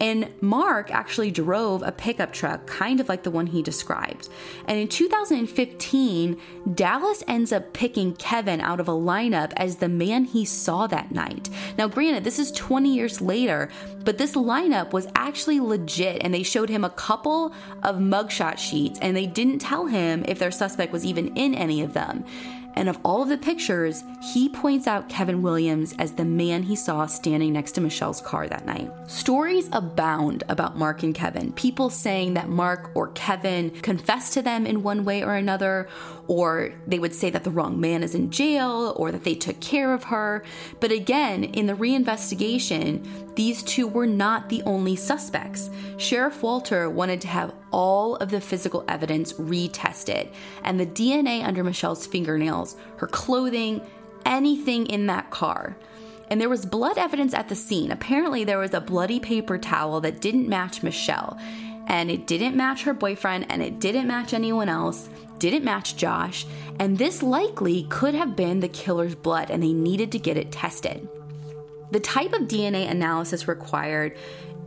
And 0.02 0.28
Mark 0.40 0.90
actually 0.90 1.30
drove 1.30 1.82
a 1.84 1.92
pickup 1.92 2.32
truck, 2.32 2.66
kind 2.66 2.98
of 2.98 3.08
like 3.08 3.22
the 3.22 3.30
one 3.30 3.46
he 3.46 3.62
described. 3.62 4.28
And 4.66 4.76
in 4.76 4.88
2015, 4.88 6.36
Dallas 6.74 7.22
ends 7.28 7.52
up 7.52 7.72
picking 7.72 8.16
Kevin 8.16 8.60
out 8.60 8.80
of 8.80 8.88
a 8.88 8.92
lineup 8.92 9.52
as 9.56 9.76
the 9.76 9.88
man 9.88 10.24
he 10.24 10.44
saw 10.44 10.88
that 10.88 11.12
night. 11.12 11.48
Now, 11.78 11.86
granted, 11.86 12.24
this 12.24 12.40
is 12.40 12.50
20 12.50 12.92
years 12.92 13.20
later, 13.20 13.68
but 14.04 14.18
this 14.18 14.34
lineup 14.34 14.92
was 14.92 15.06
actually 15.14 15.60
legit, 15.60 16.20
and 16.24 16.34
they 16.34 16.42
showed 16.42 16.68
him 16.68 16.82
a 16.82 16.90
couple 16.90 17.54
of 17.84 17.96
mugshot 17.96 18.58
sheets, 18.58 18.98
and 19.00 19.16
they 19.16 19.26
didn't 19.26 19.60
tell 19.60 19.86
him 19.86 20.24
if 20.26 20.40
their 20.40 20.50
suspect 20.50 20.92
was 20.92 21.06
even 21.06 21.36
in 21.36 21.54
any 21.54 21.80
of 21.80 21.92
them. 21.92 22.24
And 22.74 22.88
of 22.88 22.98
all 23.04 23.22
of 23.22 23.28
the 23.28 23.38
pictures, 23.38 24.02
he 24.32 24.48
points 24.48 24.86
out 24.86 25.08
Kevin 25.08 25.42
Williams 25.42 25.94
as 25.98 26.12
the 26.12 26.24
man 26.24 26.62
he 26.62 26.76
saw 26.76 27.06
standing 27.06 27.52
next 27.52 27.72
to 27.72 27.80
Mischelle's 27.80 28.20
car 28.20 28.48
that 28.48 28.66
night. 28.66 28.90
Stories 29.06 29.68
abound 29.72 30.44
about 30.48 30.78
Mark 30.78 31.02
and 31.02 31.14
Kevin. 31.14 31.52
People 31.52 31.90
saying 31.90 32.34
that 32.34 32.48
Mark 32.48 32.90
or 32.94 33.08
Kevin 33.08 33.70
confessed 33.70 34.32
to 34.34 34.42
them 34.42 34.66
in 34.66 34.82
one 34.82 35.04
way 35.04 35.22
or 35.22 35.34
another, 35.34 35.88
or 36.32 36.72
they 36.86 36.98
would 36.98 37.14
say 37.14 37.28
that 37.28 37.44
the 37.44 37.50
wrong 37.50 37.78
man 37.78 38.02
is 38.02 38.14
in 38.14 38.30
jail, 38.30 38.94
or 38.96 39.12
that 39.12 39.22
they 39.22 39.34
took 39.34 39.60
care 39.60 39.92
of 39.92 40.04
her. 40.04 40.42
But 40.80 40.90
again, 40.90 41.44
in 41.44 41.66
the 41.66 41.74
reinvestigation, 41.74 43.34
these 43.34 43.62
two 43.62 43.86
were 43.86 44.06
not 44.06 44.48
the 44.48 44.62
only 44.62 44.96
suspects. 44.96 45.68
Sheriff 45.98 46.42
Walter 46.42 46.88
wanted 46.88 47.20
to 47.20 47.28
have 47.28 47.54
all 47.70 48.16
of 48.16 48.30
the 48.30 48.40
physical 48.40 48.82
evidence 48.88 49.34
retested, 49.34 50.32
and 50.64 50.80
the 50.80 50.86
DNA 50.86 51.44
under 51.44 51.62
Mischelle's 51.62 52.06
fingernails, 52.06 52.76
her 52.96 53.06
clothing, 53.06 53.82
anything 54.24 54.86
in 54.86 55.08
that 55.08 55.30
car. 55.30 55.76
And 56.30 56.40
there 56.40 56.48
was 56.48 56.64
blood 56.64 56.96
evidence 56.96 57.34
at 57.34 57.50
the 57.50 57.54
scene. 57.54 57.92
Apparently, 57.92 58.42
there 58.42 58.56
was 58.56 58.72
a 58.72 58.80
bloody 58.80 59.20
paper 59.20 59.58
towel 59.58 60.00
that 60.00 60.22
didn't 60.22 60.48
match 60.48 60.80
Mischelle, 60.80 61.38
and 61.92 62.10
it 62.10 62.26
didn't 62.26 62.56
match 62.56 62.82
her 62.84 62.94
boyfriend, 62.94 63.46
and 63.50 63.62
it 63.62 63.78
didn't 63.78 64.08
match 64.08 64.32
anyone 64.32 64.70
else, 64.70 65.10
didn't 65.38 65.62
match 65.62 65.94
Josh, 65.94 66.46
and 66.80 66.96
this 66.96 67.22
likely 67.22 67.84
could 67.90 68.14
have 68.14 68.34
been 68.34 68.60
the 68.60 68.68
killer's 68.68 69.14
blood, 69.14 69.50
and 69.50 69.62
they 69.62 69.74
needed 69.74 70.10
to 70.12 70.18
get 70.18 70.38
it 70.38 70.50
tested. 70.50 71.06
The 71.90 72.00
type 72.00 72.32
of 72.32 72.48
DNA 72.48 72.90
analysis 72.90 73.46
required 73.46 74.16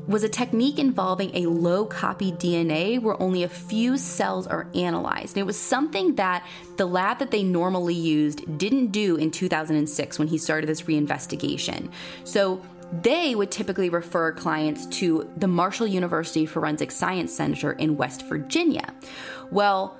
was 0.08 0.24
a 0.24 0.30
technique 0.30 0.78
involving 0.78 1.36
a 1.36 1.48
low 1.48 1.84
copy 1.86 2.32
DNA 2.32 3.02
where 3.02 3.20
only 3.20 3.42
a 3.42 3.50
few 3.50 3.98
cells 3.98 4.46
are 4.46 4.68
analyzed. 4.76 5.36
And 5.36 5.38
it 5.38 5.48
was 5.48 5.58
something 5.58 6.14
that 6.16 6.46
the 6.78 6.86
lab 6.86 7.18
that 7.18 7.32
they 7.32 7.42
normally 7.42 7.96
used 7.96 8.58
didn't 8.60 8.88
do 8.88 9.16
in 9.16 9.32
2006 9.32 10.20
when 10.20 10.28
he 10.28 10.38
started 10.38 10.68
this 10.68 10.84
reinvestigation. 10.84 11.90
So 12.24 12.62
they 12.92 13.36
would 13.36 13.52
typically 13.52 13.90
refer 13.90 14.32
clients 14.32 14.86
to 14.98 15.30
the 15.38 15.48
Marshall 15.48 15.88
University 15.88 16.46
Forensic 16.46 16.92
Science 16.92 17.34
Center 17.34 17.72
in 17.74 17.98
West 17.98 18.24
Virginia. 18.28 18.94
Well, 19.52 19.98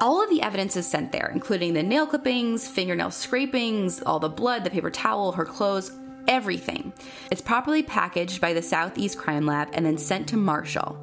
all 0.00 0.22
of 0.22 0.30
the 0.30 0.42
evidence 0.42 0.76
is 0.76 0.86
sent 0.86 1.12
there, 1.12 1.30
including 1.32 1.74
the 1.74 1.82
nail 1.82 2.06
clippings, 2.06 2.66
fingernail 2.66 3.10
scrapings, 3.10 4.02
all 4.02 4.18
the 4.18 4.28
blood, 4.28 4.64
the 4.64 4.70
paper 4.70 4.90
towel, 4.90 5.32
her 5.32 5.44
clothes, 5.44 5.92
everything. 6.26 6.92
It's 7.30 7.40
properly 7.40 7.82
packaged 7.82 8.40
by 8.40 8.52
the 8.52 8.62
Southeast 8.62 9.18
Crime 9.18 9.46
Lab 9.46 9.68
and 9.72 9.86
then 9.86 9.98
sent 9.98 10.28
to 10.28 10.36
Marshall. 10.36 10.98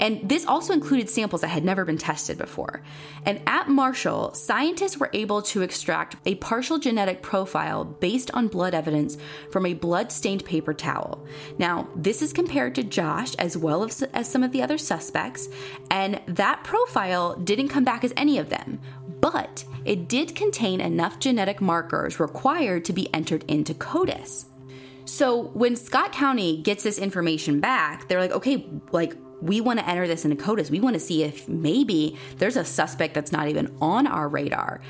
And 0.00 0.28
this 0.28 0.44
also 0.46 0.72
included 0.72 1.08
samples 1.08 1.42
that 1.42 1.48
had 1.48 1.64
never 1.64 1.84
been 1.84 1.98
tested 1.98 2.38
before. 2.38 2.82
And 3.24 3.40
at 3.46 3.68
Marshall, 3.68 4.34
scientists 4.34 4.98
were 4.98 5.10
able 5.12 5.42
to 5.42 5.62
extract 5.62 6.16
a 6.26 6.34
partial 6.36 6.78
genetic 6.78 7.22
profile 7.22 7.84
based 7.84 8.30
on 8.32 8.48
blood 8.48 8.74
evidence 8.74 9.16
from 9.50 9.66
a 9.66 9.74
blood 9.74 10.10
stained 10.10 10.44
paper 10.44 10.74
towel. 10.74 11.24
Now, 11.58 11.88
this 11.94 12.22
is 12.22 12.32
compared 12.32 12.74
to 12.74 12.82
Josh 12.82 13.34
as 13.36 13.56
well 13.56 13.84
as, 13.84 14.02
as 14.02 14.30
some 14.30 14.42
of 14.42 14.52
the 14.52 14.62
other 14.62 14.78
suspects, 14.78 15.48
and 15.90 16.20
that 16.26 16.64
profile 16.64 17.36
didn't 17.36 17.68
come 17.68 17.84
back 17.84 18.04
as 18.04 18.12
any 18.16 18.38
of 18.38 18.50
them, 18.50 18.80
but 19.20 19.64
it 19.84 20.08
did 20.08 20.34
contain 20.34 20.80
enough 20.80 21.18
genetic 21.18 21.60
markers 21.60 22.20
required 22.20 22.84
to 22.86 22.92
be 22.92 23.12
entered 23.14 23.44
into 23.48 23.74
CODIS. 23.74 24.46
So 25.06 25.48
when 25.48 25.76
Scott 25.76 26.12
County 26.12 26.62
gets 26.62 26.82
this 26.82 26.98
information 26.98 27.60
back, 27.60 28.08
they're 28.08 28.20
like, 28.20 28.32
okay, 28.32 28.66
like 28.90 29.14
we 29.40 29.60
want 29.60 29.78
to 29.78 29.88
enter 29.88 30.06
this 30.06 30.24
into 30.24 30.42
CODIS. 30.42 30.70
We 30.70 30.80
want 30.80 30.94
to 30.94 31.00
see 31.00 31.22
if 31.22 31.48
maybe 31.48 32.18
there's 32.38 32.56
a 32.56 32.64
suspect 32.64 33.14
that's 33.14 33.32
not 33.32 33.48
even 33.48 33.74
on 33.80 34.06
our 34.06 34.28
radar. 34.28 34.80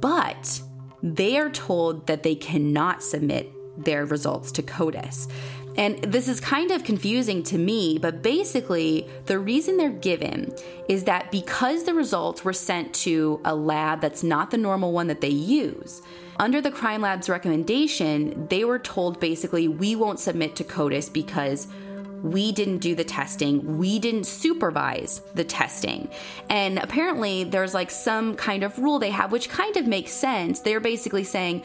But 0.00 0.60
they 1.02 1.38
are 1.38 1.50
told 1.50 2.06
that 2.06 2.22
they 2.22 2.34
cannot 2.34 3.02
submit 3.02 3.52
their 3.76 4.04
results 4.04 4.52
to 4.52 4.62
CODIS. 4.62 5.28
And 5.76 6.02
this 6.02 6.26
is 6.26 6.40
kind 6.40 6.72
of 6.72 6.82
confusing 6.82 7.44
to 7.44 7.56
me, 7.56 7.98
but 7.98 8.20
basically, 8.20 9.08
the 9.26 9.38
reason 9.38 9.76
they're 9.76 9.90
given 9.90 10.52
is 10.88 11.04
that 11.04 11.30
because 11.30 11.84
the 11.84 11.94
results 11.94 12.44
were 12.44 12.52
sent 12.52 12.92
to 12.94 13.40
a 13.44 13.54
lab 13.54 14.00
that's 14.00 14.24
not 14.24 14.50
the 14.50 14.58
normal 14.58 14.92
one 14.92 15.06
that 15.06 15.20
they 15.20 15.28
use, 15.28 16.02
under 16.40 16.60
the 16.60 16.72
crime 16.72 17.02
lab's 17.02 17.28
recommendation, 17.28 18.48
they 18.48 18.64
were 18.64 18.80
told 18.80 19.20
basically, 19.20 19.68
we 19.68 19.94
won't 19.94 20.18
submit 20.18 20.56
to 20.56 20.64
CODIS 20.64 21.12
because 21.12 21.68
we 22.22 22.52
didn't 22.52 22.78
do 22.78 22.94
the 22.94 23.04
testing, 23.04 23.78
we 23.78 23.98
didn't 23.98 24.24
supervise 24.24 25.20
the 25.34 25.44
testing. 25.44 26.10
And 26.48 26.78
apparently, 26.78 27.44
there's 27.44 27.74
like 27.74 27.90
some 27.90 28.34
kind 28.36 28.62
of 28.62 28.78
rule 28.78 28.98
they 28.98 29.10
have, 29.10 29.32
which 29.32 29.48
kind 29.48 29.76
of 29.76 29.86
makes 29.86 30.12
sense. 30.12 30.60
They're 30.60 30.80
basically 30.80 31.24
saying, 31.24 31.62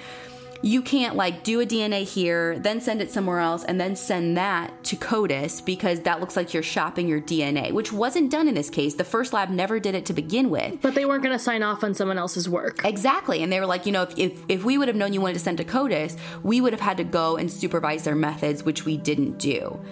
you 0.63 0.81
can't 0.81 1.17
like 1.17 1.43
do 1.43 1.59
a 1.59 1.65
DNA 1.65 2.03
here, 2.03 2.57
then 2.57 2.79
send 2.79 3.01
it 3.01 3.11
somewhere 3.11 3.39
else, 3.39 3.65
and 3.65 3.79
then 3.79 3.97
send 3.97 4.37
that 4.37 4.71
to 4.85 4.95
CODIS 4.95 5.63
because 5.63 5.99
that 6.01 6.21
looks 6.21 6.37
like 6.37 6.53
you're 6.53 6.63
shopping 6.63 7.07
your 7.07 7.19
DNA, 7.19 7.73
which 7.73 7.91
wasn't 7.91 8.31
done 8.31 8.47
in 8.47 8.55
this 8.55 8.69
case. 8.69 8.95
The 8.95 9.03
first 9.03 9.33
lab 9.33 9.49
never 9.49 9.77
did 9.77 9.93
it 9.93 10.05
to 10.05 10.13
begin 10.13 10.49
with. 10.49 10.81
But 10.81 10.95
they 10.95 11.05
weren't 11.05 11.21
going 11.21 11.37
to 11.37 11.43
sign 11.43 11.63
off 11.63 11.83
on 11.83 11.93
someone 11.93 12.17
else's 12.17 12.47
work. 12.47 12.85
Exactly. 12.85 13.43
And 13.43 13.51
they 13.51 13.59
were 13.59 13.65
like, 13.65 13.85
you 13.85 13.91
know, 13.91 14.03
if, 14.03 14.17
if, 14.17 14.41
if 14.47 14.63
we 14.63 14.77
would 14.77 14.87
have 14.87 14.95
known 14.95 15.11
you 15.11 15.19
wanted 15.19 15.33
to 15.33 15.39
send 15.39 15.57
to 15.57 15.65
CODIS, 15.65 16.17
we 16.43 16.61
would 16.61 16.71
have 16.71 16.81
had 16.81 16.95
to 16.95 17.03
go 17.03 17.35
and 17.35 17.51
supervise 17.51 18.05
their 18.05 18.15
methods, 18.15 18.63
which 18.63 18.85
we 18.85 18.95
didn't 18.95 19.37
do. 19.37 19.83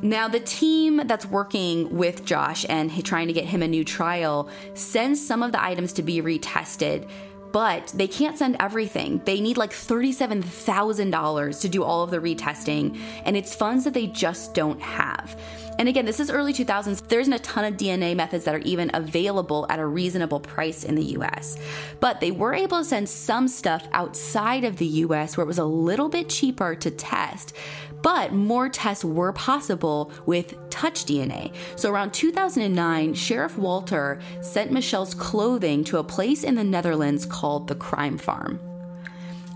Now, 0.00 0.28
the 0.28 0.40
team 0.40 1.02
that's 1.06 1.26
working 1.26 1.96
with 1.96 2.24
Josh 2.24 2.64
and 2.68 3.04
trying 3.04 3.26
to 3.26 3.32
get 3.32 3.44
him 3.44 3.62
a 3.62 3.68
new 3.68 3.84
trial 3.84 4.48
sends 4.74 5.24
some 5.24 5.42
of 5.42 5.52
the 5.52 5.62
items 5.62 5.92
to 5.94 6.02
be 6.02 6.22
retested 6.22 7.08
but 7.52 7.88
they 7.94 8.06
can't 8.06 8.36
send 8.36 8.56
everything. 8.60 9.20
They 9.24 9.40
need 9.40 9.56
like 9.56 9.72
$37,000 9.72 11.60
to 11.60 11.68
do 11.68 11.82
all 11.82 12.02
of 12.02 12.10
the 12.10 12.18
retesting, 12.18 12.98
and 13.24 13.36
it's 13.36 13.54
funds 13.54 13.84
that 13.84 13.94
they 13.94 14.06
just 14.06 14.54
don't 14.54 14.80
have. 14.80 15.38
And 15.78 15.88
again, 15.88 16.04
this 16.04 16.18
is 16.18 16.28
early 16.28 16.52
2000s. 16.52 17.06
There 17.06 17.20
isn't 17.20 17.32
a 17.32 17.38
ton 17.38 17.64
of 17.64 17.76
DNA 17.76 18.16
methods 18.16 18.44
that 18.44 18.54
are 18.54 18.60
even 18.60 18.90
available 18.94 19.64
at 19.70 19.78
a 19.78 19.86
reasonable 19.86 20.40
price 20.40 20.82
in 20.82 20.96
the 20.96 21.04
US. 21.16 21.56
But 22.00 22.20
they 22.20 22.32
were 22.32 22.52
able 22.52 22.78
to 22.78 22.84
send 22.84 23.08
some 23.08 23.46
stuff 23.46 23.86
outside 23.92 24.64
of 24.64 24.76
the 24.76 24.86
US 24.86 25.36
where 25.36 25.44
it 25.44 25.46
was 25.46 25.58
a 25.58 25.64
little 25.64 26.08
bit 26.08 26.28
cheaper 26.28 26.74
to 26.74 26.90
test. 26.90 27.54
But 28.02 28.32
more 28.32 28.68
tests 28.68 29.04
were 29.04 29.32
possible 29.32 30.12
with 30.24 30.54
touch 30.70 31.04
DNA. 31.04 31.52
So 31.76 31.90
around 31.90 32.12
2009, 32.12 33.14
Sheriff 33.14 33.58
Walter 33.58 34.20
sent 34.40 34.70
Mischelle's 34.70 35.14
clothing 35.14 35.84
to 35.84 35.98
a 35.98 36.04
place 36.04 36.44
in 36.44 36.54
the 36.54 36.64
Netherlands 36.64 37.26
called 37.26 37.68
the 37.68 37.74
Crime 37.74 38.18
Farm. 38.18 38.60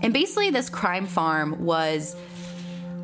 And 0.01 0.11
basically, 0.11 0.49
this 0.49 0.69
crime 0.69 1.07
farm 1.07 1.63
was 1.63 2.17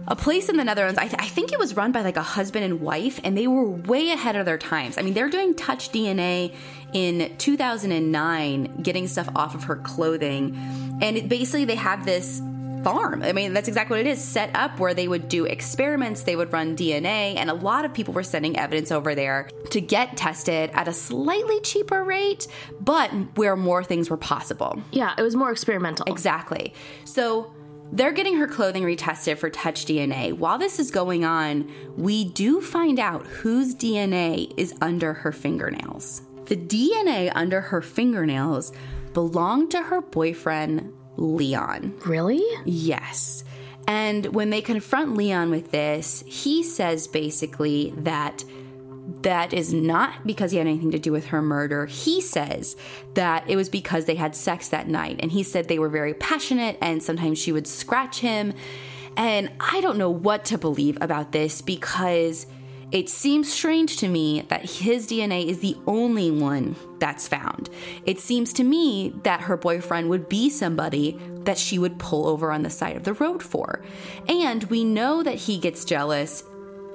a 0.05 0.15
place 0.15 0.49
in 0.49 0.57
the 0.57 0.65
Netherlands. 0.65 0.97
I, 0.97 1.07
th- 1.07 1.21
I, 1.21 1.27
think 1.27 1.53
it 1.53 1.59
was 1.59 1.77
run 1.77 1.91
by 1.93 2.01
like 2.01 2.17
a 2.17 2.21
husband 2.21 2.65
and 2.65 2.81
wife, 2.81 3.21
and 3.23 3.37
they 3.37 3.47
were 3.47 3.69
way 3.69 4.09
ahead 4.09 4.35
of 4.35 4.45
their 4.45 4.57
times. 4.57 4.97
I 4.97 5.03
mean, 5.03 5.13
they're 5.13 5.29
doing 5.29 5.53
touch 5.53 5.91
DNA 5.91 6.53
in 6.93 7.37
2009, 7.37 8.81
getting 8.81 9.07
stuff 9.07 9.29
off 9.35 9.55
of 9.55 9.65
her 9.65 9.77
clothing. 9.77 10.57
And 11.01 11.15
it, 11.15 11.29
basically, 11.29 11.63
they 11.65 11.75
have 11.75 12.05
this 12.05 12.41
farm. 12.83 13.23
I 13.23 13.33
mean, 13.33 13.53
that's 13.53 13.67
exactly 13.67 13.97
what 13.97 14.05
it 14.05 14.09
is 14.09 14.23
set 14.23 14.55
up 14.55 14.79
where 14.79 14.93
they 14.93 15.07
would 15.07 15.29
do 15.29 15.45
experiments, 15.45 16.23
they 16.23 16.35
would 16.35 16.51
run 16.53 16.75
DNA, 16.75 17.35
and 17.37 17.49
a 17.49 17.53
lot 17.53 17.85
of 17.85 17.93
people 17.93 18.13
were 18.13 18.23
sending 18.23 18.57
evidence 18.57 18.91
over 18.91 19.15
there 19.15 19.49
to 19.71 19.81
get 19.81 20.17
tested 20.17 20.69
at 20.73 20.87
a 20.87 20.93
slightly 20.93 21.59
cheaper 21.61 22.03
rate, 22.03 22.47
but 22.81 23.09
where 23.37 23.55
more 23.55 23.83
things 23.83 24.09
were 24.09 24.17
possible. 24.17 24.81
Yeah, 24.91 25.13
it 25.17 25.21
was 25.21 25.35
more 25.35 25.51
experimental. 25.51 26.05
Exactly. 26.07 26.73
So 27.05 27.53
they're 27.91 28.11
getting 28.11 28.35
her 28.35 28.47
clothing 28.47 28.83
retested 28.83 29.37
for 29.37 29.49
touch 29.49 29.85
DNA. 29.85 30.33
While 30.33 30.59
this 30.59 30.79
is 30.79 30.91
going 30.91 31.25
on, 31.25 31.71
we 31.97 32.25
do 32.25 32.61
find 32.61 32.99
out 32.99 33.25
whose 33.25 33.73
DNA 33.73 34.53
is 34.57 34.75
under 34.81 35.13
her 35.13 35.31
fingernails. 35.31 36.21
The 36.45 36.55
DNA 36.55 37.31
under 37.33 37.61
her 37.61 37.81
fingernails 37.81 38.71
belonged 39.13 39.71
to 39.71 39.81
her 39.81 40.01
boyfriend, 40.01 40.93
Leon. 41.19 41.93
Really? 42.05 42.43
Yes. 42.65 43.43
And 43.87 44.27
when 44.27 44.49
they 44.49 44.61
confront 44.61 45.17
Leon 45.17 45.49
with 45.49 45.71
this, 45.71 46.23
he 46.27 46.63
says 46.63 47.07
basically 47.07 47.93
that 47.97 48.43
that 49.21 49.53
is 49.53 49.73
not 49.73 50.25
because 50.25 50.51
he 50.51 50.57
had 50.57 50.67
anything 50.67 50.91
to 50.91 50.99
do 50.99 51.11
with 51.11 51.27
her 51.27 51.41
murder. 51.41 51.87
He 51.87 52.21
says 52.21 52.75
that 53.15 53.49
it 53.49 53.55
was 53.55 53.67
because 53.67 54.05
they 54.05 54.15
had 54.15 54.35
sex 54.35 54.69
that 54.69 54.87
night. 54.87 55.19
And 55.19 55.31
he 55.31 55.43
said 55.43 55.67
they 55.67 55.79
were 55.79 55.89
very 55.89 56.13
passionate 56.13 56.77
and 56.81 57.01
sometimes 57.01 57.39
she 57.39 57.51
would 57.51 57.67
scratch 57.67 58.19
him. 58.19 58.53
And 59.17 59.51
I 59.59 59.81
don't 59.81 59.97
know 59.97 60.11
what 60.11 60.45
to 60.45 60.57
believe 60.57 60.97
about 61.01 61.31
this 61.31 61.61
because 61.61 62.45
it 62.91 63.07
seems 63.07 63.51
strange 63.51 63.97
to 63.97 64.07
me 64.07 64.41
that 64.49 64.65
his 64.65 65.07
DNA 65.07 65.47
is 65.47 65.59
the 65.59 65.77
only 65.85 66.31
one 66.31 66.75
that's 66.97 67.27
found. 67.27 67.69
It 68.05 68.19
seems 68.19 68.51
to 68.53 68.63
me 68.63 69.13
that 69.23 69.41
her 69.41 69.57
boyfriend 69.57 70.09
would 70.09 70.27
be 70.27 70.49
somebody 70.49 71.19
that 71.43 71.57
she 71.57 71.77
would 71.77 71.99
pull 71.99 72.27
over 72.27 72.51
on 72.51 72.63
the 72.63 72.69
side 72.69 72.95
of 72.95 73.03
the 73.03 73.13
road 73.13 73.43
for. 73.43 73.81
And 74.27 74.63
we 74.65 74.83
know 74.83 75.21
that 75.21 75.35
he 75.35 75.57
gets 75.57 75.85
jealous 75.85 76.43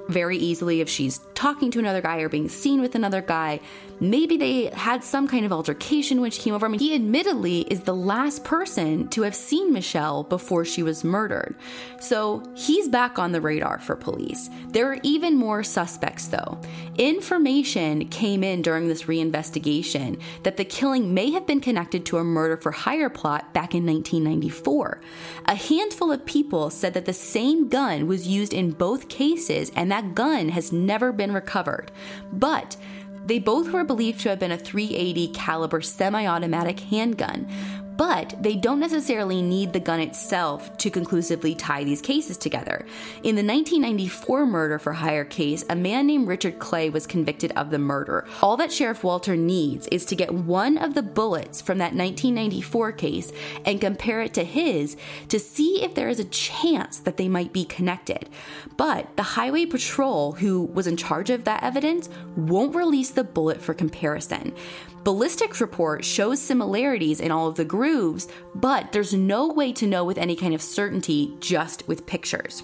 very 0.07 0.37
easily 0.37 0.81
if 0.81 0.89
she's 0.89 1.19
talking 1.33 1.71
to 1.71 1.79
another 1.79 2.01
guy 2.01 2.19
or 2.19 2.29
being 2.29 2.49
seen 2.49 2.81
with 2.81 2.95
another 2.95 3.21
guy. 3.21 3.59
Maybe 3.99 4.37
they 4.37 4.65
had 4.67 5.03
some 5.03 5.27
kind 5.27 5.45
of 5.45 5.53
altercation 5.53 6.21
when 6.21 6.31
she 6.31 6.41
came 6.41 6.53
over. 6.53 6.65
I 6.65 6.69
mean, 6.69 6.79
he 6.79 6.95
admittedly 6.95 7.61
is 7.61 7.81
the 7.81 7.95
last 7.95 8.43
person 8.43 9.07
to 9.09 9.21
have 9.21 9.35
seen 9.35 9.73
Mischelle 9.73 10.27
before 10.27 10.65
she 10.65 10.83
was 10.83 11.03
murdered. 11.03 11.55
So 11.99 12.43
he's 12.55 12.87
back 12.87 13.17
on 13.17 13.31
the 13.31 13.41
radar 13.41 13.79
for 13.79 13.95
police. 13.95 14.49
There 14.69 14.91
are 14.91 14.97
even 15.03 15.37
more 15.37 15.63
suspects, 15.63 16.27
though. 16.27 16.59
Information 16.97 18.07
came 18.09 18.43
in 18.43 18.61
during 18.61 18.87
this 18.87 19.03
reinvestigation 19.03 20.21
that 20.43 20.57
the 20.57 20.65
killing 20.65 21.13
may 21.13 21.31
have 21.31 21.47
been 21.47 21.61
connected 21.61 22.05
to 22.05 22.17
a 22.17 22.23
murder 22.23 22.57
for 22.57 22.71
hire 22.71 23.09
plot 23.09 23.53
back 23.53 23.73
in 23.73 23.85
1994. 23.85 25.01
A 25.45 25.55
handful 25.55 26.11
of 26.11 26.25
people 26.25 26.69
said 26.69 26.93
that 26.93 27.05
the 27.05 27.13
same 27.13 27.69
gun 27.69 28.07
was 28.07 28.27
used 28.27 28.53
in 28.53 28.71
both 28.71 29.07
cases 29.07 29.71
and 29.75 29.91
that 29.91 30.15
gun 30.15 30.49
has 30.49 30.71
never 30.71 31.11
been 31.11 31.33
recovered. 31.33 31.91
But 32.31 32.77
they 33.25 33.39
both 33.39 33.71
were 33.71 33.83
believed 33.83 34.21
to 34.21 34.29
have 34.29 34.39
been 34.39 34.51
a 34.51 34.57
380 34.57 35.29
caliber 35.29 35.81
semi-automatic 35.81 36.79
handgun, 36.79 37.47
but 37.97 38.35
they 38.41 38.55
don't 38.55 38.79
necessarily 38.79 39.41
need 39.41 39.73
the 39.73 39.79
gun 39.79 39.99
itself 39.99 40.75
to 40.77 40.89
conclusively 40.89 41.55
tie 41.55 41.83
these 41.83 42.01
cases 42.01 42.37
together. 42.37 42.85
In 43.23 43.35
the 43.35 43.43
1994 43.43 44.45
murder 44.45 44.79
for 44.79 44.93
hire 44.93 45.25
case, 45.25 45.63
a 45.69 45.75
man 45.75 46.07
named 46.07 46.27
Richard 46.27 46.59
Clay 46.59 46.89
was 46.89 47.07
convicted 47.07 47.51
of 47.53 47.69
the 47.69 47.79
murder. 47.79 48.25
All 48.41 48.57
that 48.57 48.71
Sheriff 48.71 49.03
Walter 49.03 49.35
needs 49.35 49.87
is 49.87 50.05
to 50.05 50.15
get 50.15 50.33
one 50.33 50.77
of 50.77 50.93
the 50.93 51.03
bullets 51.03 51.61
from 51.61 51.77
that 51.77 51.93
1994 51.93 52.91
case 52.93 53.31
and 53.65 53.81
compare 53.81 54.21
it 54.21 54.33
to 54.33 54.43
his 54.43 54.97
to 55.29 55.39
see 55.39 55.83
if 55.83 55.95
there 55.95 56.09
is 56.09 56.19
a 56.19 56.25
chance 56.25 56.97
that 56.99 57.17
they 57.17 57.27
might 57.27 57.53
be 57.53 57.65
connected. 57.65 58.29
But 58.77 59.15
the 59.15 59.23
Highway 59.23 59.65
Patrol, 59.65 60.33
who 60.33 60.63
was 60.63 60.87
in 60.87 60.97
charge 60.97 61.29
of 61.29 61.45
that 61.45 61.63
evidence, 61.63 62.09
won't 62.35 62.75
release 62.75 63.11
the 63.11 63.23
bullet 63.23 63.61
for 63.61 63.73
comparison. 63.73 64.53
Ballistics 65.05 65.61
report 65.61 66.03
shows 66.03 66.41
similarities 66.41 67.19
in 67.21 67.29
all 67.29 67.47
of 67.47 67.53
the 67.53 67.63
grooves, 67.63 68.27
but 68.55 68.91
there's 68.91 69.13
no 69.13 69.47
way 69.49 69.71
to 69.71 69.85
know 69.85 70.03
with 70.03 70.17
any 70.17 70.35
kind 70.35 70.55
of 70.55 70.63
certainty 70.63 71.31
just 71.39 71.87
with 71.87 72.07
pictures. 72.07 72.63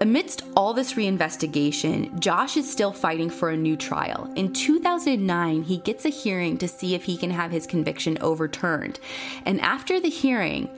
Amidst 0.00 0.44
all 0.56 0.72
this 0.72 0.94
reinvestigation, 0.94 2.16
Josh 2.20 2.56
is 2.56 2.70
still 2.70 2.92
fighting 2.92 3.28
for 3.28 3.50
a 3.50 3.56
new 3.56 3.76
trial. 3.76 4.32
In 4.36 4.52
2009, 4.52 5.64
he 5.64 5.78
gets 5.78 6.04
a 6.04 6.10
hearing 6.10 6.58
to 6.58 6.68
see 6.68 6.94
if 6.94 7.02
he 7.02 7.16
can 7.16 7.32
have 7.32 7.50
his 7.50 7.66
conviction 7.66 8.18
overturned. 8.20 9.00
And 9.44 9.60
after 9.60 9.98
the 9.98 10.10
hearing, 10.10 10.70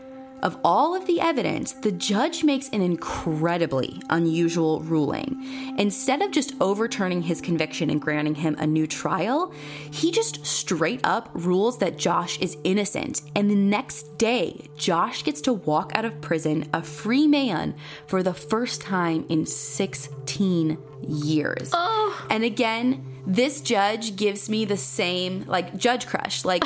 of 0.42 0.58
all 0.64 0.94
of 0.94 1.06
the 1.06 1.20
evidence, 1.20 1.72
the 1.72 1.92
judge 1.92 2.44
makes 2.44 2.68
an 2.70 2.82
incredibly 2.82 4.00
unusual 4.10 4.80
ruling. 4.80 5.74
Instead 5.78 6.22
of 6.22 6.30
just 6.30 6.54
overturning 6.60 7.22
his 7.22 7.40
conviction 7.40 7.90
and 7.90 8.00
granting 8.00 8.34
him 8.34 8.56
a 8.58 8.66
new 8.66 8.86
trial, 8.86 9.52
he 9.90 10.10
just 10.10 10.44
straight 10.46 11.00
up 11.04 11.30
rules 11.34 11.78
that 11.78 11.98
Josh 11.98 12.38
is 12.40 12.56
innocent. 12.64 13.22
And 13.34 13.50
the 13.50 13.54
next 13.54 14.18
day, 14.18 14.68
Josh 14.76 15.24
gets 15.24 15.40
to 15.42 15.52
walk 15.52 15.92
out 15.94 16.04
of 16.04 16.20
prison 16.20 16.68
a 16.72 16.82
free 16.82 17.26
man 17.26 17.74
for 18.06 18.22
the 18.22 18.34
first 18.34 18.80
time 18.80 19.26
in 19.28 19.46
16 19.46 20.78
years. 21.06 21.70
Oh. 21.72 22.26
And 22.30 22.44
again, 22.44 23.04
this 23.26 23.60
judge 23.60 24.16
gives 24.16 24.48
me 24.48 24.64
the 24.64 24.76
same 24.76 25.44
like 25.46 25.76
judge 25.76 26.06
crush. 26.06 26.44
Like 26.44 26.64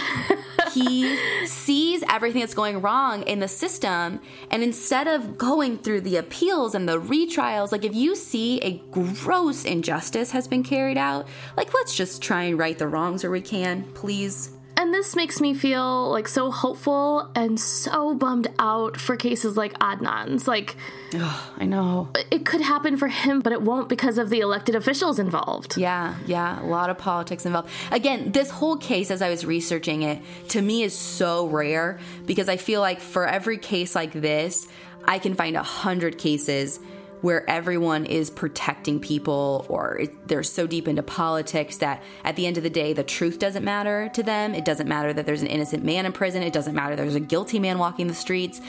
he 0.73 1.17
sees 1.47 2.03
everything 2.09 2.41
that's 2.41 2.55
going 2.55 2.81
wrong 2.81 3.23
in 3.23 3.41
the 3.41 3.49
system 3.49 4.21
and 4.51 4.63
instead 4.63 5.07
of 5.09 5.37
going 5.37 5.79
through 5.79 6.03
the 6.03 6.17
appeals 6.17 6.75
and 6.75 6.89
the 6.89 7.01
retrials, 7.01 7.73
like 7.73 7.85
if 7.85 7.95
you 7.95 8.15
see 8.17 8.61
a 8.61 8.79
gross 8.91 9.65
injustice 9.65 10.31
has 10.31 10.49
been 10.49 10.63
carried 10.63 10.99
out, 10.99 11.27
like 11.57 11.75
let's 11.75 11.95
just 11.95 12.23
try 12.23 12.45
and 12.45 12.59
right 12.59 12.79
the 12.79 12.89
wrongs 12.89 13.23
where 13.23 13.33
we 13.33 13.41
can, 13.41 13.85
please. 13.95 14.51
This 14.95 15.17
makes 15.17 15.41
me 15.41 15.55
feel 15.55 16.09
like 16.13 16.29
so 16.29 16.53
hopeful 16.53 17.29
and 17.35 17.59
so 17.59 18.15
bummed 18.15 18.47
out 18.61 18.97
for 18.97 19.17
cases 19.17 19.57
like 19.57 19.77
Adnan's. 19.81 20.47
Like, 20.47 20.77
Ugh, 21.13 21.53
I 21.59 21.65
know. 21.67 22.11
it 22.31 22.47
could 22.47 22.61
happen 22.61 22.97
for 22.97 23.09
him, 23.09 23.41
but 23.41 23.53
it 23.53 23.61
won't 23.61 23.89
because 23.89 24.19
of 24.19 24.31
the 24.31 24.39
elected 24.39 24.77
officials 24.77 25.19
involved. 25.19 25.77
Yeah, 25.77 26.15
yeah, 26.27 26.63
a 26.63 26.67
lot 26.67 26.91
of 26.91 26.97
politics 26.97 27.45
involved. 27.45 27.71
Again, 27.91 28.31
this 28.31 28.51
whole 28.51 28.77
case, 28.77 29.11
as 29.11 29.21
I 29.21 29.31
was 29.31 29.45
researching 29.45 30.03
it, 30.03 30.23
to 30.51 30.63
me 30.63 30.85
is 30.85 30.97
so 30.97 31.49
rare 31.49 31.99
because 32.25 32.49
I 32.49 32.57
feel 32.57 32.81
like 32.81 33.01
for 33.01 33.27
every 33.27 33.59
case 33.59 33.97
like 33.97 34.13
this, 34.13 34.69
I 35.05 35.19
can 35.19 35.35
find 35.35 35.57
a 35.57 35.63
hundred 35.65 36.19
cases 36.19 36.79
where 37.25 37.49
everyone 37.49 38.05
is 38.05 38.29
protecting 38.29 39.01
people 39.01 39.65
or 39.71 39.97
it, 39.97 40.29
they're 40.29 40.43
so 40.43 40.67
deep 40.67 40.87
into 40.87 41.03
politics 41.03 41.79
that 41.79 42.03
at 42.23 42.37
the 42.37 42.47
end 42.47 42.59
of 42.59 42.63
the 42.63 42.69
day, 42.69 42.93
the 42.93 43.03
truth 43.03 43.39
doesn't 43.39 43.65
matter 43.65 44.11
to 44.13 44.23
them. 44.23 44.55
It 44.55 44.67
doesn't 44.67 44.87
matter 44.87 45.11
that 45.11 45.25
there's 45.25 45.41
an 45.41 45.47
innocent 45.47 45.83
man 45.83 46.05
in 46.05 46.13
prison. 46.13 46.43
It 46.43 46.53
doesn't 46.53 46.75
matter 46.75 46.95
there's 46.97 47.15
a 47.15 47.21
guilty 47.21 47.59
man 47.59 47.79
walking 47.79 48.09
the 48.09 48.15
streets. 48.15 48.61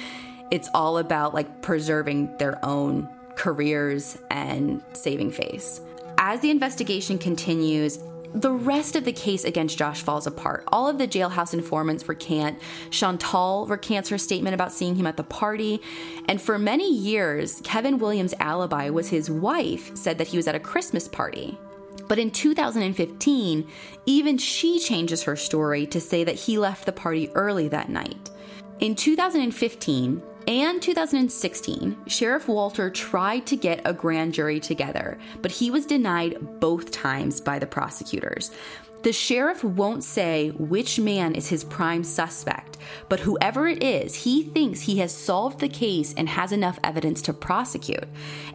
It's 0.51 0.69
all 0.73 0.99
about 0.99 1.33
like 1.33 1.61
preserving 1.61 2.37
their 2.37 2.63
own 2.63 3.09
careers 3.35 4.17
and 4.31 4.81
saving 4.93 5.31
face. 5.31 5.81
As 6.17 6.39
the 6.39 6.49
investigation 6.49 7.17
continues, 7.17 7.99
the 8.33 8.51
rest 8.51 8.95
of 8.95 9.05
the 9.05 9.13
case 9.13 9.43
against 9.43 9.77
Josh 9.77 10.01
falls 10.01 10.27
apart. 10.27 10.63
All 10.67 10.87
of 10.87 10.97
the 10.97 11.07
jailhouse 11.07 11.53
informants 11.53 12.07
recant. 12.07 12.59
Chantal 12.89 13.65
recants 13.67 14.09
her 14.09 14.17
statement 14.17 14.53
about 14.53 14.71
seeing 14.71 14.95
him 14.95 15.07
at 15.07 15.17
the 15.17 15.23
party. 15.23 15.81
And 16.27 16.41
for 16.41 16.57
many 16.57 16.91
years, 16.91 17.61
Kevin 17.63 17.97
Williams' 17.97 18.33
alibi 18.39 18.89
was 18.89 19.09
his 19.09 19.29
wife 19.29 19.95
said 19.95 20.17
that 20.17 20.27
he 20.27 20.37
was 20.37 20.47
at 20.47 20.55
a 20.55 20.59
Christmas 20.59 21.07
party. 21.07 21.57
But 22.07 22.19
in 22.19 22.31
2015, 22.31 23.67
even 24.05 24.37
she 24.37 24.79
changes 24.79 25.23
her 25.23 25.35
story 25.35 25.85
to 25.87 25.99
say 25.99 26.23
that 26.23 26.35
he 26.35 26.57
left 26.57 26.85
the 26.85 26.91
party 26.91 27.29
early 27.33 27.67
that 27.69 27.89
night. 27.89 28.29
In 28.79 28.95
2015, 28.95 30.21
and 30.47 30.81
2016, 30.81 31.97
Sheriff 32.07 32.47
Walter 32.47 32.89
tried 32.89 33.45
to 33.47 33.55
get 33.55 33.81
a 33.83 33.93
grand 33.93 34.33
jury 34.33 34.59
together, 34.59 35.17
but 35.41 35.51
he 35.51 35.71
was 35.71 35.85
denied 35.85 36.59
both 36.59 36.91
times 36.91 37.41
by 37.41 37.57
the 37.57 37.65
prosecutors. 37.65 38.51
The 39.05 39.13
sheriff 39.13 39.63
won't 39.63 40.03
say 40.03 40.49
which 40.49 40.99
man 40.99 41.35
is 41.35 41.49
his 41.49 41.63
prime 41.63 42.03
suspect, 42.03 42.79
but 43.07 43.19
whoever 43.19 43.67
it 43.67 43.83
is, 43.83 44.15
he 44.15 44.41
thinks 44.41 44.81
he 44.81 44.97
has 44.97 45.15
solved 45.15 45.59
the 45.59 45.69
case 45.69 46.11
and 46.17 46.27
has 46.27 46.51
enough 46.51 46.79
evidence 46.83 47.21
to 47.21 47.33
prosecute. 47.33 48.05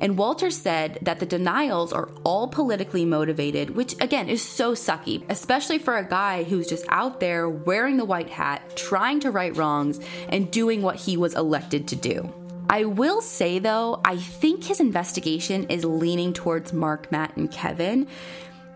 And 0.01 0.19
Walter 0.19 0.51
said 0.51 0.99
that 1.03 1.21
the 1.21 1.25
denials 1.25 1.93
are 1.93 2.09
all 2.25 2.49
politically 2.49 3.05
motivated, 3.05 3.77
which 3.77 3.95
again 4.01 4.29
is 4.29 4.43
so 4.43 4.73
sucky, 4.73 5.23
especially 5.29 5.79
for 5.79 5.97
a 5.97 6.09
guy 6.09 6.43
who's 6.43 6.67
just 6.67 6.85
out 6.89 7.21
there 7.21 7.49
wearing 7.49 7.97
the 7.97 8.05
white 8.05 8.31
hat, 8.31 8.75
trying 8.75 9.21
to 9.21 9.31
right 9.31 9.57
wrongs, 9.57 10.01
and 10.31 10.51
doing 10.51 10.83
what 10.83 10.97
he 10.97 11.17
was 11.17 11.37
elected 11.37 11.87
to 11.87 11.95
do. 11.95 12.29
I 12.69 12.87
will 12.87 13.21
say 13.21 13.61
though, 13.61 14.01
I 14.05 14.17
think 14.17 14.65
his 14.65 14.81
investigation 14.81 15.67
is 15.69 15.85
leaning 15.85 16.33
towards 16.33 16.73
Mark, 16.73 17.13
Matt, 17.13 17.37
and 17.37 17.53
Kevin 17.53 18.09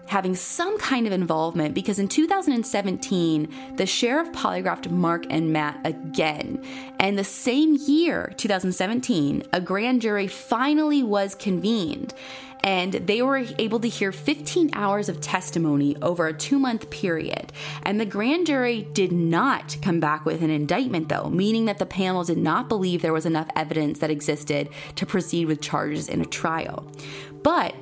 having 0.06 0.34
some 0.34 0.78
kind 0.78 1.06
of 1.06 1.12
involvement 1.12 1.74
because 1.74 1.98
in 1.98 2.08
2017, 2.08 3.74
the 3.76 3.86
sheriff 3.86 4.30
polygraphed 4.32 4.90
Mark 4.90 5.26
and 5.30 5.52
Matt 5.52 5.80
again. 5.84 6.64
And 6.98 7.18
the 7.18 7.24
same 7.24 7.76
year, 7.86 8.32
2017, 8.36 9.44
a 9.52 9.60
grand 9.60 10.02
jury 10.02 10.26
finally 10.26 11.02
was 11.02 11.34
convened. 11.34 12.14
And 12.62 12.94
they 12.94 13.20
were 13.20 13.44
able 13.58 13.78
to 13.80 13.88
hear 13.88 14.10
15 14.10 14.70
hours 14.72 15.10
of 15.10 15.20
testimony 15.20 15.96
over 16.00 16.26
a 16.26 16.32
two 16.32 16.58
month 16.58 16.88
period. 16.88 17.52
And 17.82 18.00
the 18.00 18.06
grand 18.06 18.46
jury 18.46 18.88
did 18.94 19.12
not 19.12 19.76
come 19.82 20.00
back 20.00 20.24
with 20.24 20.42
an 20.42 20.48
indictment, 20.48 21.10
though, 21.10 21.28
meaning 21.28 21.66
that 21.66 21.78
the 21.78 21.84
panel 21.84 22.24
did 22.24 22.38
not 22.38 22.70
believe 22.70 23.02
there 23.02 23.12
was 23.12 23.26
enough 23.26 23.48
evidence 23.54 23.98
that 23.98 24.10
existed 24.10 24.70
to 24.96 25.04
proceed 25.04 25.44
with 25.44 25.60
charges 25.60 26.08
in 26.08 26.22
a 26.22 26.24
trial. 26.24 26.90
But 27.42 27.74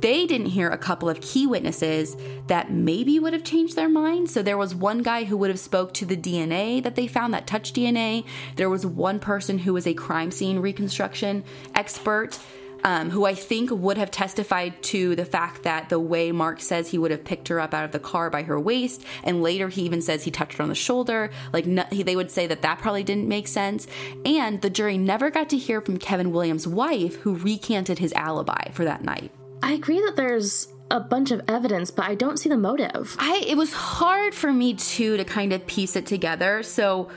they 0.00 0.26
didn't 0.26 0.48
hear 0.48 0.68
a 0.68 0.78
couple 0.78 1.08
of 1.08 1.20
key 1.20 1.46
witnesses 1.46 2.16
that 2.48 2.70
maybe 2.70 3.18
would 3.18 3.32
have 3.32 3.44
changed 3.44 3.76
their 3.76 3.88
mind. 3.88 4.30
So 4.30 4.42
there 4.42 4.58
was 4.58 4.74
one 4.74 5.02
guy 5.02 5.24
who 5.24 5.36
would 5.38 5.50
have 5.50 5.58
spoke 5.58 5.94
to 5.94 6.04
the 6.04 6.16
DNA 6.16 6.82
that 6.82 6.96
they 6.96 7.06
found, 7.06 7.32
that 7.34 7.46
touch 7.46 7.72
DNA. 7.72 8.24
There 8.56 8.70
was 8.70 8.84
one 8.84 9.18
person 9.18 9.58
who 9.58 9.72
was 9.72 9.86
a 9.86 9.94
crime 9.94 10.30
scene 10.30 10.58
reconstruction 10.58 11.44
expert. 11.74 12.38
Um, 12.84 13.10
who 13.10 13.24
I 13.24 13.34
think 13.34 13.70
would 13.72 13.96
have 13.98 14.12
testified 14.12 14.80
to 14.84 15.16
the 15.16 15.24
fact 15.24 15.64
that 15.64 15.88
the 15.88 15.98
way 15.98 16.30
Mark 16.30 16.60
says 16.60 16.88
he 16.88 16.98
would 16.98 17.10
have 17.10 17.24
picked 17.24 17.48
her 17.48 17.58
up 17.58 17.74
out 17.74 17.84
of 17.84 17.90
the 17.90 17.98
car 17.98 18.30
by 18.30 18.44
her 18.44 18.60
waist, 18.60 19.02
and 19.24 19.42
later 19.42 19.68
he 19.68 19.82
even 19.82 20.00
says 20.02 20.22
he 20.22 20.30
touched 20.30 20.58
her 20.58 20.62
on 20.62 20.68
the 20.68 20.76
shoulder. 20.76 21.30
Like 21.52 21.66
no, 21.66 21.84
he, 21.90 22.04
they 22.04 22.14
would 22.14 22.30
say 22.30 22.46
that 22.46 22.62
that 22.62 22.78
probably 22.78 23.02
didn't 23.02 23.26
make 23.26 23.48
sense. 23.48 23.88
And 24.24 24.60
the 24.60 24.70
jury 24.70 24.98
never 24.98 25.30
got 25.30 25.48
to 25.50 25.58
hear 25.58 25.80
from 25.80 25.96
Kevin 25.96 26.30
Williams' 26.30 26.68
wife, 26.68 27.16
who 27.22 27.34
recanted 27.34 27.98
his 27.98 28.12
alibi 28.12 28.70
for 28.70 28.84
that 28.84 29.02
night. 29.02 29.32
I 29.62 29.72
agree 29.72 30.00
that 30.00 30.16
there's 30.16 30.68
a 30.90 31.00
bunch 31.00 31.30
of 31.30 31.42
evidence, 31.48 31.90
but 31.90 32.06
I 32.06 32.14
don't 32.14 32.38
see 32.38 32.48
the 32.48 32.56
motive. 32.56 33.16
I 33.18 33.44
it 33.46 33.56
was 33.56 33.72
hard 33.72 34.34
for 34.34 34.52
me 34.52 34.74
too 34.74 35.16
to 35.16 35.24
kind 35.24 35.52
of 35.52 35.66
piece 35.66 35.96
it 35.96 36.06
together. 36.06 36.62
So 36.62 37.08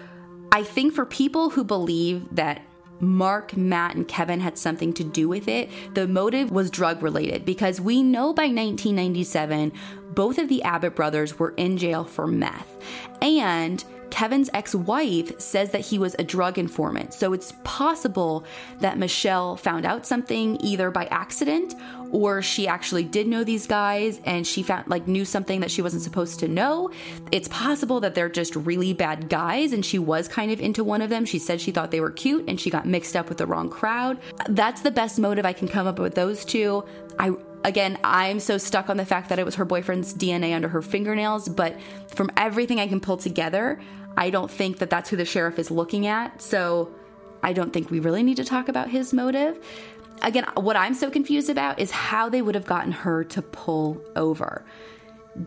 I 0.52 0.64
think 0.64 0.94
for 0.94 1.06
people 1.06 1.52
who 1.52 1.64
believe 1.64 2.26
that 2.36 2.62
Mark, 3.02 3.56
Matt, 3.56 3.96
and 3.96 4.08
Kevin 4.08 4.42
had 4.42 4.58
something 4.58 4.94
to 4.94 5.04
do 5.04 5.30
with 5.30 5.48
it, 5.48 5.70
the 5.94 6.08
motive 6.08 6.52
was 6.52 6.70
drug 6.70 7.02
related 7.02 7.46
because 7.46 7.80
we 7.80 8.04
know 8.04 8.34
by 8.34 8.44
1997 8.44 9.72
both 10.12 10.38
of 10.38 10.50
the 10.50 10.64
Abbott 10.64 10.96
brothers 10.96 11.38
were 11.40 11.52
in 11.52 11.78
jail 11.78 12.04
for 12.04 12.28
meth. 12.28 12.84
And 13.22 13.84
Kevin's 14.10 14.50
ex 14.54 14.74
wife 14.74 15.40
says 15.40 15.70
that 15.72 15.82
he 15.82 16.00
was 16.00 16.16
a 16.18 16.24
drug 16.24 16.58
informant. 16.58 17.14
So 17.14 17.32
it's 17.34 17.54
possible 17.64 18.44
that 18.80 18.98
Mischelle 18.98 19.58
found 19.58 19.86
out 19.86 20.06
something 20.06 20.58
either 20.62 20.92
by 20.92 21.06
accident 21.06 21.76
or 22.12 22.42
she 22.42 22.68
actually 22.68 23.04
did 23.04 23.28
know 23.28 23.44
these 23.44 23.68
guys 23.68 24.20
and 24.26 24.46
she 24.46 24.64
found 24.64 24.88
like 24.88 25.08
knew 25.08 25.26
something 25.26 25.60
that 25.62 25.72
she 25.72 25.82
wasn't 25.82 26.02
supposed 26.02 26.40
to 26.40 26.48
know. 26.48 26.92
It's 27.32 27.48
possible 27.48 28.00
that 28.02 28.16
they're 28.16 28.30
just 28.30 28.56
really 28.56 28.94
bad 28.94 29.30
guys 29.30 29.74
and 29.74 29.86
she 29.86 30.00
was 30.00 30.28
kind 30.28 30.52
of 30.52 30.60
into 30.60 30.84
one 30.84 31.02
of 31.02 31.10
them. 31.10 31.26
She 31.26 31.40
said 31.40 31.62
she 31.62 31.72
thought 31.72 31.92
they 31.92 32.02
were 32.02 32.12
cute 32.12 32.46
and 32.48 32.60
she 32.60 32.70
got 32.70 32.86
mixed 32.86 33.16
up 33.16 33.30
with 33.30 33.38
the 33.38 33.46
wrong 33.46 33.70
crowd. 33.70 34.20
That's 34.48 34.82
the 34.82 34.92
best 34.92 35.20
motive 35.20 35.46
I 35.46 35.54
can 35.54 35.68
come 35.68 35.88
up 35.88 36.00
with 36.00 36.16
those 36.16 36.46
two. 36.46 36.84
I 37.18 37.32
again, 37.64 37.98
I'm 38.04 38.40
so 38.40 38.58
stuck 38.58 38.90
on 38.90 38.98
the 38.98 39.06
fact 39.06 39.30
that 39.30 39.40
it 39.40 39.46
was 39.46 39.56
her 39.56 39.66
boyfriend's 39.66 40.14
DNA 40.14 40.56
under 40.56 40.70
her 40.70 40.82
fingernails, 40.82 41.50
but 41.50 41.78
from 42.08 42.32
everything 42.38 42.80
I 42.80 42.88
can 42.88 43.00
pull 43.00 43.18
together, 43.18 43.80
I 44.18 44.30
don't 44.30 44.50
think 44.50 44.80
that 44.80 44.90
that's 44.90 45.10
who 45.10 45.18
the 45.18 45.26
sheriff 45.26 45.60
is 45.60 45.70
looking 45.70 46.08
at. 46.08 46.42
So 46.42 46.94
I 47.44 47.54
don't 47.54 47.72
think 47.72 47.90
we 47.90 48.00
really 48.00 48.24
need 48.24 48.38
to 48.38 48.44
talk 48.44 48.70
about 48.70 48.90
his 48.90 49.14
motive. 49.14 49.60
Again, 50.22 50.46
what 50.56 50.76
I'm 50.76 50.94
so 50.94 51.10
confused 51.10 51.50
about 51.50 51.80
is 51.80 51.92
how 51.92 52.30
they 52.30 52.42
would 52.42 52.56
have 52.56 52.66
gotten 52.66 52.92
her 52.92 53.24
to 53.26 53.42
pull 53.42 54.02
over. 54.16 54.66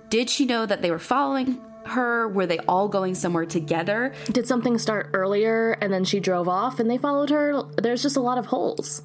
Did 0.08 0.30
she 0.30 0.46
know 0.46 0.64
that 0.66 0.82
they 0.82 0.90
were 0.90 0.98
following 0.98 1.60
her? 1.86 2.28
Were 2.28 2.46
they 2.46 2.58
all 2.60 2.88
going 2.88 3.14
somewhere 3.14 3.44
together? 3.44 4.14
Did 4.26 4.46
something 4.46 4.78
start 4.78 5.10
earlier 5.12 5.72
and 5.72 5.92
then 5.92 6.04
she 6.04 6.20
drove 6.20 6.48
off 6.48 6.80
and 6.80 6.90
they 6.90 6.98
followed 6.98 7.30
her? 7.30 7.62
There's 7.76 8.02
just 8.02 8.16
a 8.16 8.20
lot 8.20 8.38
of 8.38 8.46
holes. 8.46 9.02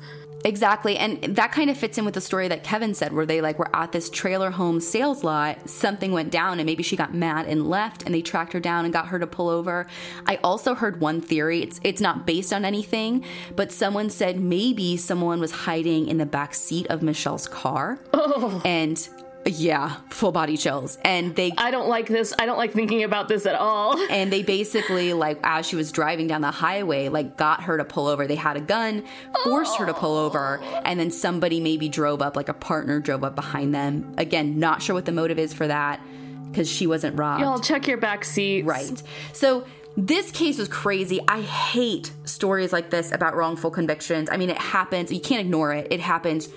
Exactly. 0.48 0.98
And 0.98 1.36
that 1.36 1.52
kind 1.52 1.70
of 1.70 1.78
fits 1.78 1.98
in 1.98 2.06
with 2.06 2.14
the 2.14 2.22
story 2.22 2.48
that 2.48 2.64
Kevin 2.64 2.94
said, 2.94 3.12
where 3.12 3.26
they 3.26 3.42
like 3.42 3.60
were 3.60 3.70
at 3.76 3.92
this 3.92 4.10
trailer 4.10 4.50
home 4.50 4.80
sales 4.80 5.22
lot, 5.22 5.70
something 5.70 6.14
went 6.14 6.32
down 6.32 6.60
and 6.60 6.66
maybe 6.66 6.84
she 6.84 6.96
got 6.96 7.14
mad 7.14 7.48
and 7.48 7.68
left 7.68 8.04
and 8.04 8.16
they 8.16 8.22
tracked 8.22 8.54
her 8.54 8.60
down 8.62 8.86
and 8.86 8.94
got 8.94 9.08
her 9.10 9.20
to 9.20 9.28
pull 9.28 9.50
over. 9.50 9.88
I 10.26 10.38
also 10.38 10.74
heard 10.74 11.02
one 11.02 11.20
theory. 11.20 11.64
It's 11.64 11.82
it's 11.84 12.00
not 12.00 12.26
based 12.26 12.54
on 12.54 12.64
anything, 12.64 13.26
but 13.58 13.74
someone 13.74 14.10
said 14.10 14.40
maybe 14.40 14.96
someone 14.96 15.42
was 15.42 15.52
hiding 15.52 16.08
in 16.08 16.18
the 16.18 16.26
back 16.26 16.56
seat 16.56 16.88
of 16.88 17.02
Mischelle's 17.02 17.50
car. 17.50 18.00
Oh. 18.14 18.62
And 18.64 19.06
yeah, 19.54 19.98
full 20.10 20.32
body 20.32 20.58
chills. 20.58 20.98
And 21.04 21.36
they 21.36 21.54
I 21.58 21.72
don't 21.72 21.88
like 21.88 22.08
this. 22.08 22.34
I 22.38 22.46
don't 22.46 22.58
like 22.58 22.74
thinking 22.74 23.04
about 23.04 23.28
this 23.28 23.46
at 23.46 23.56
all. 23.56 23.98
And 24.18 24.32
they 24.32 24.42
basically 24.42 25.14
like 25.14 25.40
as 25.44 25.68
she 25.68 25.76
was 25.76 25.92
driving 25.92 26.28
down 26.28 26.42
the 26.42 26.52
highway, 26.52 27.10
like 27.10 27.38
got 27.38 27.64
her 27.64 27.78
to 27.78 27.86
pull 27.86 28.08
over. 28.08 28.26
They 28.26 28.36
had 28.36 28.58
a 28.58 28.62
gun, 28.62 29.04
forced 29.44 29.74
oh. 29.76 29.80
her 29.80 29.86
to 29.88 29.94
pull 29.94 30.18
over, 30.18 30.60
and 30.86 31.00
then 31.00 31.12
somebody 31.12 31.60
maybe 31.60 31.88
drove 31.90 32.22
up 32.22 32.36
like 32.36 32.50
a 32.50 32.54
partner 32.54 33.00
drove 33.00 33.24
up 33.24 33.36
behind 33.36 33.76
them. 33.76 34.14
Again, 34.18 34.60
not 34.60 34.82
sure 34.82 34.96
what 34.96 35.06
the 35.06 35.12
motive 35.12 35.38
is 35.38 35.54
for 35.54 35.68
that 35.68 36.02
because 36.50 36.70
she 36.70 36.88
wasn't 36.88 37.18
robbed. 37.18 37.42
Y'all 37.42 37.60
check 37.60 37.88
your 37.88 37.98
back 37.98 38.24
seats. 38.24 38.66
Right. 38.66 39.04
So 39.34 39.66
this 39.96 40.32
case 40.32 40.58
was 40.60 40.68
crazy. 40.68 41.20
I 41.28 41.42
hate 41.42 42.12
stories 42.24 42.72
like 42.72 42.90
this 42.90 43.12
about 43.12 43.36
wrongful 43.36 43.72
convictions. 43.72 44.30
I 44.32 44.38
mean, 44.38 44.50
it 44.50 44.58
happens. 44.58 45.12
You 45.12 45.20
can't 45.20 45.42
ignore 45.42 45.74
it. 45.74 45.88
It 45.92 46.00
happens 46.00 46.50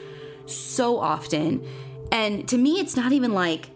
so 0.47 0.99
often. 0.99 1.67
And 2.13 2.49
to 2.49 2.59
me, 2.59 2.81
it's 2.81 2.97
not 2.97 3.13
even 3.13 3.33
like 3.33 3.71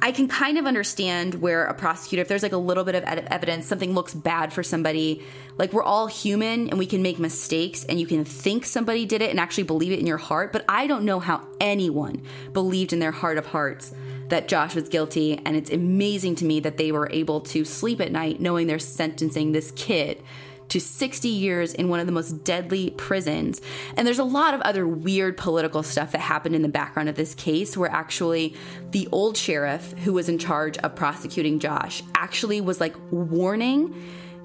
I 0.00 0.12
can 0.12 0.28
kind 0.28 0.58
of 0.58 0.66
understand 0.66 1.34
where 1.34 1.64
a 1.64 1.74
prosecutor, 1.74 2.22
if 2.22 2.28
there's 2.28 2.42
like 2.42 2.52
a 2.52 2.58
little 2.58 2.84
bit 2.84 2.94
of 2.94 3.02
evidence, 3.04 3.66
something 3.66 3.94
looks 3.94 4.14
bad 4.14 4.52
for 4.52 4.62
somebody, 4.62 5.24
like 5.56 5.72
we're 5.72 5.82
all 5.82 6.06
human 6.06 6.68
and 6.68 6.78
we 6.78 6.86
can 6.86 7.02
make 7.02 7.18
mistakes 7.18 7.84
and 7.84 7.98
you 7.98 8.06
can 8.06 8.24
think 8.24 8.64
somebody 8.64 9.06
did 9.06 9.22
it 9.22 9.30
and 9.30 9.40
actually 9.40 9.64
believe 9.64 9.92
it 9.92 9.98
in 9.98 10.06
your 10.06 10.18
heart. 10.18 10.52
But 10.52 10.64
I 10.68 10.86
don't 10.86 11.04
know 11.04 11.18
how 11.18 11.46
anyone 11.60 12.22
believed 12.52 12.92
in 12.92 13.00
their 13.00 13.10
heart 13.10 13.38
of 13.38 13.46
hearts 13.46 13.92
that 14.28 14.46
Josh 14.46 14.74
was 14.74 14.88
guilty. 14.88 15.40
And 15.44 15.56
it's 15.56 15.70
amazing 15.70 16.36
to 16.36 16.44
me 16.44 16.60
that 16.60 16.76
they 16.76 16.92
were 16.92 17.08
able 17.10 17.40
to 17.42 17.64
sleep 17.64 18.00
at 18.00 18.12
night 18.12 18.40
knowing 18.40 18.66
they're 18.66 18.78
sentencing 18.78 19.52
this 19.52 19.72
kid 19.72 20.22
to 20.68 20.80
60 20.80 21.28
years 21.28 21.72
in 21.74 21.88
one 21.88 22.00
of 22.00 22.06
the 22.06 22.12
most 22.12 22.44
deadly 22.44 22.90
prisons. 22.90 23.60
And 23.96 24.06
there's 24.06 24.18
a 24.18 24.24
lot 24.24 24.54
of 24.54 24.60
other 24.62 24.86
weird 24.86 25.36
political 25.36 25.82
stuff 25.82 26.12
that 26.12 26.20
happened 26.20 26.54
in 26.54 26.62
the 26.62 26.68
background 26.68 27.08
of 27.08 27.16
this 27.16 27.34
case 27.34 27.76
where 27.76 27.90
actually 27.90 28.54
the 28.90 29.08
old 29.12 29.36
sheriff 29.36 29.92
who 30.04 30.12
was 30.12 30.28
in 30.28 30.38
charge 30.38 30.78
of 30.78 30.94
prosecuting 30.94 31.58
Josh 31.58 32.02
actually 32.14 32.60
was 32.60 32.80
like 32.80 32.94
warning 33.10 33.94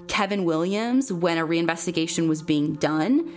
Kevin 0.08 0.44
Williams 0.44 1.12
when 1.12 1.38
a 1.38 1.46
reinvestigation 1.46 2.28
was 2.28 2.42
being 2.42 2.74
done. 2.74 3.34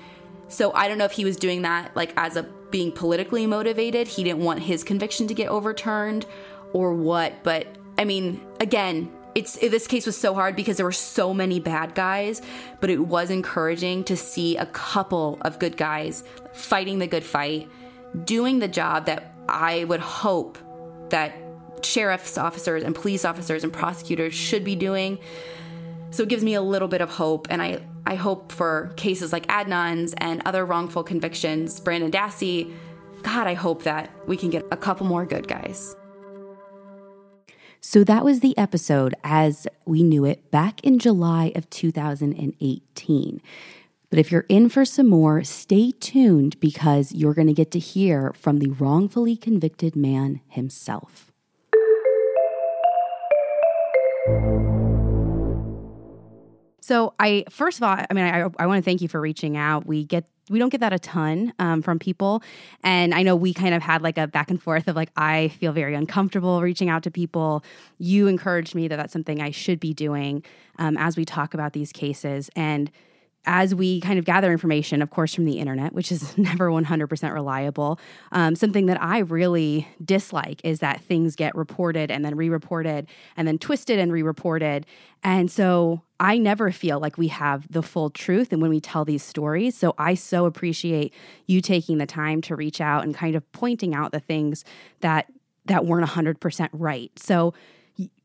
So 0.50 0.72
I 0.74 0.88
don't 0.88 0.98
know 0.98 1.06
if 1.06 1.12
he 1.12 1.26
was 1.26 1.36
doing 1.36 1.64
that 1.64 1.96
like 1.96 2.14
as 2.18 2.36
a 2.38 2.44
being 2.72 2.92
politically 2.92 3.48
motivated. 3.48 4.08
He 4.08 4.24
didn't 4.24 4.44
want 4.44 4.60
his 4.60 4.84
conviction 4.84 5.28
to 5.28 5.34
get 5.34 5.50
overturned 5.50 6.26
or 6.74 6.94
what, 6.94 7.44
but 7.44 7.68
I 7.98 8.06
mean, 8.06 8.42
again, 8.60 9.12
it's 9.38 9.56
this 9.56 9.86
case 9.86 10.08
was 10.08 10.18
so 10.18 10.34
hard 10.34 10.56
because 10.56 10.78
there 10.78 10.86
were 10.86 10.92
so 10.92 11.32
many 11.32 11.60
bad 11.60 11.94
guys, 11.94 12.42
but 12.80 12.90
it 12.90 12.98
was 12.98 13.30
encouraging 13.30 14.04
to 14.06 14.18
see 14.18 14.58
a 14.58 14.66
couple 14.66 15.38
of 15.42 15.60
good 15.60 15.78
guys 15.78 16.24
fighting 16.54 16.98
the 16.98 17.06
good 17.06 17.24
fight, 17.24 17.70
doing 18.24 18.58
the 18.58 18.68
job 18.68 19.06
that 19.06 19.36
I 19.48 19.84
would 19.84 20.00
hope 20.00 20.58
that 21.10 21.36
sheriff's 21.84 22.40
officers 22.40 22.82
and 22.82 22.96
police 22.96 23.24
officers 23.26 23.64
and 23.64 23.72
prosecutors 23.72 24.34
should 24.34 24.64
be 24.64 24.76
doing. 24.76 25.20
So 26.10 26.24
it 26.24 26.30
gives 26.30 26.44
me 26.44 26.56
a 26.56 26.62
little 26.62 26.88
bit 26.88 27.02
of 27.02 27.12
hope, 27.12 27.46
and 27.52 27.62
I 27.62 27.82
I 28.08 28.16
hope 28.16 28.52
for 28.52 28.92
cases 28.96 29.32
like 29.32 29.46
Adnan's 29.48 30.16
and 30.18 30.42
other 30.46 30.66
wrongful 30.66 31.04
convictions, 31.04 31.80
Brendan 31.80 32.10
Dassey. 32.10 32.74
God, 33.22 33.46
I 33.46 33.54
hope 33.54 33.84
that 33.84 34.10
we 34.26 34.36
can 34.36 34.50
get 34.50 34.66
a 34.72 34.78
couple 34.78 35.06
more 35.06 35.28
good 35.28 35.48
guys. 35.48 35.96
So 37.90 38.04
that 38.04 38.26
was 38.26 38.42
the 38.42 38.58
episode 38.58 39.16
as 39.24 39.66
we 39.86 40.04
knew 40.04 40.26
it 40.26 40.52
back 40.52 40.84
in 40.84 41.00
July 41.00 41.54
of 41.56 41.70
2018. 41.70 43.42
But 44.10 44.20
if 44.20 44.30
you're 44.30 44.46
in 44.50 44.68
for 44.68 44.84
some 44.84 45.08
more, 45.08 45.42
stay 45.46 45.92
tuned 45.92 46.60
because 46.60 47.14
you're 47.14 47.34
going 47.34 47.48
to 47.48 47.54
get 47.54 47.72
to 47.72 47.80
hear 47.80 48.34
from 48.34 48.58
the 48.60 48.72
wrongfully 48.72 49.38
convicted 49.38 49.96
man 49.96 50.42
himself. 50.50 51.32
So 56.88 57.14
I 57.20 57.44
first 57.50 57.80
of 57.80 57.84
all, 57.84 57.98
I 58.10 58.14
mean, 58.14 58.24
I, 58.24 58.48
I 58.58 58.66
want 58.66 58.82
to 58.82 58.82
thank 58.82 59.02
you 59.02 59.10
for 59.10 59.20
reaching 59.20 59.58
out. 59.58 59.86
We 59.86 60.06
get 60.06 60.24
we 60.50 60.58
don't 60.58 60.70
get 60.70 60.80
that 60.80 60.94
a 60.94 61.00
ton 61.00 61.52
um, 61.60 61.82
from 61.82 62.00
people, 62.00 62.42
and 62.82 63.14
I 63.14 63.24
know 63.24 63.36
we 63.36 63.54
kind 63.54 63.74
of 63.74 63.82
had 63.82 64.02
like 64.02 64.18
a 64.18 64.26
back 64.26 64.50
and 64.50 64.64
forth 64.64 64.88
of 64.88 64.96
like 64.96 65.10
I 65.18 65.50
feel 65.50 65.74
very 65.74 65.96
uncomfortable 65.96 66.62
reaching 66.62 66.88
out 66.88 67.04
to 67.04 67.12
people. 67.12 67.62
You 67.98 68.28
encouraged 68.28 68.74
me 68.74 68.88
that 68.88 68.96
that's 68.96 69.12
something 69.12 69.42
I 69.42 69.52
should 69.52 69.82
be 69.82 69.94
doing 69.94 70.46
um, 70.80 70.96
as 70.98 71.18
we 71.18 71.26
talk 71.26 71.54
about 71.54 71.74
these 71.74 71.92
cases, 71.92 72.50
and 72.56 72.90
as 73.48 73.74
we 73.74 74.02
kind 74.02 74.20
of 74.20 74.26
gather 74.26 74.52
information, 74.52 75.02
of 75.02 75.10
course, 75.10 75.34
from 75.34 75.46
the 75.46 75.58
internet, 75.58 75.94
which 75.94 76.12
is 76.12 76.38
never 76.38 76.70
100% 76.70 77.34
reliable, 77.34 78.00
um, 78.34 78.56
something 78.56 78.86
that 78.86 79.02
I 79.02 79.20
really 79.20 79.88
dislike 80.04 80.62
is 80.64 80.80
that 80.80 81.02
things 81.02 81.36
get 81.36 81.56
reported 81.56 82.12
and 82.12 82.24
then 82.24 82.36
re 82.36 82.50
reported 82.50 83.08
and 83.36 83.48
then 83.48 83.58
twisted 83.58 83.98
and 83.98 84.12
re 84.12 84.22
reported. 84.22 84.86
And 85.24 85.50
so 85.50 86.02
I 86.20 86.38
never 86.38 86.72
feel 86.72 87.00
like 87.00 87.18
we 87.18 87.30
have 87.30 87.72
the 87.72 87.82
full 87.82 88.10
truth 88.10 88.52
and 88.52 88.62
when 88.62 88.70
we 88.70 88.82
tell 88.82 89.06
these 89.06 89.24
stories. 89.24 89.76
So 89.76 89.96
I 89.98 90.14
so 90.14 90.46
appreciate 90.46 91.14
you 91.48 91.62
taking 91.62 91.98
the 91.98 92.06
time 92.06 92.42
to 92.42 92.56
reach 92.56 92.82
out 92.82 93.04
and 93.04 93.16
kind 93.16 93.36
of 93.36 93.50
pointing 93.54 93.96
out 93.96 94.12
the 94.12 94.20
things 94.20 94.64
that 95.00 95.32
that 95.66 95.86
weren't 95.86 96.08
100% 96.08 96.70
right. 96.72 97.12
So 97.18 97.54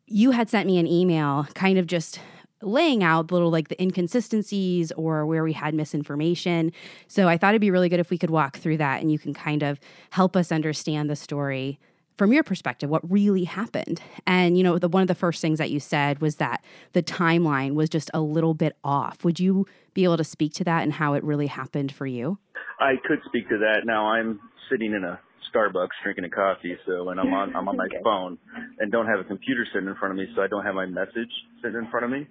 you 0.06 0.32
had 0.32 0.48
sent 0.48 0.66
me 0.66 0.78
an 0.78 0.86
email 0.86 1.46
kind 1.54 1.78
of 1.78 1.86
just 1.86 2.20
laying 2.62 3.02
out 3.02 3.30
little 3.30 3.50
like 3.50 3.68
the 3.68 3.80
inconsistencies 3.82 4.92
or 4.92 5.26
where 5.26 5.44
we 5.44 5.52
had 5.52 5.74
misinformation. 5.74 6.72
So 7.08 7.28
I 7.28 7.36
thought 7.36 7.50
it'd 7.50 7.60
be 7.60 7.70
really 7.70 7.88
good 7.88 8.00
if 8.00 8.10
we 8.10 8.18
could 8.18 8.30
walk 8.30 8.58
through 8.58 8.78
that 8.78 9.00
and 9.00 9.10
you 9.10 9.18
can 9.18 9.34
kind 9.34 9.62
of 9.62 9.78
help 10.10 10.36
us 10.36 10.52
understand 10.52 11.10
the 11.10 11.16
story 11.16 11.78
from 12.16 12.32
your 12.32 12.42
perspective 12.42 12.90
what 12.90 13.02
really 13.10 13.44
happened. 13.44 14.00
And 14.26 14.56
you 14.56 14.62
know, 14.62 14.78
the 14.78 14.88
one 14.88 15.02
of 15.02 15.08
the 15.08 15.14
first 15.14 15.40
things 15.40 15.58
that 15.58 15.70
you 15.70 15.80
said 15.80 16.20
was 16.20 16.36
that 16.36 16.62
the 16.92 17.02
timeline 17.02 17.74
was 17.74 17.88
just 17.88 18.10
a 18.14 18.20
little 18.20 18.54
bit 18.54 18.76
off. 18.84 19.24
Would 19.24 19.40
you 19.40 19.66
be 19.94 20.04
able 20.04 20.16
to 20.16 20.24
speak 20.24 20.54
to 20.54 20.64
that 20.64 20.82
and 20.82 20.92
how 20.92 21.14
it 21.14 21.24
really 21.24 21.46
happened 21.46 21.92
for 21.92 22.06
you? 22.06 22.38
I 22.80 22.94
could 23.04 23.18
speak 23.26 23.48
to 23.48 23.58
that. 23.58 23.82
Now 23.84 24.06
I'm 24.06 24.40
sitting 24.70 24.92
in 24.92 25.04
a 25.04 25.20
Starbucks 25.54 25.88
drinking 26.02 26.24
a 26.24 26.30
coffee, 26.30 26.76
so 26.86 27.10
and 27.10 27.20
I'm 27.20 27.32
on 27.32 27.54
I'm 27.54 27.68
on 27.68 27.76
my 27.76 27.84
okay. 27.86 28.00
phone 28.04 28.38
and 28.78 28.90
don't 28.92 29.06
have 29.06 29.20
a 29.20 29.24
computer 29.24 29.66
sitting 29.72 29.88
in 29.88 29.94
front 29.96 30.12
of 30.12 30.18
me, 30.18 30.26
so 30.34 30.42
I 30.42 30.46
don't 30.46 30.64
have 30.64 30.74
my 30.74 30.86
message 30.86 31.30
sitting 31.62 31.78
in 31.78 31.90
front 31.90 32.04
of 32.04 32.10
me. 32.10 32.26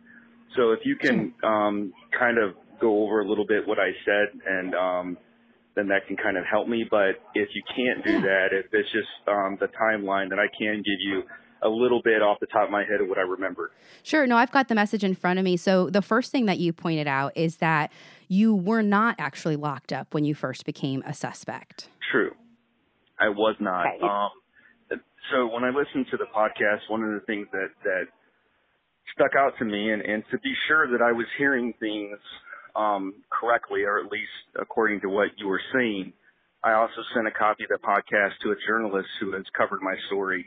So 0.55 0.71
if 0.71 0.79
you 0.83 0.95
can 0.95 1.33
um, 1.43 1.93
kind 2.17 2.37
of 2.37 2.55
go 2.79 3.03
over 3.03 3.21
a 3.21 3.27
little 3.27 3.45
bit 3.45 3.67
what 3.67 3.79
I 3.79 3.91
said, 4.05 4.39
and 4.45 4.75
um, 4.75 5.17
then 5.75 5.87
that 5.87 6.07
can 6.07 6.17
kind 6.17 6.37
of 6.37 6.43
help 6.49 6.67
me. 6.67 6.85
But 6.89 7.21
if 7.35 7.49
you 7.53 7.61
can't 7.75 8.05
do 8.05 8.21
that, 8.21 8.47
if 8.51 8.65
it's 8.73 8.91
just 8.91 9.07
um, 9.27 9.57
the 9.59 9.67
timeline, 9.67 10.29
then 10.29 10.39
I 10.39 10.47
can 10.57 10.77
give 10.77 10.99
you 10.99 11.23
a 11.63 11.69
little 11.69 12.01
bit 12.03 12.21
off 12.21 12.39
the 12.39 12.47
top 12.47 12.65
of 12.65 12.71
my 12.71 12.83
head 12.83 13.01
of 13.01 13.07
what 13.07 13.17
I 13.17 13.21
remember. 13.21 13.71
Sure. 14.03 14.25
No, 14.25 14.35
I've 14.35 14.51
got 14.51 14.67
the 14.67 14.75
message 14.75 15.03
in 15.03 15.13
front 15.13 15.37
of 15.37 15.45
me. 15.45 15.57
So 15.57 15.89
the 15.89 16.01
first 16.01 16.31
thing 16.31 16.47
that 16.47 16.57
you 16.57 16.73
pointed 16.73 17.07
out 17.07 17.33
is 17.35 17.57
that 17.57 17.91
you 18.27 18.55
were 18.55 18.81
not 18.81 19.15
actually 19.19 19.55
locked 19.55 19.93
up 19.93 20.13
when 20.13 20.25
you 20.25 20.33
first 20.33 20.65
became 20.65 21.03
a 21.05 21.13
suspect. 21.13 21.89
True. 22.11 22.31
I 23.19 23.29
was 23.29 23.55
not. 23.59 23.85
Okay. 23.85 24.03
Um, 24.03 24.99
so 25.31 25.47
when 25.47 25.63
I 25.63 25.69
listened 25.69 26.07
to 26.11 26.17
the 26.17 26.25
podcast, 26.35 26.89
one 26.89 27.03
of 27.03 27.13
the 27.13 27.21
things 27.25 27.47
that, 27.51 27.69
that 27.83 28.05
stuck 29.15 29.31
out 29.37 29.53
to 29.59 29.65
me 29.65 29.91
and, 29.91 30.01
and 30.01 30.23
to 30.31 30.37
be 30.39 30.53
sure 30.67 30.89
that 30.91 31.01
I 31.01 31.11
was 31.11 31.25
hearing 31.37 31.73
things 31.79 32.17
um, 32.75 33.13
correctly, 33.29 33.83
or 33.83 33.99
at 33.99 34.11
least 34.11 34.31
according 34.59 35.01
to 35.01 35.09
what 35.09 35.29
you 35.37 35.47
were 35.47 35.61
saying. 35.73 36.13
I 36.63 36.73
also 36.73 37.01
sent 37.13 37.27
a 37.27 37.31
copy 37.31 37.63
of 37.63 37.69
the 37.69 37.85
podcast 37.85 38.37
to 38.43 38.51
a 38.51 38.55
journalist 38.67 39.09
who 39.19 39.33
has 39.33 39.43
covered 39.57 39.81
my 39.81 39.95
story. 40.07 40.45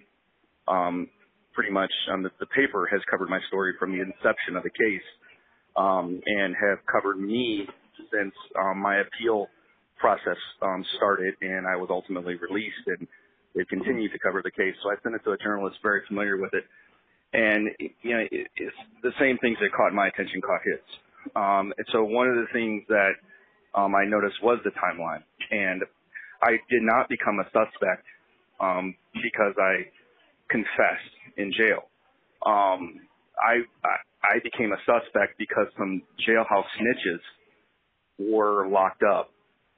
Um, 0.68 1.08
pretty 1.52 1.70
much, 1.70 1.90
um, 2.12 2.22
the, 2.22 2.30
the 2.40 2.46
paper 2.46 2.88
has 2.90 3.00
covered 3.10 3.28
my 3.28 3.40
story 3.48 3.74
from 3.78 3.92
the 3.92 4.00
inception 4.00 4.56
of 4.56 4.62
the 4.62 4.70
case, 4.70 5.06
um, 5.76 6.20
and 6.24 6.54
have 6.54 6.78
covered 6.90 7.20
me 7.20 7.66
since 8.10 8.32
um, 8.58 8.80
my 8.80 9.02
appeal 9.02 9.48
process 9.98 10.38
um, 10.62 10.84
started, 10.96 11.34
and 11.42 11.66
I 11.66 11.76
was 11.76 11.88
ultimately 11.90 12.34
released. 12.34 12.86
And 12.86 13.06
they 13.54 13.64
continued 13.66 14.12
to 14.12 14.18
cover 14.18 14.42
the 14.42 14.50
case. 14.50 14.74
So 14.82 14.90
I 14.90 14.94
sent 15.02 15.14
it 15.14 15.22
to 15.24 15.32
a 15.32 15.38
journalist 15.38 15.76
very 15.82 16.02
familiar 16.08 16.36
with 16.36 16.54
it 16.54 16.64
and 17.34 17.68
you 17.78 18.12
know 18.16 18.24
it, 18.30 18.46
it's 18.56 18.76
the 19.02 19.10
same 19.20 19.36
things 19.38 19.58
that 19.60 19.70
caught 19.76 19.92
my 19.92 20.08
attention 20.08 20.40
caught 20.40 20.62
his. 20.64 20.80
Um, 21.34 21.74
and 21.76 21.86
so 21.92 22.04
one 22.04 22.28
of 22.28 22.36
the 22.36 22.46
things 22.52 22.84
that 22.88 23.12
um, 23.74 23.94
I 23.94 24.04
noticed 24.06 24.36
was 24.42 24.58
the 24.64 24.70
timeline, 24.70 25.22
and 25.50 25.82
I 26.42 26.52
did 26.70 26.82
not 26.82 27.08
become 27.08 27.40
a 27.40 27.44
suspect 27.44 28.06
um, 28.60 28.94
because 29.14 29.54
I 29.58 29.90
confessed 30.48 31.14
in 31.36 31.52
jail. 31.52 31.90
Um, 32.46 33.00
I, 33.42 33.64
I 33.84 33.96
I 34.36 34.38
became 34.42 34.72
a 34.72 34.78
suspect 34.86 35.36
because 35.38 35.66
some 35.76 36.02
jailhouse 36.26 36.70
snitches 36.78 37.20
were 38.18 38.68
locked 38.68 39.02
up, 39.02 39.30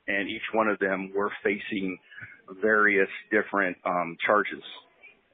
and 0.09 0.29
each 0.29 0.47
one 0.53 0.69
of 0.69 0.79
them 0.79 1.11
were 1.17 1.33
facing 1.43 1.97
various 2.61 3.09
different 3.31 3.77
um, 3.87 4.17
charges, 4.27 4.63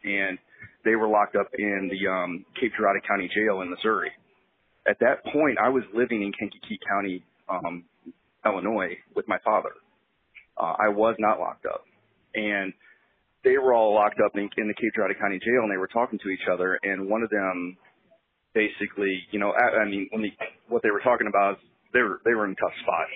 and 0.04 0.38
they 0.84 0.96
were 0.96 1.08
locked 1.08 1.36
up 1.36 1.48
in 1.56 1.90
the 1.90 2.10
um, 2.10 2.44
Cape 2.60 2.72
Girardeau 2.76 3.00
County 3.06 3.30
Jail 3.34 3.60
in 3.62 3.70
Missouri. 3.70 4.10
At 4.88 4.98
that 5.00 5.24
point, 5.32 5.58
I 5.62 5.68
was 5.68 5.84
living 5.94 6.22
in 6.22 6.32
Kankakee 6.32 6.78
County, 6.88 7.22
um, 7.48 7.84
Illinois, 8.44 8.98
with 9.14 9.28
my 9.28 9.38
father. 9.44 9.70
Uh, 10.58 10.74
I 10.78 10.88
was 10.88 11.14
not 11.18 11.38
locked 11.38 11.66
up, 11.66 11.84
and 12.34 12.72
they 13.44 13.58
were 13.58 13.74
all 13.74 13.94
locked 13.94 14.18
up 14.24 14.32
in, 14.34 14.50
in 14.56 14.66
the 14.68 14.74
Cape 14.74 14.92
Girardeau 14.94 15.18
County 15.20 15.38
Jail, 15.38 15.62
and 15.62 15.70
they 15.70 15.78
were 15.78 15.88
talking 15.88 16.18
to 16.18 16.28
each 16.28 16.46
other. 16.52 16.78
And 16.82 17.08
one 17.08 17.22
of 17.22 17.30
them, 17.30 17.76
basically, 18.54 19.22
you 19.30 19.38
know, 19.38 19.52
I, 19.52 19.82
I 19.82 19.84
mean, 19.84 20.08
when 20.10 20.22
they, 20.22 20.32
what 20.68 20.82
they 20.82 20.90
were 20.90 21.00
talking 21.00 21.26
about, 21.28 21.54
is 21.54 21.58
they 21.92 22.02
were 22.02 22.20
they 22.24 22.34
were 22.34 22.44
in 22.46 22.52
a 22.52 22.60
tough 22.60 22.74
spots 22.82 23.14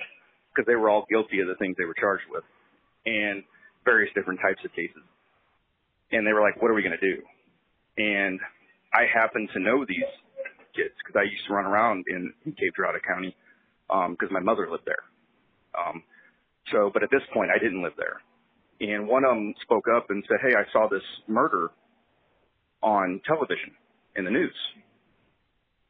because 0.55 0.67
they 0.67 0.77
were 0.77 0.89
all 0.89 1.05
guilty 1.11 1.41
of 1.41 1.49
the 1.49 1.57
things 1.57 1.77
they 1.79 1.85
were 1.85 1.99
charged 1.99 2.25
with, 2.31 2.45
and 3.07 3.43
various 3.85 4.13
different 4.15 4.41
types 4.41 4.63
of 4.65 4.71
cases. 4.73 5.03
And 6.13 6.27
they 6.27 6.33
were 6.33 6.43
like, 6.43 6.61
"What 6.63 6.71
are 6.71 6.75
we 6.75 6.83
going 6.83 6.97
to 6.99 7.03
do?" 7.03 7.23
And 7.99 8.41
I 8.95 9.05
happen 9.13 9.49
to 9.55 9.61
know 9.61 9.85
these 9.87 10.11
kids 10.77 10.95
because 11.01 11.19
I 11.19 11.25
used 11.25 11.45
to 11.49 11.55
run 11.55 11.65
around 11.65 12.05
in, 12.09 12.33
in 12.45 12.53
Cape 12.53 12.77
Girardeau 12.77 13.01
County 13.07 13.35
because 13.89 14.31
um, 14.31 14.37
my 14.37 14.41
mother 14.41 14.69
lived 14.71 14.85
there. 14.85 15.05
Um, 15.73 16.03
so, 16.73 16.91
but 16.93 17.03
at 17.03 17.11
this 17.11 17.23
point, 17.33 17.51
I 17.55 17.59
didn't 17.59 17.83
live 17.83 17.97
there. 17.97 18.21
And 18.81 19.09
one 19.09 19.25
of 19.25 19.31
them 19.31 19.55
spoke 19.63 19.87
up 19.89 20.11
and 20.11 20.23
said, 20.29 20.39
"Hey, 20.43 20.53
I 20.53 20.71
saw 20.73 20.89
this 20.89 21.05
murder 21.27 21.71
on 22.83 23.21
television 23.27 23.73
in 24.17 24.25
the 24.25 24.31
news, 24.31 24.55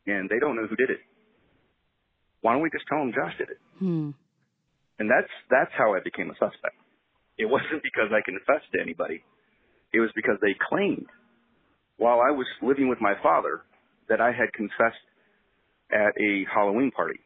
and 0.07 0.31
they 0.31 0.39
don't 0.39 0.55
know 0.55 0.67
who 0.69 0.77
did 0.77 0.91
it. 0.91 1.01
Why 2.43 2.53
don't 2.53 2.63
we 2.63 2.71
just 2.71 2.87
tell 2.87 2.99
them 2.99 3.13
Josh 3.13 3.35
did 3.39 3.51
it?" 3.51 3.59
Hmm. 3.79 4.11
And 4.99 5.11
that's 5.11 5.33
that's 5.51 5.73
how 5.77 5.95
I 5.95 6.01
became 6.01 6.31
a 6.31 6.35
suspect. 6.35 6.79
It 7.39 7.47
wasn't 7.47 7.83
because 7.83 8.15
I 8.15 8.23
confessed 8.23 8.71
to 8.73 8.81
anybody. 8.81 9.25
It 9.93 10.01
was 10.01 10.11
because 10.15 10.39
they 10.41 10.55
claimed 10.55 11.07
while 11.97 12.21
I 12.21 12.31
was 12.31 12.47
living 12.63 12.89
with 12.89 13.01
my 13.01 13.15
father 13.23 13.63
that 14.09 14.21
I 14.21 14.33
had 14.33 14.53
confessed 14.53 15.03
at 15.91 16.13
a 16.21 16.45
Halloween 16.53 16.91
party. 16.91 17.21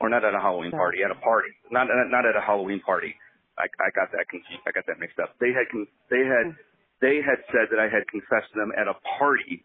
Or 0.00 0.08
not 0.08 0.24
at 0.24 0.34
a 0.34 0.40
Halloween 0.40 0.72
party, 0.72 0.98
at 1.04 1.10
a 1.10 1.20
party. 1.20 1.50
Not 1.70 1.86
not 2.10 2.26
at 2.26 2.34
a 2.34 2.40
Halloween 2.40 2.80
party. 2.80 3.14
I, 3.56 3.70
I 3.78 3.90
got 3.94 4.10
that 4.12 4.26
confused. 4.28 4.62
I 4.66 4.72
got 4.72 4.84
that 4.88 4.98
mixed 4.98 5.18
up. 5.20 5.36
They 5.38 5.54
had 5.54 5.70
they 6.10 6.26
had 6.26 6.56
they 7.00 7.16
had 7.22 7.38
said 7.54 7.70
that 7.70 7.78
I 7.78 7.86
had 7.86 8.02
confessed 8.10 8.50
to 8.54 8.58
them 8.58 8.72
at 8.74 8.88
a 8.88 8.94
party 9.18 9.62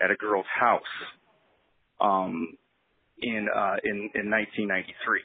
at 0.00 0.10
a 0.10 0.16
girl's 0.16 0.46
house 0.46 0.94
um 2.00 2.56
in 3.20 3.48
uh 3.50 3.76
in 3.82 4.10
in 4.14 4.30
1993 4.30 5.22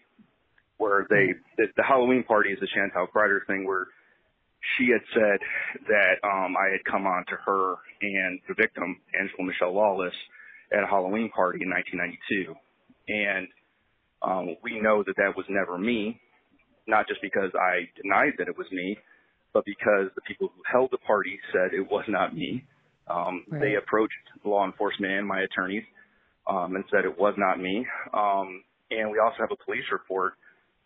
where 0.77 1.05
they 1.09 1.33
the, 1.57 1.67
the 1.77 1.83
Halloween 1.83 2.23
party 2.23 2.49
is 2.49 2.59
the 2.59 2.67
Chantal 2.73 3.07
Kreider 3.13 3.45
thing 3.45 3.67
where 3.67 3.85
she 4.77 4.89
had 4.91 5.01
said 5.13 5.39
that 5.87 6.19
um, 6.23 6.55
I 6.57 6.71
had 6.71 6.83
come 6.89 7.05
on 7.05 7.25
to 7.29 7.35
her 7.45 7.75
and 8.01 8.39
the 8.47 8.53
victim, 8.55 8.99
Angela 9.17 9.49
Mischelle 9.49 9.73
Lawless, 9.73 10.13
at 10.71 10.83
a 10.83 10.87
Halloween 10.87 11.29
party 11.31 11.59
in 11.63 11.69
1992. 11.69 12.55
And 13.07 13.47
um, 14.21 14.55
we 14.63 14.79
know 14.79 15.03
that 15.03 15.15
that 15.17 15.35
was 15.35 15.45
never 15.49 15.77
me, 15.77 16.19
not 16.87 17.07
just 17.07 17.21
because 17.21 17.51
I 17.55 17.87
denied 18.01 18.33
that 18.37 18.47
it 18.47 18.57
was 18.57 18.67
me, 18.71 18.97
but 19.53 19.65
because 19.65 20.11
the 20.15 20.21
people 20.27 20.51
who 20.55 20.61
held 20.69 20.91
the 20.91 20.99
party 20.99 21.39
said 21.51 21.73
it 21.73 21.89
was 21.89 22.05
not 22.07 22.35
me. 22.35 22.63
Um, 23.07 23.45
right. 23.49 23.61
They 23.61 23.75
approached 23.75 24.13
law 24.43 24.65
enforcement 24.65 25.13
and 25.13 25.27
my 25.27 25.41
attorneys 25.41 25.83
um, 26.47 26.75
and 26.75 26.83
said 26.91 27.05
it 27.05 27.17
was 27.17 27.33
not 27.37 27.59
me. 27.59 27.85
Um, 28.13 28.63
and 28.91 29.09
we 29.09 29.19
also 29.19 29.37
have 29.39 29.51
a 29.51 29.63
police 29.65 29.85
report 29.91 30.33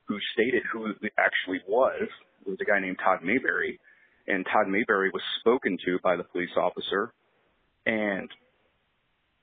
who 0.07 0.17
stated 0.33 0.63
who 0.71 0.87
it 0.87 1.13
actually 1.17 1.61
was 1.67 2.07
was 2.47 2.57
a 2.61 2.65
guy 2.65 2.79
named 2.79 2.97
Todd 3.03 3.19
Mayberry, 3.23 3.79
and 4.27 4.45
Todd 4.45 4.67
Mayberry 4.67 5.09
was 5.11 5.21
spoken 5.39 5.77
to 5.85 5.99
by 6.03 6.15
the 6.15 6.23
police 6.23 6.55
officer, 6.57 7.13
and 7.85 8.29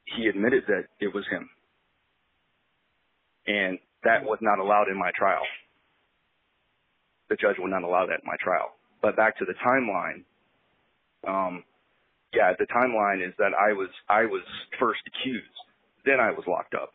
he 0.04 0.26
admitted 0.26 0.64
that 0.68 0.86
it 1.00 1.14
was 1.14 1.24
him. 1.30 1.48
And 3.46 3.78
that 4.04 4.24
was 4.24 4.38
not 4.40 4.58
allowed 4.58 4.88
in 4.88 4.98
my 4.98 5.10
trial. 5.16 5.42
The 7.28 7.36
judge 7.36 7.56
would 7.58 7.70
not 7.70 7.82
allow 7.82 8.06
that 8.06 8.20
in 8.22 8.26
my 8.26 8.36
trial. 8.40 8.72
But 9.02 9.16
back 9.16 9.38
to 9.38 9.44
the 9.44 9.54
timeline, 9.64 10.24
um, 11.26 11.64
yeah, 12.34 12.52
the 12.58 12.66
timeline 12.66 13.26
is 13.26 13.34
that 13.38 13.52
I 13.54 13.72
was 13.72 13.88
I 14.08 14.24
was 14.24 14.42
first 14.78 15.00
accused, 15.06 15.46
then 16.04 16.20
I 16.20 16.30
was 16.30 16.44
locked 16.46 16.74
up, 16.74 16.92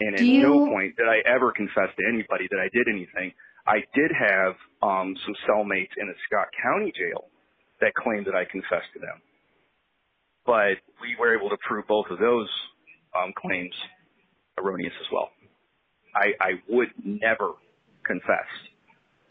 and 0.00 0.14
at 0.14 0.20
you... 0.20 0.42
no 0.42 0.66
point 0.66 0.96
did 0.96 1.08
I 1.08 1.20
ever 1.28 1.52
confess 1.52 1.88
to 1.96 2.02
anybody 2.08 2.48
that 2.50 2.58
I 2.58 2.68
did 2.72 2.88
anything 2.88 3.32
I 3.66 3.78
did 3.94 4.10
have 4.10 4.54
um, 4.82 5.14
some 5.24 5.34
cellmates 5.48 5.94
in 5.96 6.08
a 6.08 6.16
Scott 6.26 6.48
County 6.62 6.92
jail 6.96 7.28
that 7.80 7.94
claimed 7.94 8.26
that 8.26 8.34
I 8.34 8.44
confessed 8.44 8.92
to 8.94 9.00
them. 9.00 9.20
But 10.44 10.82
we 11.00 11.14
were 11.18 11.36
able 11.36 11.48
to 11.50 11.56
prove 11.66 11.86
both 11.86 12.06
of 12.10 12.18
those 12.18 12.48
um, 13.16 13.32
claims 13.36 13.74
erroneous 14.58 14.92
as 15.00 15.06
well. 15.12 15.30
I, 16.14 16.32
I 16.40 16.50
would 16.68 16.88
never 17.04 17.52
confess. 18.04 18.48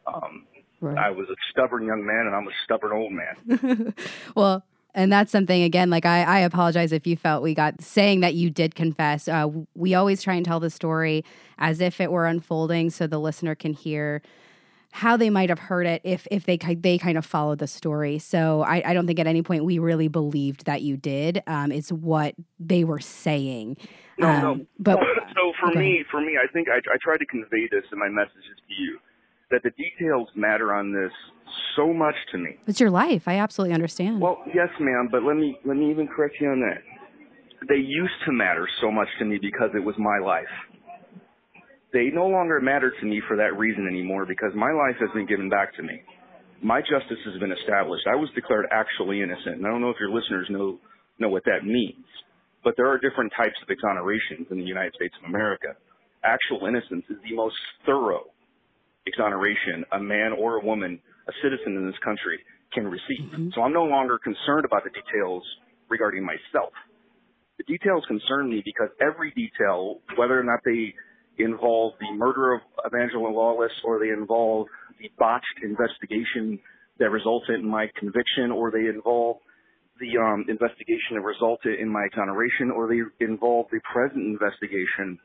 Um, 0.07 0.47
right. 0.79 0.97
I 0.97 1.11
was 1.11 1.27
a 1.29 1.35
stubborn 1.51 1.85
young 1.85 2.05
man, 2.05 2.27
and 2.27 2.35
I'm 2.35 2.47
a 2.47 2.55
stubborn 2.63 2.91
old 2.93 3.11
man. 3.11 3.93
well, 4.35 4.63
and 4.93 5.11
that's 5.11 5.31
something 5.31 5.61
again. 5.63 5.89
Like 5.89 6.05
I, 6.05 6.23
I 6.23 6.39
apologize 6.39 6.91
if 6.91 7.07
you 7.07 7.15
felt 7.15 7.43
we 7.43 7.53
got 7.53 7.81
saying 7.81 8.19
that 8.21 8.35
you 8.35 8.49
did 8.49 8.75
confess. 8.75 9.27
Uh, 9.27 9.49
we 9.75 9.93
always 9.93 10.21
try 10.21 10.35
and 10.35 10.45
tell 10.45 10.59
the 10.59 10.69
story 10.69 11.23
as 11.57 11.81
if 11.81 12.01
it 12.01 12.11
were 12.11 12.25
unfolding, 12.25 12.89
so 12.89 13.07
the 13.07 13.19
listener 13.19 13.55
can 13.55 13.73
hear 13.73 14.21
how 14.93 15.15
they 15.15 15.29
might 15.29 15.49
have 15.49 15.59
heard 15.59 15.87
it 15.87 16.01
if 16.03 16.27
if 16.29 16.45
they 16.45 16.57
they 16.57 16.97
kind 16.97 17.17
of 17.17 17.25
followed 17.25 17.59
the 17.59 17.67
story. 17.67 18.19
So 18.19 18.61
I, 18.61 18.81
I 18.85 18.93
don't 18.93 19.07
think 19.07 19.19
at 19.19 19.27
any 19.27 19.41
point 19.41 19.63
we 19.63 19.79
really 19.79 20.09
believed 20.09 20.65
that 20.65 20.81
you 20.81 20.97
did. 20.97 21.41
Um, 21.47 21.71
it's 21.71 21.91
what 21.91 22.35
they 22.59 22.83
were 22.83 22.99
saying. 22.99 23.77
No, 24.17 24.27
um, 24.29 24.41
no. 24.41 24.65
But 24.79 24.99
so 25.35 25.53
for 25.59 25.77
me, 25.77 26.03
for 26.11 26.21
me, 26.21 26.37
I 26.41 26.51
think 26.51 26.67
I, 26.69 26.77
I 26.77 26.97
try 27.01 27.17
to 27.17 27.25
convey 27.25 27.67
this 27.71 27.85
in 27.91 27.97
my 27.97 28.09
messages 28.09 28.57
to 28.67 28.73
you 28.73 28.99
that 29.51 29.61
the 29.63 29.71
details 29.71 30.29
matter 30.35 30.73
on 30.73 30.91
this 30.91 31.11
so 31.75 31.93
much 31.93 32.15
to 32.31 32.37
me. 32.37 32.57
It's 32.67 32.79
your 32.79 32.89
life. 32.89 33.27
I 33.27 33.37
absolutely 33.37 33.73
understand. 33.73 34.21
Well, 34.21 34.37
yes, 34.47 34.69
ma'am, 34.79 35.09
but 35.11 35.23
let 35.23 35.35
me 35.35 35.57
let 35.65 35.77
me 35.77 35.91
even 35.91 36.07
correct 36.07 36.35
you 36.39 36.49
on 36.49 36.59
that. 36.61 36.81
They 37.67 37.75
used 37.75 38.13
to 38.25 38.31
matter 38.31 38.67
so 38.81 38.89
much 38.91 39.07
to 39.19 39.25
me 39.25 39.37
because 39.39 39.69
it 39.75 39.83
was 39.83 39.95
my 39.99 40.17
life 40.25 40.49
they 41.93 42.09
no 42.13 42.27
longer 42.27 42.59
matter 42.59 42.91
to 42.91 43.05
me 43.05 43.21
for 43.27 43.35
that 43.37 43.57
reason 43.57 43.87
anymore 43.87 44.25
because 44.25 44.51
my 44.55 44.71
life 44.71 44.95
has 44.99 45.09
been 45.13 45.27
given 45.27 45.49
back 45.49 45.75
to 45.75 45.83
me. 45.83 46.01
My 46.63 46.79
justice 46.79 47.19
has 47.25 47.39
been 47.39 47.51
established. 47.51 48.07
I 48.07 48.15
was 48.15 48.29
declared 48.35 48.65
actually 48.71 49.21
innocent. 49.21 49.59
And 49.59 49.67
I 49.67 49.69
don't 49.69 49.81
know 49.81 49.89
if 49.89 49.99
your 49.99 50.11
listeners 50.11 50.47
know 50.49 50.79
know 51.19 51.29
what 51.29 51.43
that 51.45 51.65
means, 51.65 52.05
but 52.63 52.73
there 52.77 52.87
are 52.87 52.97
different 52.97 53.31
types 53.37 53.53
of 53.61 53.67
exonerations 53.69 54.49
in 54.49 54.57
the 54.57 54.65
United 54.65 54.93
States 54.95 55.13
of 55.21 55.29
America. 55.29 55.75
Actual 56.23 56.65
innocence 56.65 57.05
is 57.09 57.17
the 57.21 57.35
most 57.35 57.55
thorough 57.85 58.30
exoneration 59.05 59.85
a 59.91 59.99
man 59.99 60.33
or 60.37 60.57
a 60.57 60.65
woman, 60.65 60.99
a 61.27 61.31
citizen 61.43 61.75
in 61.77 61.85
this 61.85 61.99
country, 62.03 62.39
can 62.73 62.87
receive. 62.87 63.27
Mm-hmm. 63.31 63.49
So 63.55 63.61
I'm 63.61 63.73
no 63.73 63.83
longer 63.83 64.17
concerned 64.17 64.65
about 64.65 64.83
the 64.83 64.91
details 64.91 65.43
regarding 65.89 66.25
myself. 66.25 66.73
The 67.57 67.63
details 67.65 68.03
concern 68.07 68.49
me 68.49 68.63
because 68.63 68.89
every 69.01 69.31
detail, 69.31 69.99
whether 70.17 70.39
or 70.39 70.43
not 70.43 70.59
they 70.65 70.93
involve 71.37 71.93
the 71.99 72.11
murder 72.15 72.53
of 72.53 72.61
Evangeline 72.85 73.33
Lawless 73.33 73.71
or 73.83 73.99
they 73.99 74.09
involve 74.09 74.67
the 74.99 75.09
botched 75.17 75.61
investigation 75.63 76.59
that 76.99 77.09
resulted 77.09 77.59
in 77.59 77.67
my 77.67 77.87
conviction 77.97 78.51
or 78.51 78.71
they 78.71 78.87
involve 78.87 79.37
the 79.99 80.17
um, 80.17 80.45
investigation 80.49 81.13
that 81.13 81.21
resulted 81.21 81.79
in 81.79 81.87
my 81.87 82.05
exoneration 82.05 82.71
or 82.75 82.87
they 82.87 83.01
involve 83.23 83.67
the 83.71 83.79
present 83.93 84.25
investigation, 84.25 85.19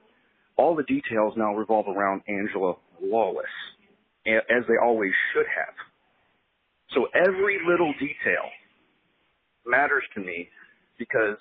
all 0.56 0.74
the 0.74 0.84
details 0.84 1.34
now 1.36 1.54
revolve 1.54 1.86
around 1.88 2.22
Angela 2.28 2.74
Lawless, 3.02 3.44
as 4.26 4.64
they 4.68 4.76
always 4.82 5.12
should 5.32 5.46
have. 5.46 5.74
So 6.94 7.06
every 7.14 7.58
little 7.66 7.92
detail 7.94 8.48
matters 9.66 10.04
to 10.14 10.20
me 10.20 10.48
because 10.98 11.36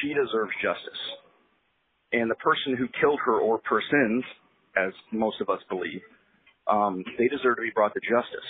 she 0.00 0.08
deserves 0.08 0.52
justice 0.62 1.00
and 2.12 2.30
the 2.30 2.36
person 2.36 2.76
who 2.76 2.86
killed 3.00 3.20
her 3.24 3.38
or 3.40 3.58
persons, 3.58 4.24
as 4.76 4.92
most 5.12 5.40
of 5.40 5.48
us 5.48 5.60
believe, 5.68 6.00
um, 6.66 7.04
they 7.18 7.28
deserve 7.28 7.56
to 7.56 7.62
be 7.62 7.70
brought 7.74 7.94
to 7.94 8.00
justice. 8.00 8.48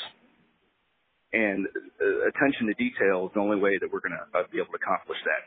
And 1.33 1.67
uh, 1.67 2.29
attention 2.29 2.67
to 2.69 2.75
detail 2.75 3.27
is 3.27 3.33
the 3.35 3.41
only 3.41 3.59
way 3.59 3.79
that 3.81 3.93
we're 3.93 4.01
going 4.01 4.17
to 4.17 4.39
uh, 4.39 4.43
be 4.53 4.59
able 4.59 4.73
to 4.73 4.81
accomplish 4.81 5.19
that. 5.25 5.43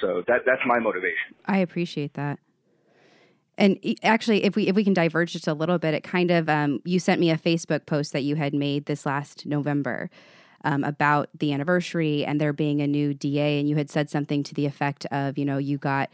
So 0.00 0.22
that 0.26 0.40
that's 0.46 0.62
my 0.66 0.78
motivation. 0.78 1.36
I 1.46 1.58
appreciate 1.58 2.14
that. 2.14 2.38
And 3.58 3.78
actually, 4.02 4.44
if 4.44 4.56
we 4.56 4.68
if 4.68 4.74
we 4.74 4.84
can 4.84 4.94
diverge 4.94 5.32
just 5.32 5.46
a 5.46 5.54
little 5.54 5.78
bit, 5.78 5.94
it 5.94 6.02
kind 6.02 6.30
of 6.30 6.48
um, 6.48 6.80
you 6.84 6.98
sent 6.98 7.20
me 7.20 7.30
a 7.30 7.36
Facebook 7.36 7.86
post 7.86 8.12
that 8.12 8.22
you 8.22 8.36
had 8.36 8.54
made 8.54 8.86
this 8.86 9.04
last 9.04 9.44
November 9.44 10.10
um, 10.64 10.84
about 10.84 11.28
the 11.38 11.52
anniversary 11.52 12.24
and 12.24 12.40
there 12.40 12.52
being 12.52 12.80
a 12.80 12.86
new 12.86 13.12
DA, 13.14 13.60
and 13.60 13.68
you 13.68 13.76
had 13.76 13.90
said 13.90 14.08
something 14.08 14.42
to 14.44 14.54
the 14.54 14.66
effect 14.66 15.06
of, 15.06 15.36
you 15.36 15.44
know, 15.44 15.58
you 15.58 15.76
got 15.76 16.10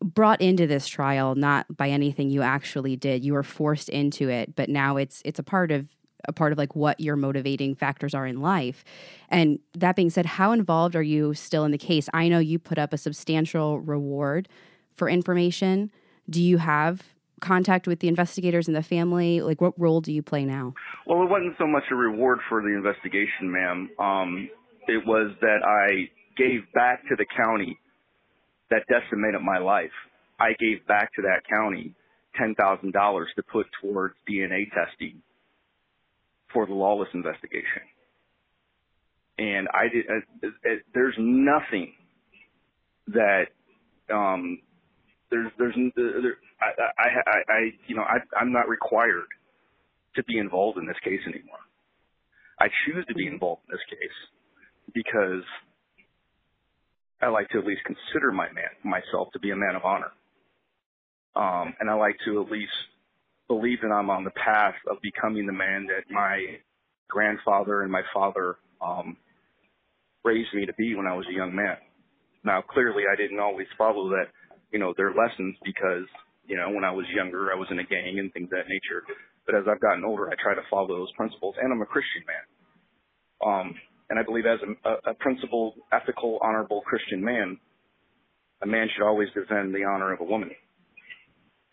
brought 0.00 0.40
into 0.40 0.66
this 0.66 0.86
trial 0.86 1.34
not 1.34 1.76
by 1.76 1.88
anything 1.88 2.30
you 2.30 2.42
actually 2.42 2.96
did. 2.96 3.24
You 3.24 3.32
were 3.32 3.42
forced 3.42 3.88
into 3.88 4.28
it, 4.28 4.54
but 4.54 4.68
now 4.68 4.96
it's 4.96 5.20
it's 5.24 5.38
a 5.38 5.42
part 5.42 5.72
of 5.72 5.88
a 6.26 6.32
part 6.32 6.52
of 6.52 6.58
like 6.58 6.74
what 6.74 7.00
your 7.00 7.16
motivating 7.16 7.74
factors 7.74 8.14
are 8.14 8.26
in 8.26 8.40
life. 8.40 8.84
And 9.28 9.58
that 9.74 9.96
being 9.96 10.10
said, 10.10 10.24
how 10.26 10.52
involved 10.52 10.96
are 10.96 11.02
you 11.02 11.34
still 11.34 11.64
in 11.64 11.72
the 11.72 11.78
case? 11.78 12.08
I 12.14 12.28
know 12.28 12.38
you 12.38 12.58
put 12.58 12.78
up 12.78 12.92
a 12.92 12.98
substantial 12.98 13.80
reward 13.80 14.48
for 14.94 15.08
information. 15.08 15.90
Do 16.28 16.42
you 16.42 16.58
have 16.58 17.02
contact 17.40 17.86
with 17.86 18.00
the 18.00 18.08
investigators 18.08 18.66
and 18.66 18.76
the 18.76 18.82
family? 18.82 19.40
Like, 19.40 19.60
what 19.60 19.78
role 19.78 20.00
do 20.00 20.12
you 20.12 20.22
play 20.22 20.44
now? 20.44 20.74
Well, 21.06 21.22
it 21.22 21.30
wasn't 21.30 21.54
so 21.58 21.66
much 21.66 21.84
a 21.90 21.94
reward 21.94 22.38
for 22.48 22.62
the 22.62 22.68
investigation, 22.68 23.50
ma'am. 23.52 23.90
Um, 23.98 24.48
it 24.88 25.06
was 25.06 25.32
that 25.40 25.60
I 25.64 26.10
gave 26.36 26.60
back 26.72 27.02
to 27.08 27.16
the 27.16 27.26
county 27.36 27.78
that 28.70 28.82
decimated 28.88 29.40
my 29.42 29.58
life. 29.58 29.92
I 30.40 30.54
gave 30.58 30.86
back 30.86 31.14
to 31.14 31.22
that 31.22 31.42
county 31.48 31.94
$10,000 32.40 33.24
to 33.36 33.42
put 33.42 33.66
towards 33.80 34.14
DNA 34.28 34.64
testing 34.72 35.22
for 36.52 36.66
the 36.66 36.72
Lawless 36.72 37.08
investigation. 37.14 37.82
And 39.38 39.68
I 39.72 39.88
did, 39.92 40.04
uh, 40.08 40.46
uh, 40.46 40.74
there's 40.94 41.14
nothing 41.18 41.92
that, 43.08 43.46
um, 44.12 44.60
there's, 45.30 45.50
there's, 45.58 45.74
there, 45.96 46.36
I, 46.60 47.02
I, 47.02 47.08
I, 47.08 47.52
I, 47.52 47.60
you 47.86 47.96
know, 47.96 48.02
I, 48.02 48.18
I'm 48.38 48.52
not 48.52 48.68
required 48.68 49.26
to 50.16 50.24
be 50.24 50.38
involved 50.38 50.78
in 50.78 50.86
this 50.86 50.96
case 51.04 51.20
anymore. 51.26 51.58
I 52.60 52.68
choose 52.86 53.04
to 53.08 53.14
be 53.14 53.26
involved 53.26 53.62
in 53.68 53.74
this 53.74 53.84
case 53.90 54.94
because 54.94 55.42
I 57.20 57.28
like 57.28 57.48
to 57.50 57.58
at 57.58 57.66
least 57.66 57.82
consider 57.84 58.30
my 58.32 58.52
man, 58.52 58.70
myself 58.84 59.32
to 59.32 59.38
be 59.38 59.50
a 59.50 59.56
man 59.56 59.74
of 59.76 59.84
honor. 59.84 60.12
Um, 61.36 61.74
and 61.80 61.90
I 61.90 61.94
like 61.94 62.16
to 62.26 62.42
at 62.42 62.50
least 62.50 62.72
believe 63.48 63.80
that 63.82 63.88
I'm 63.88 64.10
on 64.10 64.24
the 64.24 64.30
path 64.30 64.74
of 64.88 64.98
becoming 65.02 65.46
the 65.46 65.52
man 65.52 65.86
that 65.86 66.12
my 66.12 66.58
grandfather 67.08 67.82
and 67.82 67.90
my 67.90 68.02
father 68.12 68.56
um, 68.80 69.16
raised 70.24 70.54
me 70.54 70.66
to 70.66 70.72
be 70.74 70.94
when 70.94 71.06
I 71.06 71.14
was 71.14 71.26
a 71.28 71.34
young 71.34 71.54
man. 71.54 71.76
Now, 72.44 72.62
clearly, 72.62 73.04
I 73.10 73.16
didn't 73.16 73.40
always 73.40 73.66
follow 73.76 74.10
that, 74.10 74.26
you 74.74 74.80
know, 74.80 74.92
their 74.96 75.14
lessons 75.14 75.54
because, 75.62 76.02
you 76.50 76.56
know, 76.58 76.68
when 76.68 76.82
I 76.82 76.90
was 76.90 77.06
younger, 77.14 77.52
I 77.52 77.54
was 77.54 77.68
in 77.70 77.78
a 77.78 77.86
gang 77.86 78.18
and 78.18 78.32
things 78.34 78.50
of 78.50 78.58
that 78.58 78.66
nature. 78.66 79.06
But 79.46 79.54
as 79.54 79.62
I've 79.70 79.80
gotten 79.80 80.04
older, 80.04 80.26
I 80.26 80.34
try 80.34 80.52
to 80.52 80.66
follow 80.68 80.88
those 80.88 81.12
principles, 81.12 81.54
and 81.62 81.72
I'm 81.72 81.80
a 81.80 81.86
Christian 81.86 82.26
man. 82.26 82.44
Um, 83.46 83.74
and 84.10 84.18
I 84.18 84.24
believe 84.24 84.44
as 84.50 84.58
a, 84.84 85.10
a 85.10 85.14
principled, 85.14 85.74
ethical, 85.92 86.40
honorable 86.42 86.82
Christian 86.82 87.22
man, 87.22 87.56
a 88.62 88.66
man 88.66 88.88
should 88.90 89.06
always 89.06 89.28
defend 89.30 89.72
the 89.72 89.84
honor 89.84 90.12
of 90.12 90.20
a 90.20 90.24
woman. 90.24 90.50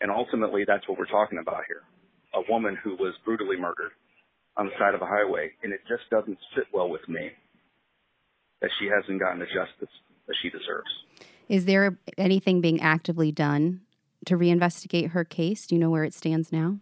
And 0.00 0.10
ultimately, 0.10 0.62
that's 0.64 0.86
what 0.88 0.96
we're 0.96 1.10
talking 1.10 1.38
about 1.42 1.66
here. 1.66 1.82
A 2.34 2.50
woman 2.50 2.78
who 2.84 2.94
was 2.96 3.14
brutally 3.24 3.56
murdered 3.56 3.92
on 4.56 4.66
the 4.66 4.72
side 4.78 4.94
of 4.94 5.02
a 5.02 5.06
highway. 5.06 5.50
And 5.64 5.72
it 5.72 5.80
just 5.88 6.08
doesn't 6.10 6.38
sit 6.54 6.64
well 6.72 6.88
with 6.88 7.06
me 7.08 7.30
that 8.60 8.70
she 8.78 8.86
hasn't 8.86 9.18
gotten 9.18 9.40
the 9.40 9.46
justice 9.46 9.90
that 10.32 10.38
she 10.42 10.50
deserves. 10.50 10.88
Is 11.48 11.66
there 11.66 11.98
anything 12.16 12.60
being 12.60 12.80
actively 12.80 13.32
done 13.32 13.82
to 14.26 14.36
reinvestigate 14.36 15.10
her 15.10 15.24
case? 15.24 15.66
Do 15.66 15.74
you 15.74 15.80
know 15.80 15.90
where 15.90 16.04
it 16.04 16.14
stands 16.14 16.50
now? 16.50 16.78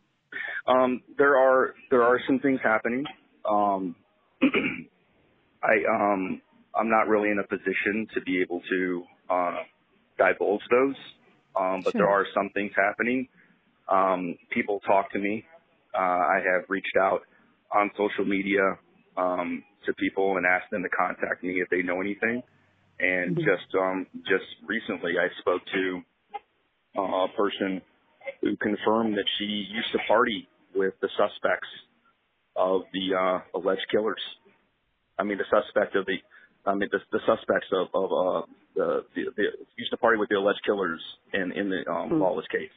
Um, 0.67 1.03
there 1.19 1.37
are 1.37 1.75
there 1.91 2.03
are 2.03 2.21
some 2.27 2.39
things 2.39 2.61
happening. 2.63 3.05
Um, 3.49 3.97
I 5.63 5.75
um 5.93 6.41
I'm 6.79 6.89
not 6.89 7.09
really 7.09 7.31
in 7.31 7.39
a 7.39 7.47
position 7.47 8.07
to 8.15 8.21
be 8.21 8.41
able 8.41 8.61
to 8.71 9.03
uh, 9.29 9.57
divulge 10.19 10.63
those, 10.71 10.95
um, 11.59 11.83
but 11.85 11.93
sure. 11.93 12.03
there 12.03 12.09
are 12.09 12.27
some 12.33 12.51
things 12.55 12.71
happening. 12.77 13.27
Um, 13.89 14.37
people 14.51 14.79
talk 14.87 15.11
to 15.13 15.19
me. 15.19 15.45
Uh, 15.93 15.99
I 15.99 16.41
have 16.45 16.65
reached 16.69 16.97
out 16.97 17.23
on 17.75 17.91
social 17.97 18.25
media 18.25 18.79
um, 19.17 19.65
to 19.85 19.93
people 19.95 20.37
and 20.37 20.47
asked 20.47 20.71
them 20.71 20.85
to 20.85 20.89
contact 20.89 21.43
me 21.43 21.61
if 21.61 21.69
they 21.71 21.83
know 21.83 22.01
anything. 22.01 22.43
And 23.01 23.37
mm-hmm. 23.37 23.49
just 23.49 23.75
um, 23.75 24.07
just 24.29 24.45
recently, 24.67 25.13
I 25.19 25.29
spoke 25.41 25.63
to 25.73 26.03
uh, 26.99 27.25
a 27.25 27.29
person 27.37 27.81
who 28.43 28.57
confirmed 28.57 29.17
that 29.17 29.25
she 29.39 29.45
used 29.45 29.93
to 29.93 29.99
party 30.07 30.49
with 30.75 30.95
the 31.01 31.09
suspects 31.17 31.69
of 32.57 32.83
the 32.93 33.17
uh, 33.17 33.59
alleged 33.59 33.87
killers. 33.91 34.21
I 35.19 35.25
mean, 35.25 35.39
the 35.39 35.45
suspect 35.51 35.97
of 35.97 36.07
the, 36.07 36.17
I 36.67 36.75
mean, 36.75 36.89
the, 36.93 36.99
the 37.13 37.21
suspects 37.27 37.69
of, 37.73 37.89
of 37.95 38.09
uh, 38.13 38.47
the, 38.75 39.05
the, 39.15 39.23
the 39.37 39.45
used 39.77 39.91
to 39.91 39.97
party 39.97 40.19
with 40.19 40.29
the 40.29 40.37
alleged 40.37 40.61
killers 40.65 41.01
in 41.33 41.53
in 41.53 41.71
the 41.71 41.89
um, 41.91 42.11
mm-hmm. 42.11 42.21
Lawless 42.21 42.47
case. 42.49 42.71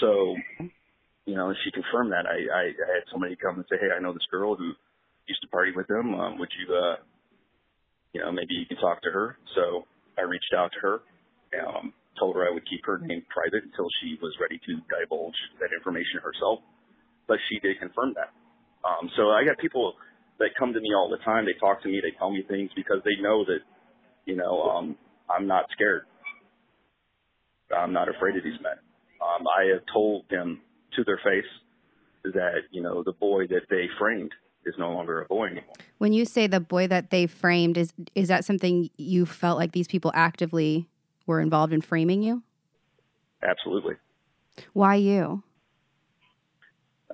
So, 0.00 0.36
you 1.26 1.34
know, 1.34 1.52
she 1.64 1.70
confirmed 1.72 2.12
that. 2.12 2.26
I, 2.26 2.38
I, 2.54 2.62
I 2.70 2.88
had 2.94 3.04
somebody 3.10 3.36
come 3.36 3.56
and 3.56 3.64
say, 3.68 3.76
hey, 3.80 3.90
I 3.96 4.00
know 4.00 4.12
this 4.12 4.26
girl 4.30 4.54
who 4.54 4.72
used 5.26 5.42
to 5.42 5.48
party 5.48 5.72
with 5.74 5.88
them. 5.88 6.14
Um, 6.14 6.38
would 6.38 6.48
you, 6.58 6.74
uh, 6.74 6.96
you 8.12 8.20
know, 8.20 8.32
maybe 8.32 8.54
you 8.54 8.66
can 8.66 8.76
talk 8.78 9.02
to 9.02 9.10
her. 9.10 9.36
So 9.54 9.86
I 10.18 10.22
reached 10.22 10.52
out 10.56 10.70
to 10.74 10.80
her, 10.80 10.94
um, 11.62 11.92
told 12.18 12.36
her 12.36 12.46
I 12.46 12.52
would 12.52 12.68
keep 12.68 12.84
her 12.86 12.98
name 12.98 13.22
private 13.30 13.64
until 13.64 13.86
she 14.02 14.18
was 14.20 14.34
ready 14.40 14.60
to 14.66 14.72
divulge 14.90 15.38
that 15.60 15.70
information 15.76 16.20
herself. 16.22 16.60
But 17.28 17.38
she 17.48 17.60
did 17.60 17.78
confirm 17.78 18.14
that. 18.14 18.34
Um, 18.82 19.10
so 19.16 19.30
I 19.30 19.44
got 19.44 19.58
people 19.58 19.94
that 20.38 20.50
come 20.58 20.72
to 20.72 20.80
me 20.80 20.90
all 20.94 21.08
the 21.08 21.22
time. 21.24 21.44
They 21.44 21.58
talk 21.60 21.82
to 21.82 21.88
me. 21.88 22.00
They 22.02 22.16
tell 22.18 22.30
me 22.30 22.42
things 22.48 22.70
because 22.74 22.98
they 23.04 23.20
know 23.22 23.44
that, 23.44 23.60
you 24.26 24.36
know, 24.36 24.62
um, 24.62 24.96
I'm 25.28 25.46
not 25.46 25.66
scared. 25.72 26.02
I'm 27.70 27.92
not 27.92 28.08
afraid 28.08 28.36
of 28.36 28.42
these 28.42 28.58
men. 28.62 28.80
Um, 29.22 29.46
I 29.46 29.70
have 29.72 29.82
told 29.92 30.24
them 30.30 30.60
to 30.96 31.04
their 31.04 31.20
face 31.22 32.32
that, 32.34 32.66
you 32.72 32.82
know, 32.82 33.02
the 33.04 33.12
boy 33.12 33.46
that 33.48 33.68
they 33.70 33.86
framed 33.98 34.32
is 34.66 34.74
no 34.78 34.92
longer 34.92 35.22
a 35.22 35.24
boy 35.26 35.46
anymore. 35.46 35.64
When 35.98 36.12
you 36.12 36.24
say 36.24 36.46
the 36.46 36.60
boy 36.60 36.86
that 36.86 37.10
they 37.10 37.26
framed, 37.26 37.76
is 37.76 37.92
is 38.14 38.28
that 38.28 38.44
something 38.44 38.90
you 38.96 39.26
felt 39.26 39.58
like 39.58 39.72
these 39.72 39.88
people 39.88 40.12
actively 40.14 40.88
were 41.26 41.40
involved 41.40 41.72
in 41.72 41.80
framing 41.80 42.22
you? 42.22 42.42
Absolutely. 43.42 43.94
Why 44.72 44.96
you? 44.96 45.42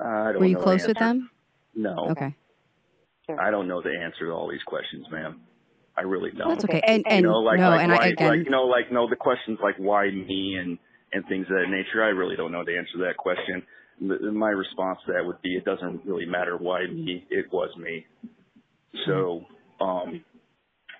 I 0.00 0.32
don't 0.32 0.40
were 0.40 0.46
you 0.46 0.54
know 0.54 0.60
close 0.60 0.82
the 0.82 0.88
with 0.88 0.98
them? 0.98 1.30
No. 1.74 2.08
Okay. 2.10 2.34
I 3.38 3.50
don't 3.50 3.66
know 3.66 3.82
the 3.82 3.90
answer 3.90 4.26
to 4.26 4.30
all 4.30 4.48
these 4.48 4.62
questions, 4.66 5.06
ma'am. 5.10 5.40
I 5.96 6.02
really 6.02 6.30
don't. 6.30 6.48
That's 6.48 6.64
okay. 6.64 6.80
And, 6.86 7.02
and 7.06 7.24
you 7.24 7.30
know, 7.30 7.38
like, 7.38 7.58
no, 7.58 7.70
like, 7.70 7.80
and 7.80 7.92
why, 7.92 7.98
I 7.98 8.06
again, 8.08 8.28
like, 8.28 8.44
you 8.44 8.50
know, 8.50 8.64
like, 8.64 8.92
no, 8.92 9.08
the 9.08 9.16
questions 9.16 9.58
like 9.62 9.76
why 9.78 10.10
me 10.10 10.56
and 10.60 10.78
and 11.12 11.26
things 11.26 11.46
of 11.50 11.56
that 11.56 11.70
nature. 11.70 12.02
I 12.04 12.08
really 12.08 12.36
don't 12.36 12.52
know 12.52 12.64
the 12.64 12.76
answer 12.76 12.92
to 12.98 13.04
that 13.04 13.16
question. 13.16 13.62
My 14.00 14.50
response 14.50 14.98
to 15.06 15.12
that 15.12 15.24
would 15.24 15.40
be, 15.42 15.56
it 15.56 15.64
doesn't 15.64 16.04
really 16.04 16.26
matter 16.26 16.56
why 16.56 16.86
me. 16.86 17.24
It 17.30 17.46
was 17.52 17.70
me. 17.78 18.04
So, 19.06 19.42
um, 19.80 20.22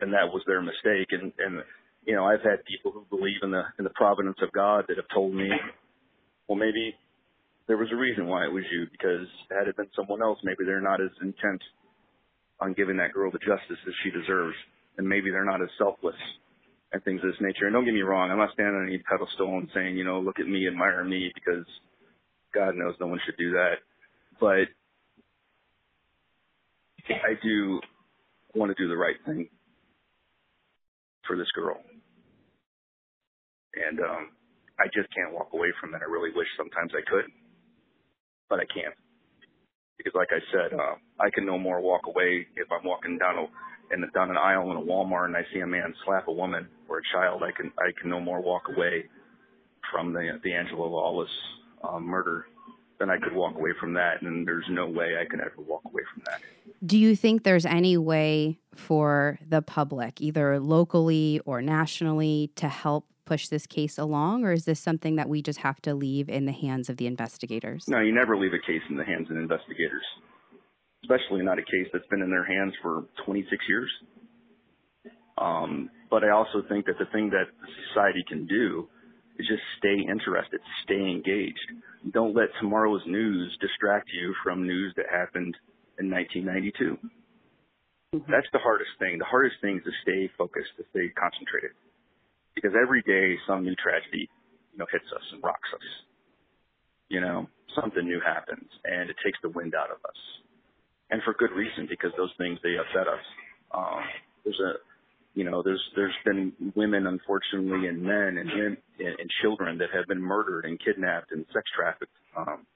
and 0.01 0.12
that 0.12 0.32
was 0.32 0.42
their 0.47 0.62
mistake. 0.62 1.09
And 1.11 1.32
and 1.38 1.62
you 2.07 2.14
know, 2.14 2.24
I've 2.24 2.42
had 2.42 2.64
people 2.64 2.92
who 2.92 3.05
believe 3.11 3.42
in 3.42 3.51
the 3.51 3.62
in 3.78 3.84
the 3.84 3.94
providence 3.94 4.38
of 4.42 4.53
God 4.53 4.84
that 4.88 4.97
have 4.97 5.09
told 5.12 5.34
me, 5.34 5.51
well, 6.49 6.57
maybe 6.59 6.94
there 7.66 7.76
was 7.76 7.88
a 7.92 7.97
reason 7.97 8.26
why 8.28 8.44
it 8.44 8.53
was 8.53 8.64
you 8.72 8.86
because 8.90 9.26
had 9.51 9.68
it 9.68 9.76
been 9.76 9.90
someone 9.97 10.22
else, 10.22 10.38
maybe 10.44 10.64
they're 10.64 10.80
not 10.80 11.01
as 11.01 11.11
intent 11.20 11.61
on 12.61 12.72
giving 12.72 12.97
that 12.97 13.12
girl 13.12 13.30
the 13.30 13.38
justice 13.38 13.80
that 13.84 13.94
she 14.03 14.11
deserves, 14.11 14.57
and 14.97 15.07
maybe 15.07 15.30
they're 15.30 15.44
not 15.44 15.61
as 15.61 15.68
selfless 15.76 16.16
and 16.92 17.03
things 17.05 17.20
of 17.22 17.30
this 17.30 17.40
nature. 17.40 17.66
And 17.66 17.74
don't 17.74 17.84
get 17.84 17.92
me 17.92 18.03
wrong, 18.03 18.30
I'm 18.30 18.38
not 18.38 18.53
standing 18.55 18.76
on 18.76 18.88
any 18.88 19.03
pedestal 19.03 19.59
and 19.59 19.68
saying, 19.74 19.97
you 19.99 20.05
know, 20.05 20.20
look 20.20 20.38
at 20.38 20.47
me, 20.47 20.66
admire 20.66 21.05
me, 21.05 21.30
because 21.34 21.66
God 22.57 22.75
knows 22.75 22.95
no 22.99 23.07
one 23.07 23.21
should 23.27 23.37
do 23.37 23.53
that. 23.53 23.85
But 24.41 24.73
I 27.09 27.37
do 27.43 27.81
want 28.55 28.75
to 28.75 28.83
do 28.83 28.89
the 28.89 28.97
right 28.97 29.17
thing 29.27 29.49
for 31.27 31.37
this 31.37 31.51
girl. 31.55 31.77
And 33.77 34.01
um 34.01 34.31
I 34.79 34.87
just 34.93 35.09
can't 35.15 35.33
walk 35.33 35.51
away 35.53 35.69
from 35.81 35.95
it. 35.95 36.01
I 36.03 36.11
really 36.11 36.31
wish 36.35 36.49
sometimes 36.57 36.93
I 36.93 37.01
could, 37.09 37.25
but 38.49 38.61
I 38.61 38.67
can't. 38.69 38.95
Because 39.97 40.13
like 40.15 40.29
I 40.31 40.41
said, 40.53 40.79
uh, 40.79 40.97
I 41.19 41.31
can 41.35 41.47
no 41.47 41.59
more 41.59 41.81
walk 41.81 42.03
away 42.07 42.47
if 42.57 42.69
I'm 42.71 42.85
walking 42.85 43.17
down 43.19 43.39
a 43.39 43.47
the, 43.91 44.07
down 44.15 44.31
an 44.31 44.37
aisle 44.37 44.71
in 44.71 44.77
a 44.77 44.81
Walmart 44.81 45.27
and 45.27 45.37
I 45.37 45.45
see 45.53 45.61
a 45.61 45.67
man 45.67 45.95
slap 46.05 46.29
a 46.29 46.33
woman 46.33 46.69
or 46.89 46.99
a 46.99 47.09
child. 47.13 47.43
I 47.43 47.53
can 47.53 47.73
I 47.79 47.93
can 48.01 48.11
no 48.11 48.21
more 48.21 48.41
walk 48.41 48.65
away 48.75 49.05
from 49.93 50.13
the 50.13 50.39
the 50.43 50.53
Angela 50.53 50.85
Lawless 50.87 51.31
um, 51.83 52.05
murder 52.05 52.47
then 52.99 53.11
I 53.11 53.18
could 53.18 53.35
walk 53.35 53.57
away 53.57 53.70
from 53.79 53.95
that. 53.95 54.22
And 54.22 54.47
there's 54.47 54.64
no 54.70 54.87
way 54.89 55.16
I 55.20 55.29
can 55.29 55.41
ever 55.41 55.61
walk 55.66 55.83
away 55.85 56.03
from 56.12 56.22
that. 56.27 56.41
Do 56.85 56.99
you 56.99 57.16
think 57.16 57.43
there's 57.43 57.66
any 57.66 57.97
way 57.97 58.59
for 58.74 59.39
the 59.47 59.62
public, 59.62 60.20
either 60.20 60.61
locally 60.61 61.41
or 61.45 61.62
nationally, 61.62 62.51
to 62.57 62.68
help 62.68 63.07
push 63.24 63.49
this 63.49 63.66
case 63.66 63.99
along, 63.99 64.45
or 64.45 64.53
is 64.53 64.66
this 64.66 64.79
something 64.79 65.16
that 65.16 65.29
we 65.29 65.43
just 65.43 65.59
have 65.59 65.81
to 65.83 65.95
leave 65.95 66.29
in 66.29 66.47
the 66.47 66.53
hands 66.53 66.89
of 66.89 66.97
the 66.97 67.07
investigators? 67.07 67.89
No, 67.89 67.99
you 67.99 68.14
never 68.14 68.37
leave 68.37 68.53
a 68.53 68.64
case 68.64 68.83
in 68.89 68.97
the 68.97 69.05
hands 69.05 69.29
of 69.31 69.37
investigators, 69.37 70.05
especially 71.03 71.43
not 71.43 71.59
a 71.59 71.62
case 71.62 71.89
that's 71.93 72.07
been 72.07 72.22
in 72.22 72.31
their 72.31 72.45
hands 72.45 72.72
for 72.81 73.07
26 73.24 73.64
years. 73.68 73.91
Um, 75.39 75.91
but 76.09 76.22
I 76.22 76.31
also 76.31 76.62
think 76.68 76.87
that 76.87 76.99
the 76.99 77.07
thing 77.07 77.31
that 77.31 77.47
society 77.89 78.24
can 78.29 78.47
do 78.47 78.89
is 79.39 79.47
just 79.47 79.62
stay 79.78 80.01
interested, 80.09 80.61
stay 80.84 81.01
engaged. 81.11 81.68
Don't 82.12 82.34
let 82.34 82.49
tomorrow's 82.61 83.03
news 83.07 83.57
distract 83.61 84.09
you 84.12 84.34
from 84.43 84.66
news 84.66 84.93
that 84.97 85.07
happened 85.11 85.57
in 85.99 86.11
1992. 86.11 86.97
Mm-hmm. 88.14 88.30
That's 88.30 88.49
the 88.53 88.62
hardest 88.62 88.91
thing. 88.99 89.18
The 89.18 89.28
hardest 89.28 89.57
thing 89.61 89.78
is 89.78 89.84
to 89.84 89.95
stay 90.03 90.30
focused, 90.39 90.72
to 90.78 90.84
stay 90.91 91.12
concentrated 91.18 91.76
because 92.55 92.72
every 92.72 93.03
day 93.03 93.37
some 93.47 93.62
new 93.62 93.76
tragedy, 93.76 94.28
you 94.72 94.78
know, 94.78 94.87
hits 94.91 95.07
us 95.12 95.22
and 95.32 95.43
rocks 95.45 95.68
us. 95.74 95.89
You 97.09 97.20
know, 97.20 97.47
something 97.78 98.03
new 98.03 98.20
happens 98.24 98.66
and 98.84 99.11
it 99.11 99.16
takes 99.24 99.39
the 99.43 99.51
wind 99.51 99.74
out 99.74 99.91
of 99.91 100.01
us. 100.03 100.20
And 101.11 101.22
for 101.22 101.34
good 101.39 101.55
reason, 101.55 101.87
because 101.89 102.11
those 102.16 102.32
things, 102.39 102.59
they 102.64 102.74
upset 102.74 103.07
us. 103.07 103.22
Um, 103.70 104.03
there's 104.43 104.59
a, 104.59 104.80
you 105.37 105.45
know, 105.45 105.62
there's, 105.62 105.82
there's 105.95 106.14
been 106.24 106.53
women, 106.74 107.07
unfortunately, 107.07 107.87
and 107.87 108.03
men 108.03 108.39
and, 108.39 108.51
and, 108.51 108.76
and 108.99 109.30
children 109.43 109.78
that 109.78 109.91
have 109.95 110.09
been 110.09 110.20
murdered 110.20 110.64
and 110.64 110.80
kidnapped 110.84 111.30
and 111.30 111.47
sex 111.53 111.64
trafficked, 111.76 112.11
um, 112.37 112.66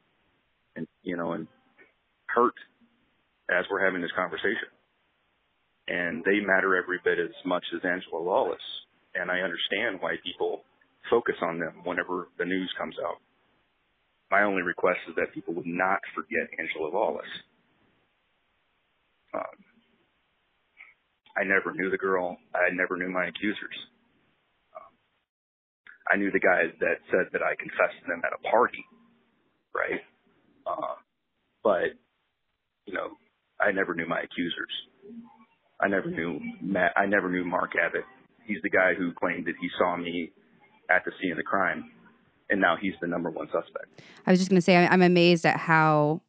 and, 0.77 0.87
you 1.03 1.17
know, 1.17 1.33
and 1.33 1.49
hurt 2.27 2.55
as 3.51 3.65
we're 3.71 3.85
having 3.85 4.01
this 4.01 4.13
conversation. 4.15 4.71
And 5.89 6.23
they 6.23 6.39
matter 6.39 6.77
every 6.77 7.01
bit 7.03 7.19
as 7.19 7.35
much 7.45 7.65
as 7.75 7.81
Angela 7.83 8.23
Lawless 8.23 8.61
and 9.15 9.31
I 9.31 9.41
understand 9.41 9.99
why 10.01 10.17
people 10.23 10.63
focus 11.09 11.35
on 11.43 11.59
them 11.59 11.83
whenever 11.85 12.29
the 12.39 12.45
news 12.45 12.71
comes 12.79 12.95
out. 13.05 13.19
My 14.31 14.43
only 14.43 14.63
request 14.63 15.01
is 15.09 15.15
that 15.17 15.35
people 15.35 15.55
would 15.55 15.67
not 15.67 15.99
forget 16.15 16.47
Angela 16.59 16.91
Lawless. 16.95 17.27
Um, 19.35 19.59
I 21.37 21.45
never 21.45 21.73
knew 21.73 21.91
the 21.91 21.99
girl. 21.99 22.37
I 22.55 22.73
never 22.73 22.97
knew 22.97 23.11
my 23.11 23.27
accusers. 23.27 23.77
Um, 24.77 24.93
I 26.13 26.17
knew 26.17 26.31
the 26.31 26.41
guys 26.41 26.73
that 26.81 26.99
said 27.11 27.27
that 27.33 27.43
I 27.43 27.55
confessed 27.59 27.99
to 28.03 28.07
them 28.09 28.23
at 28.25 28.33
a 28.33 28.43
party, 28.51 28.85
right? 29.75 30.01
Uh, 30.67 30.95
but 31.63 31.95
you 32.87 32.95
know, 32.95 33.17
I 33.61 33.73
never 33.73 33.95
knew 33.95 34.07
my 34.07 34.21
accusers. 34.21 34.73
I 35.81 35.89
never 35.89 36.11
knew 36.11 36.41
Matt. 36.61 36.93
I 36.97 37.07
never 37.07 37.31
knew 37.31 37.45
Mark 37.45 37.73
Abbott 37.77 38.05
he's 38.51 38.63
the 38.63 38.71
guy 38.71 38.95
who 38.99 39.13
claimed 39.13 39.47
that 39.47 39.55
he 39.61 39.69
saw 39.79 39.97
me 39.97 40.33
at 40.91 41.05
the 41.05 41.13
scene 41.21 41.31
of 41.31 41.37
the 41.37 41.45
crime, 41.45 41.91
and 42.51 42.61
now 42.61 42.77
he's 42.81 42.95
the 43.01 43.07
number 43.07 43.31
one 43.31 43.47
suspect. 43.47 44.03
I 44.27 44.33
was 44.33 44.41
just 44.41 44.51
going 44.51 44.59
to 44.59 44.65
say, 44.65 44.77
I'm 44.77 45.03
amazed 45.03 45.47
at 45.47 45.57
how 45.57 46.21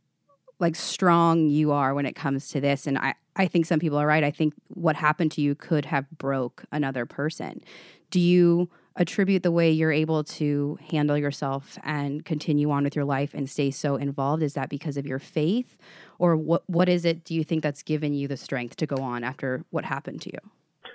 like 0.61 0.75
strong 0.75 1.47
you 1.47 1.71
are 1.71 1.93
when 1.93 2.05
it 2.05 2.15
comes 2.15 2.49
to 2.49 2.61
this, 2.61 2.87
and 2.87 2.97
I 2.97 3.15
I 3.35 3.47
think 3.47 3.65
some 3.65 3.79
people 3.79 3.97
are 3.97 4.07
right. 4.07 4.23
I 4.23 4.31
think 4.31 4.53
what 4.69 4.95
happened 4.95 5.31
to 5.33 5.41
you 5.41 5.55
could 5.55 5.85
have 5.85 6.09
broke 6.11 6.63
another 6.71 7.05
person. 7.05 7.61
Do 8.09 8.19
you 8.19 8.69
attribute 8.97 9.41
the 9.43 9.51
way 9.51 9.71
you're 9.71 9.91
able 9.91 10.21
to 10.21 10.77
handle 10.91 11.17
yourself 11.17 11.77
and 11.83 12.25
continue 12.25 12.69
on 12.71 12.83
with 12.83 12.95
your 12.95 13.05
life 13.05 13.33
and 13.33 13.49
stay 13.49 13.71
so 13.71 13.95
involved 13.95 14.43
is 14.43 14.53
that 14.53 14.69
because 14.69 14.97
of 14.97 15.05
your 15.05 15.19
faith 15.19 15.77
or 16.19 16.35
what 16.35 16.61
what 16.69 16.89
is 16.89 17.05
it 17.05 17.23
do 17.23 17.33
you 17.33 17.41
think 17.41 17.63
that's 17.63 17.83
given 17.83 18.13
you 18.13 18.27
the 18.27 18.35
strength 18.35 18.75
to 18.75 18.85
go 18.85 19.01
on 19.01 19.23
after 19.23 19.63
what 19.69 19.85
happened 19.85 20.21
to 20.21 20.29
you 20.29 20.51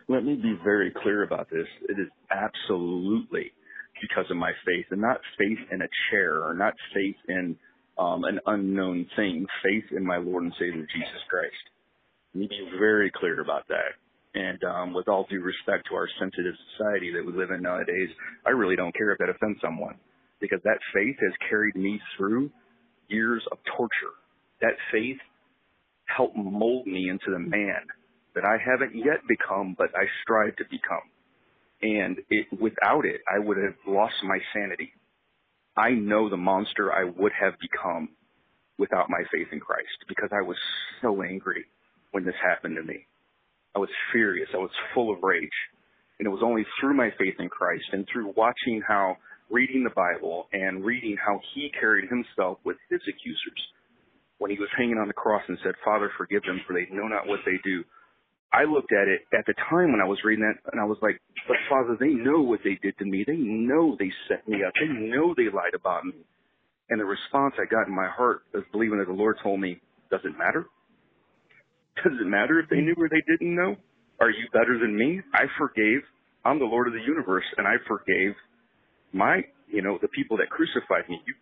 let 0.09 0.25
me 0.25 0.35
be 0.35 0.57
very 0.63 0.93
clear 1.03 1.23
about 1.23 1.51
this. 1.51 1.67
It 1.89 1.99
is 1.99 2.09
absolutely 2.31 3.53
because 4.01 4.31
of 4.31 4.37
my 4.37 4.53
faith 4.65 4.87
and 4.91 5.01
not 5.01 5.21
faith 5.39 5.59
in 5.73 5.83
a 5.83 5.89
chair 6.11 6.43
or 6.45 6.55
not 6.55 6.75
faith 6.95 7.17
in 7.29 7.57
um, 7.99 8.25
an 8.25 8.41
unknown 8.47 9.07
thing, 9.17 9.47
faith 9.63 9.85
in 9.97 10.05
my 10.05 10.19
Lord 10.19 10.45
and 10.45 10.53
Savior 10.59 10.87
Jesus 10.93 11.23
Christ. 11.29 11.55
Let 12.35 12.41
me 12.41 12.49
be 12.49 12.79
very 12.79 13.11
clear 13.15 13.41
about 13.41 13.67
that. 13.69 13.97
And 14.35 14.63
um, 14.65 14.93
with 14.93 15.09
all 15.09 15.27
due 15.31 15.41
respect 15.41 15.89
to 15.89 15.95
our 15.95 16.09
sensitive 16.21 16.55
society 16.77 17.11
that 17.13 17.25
we 17.25 17.33
live 17.33 17.51
in 17.51 17.63
nowadays, 17.63 18.11
I 18.47 18.51
really 18.51 18.77
don't 18.77 18.95
care 18.95 19.11
if 19.13 19.19
that 19.19 19.31
offends 19.31 19.59
someone 19.63 19.95
because 20.41 20.61
that 20.65 20.79
faith 20.93 21.17
has 21.21 21.33
carried 21.49 21.75
me 21.75 21.99
through 22.17 22.51
years 23.09 23.43
of 23.51 23.59
torture. 23.77 24.13
That 24.61 24.75
faith 24.93 25.17
helped 26.05 26.37
mold 26.37 26.87
me 26.87 27.09
into 27.09 27.31
the 27.31 27.39
man 27.39 27.81
that 28.35 28.45
I 28.45 28.59
haven't 28.63 28.95
yet 28.95 29.25
become, 29.27 29.75
but 29.79 29.89
I 29.97 30.05
strive 30.23 30.55
to 30.57 30.65
become. 30.65 31.09
And 31.81 32.19
it, 32.29 32.47
without 32.61 33.07
it, 33.07 33.23
I 33.29 33.39
would 33.39 33.57
have 33.57 33.75
lost 33.87 34.15
my 34.23 34.39
sanity. 34.55 34.93
I 35.77 35.91
know 35.91 36.29
the 36.29 36.37
monster 36.37 36.93
I 36.93 37.05
would 37.05 37.33
have 37.39 37.55
become 37.61 38.09
without 38.79 39.11
my 39.11 39.23
faith 39.33 39.49
in 39.53 39.61
Christ 39.61 40.05
because 40.09 40.31
I 40.33 40.43
was 40.43 40.57
so 41.03 41.23
angry 41.23 41.65
when 42.13 42.25
this 42.25 42.35
happened 42.43 42.77
to 42.77 42.83
me. 42.83 43.07
I 43.75 43.79
was 43.79 43.91
furious. 44.13 44.49
I 44.55 44.59
was 44.59 44.71
full 44.95 45.13
of 45.13 45.23
rage. 45.23 45.51
And 46.19 46.27
it 46.27 46.31
was 46.31 46.43
only 46.43 46.65
through 46.81 46.95
my 46.95 47.11
faith 47.19 47.35
in 47.39 47.49
Christ 47.49 47.85
and 47.93 48.07
through 48.11 48.33
watching 48.37 48.83
how 48.87 49.17
reading 49.51 49.85
the 49.85 49.91
Bible 49.91 50.49
and 50.53 50.85
reading 50.85 51.17
how 51.25 51.41
he 51.55 51.71
carried 51.79 52.09
himself 52.09 52.59
with 52.65 52.77
his 52.89 53.01
accusers 53.07 53.61
when 54.39 54.51
he 54.51 54.59
was 54.59 54.69
hanging 54.77 54.99
on 54.99 55.09
the 55.09 55.15
cross 55.15 55.43
and 55.49 55.59
said, 55.63 55.75
Father, 55.85 56.11
forgive 56.17 56.43
them 56.45 56.61
for 56.67 56.73
they 56.73 56.87
know 56.95 57.07
not 57.07 57.27
what 57.27 57.41
they 57.45 57.59
do 57.65 57.85
I 58.53 58.65
looked 58.65 58.93
at 58.93 59.09
it 59.09 59.23
at 59.37 59.45
the 59.47 59.55
time 59.69 59.93
when 59.93 60.01
I 60.01 60.09
was 60.09 60.19
reading 60.25 60.45
that, 60.45 60.59
and 60.73 60.81
I 60.81 60.85
was 60.85 60.99
like, 61.03 61.21
"But 61.49 61.57
Father, 61.69 61.97
they 61.99 62.15
know 62.15 62.41
what 62.41 62.61
they 62.65 62.79
did 62.83 62.97
to 62.99 63.05
me. 63.05 63.25
They 63.27 63.37
know 63.37 63.97
they 63.99 64.13
set 64.29 64.47
me 64.49 64.65
up. 64.65 64.73
They 64.81 64.89
know 64.89 65.35
they 65.35 65.51
lied 65.51 65.75
about 65.75 66.05
me." 66.05 66.15
And 66.89 67.01
the 67.01 67.05
response 67.05 67.55
I 67.59 67.67
got 67.67 67.89
in 67.89 67.95
my 67.95 68.09
heart 68.09 68.43
was 68.53 68.65
believing 68.73 68.99
that 68.99 69.09
the 69.09 69.13
Lord 69.13 69.39
told 69.43 69.61
me, 69.61 69.81
"Does 70.11 70.25
it 70.25 70.39
matter? 70.39 70.67
Does 72.03 72.13
it 72.21 72.27
matter 72.27 72.61
if 72.61 72.69
they 72.69 72.81
knew 72.81 72.95
or 72.97 73.09
they 73.09 73.23
didn't 73.23 73.55
know? 73.55 73.77
Are 74.21 74.31
you 74.31 74.49
better 74.53 74.79
than 74.79 74.97
me? 74.97 75.21
I 75.35 75.47
forgave. 75.59 76.03
I'm 76.45 76.59
the 76.59 76.65
Lord 76.65 76.87
of 76.87 76.93
the 76.93 77.01
universe, 77.01 77.45
and 77.57 77.67
I 77.67 77.75
forgave 77.89 78.35
my, 79.13 79.43
you 79.69 79.83
know, 79.83 79.99
the 80.01 80.09
people 80.09 80.37
that 80.39 80.49
crucified 80.51 81.09
me. 81.09 81.21
You, 81.27 81.35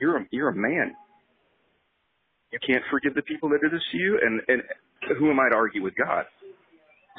you're 0.00 0.16
a, 0.18 0.26
you're 0.30 0.48
a 0.50 0.54
man. 0.54 0.94
You 2.52 2.58
can't 2.62 2.84
forgive 2.90 3.14
the 3.14 3.22
people 3.22 3.48
that 3.50 3.60
did 3.60 3.72
this 3.72 3.82
to 3.92 3.98
you, 3.98 4.18
and 4.22 4.40
and 4.48 4.62
who 5.18 5.30
am 5.30 5.40
I 5.40 5.50
to 5.50 5.56
argue 5.56 5.82
with 5.82 5.94
God? 5.96 6.24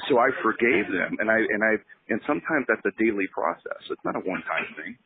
So 0.08 0.18
I 0.18 0.30
forgave 0.42 0.86
them, 0.88 1.16
and 1.20 1.30
I 1.30 1.38
and 1.38 1.62
I 1.62 1.76
and 2.08 2.20
sometimes 2.26 2.66
that's 2.68 2.84
a 2.86 2.94
daily 3.02 3.26
process. 3.32 3.80
It's 3.90 4.04
not 4.04 4.16
a 4.16 4.20
one-time 4.20 4.66
thing, 4.76 4.96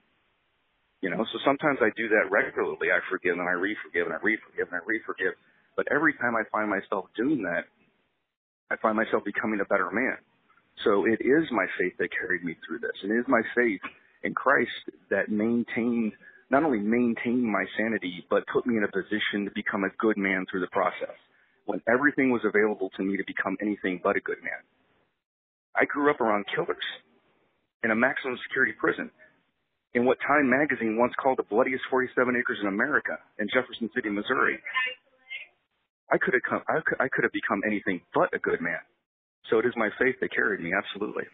you 1.01 1.11
know. 1.11 1.25
So 1.33 1.39
sometimes 1.45 1.79
I 1.81 1.91
do 1.97 2.09
that 2.09 2.31
regularly. 2.31 2.95
I 2.95 3.01
forgive 3.11 3.39
and 3.39 3.49
I 3.49 3.57
re-forgive 3.59 4.07
and 4.07 4.15
I 4.15 4.21
re-forgive 4.23 4.69
and 4.71 4.77
I 4.79 4.85
re-forgive. 4.87 5.35
But 5.77 5.87
every 5.91 6.15
time 6.15 6.37
I 6.37 6.45
find 6.53 6.69
myself 6.69 7.07
doing 7.17 7.43
that, 7.43 7.65
I 8.71 8.77
find 8.77 8.97
myself 8.97 9.25
becoming 9.25 9.61
a 9.61 9.65
better 9.65 9.91
man. 9.91 10.19
So 10.85 11.07
it 11.07 11.21
is 11.21 11.51
my 11.51 11.67
faith 11.79 11.95
that 11.99 12.11
carried 12.13 12.45
me 12.45 12.57
through 12.67 12.81
this, 12.81 12.97
and 13.03 13.13
it 13.13 13.19
is 13.19 13.29
my 13.29 13.43
faith 13.55 13.81
in 14.23 14.35
Christ 14.35 14.71
that 15.11 15.31
maintained 15.31 16.13
not 16.53 16.63
only 16.63 16.79
maintained 16.79 17.43
my 17.43 17.65
sanity, 17.79 18.27
but 18.29 18.45
put 18.53 18.67
me 18.67 18.77
in 18.77 18.85
a 18.85 18.93
position 18.93 19.49
to 19.49 19.51
become 19.55 19.85
a 19.85 19.97
good 19.99 20.19
man 20.19 20.45
through 20.51 20.61
the 20.61 20.71
process 20.71 21.17
when 21.65 21.81
everything 21.89 22.31
was 22.31 22.43
available 22.45 22.91
to 22.95 23.03
me 23.03 23.17
to 23.17 23.25
become 23.27 23.57
anything 23.63 23.99
but 24.05 24.17
a 24.17 24.21
good 24.21 24.37
man. 24.45 24.61
I 25.75 25.87
grew 25.87 26.11
up 26.11 26.21
around 26.21 26.45
killers 26.55 26.85
in 27.83 27.91
a 27.91 27.97
maximum 27.97 28.37
security 28.47 28.75
prison 28.79 29.11
in 29.95 30.05
what 30.05 30.19
Time 30.27 30.49
magazine 30.49 30.99
once 30.99 31.15
called 31.17 31.39
the 31.39 31.49
bloodiest 31.49 31.85
47 31.91 32.37
acres 32.37 32.59
in 32.61 32.69
America 32.69 33.17
in 33.39 33.49
Jefferson 33.49 33.89
City, 33.95 34.11
Missouri. 34.11 34.61
I 36.13 36.19
could 36.19 36.35
have 36.35 36.45
come, 36.45 36.61
I 36.69 36.85
could, 36.85 37.01
I 37.01 37.09
could 37.09 37.25
have 37.25 37.33
become 37.33 37.63
anything 37.67 38.03
but 38.13 38.29
a 38.35 38.39
good 38.39 38.61
man. 38.61 38.85
So 39.49 39.59
it 39.59 39.65
is 39.65 39.73
my 39.77 39.89
faith 39.99 40.17
that 40.21 40.35
carried 40.35 40.61
me, 40.61 40.73
absolutely. 40.77 41.25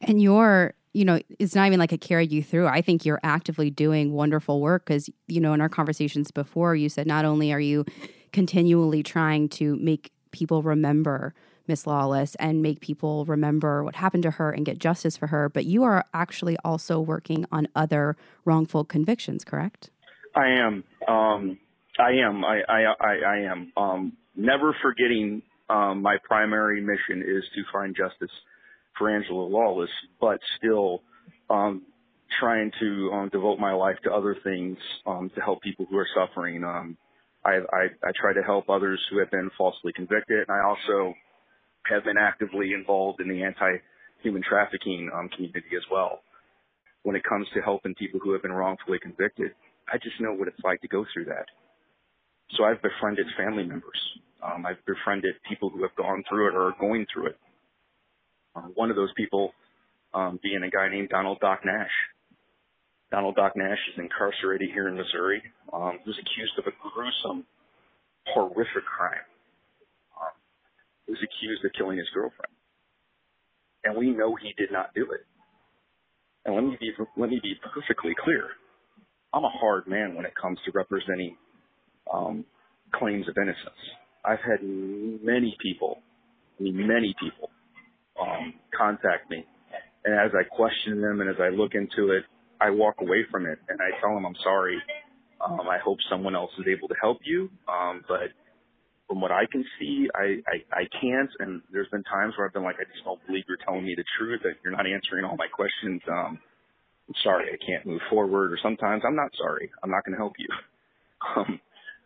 And 0.00 0.20
you're, 0.20 0.74
you 0.92 1.04
know, 1.04 1.20
it's 1.38 1.54
not 1.54 1.66
even 1.66 1.78
like 1.78 1.92
it 1.92 2.00
carried 2.00 2.32
you 2.32 2.42
through. 2.42 2.66
I 2.66 2.80
think 2.80 3.04
you're 3.04 3.20
actively 3.22 3.70
doing 3.70 4.12
wonderful 4.12 4.60
work 4.60 4.86
because, 4.86 5.10
you 5.26 5.40
know, 5.40 5.52
in 5.52 5.60
our 5.60 5.68
conversations 5.68 6.30
before, 6.30 6.74
you 6.74 6.88
said 6.88 7.06
not 7.06 7.24
only 7.24 7.52
are 7.52 7.60
you 7.60 7.84
continually 8.32 9.02
trying 9.02 9.48
to 9.48 9.76
make 9.76 10.10
people 10.30 10.62
remember 10.62 11.34
Miss 11.66 11.86
Lawless 11.86 12.34
and 12.36 12.62
make 12.62 12.80
people 12.80 13.24
remember 13.24 13.82
what 13.82 13.96
happened 13.96 14.22
to 14.22 14.30
her 14.32 14.50
and 14.50 14.64
get 14.64 14.78
justice 14.78 15.16
for 15.16 15.28
her, 15.28 15.48
but 15.48 15.64
you 15.64 15.82
are 15.82 16.04
actually 16.14 16.56
also 16.64 17.00
working 17.00 17.44
on 17.50 17.68
other 17.74 18.16
wrongful 18.44 18.84
convictions, 18.84 19.44
correct? 19.44 19.90
I 20.34 20.48
am. 20.48 20.84
Um, 21.08 21.58
I 21.98 22.10
am. 22.12 22.44
I, 22.44 22.60
I, 22.68 22.82
I, 23.00 23.14
I 23.26 23.36
am. 23.50 23.72
Um, 23.76 24.12
never 24.36 24.76
forgetting 24.82 25.42
um, 25.68 26.02
my 26.02 26.16
primary 26.22 26.80
mission 26.80 27.22
is 27.22 27.42
to 27.54 27.62
find 27.72 27.96
justice 27.96 28.30
for 28.98 29.10
Angela 29.10 29.42
Lawless, 29.42 29.90
but 30.20 30.38
still 30.58 31.02
um, 31.50 31.82
trying 32.40 32.70
to 32.80 33.10
um, 33.12 33.28
devote 33.30 33.58
my 33.58 33.72
life 33.72 33.96
to 34.04 34.12
other 34.12 34.36
things 34.42 34.76
um, 35.06 35.30
to 35.34 35.40
help 35.40 35.62
people 35.62 35.86
who 35.88 35.96
are 35.96 36.08
suffering. 36.14 36.64
Um, 36.64 36.96
I, 37.44 37.58
I, 37.72 37.82
I 38.02 38.10
try 38.20 38.32
to 38.34 38.42
help 38.42 38.68
others 38.68 39.00
who 39.10 39.18
have 39.18 39.30
been 39.30 39.50
falsely 39.56 39.92
convicted, 39.94 40.48
and 40.48 40.50
I 40.50 40.66
also 40.66 41.14
have 41.86 42.04
been 42.04 42.18
actively 42.18 42.72
involved 42.72 43.20
in 43.20 43.28
the 43.28 43.42
anti-human 43.44 44.42
trafficking 44.42 45.10
um, 45.14 45.28
community 45.28 45.76
as 45.76 45.84
well. 45.90 46.20
When 47.04 47.14
it 47.14 47.22
comes 47.22 47.46
to 47.54 47.60
helping 47.62 47.94
people 47.94 48.18
who 48.22 48.32
have 48.32 48.42
been 48.42 48.52
wrongfully 48.52 48.98
convicted, 49.00 49.52
I 49.92 49.98
just 49.98 50.20
know 50.20 50.32
what 50.32 50.48
it's 50.48 50.58
like 50.64 50.80
to 50.80 50.88
go 50.88 51.04
through 51.14 51.26
that. 51.26 51.46
So 52.56 52.64
I've 52.64 52.82
befriended 52.82 53.26
family 53.36 53.62
members. 53.62 53.98
Um, 54.42 54.66
I've 54.66 54.84
befriended 54.86 55.34
people 55.48 55.70
who 55.70 55.82
have 55.82 55.94
gone 55.96 56.24
through 56.28 56.48
it 56.48 56.54
or 56.54 56.68
are 56.68 56.76
going 56.80 57.06
through 57.12 57.26
it. 57.26 57.38
Uh, 58.56 58.68
one 58.74 58.90
of 58.90 58.96
those 58.96 59.12
people 59.16 59.52
um, 60.14 60.40
being 60.42 60.62
a 60.62 60.70
guy 60.70 60.88
named 60.88 61.10
Donald 61.10 61.38
Doc 61.40 61.60
Nash. 61.64 61.92
Donald 63.10 63.36
Doc 63.36 63.52
Nash 63.54 63.78
is 63.92 63.98
incarcerated 63.98 64.70
here 64.72 64.88
in 64.88 64.96
Missouri. 64.96 65.42
Um, 65.72 65.98
he 66.02 66.10
was 66.10 66.18
accused 66.18 66.58
of 66.58 66.64
a 66.66 66.74
gruesome, 66.80 67.44
horrific 68.26 68.84
crime. 68.84 69.26
Um, 70.16 70.34
he 71.06 71.12
was 71.12 71.20
accused 71.22 71.64
of 71.64 71.70
killing 71.76 71.98
his 71.98 72.08
girlfriend, 72.14 72.52
and 73.84 73.96
we 73.96 74.10
know 74.10 74.34
he 74.34 74.54
did 74.56 74.72
not 74.72 74.94
do 74.94 75.02
it. 75.12 75.22
And 76.44 76.54
let 76.54 76.64
me 76.64 76.76
be 76.80 76.90
let 77.16 77.30
me 77.30 77.40
be 77.42 77.54
perfectly 77.74 78.14
clear. 78.24 78.48
I'm 79.32 79.44
a 79.44 79.50
hard 79.50 79.86
man 79.86 80.14
when 80.14 80.24
it 80.24 80.32
comes 80.40 80.58
to 80.64 80.72
representing 80.74 81.36
um, 82.12 82.44
claims 82.94 83.28
of 83.28 83.36
innocence. 83.36 83.82
I've 84.24 84.40
had 84.40 84.62
many 84.62 85.56
people, 85.62 85.98
I 86.58 86.64
mean 86.64 86.86
many 86.86 87.14
people, 87.22 87.50
um, 88.20 88.54
contact 88.76 89.30
me. 89.30 89.44
And 90.04 90.14
as 90.14 90.30
I 90.38 90.44
question 90.44 91.00
them 91.00 91.20
and 91.20 91.30
as 91.30 91.36
I 91.40 91.48
look 91.48 91.74
into 91.74 92.10
it, 92.12 92.24
I 92.60 92.70
walk 92.70 92.96
away 93.00 93.24
from 93.30 93.46
it 93.46 93.58
and 93.68 93.78
I 93.80 93.98
tell 94.00 94.14
them 94.14 94.24
I'm 94.24 94.36
sorry. 94.42 94.78
Um, 95.40 95.68
I 95.68 95.78
hope 95.78 95.98
someone 96.08 96.34
else 96.34 96.50
is 96.58 96.66
able 96.68 96.88
to 96.88 96.94
help 97.00 97.18
you. 97.24 97.50
Um, 97.68 98.02
but 98.08 98.32
from 99.08 99.20
what 99.20 99.30
I 99.30 99.44
can 99.50 99.64
see, 99.78 100.08
I, 100.14 100.40
I, 100.46 100.56
I 100.72 100.84
can't. 101.00 101.30
And 101.40 101.62
there's 101.72 101.88
been 101.88 102.04
times 102.04 102.34
where 102.36 102.46
I've 102.46 102.54
been 102.54 102.64
like, 102.64 102.76
I 102.80 102.84
just 102.84 103.04
don't 103.04 103.24
believe 103.26 103.44
you're 103.48 103.58
telling 103.64 103.84
me 103.84 103.94
the 103.96 104.04
truth, 104.18 104.40
that 104.44 104.54
you're 104.64 104.72
not 104.72 104.86
answering 104.86 105.24
all 105.24 105.36
my 105.36 105.48
questions. 105.48 106.00
Um, 106.08 106.38
I'm 107.08 107.14
sorry, 107.22 107.46
I 107.52 107.58
can't 107.64 107.86
move 107.86 108.00
forward. 108.10 108.52
Or 108.52 108.58
sometimes 108.62 109.02
I'm 109.06 109.16
not 109.16 109.30
sorry. 109.36 109.70
I'm 109.82 109.90
not 109.90 110.04
going 110.04 110.14
to 110.14 110.18
help 110.18 110.34
you. 110.38 110.48
Um, 111.36 111.60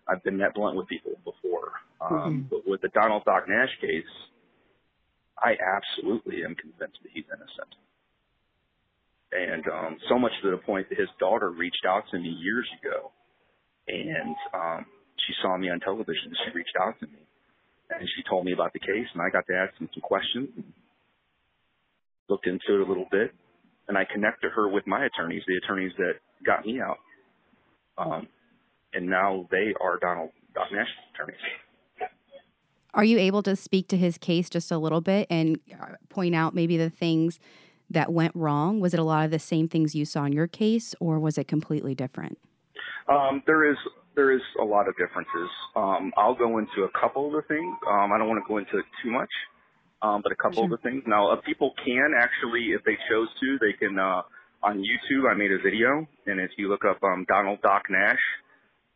I've 0.09 0.23
been 0.25 0.39
that 0.39 0.55
blunt 0.55 0.77
with 0.77 0.89
people 0.89 1.13
before. 1.25 1.73
Um, 2.01 2.11
mm-hmm. 2.11 2.43
But 2.51 2.67
with 2.67 2.81
the 2.81 2.89
Donald 2.89 3.25
Doc 3.25 3.45
Nash 3.49 3.71
case, 3.81 4.05
I 5.43 5.57
absolutely 5.57 6.45
am 6.45 6.55
convinced 6.55 7.01
that 7.03 7.11
he's 7.13 7.25
innocent. 7.29 7.73
And 9.33 9.65
um, 9.69 9.97
so 10.09 10.19
much 10.19 10.33
to 10.43 10.51
the 10.51 10.59
point 10.59 10.89
that 10.89 10.99
his 10.99 11.09
daughter 11.19 11.51
reached 11.51 11.87
out 11.87 12.05
to 12.11 12.19
me 12.19 12.29
years 12.29 12.67
ago, 12.83 13.13
and 13.87 14.35
um, 14.53 14.87
she 15.27 15.33
saw 15.41 15.57
me 15.57 15.71
on 15.71 15.81
television. 15.81 16.35
She 16.45 16.57
reached 16.57 16.75
out 16.81 16.99
to 17.01 17.07
me, 17.07 17.23
and 17.91 18.09
she 18.17 18.23
told 18.29 18.45
me 18.45 18.53
about 18.53 18.73
the 18.73 18.81
case, 18.81 19.07
and 19.15 19.23
I 19.23 19.31
got 19.31 19.47
to 19.47 19.55
ask 19.55 19.79
him 19.81 19.89
some 19.95 20.03
questions, 20.03 20.51
looked 22.29 22.47
into 22.47 22.81
it 22.81 22.87
a 22.87 22.89
little 22.89 23.07
bit, 23.11 23.33
and 23.89 23.97
I 23.97 24.05
connected 24.05 24.51
her 24.53 24.69
with 24.69 24.87
my 24.87 25.05
attorneys, 25.07 25.43
the 25.47 25.57
attorneys 25.63 25.93
that 25.99 26.15
got 26.45 26.67
me 26.67 26.81
out. 26.81 26.99
Um, 27.99 28.29
and 28.95 29.07
now 29.07 29.47
they 29.51 29.75
are 29.81 29.99
Donald 29.99 30.31
Doc 30.55 30.67
Nash's 30.73 30.95
attorneys. 31.15 31.39
Are 32.95 33.05
you 33.05 33.19
able 33.19 33.43
to 33.45 33.57
speak 33.57 33.89
to 33.89 33.97
his 33.97 34.19
case 34.19 34.51
just 34.51 34.71
a 34.71 34.79
little 34.79 35.01
bit 35.01 35.27
and 35.31 35.59
uh, 35.81 35.95
point 36.09 36.35
out 36.35 36.55
maybe 36.55 36.77
the 36.77 36.91
things 36.91 37.39
that 37.89 38.13
went 38.13 38.35
wrong? 38.35 38.81
Was 38.81 38.95
it 38.95 39.01
a 39.01 39.05
lot 39.05 39.25
of 39.25 39.31
the 39.31 39.39
same 39.39 39.69
things 39.69 39.95
you 39.95 40.05
saw 40.05 40.25
in 40.25 40.33
your 40.33 40.47
case, 40.47 40.95
or 41.01 41.19
was 41.19 41.39
it 41.39 41.49
completely 41.49 41.95
different? 41.95 42.39
Um, 43.09 43.43
there 43.47 43.71
is 43.71 43.77
there 44.17 44.33
is 44.33 44.43
a 44.61 44.65
lot 44.65 44.89
of 44.89 44.97
differences. 44.97 45.49
Um, 45.77 46.13
I'll 46.17 46.35
go 46.35 46.59
into 46.59 46.83
a 46.83 47.01
couple 47.01 47.27
of 47.27 47.33
the 47.33 47.43
things. 47.43 47.75
Um, 47.89 48.13
I 48.13 48.19
don't 48.19 48.29
want 48.29 48.43
to 48.43 48.49
go 48.49 48.59
into 48.59 48.79
it 48.79 48.85
too 49.03 49.11
much, 49.11 49.31
um, 50.03 50.21
but 50.23 50.33
a 50.33 50.37
couple 50.37 50.57
sure. 50.57 50.65
of 50.65 50.71
the 50.71 50.79
things. 50.79 51.03
Now, 51.07 51.31
uh, 51.31 51.37
people 51.37 51.73
can 51.85 52.13
actually, 52.19 52.73
if 52.75 52.83
they 52.85 52.99
chose 53.09 53.29
to, 53.41 53.59
they 53.61 53.73
can 53.73 53.99
uh, 53.99 54.23
on 54.63 54.79
YouTube. 54.79 55.31
I 55.31 55.35
made 55.35 55.53
a 55.53 55.59
video, 55.59 56.07
and 56.27 56.41
if 56.41 56.51
you 56.59 56.69
look 56.69 56.85
up 56.85 57.03
um, 57.03 57.25
Donald 57.29 57.63
Doc 57.63 57.85
Nash 57.89 58.19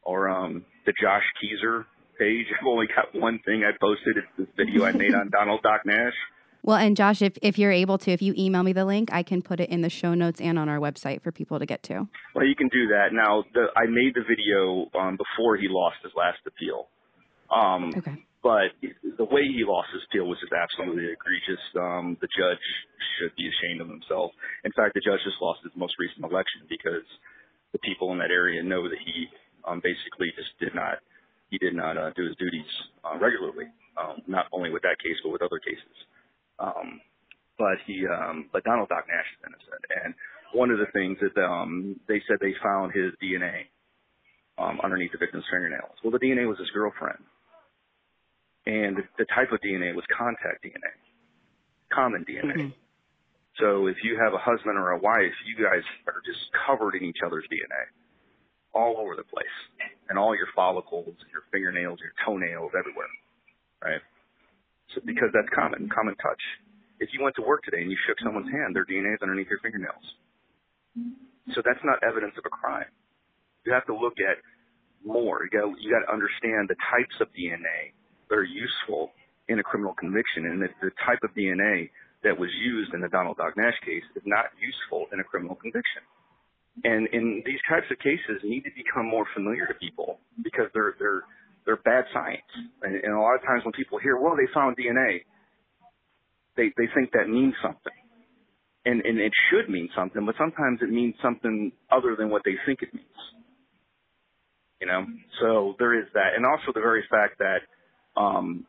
or 0.02 0.28
um, 0.28 0.64
the 0.84 0.92
Josh 1.00 1.22
Kezer 1.42 1.84
page. 2.18 2.46
I've 2.58 2.66
only 2.66 2.86
got 2.86 3.14
one 3.14 3.40
thing 3.44 3.64
I 3.64 3.76
posted. 3.80 4.16
It's 4.18 4.26
this 4.38 4.48
video 4.56 4.84
I 4.84 4.92
made 4.92 5.14
on 5.14 5.30
Donald 5.30 5.62
Doc 5.62 5.82
Nash. 5.84 6.14
Well, 6.62 6.78
and 6.78 6.96
Josh, 6.96 7.20
if, 7.20 7.36
if 7.42 7.58
you're 7.58 7.72
able 7.72 7.98
to, 7.98 8.10
if 8.10 8.22
you 8.22 8.32
email 8.38 8.62
me 8.62 8.72
the 8.72 8.86
link, 8.86 9.12
I 9.12 9.22
can 9.22 9.42
put 9.42 9.60
it 9.60 9.68
in 9.68 9.82
the 9.82 9.90
show 9.90 10.14
notes 10.14 10.40
and 10.40 10.58
on 10.58 10.68
our 10.68 10.78
website 10.78 11.20
for 11.22 11.30
people 11.30 11.58
to 11.58 11.66
get 11.66 11.82
to. 11.84 12.08
Well, 12.34 12.46
you 12.46 12.56
can 12.56 12.68
do 12.68 12.88
that. 12.88 13.12
Now, 13.12 13.44
the, 13.52 13.66
I 13.76 13.84
made 13.84 14.14
the 14.14 14.24
video 14.24 14.88
um, 14.98 15.18
before 15.18 15.56
he 15.56 15.68
lost 15.68 15.96
his 16.02 16.12
last 16.16 16.38
appeal. 16.46 16.88
Um, 17.52 17.92
okay. 17.96 18.16
But 18.42 18.72
the 18.80 19.24
way 19.24 19.44
he 19.44 19.64
lost 19.64 19.88
his 19.92 20.02
appeal 20.08 20.24
was 20.24 20.38
just 20.40 20.52
absolutely 20.52 21.12
egregious. 21.12 21.60
Um, 21.76 22.16
the 22.20 22.28
judge 22.32 22.64
should 23.16 23.36
be 23.36 23.48
ashamed 23.48 23.80
of 23.80 23.88
himself. 23.88 24.32
In 24.64 24.72
fact, 24.72 24.94
the 24.94 25.04
judge 25.04 25.20
just 25.24 25.40
lost 25.40 25.60
his 25.64 25.72
most 25.76 25.96
recent 26.00 26.24
election 26.24 26.64
because 26.68 27.04
the 27.72 27.80
people 27.80 28.12
in 28.12 28.18
that 28.24 28.32
area 28.32 28.62
know 28.62 28.88
that 28.88 29.00
he 29.04 29.28
um, 29.68 29.80
basically 29.84 30.32
just 30.36 30.56
did 30.60 30.74
not– 30.74 31.00
he 31.50 31.58
did 31.58 31.74
not 31.74 31.96
uh, 31.96 32.10
do 32.16 32.24
his 32.26 32.36
duties 32.36 32.66
uh, 33.04 33.18
regularly, 33.18 33.66
um, 33.96 34.22
not 34.26 34.46
only 34.52 34.70
with 34.70 34.82
that 34.82 34.98
case 34.98 35.16
but 35.22 35.30
with 35.30 35.42
other 35.42 35.58
cases. 35.58 35.96
Um, 36.58 37.00
but 37.58 37.78
he, 37.86 38.04
um, 38.06 38.50
but 38.52 38.64
Donald 38.64 38.88
Doc 38.88 39.04
Nash 39.06 39.26
is 39.38 39.46
innocent, 39.46 39.82
and 40.04 40.14
one 40.52 40.70
of 40.70 40.78
the 40.78 40.90
things 40.92 41.18
that 41.20 41.40
um, 41.42 42.00
they 42.08 42.22
said 42.26 42.38
they 42.40 42.54
found 42.62 42.92
his 42.92 43.12
DNA 43.22 43.70
um, 44.58 44.80
underneath 44.82 45.12
the 45.12 45.18
victim's 45.18 45.44
fingernails. 45.50 45.94
Well, 46.02 46.10
the 46.10 46.18
DNA 46.18 46.48
was 46.48 46.58
his 46.58 46.70
girlfriend, 46.70 47.22
and 48.66 48.98
the 49.18 49.26
type 49.34 49.52
of 49.52 49.60
DNA 49.60 49.94
was 49.94 50.04
contact 50.10 50.64
DNA. 50.64 50.94
common 51.92 52.24
DNA. 52.24 52.58
Mm-hmm. 52.58 52.74
So 53.62 53.86
if 53.86 53.96
you 54.02 54.18
have 54.18 54.34
a 54.34 54.42
husband 54.42 54.78
or 54.78 54.90
a 54.90 54.98
wife, 54.98 55.34
you 55.46 55.62
guys 55.62 55.86
are 56.06 56.22
just 56.26 56.42
covered 56.66 56.96
in 56.96 57.04
each 57.04 57.22
other's 57.24 57.44
DNA 57.46 57.86
all 58.74 58.98
over 58.98 59.16
the 59.16 59.24
place 59.24 59.56
and 60.08 60.18
all 60.18 60.36
your 60.36 60.48
follicles, 60.54 61.14
your 61.32 61.42
fingernails, 61.52 61.98
your 62.00 62.12
toenails, 62.24 62.72
everywhere, 62.76 63.10
right? 63.82 64.00
So 64.94 65.00
because 65.04 65.30
that's 65.32 65.48
common, 65.54 65.88
common 65.88 66.14
touch. 66.16 66.40
If 67.00 67.10
you 67.12 67.22
went 67.22 67.36
to 67.36 67.42
work 67.42 67.62
today 67.64 67.82
and 67.82 67.90
you 67.90 67.98
shook 68.06 68.18
someone's 68.22 68.50
hand, 68.50 68.74
their 68.74 68.84
DNA 68.84 69.14
is 69.14 69.22
underneath 69.22 69.48
your 69.48 69.60
fingernails. 69.60 70.04
So 71.54 71.62
that's 71.64 71.82
not 71.84 72.02
evidence 72.02 72.34
of 72.38 72.44
a 72.46 72.50
crime. 72.50 72.90
You 73.66 73.72
have 73.72 73.86
to 73.86 73.96
look 73.96 74.20
at 74.20 74.38
more. 75.04 75.44
You 75.44 75.50
got 75.50 75.68
you 75.80 75.90
got 75.90 76.06
to 76.06 76.12
understand 76.12 76.68
the 76.68 76.76
types 76.90 77.14
of 77.20 77.28
DNA 77.34 77.92
that 78.28 78.36
are 78.36 78.44
useful 78.44 79.12
in 79.48 79.58
a 79.58 79.62
criminal 79.62 79.92
conviction, 79.92 80.46
and 80.46 80.62
the, 80.62 80.68
the 80.80 80.90
type 81.04 81.20
of 81.22 81.34
DNA 81.36 81.90
that 82.22 82.38
was 82.38 82.48
used 82.56 82.94
in 82.94 83.00
the 83.00 83.08
Donald 83.08 83.36
Doc 83.36 83.56
Nash 83.56 83.76
case 83.84 84.04
is 84.16 84.22
not 84.24 84.46
useful 84.56 85.06
in 85.12 85.20
a 85.20 85.24
criminal 85.24 85.54
conviction. 85.56 86.00
And 86.82 87.06
in 87.12 87.42
these 87.46 87.60
types 87.68 87.86
of 87.90 87.98
cases 87.98 88.42
need 88.42 88.62
to 88.64 88.70
become 88.74 89.06
more 89.06 89.26
familiar 89.34 89.66
to 89.66 89.74
people 89.74 90.18
because 90.42 90.66
they're 90.74 90.94
they're 90.98 91.22
they're 91.64 91.76
bad 91.76 92.04
science. 92.12 92.50
And, 92.82 92.96
and 92.96 93.14
a 93.14 93.20
lot 93.20 93.36
of 93.36 93.42
times 93.42 93.64
when 93.64 93.72
people 93.72 93.98
hear, 93.98 94.18
well, 94.18 94.34
they 94.36 94.50
found 94.52 94.76
DNA, 94.76 95.22
they 96.56 96.72
they 96.76 96.88
think 96.94 97.12
that 97.12 97.28
means 97.28 97.54
something. 97.62 97.94
And 98.84 99.00
and 99.06 99.18
it 99.18 99.32
should 99.50 99.70
mean 99.70 99.88
something, 99.96 100.26
but 100.26 100.34
sometimes 100.36 100.80
it 100.82 100.90
means 100.90 101.14
something 101.22 101.72
other 101.90 102.16
than 102.18 102.28
what 102.28 102.42
they 102.44 102.56
think 102.66 102.82
it 102.82 102.92
means. 102.92 103.06
You 104.80 104.88
know, 104.88 105.06
so 105.40 105.74
there 105.78 105.98
is 105.98 106.06
that, 106.12 106.34
and 106.36 106.44
also 106.44 106.74
the 106.74 106.80
very 106.80 107.04
fact 107.08 107.38
that 107.38 107.62
um, 108.20 108.66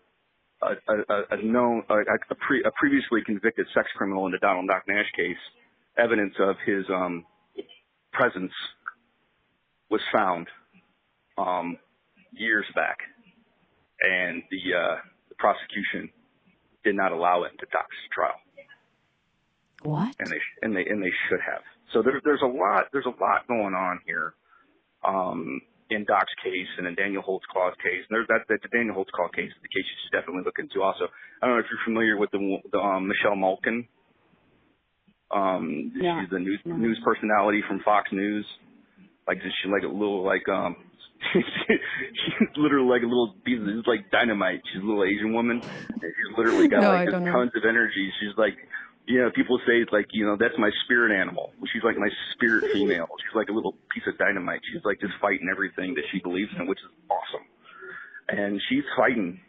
a, 0.61 0.73
a, 0.87 1.21
a 1.31 1.43
known, 1.43 1.83
a, 1.89 1.95
a, 1.95 2.35
pre, 2.35 2.63
a 2.63 2.71
previously 2.79 3.21
convicted 3.25 3.65
sex 3.73 3.87
criminal 3.97 4.25
in 4.25 4.31
the 4.31 4.37
Donald 4.37 4.67
Doc 4.67 4.83
Nash 4.87 5.11
case, 5.15 5.41
evidence 5.97 6.33
of 6.39 6.55
his 6.65 6.85
um, 6.89 7.25
presence 8.15 8.51
was 9.89 10.01
found 10.11 10.47
um, 11.37 11.77
years 12.31 12.65
back, 12.75 12.97
and 14.01 14.43
the, 14.49 14.77
uh, 14.77 14.95
the 15.29 15.35
prosecution 15.35 16.09
did 16.83 16.95
not 16.95 17.11
allow 17.11 17.43
it 17.43 17.51
into 17.51 17.65
Doc's 17.71 17.95
trial. 18.13 18.39
What? 19.83 20.15
And 20.19 20.29
they 20.29 20.41
and 20.63 20.75
they 20.75 20.85
and 20.89 21.03
they 21.03 21.13
should 21.29 21.39
have. 21.45 21.61
So 21.93 22.01
there, 22.01 22.19
there's 22.23 22.41
a 22.41 22.47
lot 22.47 22.85
there's 22.91 23.05
a 23.05 23.21
lot 23.21 23.47
going 23.47 23.75
on 23.75 23.99
here. 24.07 24.33
Um, 25.03 25.61
in 25.89 26.05
Doc's 26.05 26.33
case 26.43 26.69
and 26.77 26.87
in 26.87 26.95
Daniel 26.95 27.21
Holtzclaw's 27.21 27.77
case. 27.77 28.01
And 28.09 28.13
there's 28.17 28.27
that, 28.29 28.49
that 28.49 28.61
the 28.63 28.69
Daniel 28.73 28.95
Holtzclaw 28.95 29.29
case, 29.33 29.53
is 29.53 29.61
the 29.61 29.69
case 29.69 29.85
you 29.85 29.97
should 30.01 30.17
definitely 30.17 30.41
look 30.41 30.57
into 30.57 30.81
also. 30.81 31.05
I 31.41 31.45
don't 31.45 31.55
know 31.55 31.61
if 31.61 31.69
you're 31.69 31.85
familiar 31.85 32.17
with 32.17 32.31
the, 32.31 32.41
the 32.71 32.79
um, 32.79 33.07
Michelle 33.07 33.35
Malkin. 33.37 33.87
Um, 35.35 35.91
yeah. 35.95 36.21
she's 36.21 36.29
the 36.31 36.39
news 36.39 36.59
yeah. 36.65 36.77
news 36.77 36.99
personality 37.03 37.61
from 37.67 37.81
Fox 37.83 38.09
News. 38.11 38.45
Like 39.27 39.37
she's 39.41 39.71
like 39.71 39.83
a 39.83 39.91
little 39.91 40.23
like 40.23 40.47
um 40.47 40.75
she's 41.33 42.47
literally 42.55 42.87
like 42.87 43.03
a 43.03 43.09
little 43.09 43.35
piece 43.43 43.59
of 43.59 43.67
like 43.85 44.09
dynamite. 44.11 44.61
She's 44.71 44.81
a 44.81 44.85
little 44.85 45.03
Asian 45.03 45.33
woman. 45.33 45.59
And 45.61 46.01
she's 46.01 46.37
literally 46.37 46.67
got 46.67 46.81
no, 46.81 46.91
like 46.91 47.09
tons 47.09 47.51
of 47.55 47.63
energy. 47.67 48.11
She's 48.21 48.37
like 48.37 48.55
you 49.07 49.21
know, 49.21 49.29
people 49.35 49.59
say 49.67 49.81
it's 49.81 49.91
like, 49.91 50.07
you 50.11 50.25
know, 50.25 50.35
that's 50.39 50.57
my 50.57 50.69
spirit 50.83 51.13
animal. 51.13 51.51
She's 51.71 51.83
like 51.83 51.97
my 51.97 52.09
spirit 52.33 52.71
female. 52.73 53.07
She's 53.21 53.35
like 53.35 53.49
a 53.49 53.53
little 53.53 53.73
piece 53.93 54.03
of 54.07 54.17
dynamite. 54.17 54.61
She's 54.71 54.83
like 54.83 54.99
just 54.99 55.13
fighting 55.21 55.47
everything 55.51 55.93
that 55.95 56.03
she 56.11 56.19
believes 56.19 56.51
in, 56.57 56.67
which 56.67 56.79
is 56.79 56.91
awesome. 57.09 57.45
And 58.27 58.59
she's 58.69 58.83
fighting, 58.97 59.39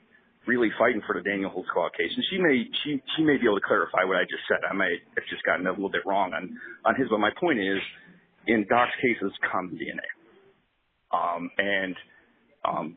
really 0.47 0.71
fighting 0.79 1.03
for 1.07 1.15
the 1.15 1.23
Daniel 1.23 1.51
Holtzclaw 1.51 1.91
case. 1.97 2.11
And 2.15 2.25
she 2.31 2.39
may, 2.39 2.65
she, 2.85 3.03
she 3.17 3.23
may 3.23 3.37
be 3.37 3.45
able 3.47 3.61
to 3.61 3.67
clarify 3.67 4.05
what 4.05 4.17
I 4.17 4.23
just 4.23 4.43
said. 4.49 4.59
I 4.69 4.75
might 4.75 5.03
have 5.17 5.27
just 5.29 5.43
gotten 5.45 5.67
a 5.67 5.71
little 5.71 5.91
bit 5.91 6.03
wrong 6.07 6.33
on, 6.33 6.57
on 6.85 6.95
his, 6.95 7.09
but 7.11 7.19
my 7.19 7.31
point 7.39 7.59
is, 7.59 7.79
in 8.47 8.67
Doc's 8.69 8.93
case, 9.03 9.17
it's 9.23 9.35
common 9.51 9.79
DNA. 9.79 10.07
Um, 11.11 11.51
and, 11.59 11.97
um, 12.65 12.97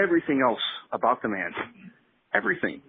everything 0.00 0.42
else 0.42 0.60
about 0.92 1.22
the 1.22 1.28
man, 1.28 1.52
everything, 2.34 2.82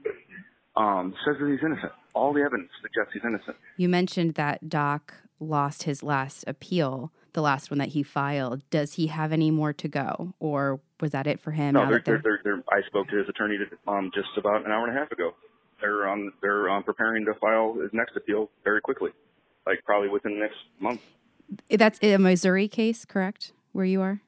um, 0.76 1.14
says 1.26 1.36
that 1.40 1.50
he's 1.50 1.64
innocent 1.64 1.92
all 2.14 2.34
the 2.34 2.42
evidence 2.42 2.70
suggests 2.82 3.14
he's 3.14 3.24
innocent. 3.26 3.58
You 3.78 3.90
mentioned 3.90 4.36
that 4.36 4.70
Doc 4.70 5.14
lost 5.40 5.84
his 5.84 6.04
last 6.04 6.44
appeal, 6.48 7.12
the 7.34 7.42
last 7.42 7.72
one 7.72 7.78
that 7.80 7.90
he 7.90 8.04
filed. 8.04 8.68
Does 8.70 8.94
he 8.94 9.08
have 9.08 9.32
any 9.32 9.52
more 9.52 9.74
to 9.74 9.88
go, 9.88 10.34
or 10.40 10.80
was 11.00 11.12
that 11.12 11.28
it 11.28 11.40
for 11.40 11.52
him? 11.52 11.74
No, 11.74 11.88
they're, 11.88 12.02
they're, 12.06 12.22
they're, 12.24 12.42
they're, 12.44 12.64
I 12.72 12.86
spoke 12.88 13.08
to 13.10 13.18
his 13.18 13.30
attorney 13.30 13.58
um, 13.88 14.12
just 14.14 14.30
about 14.38 14.66
an 14.66 14.72
hour 14.72 14.88
and 14.88 14.96
a 14.96 15.00
half 15.00 15.12
ago. 15.12 15.34
They're 15.82 16.10
um, 16.10 16.34
they're 16.42 16.70
um, 16.70 16.84
preparing 16.84 17.26
to 17.26 17.34
file 17.36 17.76
his 17.82 17.92
next 17.94 18.16
appeal 18.16 18.50
very 18.64 18.82
quickly, 18.82 19.12
like 19.66 19.84
probably 19.86 20.10
within 20.10 20.34
the 20.34 20.40
next 20.40 20.58
month. 20.80 21.02
That's 21.70 22.00
a 22.02 22.18
Missouri 22.18 22.68
case, 22.68 23.06
correct? 23.06 23.54
Where 23.72 23.86
you 23.86 24.02
are? 24.02 24.22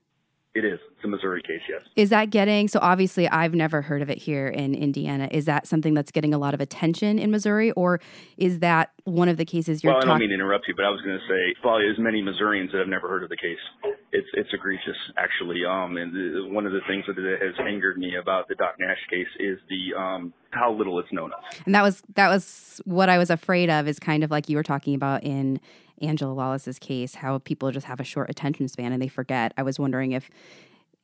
It 0.53 0.65
is. 0.65 0.80
It's 0.95 1.06
a 1.06 1.07
Missouri 1.07 1.41
case, 1.41 1.61
yes. 1.69 1.82
Is 1.95 2.10
that 2.10 2.30
getting 2.30 2.68
so? 2.68 2.80
Obviously, 2.82 3.28
I've 3.30 3.53
never 3.53 3.82
heard 3.82 4.02
of 4.02 4.10
it 4.10 4.18
here 4.18 4.49
in 4.49 4.76
Indiana. 4.76 5.30
Is 5.32 5.45
that 5.45 5.65
something 5.65 5.94
that's 5.94 6.11
getting 6.11 6.34
a 6.34 6.38
lot 6.38 6.53
of 6.53 6.60
attention 6.60 7.19
in 7.19 7.32
Missouri, 7.32 7.72
or 7.72 8.02
is 8.36 8.60
that 8.60 8.91
one 9.06 9.30
of 9.30 9.38
the 9.38 9.45
cases 9.45 9.82
you're? 9.82 9.94
Well, 9.94 10.02
I 10.03 10.06
don't 10.06 10.19
mean 10.19 10.30
to 10.30 10.36
interrupt 10.36 10.68
you, 10.68 10.76
but 10.76 10.84
I 10.84 10.90
was 10.90 10.99
going 11.02 11.18
to 11.18 11.26
say 11.26 11.56
probably 11.61 11.88
as 11.90 11.98
many 11.98 12.22
Missourians 12.22 12.72
that 12.73 12.80
have 12.80 12.90
never 12.90 13.07
heard 13.07 13.23
of 13.23 13.30
the 13.30 13.38
case. 13.38 13.95
It's 14.11 14.28
it's 14.34 14.49
egregious, 14.53 14.98
actually. 15.18 15.61
Um, 15.64 15.95
and 15.95 16.14
the, 16.14 16.53
one 16.53 16.65
of 16.65 16.73
the 16.73 16.82
things 16.86 17.06
that 17.07 17.15
has 17.15 17.56
angered 17.65 17.98
me 17.98 18.15
about 18.22 18.49
the 18.49 18.56
Doc 18.56 18.76
Nash 18.78 18.99
case 19.10 19.32
is 19.40 19.57
the 19.69 19.98
um 19.98 20.34
how 20.52 20.73
little 20.73 20.99
it's 20.99 21.14
known 21.14 21.32
of. 21.32 21.40
And 21.65 21.73
that 21.73 21.82
was 21.82 22.03
that 22.15 22.28
was 22.28 22.82
what 22.84 23.07
I 23.07 23.18
was 23.18 23.30
afraid 23.30 23.69
of. 23.69 23.88
Is 23.88 23.99
kind 23.99 24.22
of 24.22 24.30
like 24.30 24.49
you 24.49 24.57
were 24.57 24.64
talking 24.64 24.95
about 24.95 25.23
in 25.23 25.61
Angela 26.02 26.34
Wallace's 26.34 26.80
case, 26.80 27.15
how 27.15 27.40
people 27.40 27.72
just 27.72 27.86
have 27.86 27.99
a 27.99 28.03
short 28.03 28.30
attention 28.30 28.68
span 28.68 28.91
and 28.91 29.02
they 29.02 29.07
forget. 29.07 29.53
I 29.57 29.64
was 29.64 29.80
wondering 29.80 30.11
if 30.11 30.30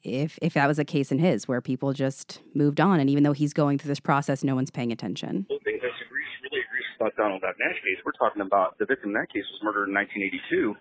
if 0.03 0.37
if 0.41 0.53
that 0.53 0.67
was 0.67 0.79
a 0.79 0.85
case 0.85 1.11
in 1.11 1.19
his 1.19 1.47
where 1.47 1.61
people 1.61 1.93
just 1.93 2.41
moved 2.53 2.79
on, 2.79 2.99
and 2.99 3.09
even 3.09 3.23
though 3.23 3.33
he's 3.33 3.53
going 3.53 3.77
through 3.77 3.89
this 3.89 3.99
process, 3.99 4.43
no 4.43 4.55
one's 4.55 4.71
paying 4.71 4.91
attention. 4.91 5.45
Well, 5.49 5.59
I 5.65 5.69
really 5.69 6.61
agree 6.61 6.85
about 6.99 7.15
Donald 7.15 7.41
Doc 7.41 7.55
Nash 7.59 7.75
case. 7.75 7.97
We're 8.05 8.11
talking 8.13 8.41
about 8.41 8.77
the 8.77 8.85
victim 8.85 9.09
in 9.09 9.13
that 9.15 9.31
case 9.31 9.43
was 9.51 9.61
murdered 9.63 9.89
in 9.89 9.95
1982. 9.95 10.75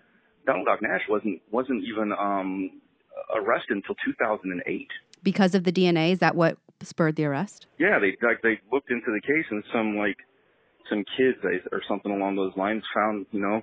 Donald 0.46 0.66
Doc 0.66 0.80
Nash 0.82 1.02
wasn't 1.08 1.40
wasn't 1.50 1.82
even 1.84 2.12
um, 2.12 2.70
arrested 3.34 3.76
until 3.76 3.96
2008 4.04 4.88
because 5.22 5.54
of 5.54 5.64
the 5.64 5.72
DNA. 5.72 6.12
Is 6.12 6.20
that 6.20 6.36
what 6.36 6.58
spurred 6.82 7.16
the 7.16 7.24
arrest? 7.24 7.66
Yeah, 7.78 7.98
they 7.98 8.16
like 8.26 8.42
they 8.42 8.60
looked 8.72 8.90
into 8.90 9.10
the 9.12 9.20
case 9.20 9.46
and 9.50 9.64
some 9.72 9.96
like 9.96 10.16
some 10.88 11.04
kids 11.16 11.38
or 11.72 11.82
something 11.88 12.12
along 12.12 12.36
those 12.36 12.52
lines 12.56 12.84
found 12.94 13.26
you 13.32 13.40
know 13.40 13.62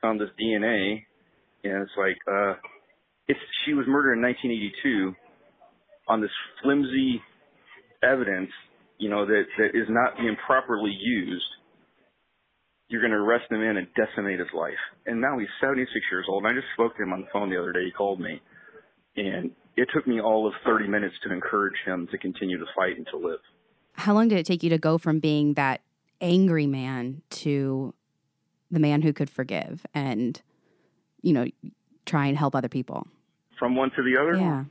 found 0.00 0.20
this 0.20 0.28
DNA, 0.40 1.02
and 1.64 1.82
it's 1.82 1.96
like, 1.96 2.16
uh, 2.30 2.54
it's 3.26 3.40
she 3.66 3.74
was 3.74 3.86
murdered 3.86 4.14
in 4.14 4.22
1982 4.22 5.14
on 6.08 6.20
this 6.20 6.30
flimsy 6.62 7.20
evidence, 8.02 8.50
you 8.98 9.10
know, 9.10 9.26
that 9.26 9.44
that 9.58 9.78
is 9.78 9.86
not 9.88 10.16
being 10.16 10.36
properly 10.46 10.96
used. 10.98 11.44
You're 12.88 13.02
going 13.02 13.12
to 13.12 13.18
arrest 13.18 13.50
him 13.50 13.60
in 13.60 13.76
and 13.76 13.86
decimate 13.94 14.38
his 14.38 14.48
life. 14.56 14.80
And 15.04 15.20
now 15.20 15.38
he's 15.38 15.48
76 15.60 15.92
years 16.10 16.24
old. 16.26 16.44
And 16.44 16.52
I 16.52 16.58
just 16.58 16.72
spoke 16.72 16.96
to 16.96 17.02
him 17.02 17.12
on 17.12 17.20
the 17.20 17.26
phone 17.30 17.50
the 17.50 17.58
other 17.58 17.72
day. 17.72 17.84
He 17.84 17.90
called 17.90 18.18
me, 18.18 18.40
and 19.16 19.50
it 19.76 19.88
took 19.94 20.06
me 20.06 20.20
all 20.20 20.46
of 20.46 20.54
30 20.64 20.88
minutes 20.88 21.14
to 21.24 21.32
encourage 21.32 21.76
him 21.84 22.08
to 22.10 22.18
continue 22.18 22.58
to 22.58 22.64
fight 22.74 22.96
and 22.96 23.06
to 23.12 23.18
live. 23.18 23.40
How 23.92 24.14
long 24.14 24.28
did 24.28 24.38
it 24.38 24.46
take 24.46 24.62
you 24.62 24.70
to 24.70 24.78
go 24.78 24.96
from 24.96 25.20
being 25.20 25.54
that 25.54 25.82
angry 26.20 26.66
man 26.66 27.22
to 27.30 27.94
the 28.70 28.80
man 28.80 29.02
who 29.02 29.12
could 29.12 29.30
forgive 29.30 29.86
and 29.94 30.40
you 31.22 31.32
know 31.32 31.46
try 32.06 32.26
and 32.26 32.36
help 32.36 32.54
other 32.54 32.68
people. 32.68 33.06
From 33.58 33.76
one 33.76 33.90
to 33.96 34.02
the 34.02 34.20
other? 34.20 34.36
Yeah. 34.36 34.64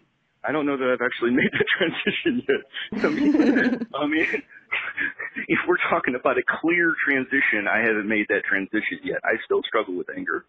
I 0.44 0.52
don't 0.52 0.66
know 0.66 0.78
that 0.78 0.90
i've 0.90 1.06
actually 1.06 1.32
made 1.32 1.52
the 1.52 1.66
transition 1.78 2.44
yet. 2.48 3.04
I 3.04 3.10
mean, 3.10 3.88
I 3.94 4.08
mean 4.08 4.28
if 5.48 5.60
we're 5.68 5.82
talking 5.90 6.16
about 6.16 6.38
a 6.38 6.44
clear 6.62 6.94
transition 7.06 7.68
i 7.68 7.80
haven't 7.80 8.08
made 8.08 8.28
that 8.30 8.44
transition 8.46 9.00
yet. 9.04 9.20
I 9.24 9.38
still 9.46 9.62
struggle 9.68 9.96
with 9.96 10.08
anger 10.16 10.46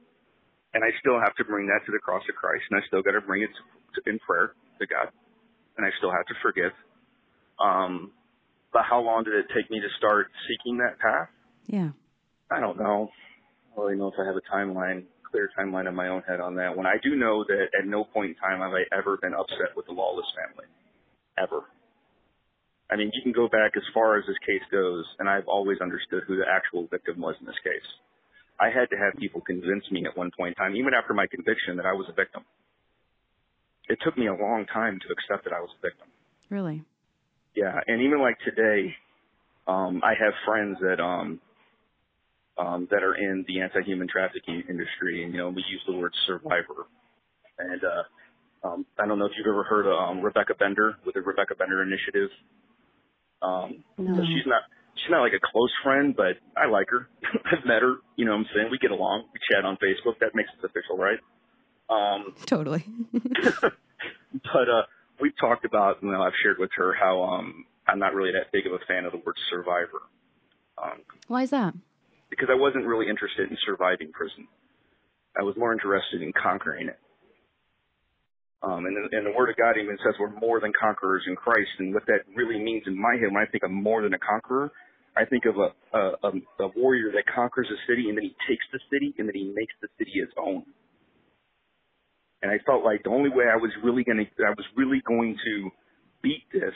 and 0.75 0.85
i 0.85 0.91
still 1.01 1.19
have 1.19 1.35
to 1.37 1.45
bring 1.45 1.67
that 1.67 1.81
to 1.87 1.93
the 1.93 1.99
cross 1.99 2.23
of 2.29 2.37
christ 2.37 2.65
and 2.71 2.81
i 2.81 2.87
still 2.87 3.03
got 3.03 3.13
to 3.13 3.21
bring 3.21 3.43
it 3.43 3.51
to, 3.95 4.11
in 4.11 4.19
prayer 4.21 4.53
to 4.79 4.87
god 4.87 5.11
and 5.77 5.87
i 5.87 5.91
still 5.99 6.13
have 6.13 6.27
to 6.27 6.35
forgive. 6.43 6.73
Um 7.59 8.13
but 8.73 8.83
how 8.85 9.01
long 9.01 9.25
did 9.25 9.35
it 9.35 9.47
take 9.55 9.71
me 9.71 9.81
to 9.81 9.89
start 9.97 10.29
seeking 10.47 10.79
that 10.79 10.99
path? 10.99 11.29
Yeah. 11.67 11.91
I 12.51 12.61
don't 12.61 12.79
know 12.79 13.11
really 13.79 13.97
know 13.97 14.09
if 14.09 14.15
I 14.19 14.27
have 14.27 14.37
a 14.37 14.47
timeline, 14.55 15.05
clear 15.31 15.51
timeline 15.59 15.89
in 15.89 15.95
my 15.95 16.09
own 16.09 16.23
head 16.23 16.41
on 16.41 16.57
that 16.57 16.77
one. 16.77 16.87
I 16.87 16.97
do 17.03 17.17
know 17.17 17.45
that 17.45 17.69
at 17.79 17.87
no 17.87 18.05
point 18.05 18.31
in 18.31 18.37
time 18.37 18.61
have 18.61 18.73
I 18.73 18.85
ever 18.97 19.17
been 19.17 19.35
upset 19.35 19.77
with 19.77 19.87
the 19.87 19.93
Lawless 19.93 20.27
family. 20.35 20.67
Ever. 21.39 21.63
I 22.91 22.97
mean, 22.97 23.11
you 23.13 23.23
can 23.23 23.33
go 23.33 23.49
back 23.49 23.73
as 23.77 23.83
far 23.95 24.19
as 24.19 24.25
this 24.27 24.37
case 24.45 24.65
goes, 24.73 25.05
and 25.19 25.29
I've 25.29 25.47
always 25.47 25.79
understood 25.81 26.25
who 26.27 26.37
the 26.37 26.49
actual 26.49 26.89
victim 26.91 27.21
was 27.21 27.37
in 27.39 27.47
this 27.47 27.61
case. 27.63 27.87
I 28.59 28.71
had 28.71 28.91
to 28.91 28.97
have 28.97 29.15
people 29.21 29.41
convince 29.41 29.85
me 29.93 30.05
at 30.07 30.17
one 30.17 30.31
point 30.37 30.57
in 30.57 30.65
time, 30.65 30.75
even 30.75 30.93
after 30.95 31.15
my 31.15 31.27
conviction, 31.31 31.77
that 31.77 31.87
I 31.87 31.93
was 31.93 32.07
a 32.09 32.13
victim. 32.13 32.43
It 33.89 33.99
took 34.03 34.19
me 34.19 34.27
a 34.27 34.35
long 34.35 34.67
time 34.73 34.99
to 34.99 35.13
accept 35.13 35.45
that 35.45 35.53
I 35.53 35.61
was 35.61 35.71
a 35.79 35.81
victim. 35.87 36.09
Really? 36.51 36.83
Yeah, 37.55 37.79
and 37.87 38.03
even 38.03 38.21
like 38.21 38.39
today, 38.45 38.95
Um, 39.69 40.01
I 40.03 40.15
have 40.17 40.33
friends 40.47 40.79
that 40.81 40.99
um, 40.99 41.41
um, 42.59 42.89
that 42.91 43.03
are 43.03 43.15
in 43.15 43.45
the 43.47 43.61
anti-human 43.61 44.09
trafficking 44.09 44.63
industry, 44.69 45.25
and 45.25 45.33
you 45.33 45.39
know 45.39 45.49
we 45.49 45.65
use 45.71 45.81
the 45.87 45.95
word 45.95 46.13
survivor. 46.27 46.87
And 47.59 47.81
uh, 47.85 48.69
um, 48.69 48.87
I 48.99 49.07
don't 49.07 49.19
know 49.19 49.27
if 49.27 49.33
you've 49.37 49.47
ever 49.47 49.65
heard 49.65 49.87
of 49.87 49.97
um, 49.99 50.21
Rebecca 50.21 50.55
Bender 50.59 50.97
with 51.07 51.15
the 51.15 51.23
Rebecca 51.23 51.55
Bender 51.55 51.83
Initiative. 51.83 52.31
Um, 53.41 53.85
no. 53.97 54.17
so 54.17 54.23
she's 54.23 54.47
not 54.47 54.63
she's 54.95 55.11
not 55.11 55.23
like 55.23 55.33
a 55.33 55.53
close 55.53 55.73
friend, 55.83 56.15
but 56.17 56.39
I 56.57 56.69
like 56.69 56.91
her. 56.91 57.09
I've 57.53 57.65
met 57.65 57.83
her. 57.83 57.97
You 58.17 58.25
know 58.25 58.33
what 58.33 58.39
I'm 58.39 58.47
saying? 58.55 58.69
We 58.71 58.79
get 58.79 58.91
along. 58.91 59.25
We 59.33 59.41
chat 59.51 59.65
on 59.65 59.77
Facebook. 59.77 60.19
That 60.21 60.35
makes 60.35 60.51
it 60.59 60.65
official, 60.65 60.97
right? 60.99 61.19
Um, 61.89 62.35
totally. 62.47 62.85
but 63.13 64.69
uh, 64.69 64.83
we've 65.21 65.37
talked 65.41 65.65
about, 65.65 66.03
you 66.03 66.11
know, 66.11 66.21
I've 66.21 66.37
shared 66.43 66.59
with 66.59 66.71
her 66.77 66.93
how 66.93 67.23
um, 67.23 67.65
I'm 67.87 67.99
not 67.99 68.15
really 68.15 68.33
that 68.33 68.53
big 68.53 68.67
of 68.67 68.73
a 68.73 68.85
fan 68.87 69.05
of 69.05 69.13
the 69.13 69.19
word 69.25 69.37
survivor. 69.51 70.03
Um, 70.83 71.01
Why 71.29 71.43
is 71.43 71.51
that? 71.51 71.75
Because 72.31 72.49
I 72.51 72.57
wasn't 72.57 72.87
really 72.87 73.09
interested 73.09 73.51
in 73.51 73.57
surviving 73.65 74.13
prison. 74.13 74.47
I 75.39 75.43
was 75.43 75.57
more 75.57 75.73
interested 75.73 76.21
in 76.21 76.33
conquering 76.33 76.89
it. 76.89 76.99
Um, 78.63 78.87
and, 78.87 78.97
and 79.13 79.27
the 79.27 79.33
Word 79.37 79.51
of 79.51 79.57
God 79.57 79.79
even 79.79 79.97
says 80.03 80.15
we're 80.19 80.35
more 80.41 80.61
than 80.61 80.73
conquerors 80.75 81.23
in 81.27 81.37
Christ. 81.37 81.71
And 81.79 81.95
what 81.95 82.05
that 82.07 82.27
really 82.35 82.59
means 82.59 82.83
in 82.87 83.01
my 83.01 83.15
head, 83.15 83.31
when 83.31 83.43
I 83.43 83.47
think 83.47 83.63
of 83.63 83.71
more 83.71 84.03
than 84.03 84.15
a 84.15 84.19
conqueror, 84.19 84.73
I 85.17 85.25
think 85.25 85.45
of 85.47 85.57
a, 85.57 85.71
a, 85.97 86.03
a, 86.27 86.31
a 86.67 86.69
warrior 86.75 87.11
that 87.15 87.25
conquers 87.33 87.69
a 87.71 87.79
city 87.91 88.09
and 88.09 88.19
then 88.19 88.25
he 88.25 88.35
takes 88.51 88.67
the 88.73 88.81
city 88.91 89.15
and 89.19 89.29
then 89.29 89.35
he 89.35 89.53
makes 89.55 89.75
the 89.81 89.89
city 89.99 90.19
his 90.19 90.31
own. 90.37 90.67
And 92.43 92.51
I 92.51 92.59
felt 92.67 92.85
like 92.85 93.03
the 93.03 93.11
only 93.11 93.31
way 93.31 93.47
I 93.51 93.57
was 93.57 93.71
really 93.83 94.05
going 94.05 94.19
to, 94.19 94.27
I 94.47 94.55
was 94.55 94.67
really 94.77 95.03
going 95.07 95.35
to 95.35 95.71
beat 96.23 96.47
this 96.53 96.75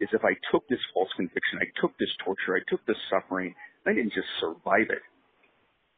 is 0.00 0.08
if 0.12 0.24
I 0.24 0.32
took 0.50 0.66
this 0.68 0.80
false 0.92 1.12
conviction, 1.16 1.60
I 1.60 1.68
took 1.80 1.96
this 1.98 2.08
torture, 2.24 2.56
I 2.56 2.64
took 2.68 2.84
this 2.86 2.96
suffering, 3.12 3.54
I 3.86 3.92
didn't 3.92 4.12
just 4.12 4.28
survive 4.40 4.88
it. 4.90 5.02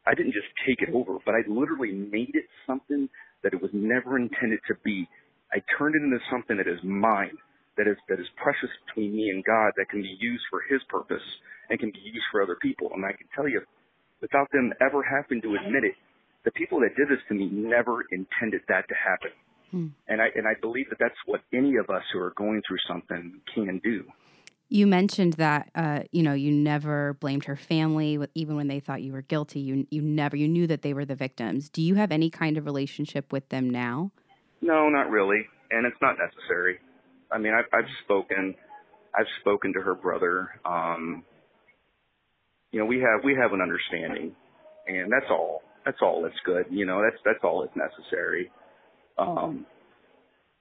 I 0.06 0.14
didn't 0.14 0.32
just 0.32 0.46
take 0.66 0.82
it 0.86 0.94
over, 0.94 1.18
but 1.24 1.34
I 1.34 1.42
literally 1.48 1.92
made 1.92 2.34
it 2.34 2.46
something 2.66 3.08
that 3.42 3.52
it 3.52 3.60
was 3.60 3.70
never 3.74 4.16
intended 4.16 4.60
to 4.68 4.74
be. 4.84 5.08
I 5.52 5.62
turned 5.78 5.94
it 5.94 6.02
into 6.02 6.18
something 6.30 6.56
that 6.56 6.68
is 6.68 6.78
mine, 6.82 7.36
that 7.76 7.86
is 7.86 7.96
that 8.08 8.20
is 8.20 8.26
precious 8.36 8.70
between 8.86 9.14
me 9.14 9.30
and 9.30 9.44
God, 9.44 9.72
that 9.76 9.88
can 9.90 10.02
be 10.02 10.16
used 10.20 10.44
for 10.50 10.62
His 10.70 10.80
purpose 10.88 11.22
and 11.70 11.78
can 11.78 11.90
be 11.90 12.02
used 12.02 12.26
for 12.30 12.42
other 12.42 12.56
people. 12.62 12.90
And 12.94 13.04
I 13.04 13.12
can 13.12 13.26
tell 13.34 13.48
you, 13.48 13.60
without 14.20 14.50
them 14.52 14.72
ever 14.80 15.02
having 15.02 15.42
to 15.42 15.54
admit 15.54 15.84
it, 15.84 15.94
the 16.44 16.52
people 16.52 16.80
that 16.80 16.94
did 16.96 17.08
this 17.08 17.22
to 17.28 17.34
me 17.34 17.50
never 17.50 18.04
intended 18.12 18.62
that 18.68 18.86
to 18.88 18.94
happen. 18.94 19.34
Hmm. 19.70 19.86
And 20.06 20.22
I 20.22 20.28
and 20.34 20.46
I 20.46 20.54
believe 20.60 20.88
that 20.90 20.98
that's 20.98 21.18
what 21.26 21.42
any 21.52 21.76
of 21.76 21.90
us 21.90 22.02
who 22.12 22.20
are 22.20 22.32
going 22.36 22.62
through 22.66 22.78
something 22.86 23.40
can 23.52 23.80
do. 23.82 24.04
You 24.68 24.86
mentioned 24.86 25.34
that 25.34 25.70
uh, 25.74 26.00
you 26.10 26.22
know 26.22 26.32
you 26.32 26.50
never 26.50 27.14
blamed 27.14 27.44
her 27.44 27.56
family, 27.56 28.18
even 28.34 28.56
when 28.56 28.66
they 28.66 28.80
thought 28.80 29.02
you 29.02 29.12
were 29.12 29.22
guilty. 29.22 29.60
You 29.60 29.86
you 29.90 30.02
never 30.02 30.36
you 30.36 30.48
knew 30.48 30.66
that 30.66 30.82
they 30.82 30.92
were 30.92 31.04
the 31.04 31.14
victims. 31.14 31.68
Do 31.68 31.82
you 31.82 31.94
have 31.94 32.10
any 32.10 32.30
kind 32.30 32.58
of 32.58 32.64
relationship 32.64 33.32
with 33.32 33.48
them 33.50 33.70
now? 33.70 34.10
No, 34.60 34.88
not 34.88 35.10
really, 35.10 35.46
and 35.70 35.86
it's 35.86 36.00
not 36.02 36.16
necessary. 36.18 36.78
I 37.30 37.38
mean, 37.38 37.52
I've, 37.54 37.66
I've 37.72 37.88
spoken, 38.04 38.54
I've 39.14 39.26
spoken 39.40 39.72
to 39.74 39.80
her 39.80 39.94
brother. 39.94 40.48
Um, 40.64 41.24
you 42.72 42.80
know, 42.80 42.86
we 42.86 42.96
have 42.96 43.24
we 43.24 43.34
have 43.34 43.52
an 43.52 43.60
understanding, 43.60 44.34
and 44.86 45.12
that's 45.12 45.30
all 45.30 45.62
that's 45.84 45.98
all 46.02 46.22
that's 46.22 46.38
good. 46.44 46.66
You 46.70 46.86
know, 46.86 47.02
that's 47.02 47.22
that's 47.24 47.44
all 47.44 47.60
that's 47.60 47.76
necessary. 47.76 48.50
Um, 49.18 49.66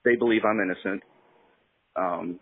they 0.04 0.16
believe 0.16 0.42
I'm 0.44 0.60
innocent, 0.60 1.02
um, 1.96 2.40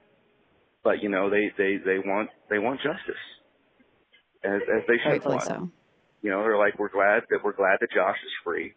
but 0.84 1.02
you 1.02 1.08
know 1.08 1.30
they 1.30 1.50
they 1.58 1.78
they 1.84 1.98
want 1.98 2.30
they 2.50 2.58
want 2.58 2.80
justice, 2.80 3.22
as 4.44 4.60
as 4.62 4.82
they 4.86 4.98
should 5.02 5.24
want. 5.24 5.42
So. 5.42 5.70
You 6.22 6.30
know, 6.30 6.42
they're 6.42 6.56
like, 6.56 6.78
we're 6.78 6.88
glad 6.88 7.24
that 7.28 7.40
we're 7.44 7.52
glad 7.52 7.78
that 7.80 7.90
Josh 7.90 8.16
is 8.24 8.32
free, 8.42 8.72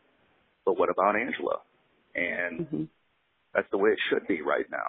but 0.65 0.77
what 0.77 0.89
about 0.89 1.15
Angela? 1.15 1.59
And 2.13 2.59
mm-hmm. 2.59 2.84
that's 3.53 3.67
the 3.71 3.77
way 3.77 3.91
it 3.91 3.99
should 4.09 4.27
be 4.27 4.41
right 4.41 4.65
now. 4.69 4.88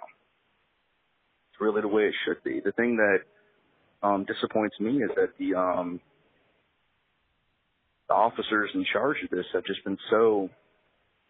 It's 1.51 1.61
really 1.61 1.81
the 1.81 1.87
way 1.87 2.03
it 2.03 2.15
should 2.25 2.43
be. 2.43 2.59
The 2.59 2.73
thing 2.73 2.97
that 2.97 3.19
um, 4.05 4.25
disappoints 4.25 4.77
me 4.79 5.03
is 5.03 5.09
that 5.15 5.37
the 5.37 5.55
um, 5.55 6.01
the 8.09 8.13
officers 8.13 8.71
in 8.73 8.85
charge 8.91 9.17
of 9.23 9.29
this 9.29 9.45
have 9.53 9.63
just 9.63 9.83
been 9.85 9.97
so, 10.09 10.49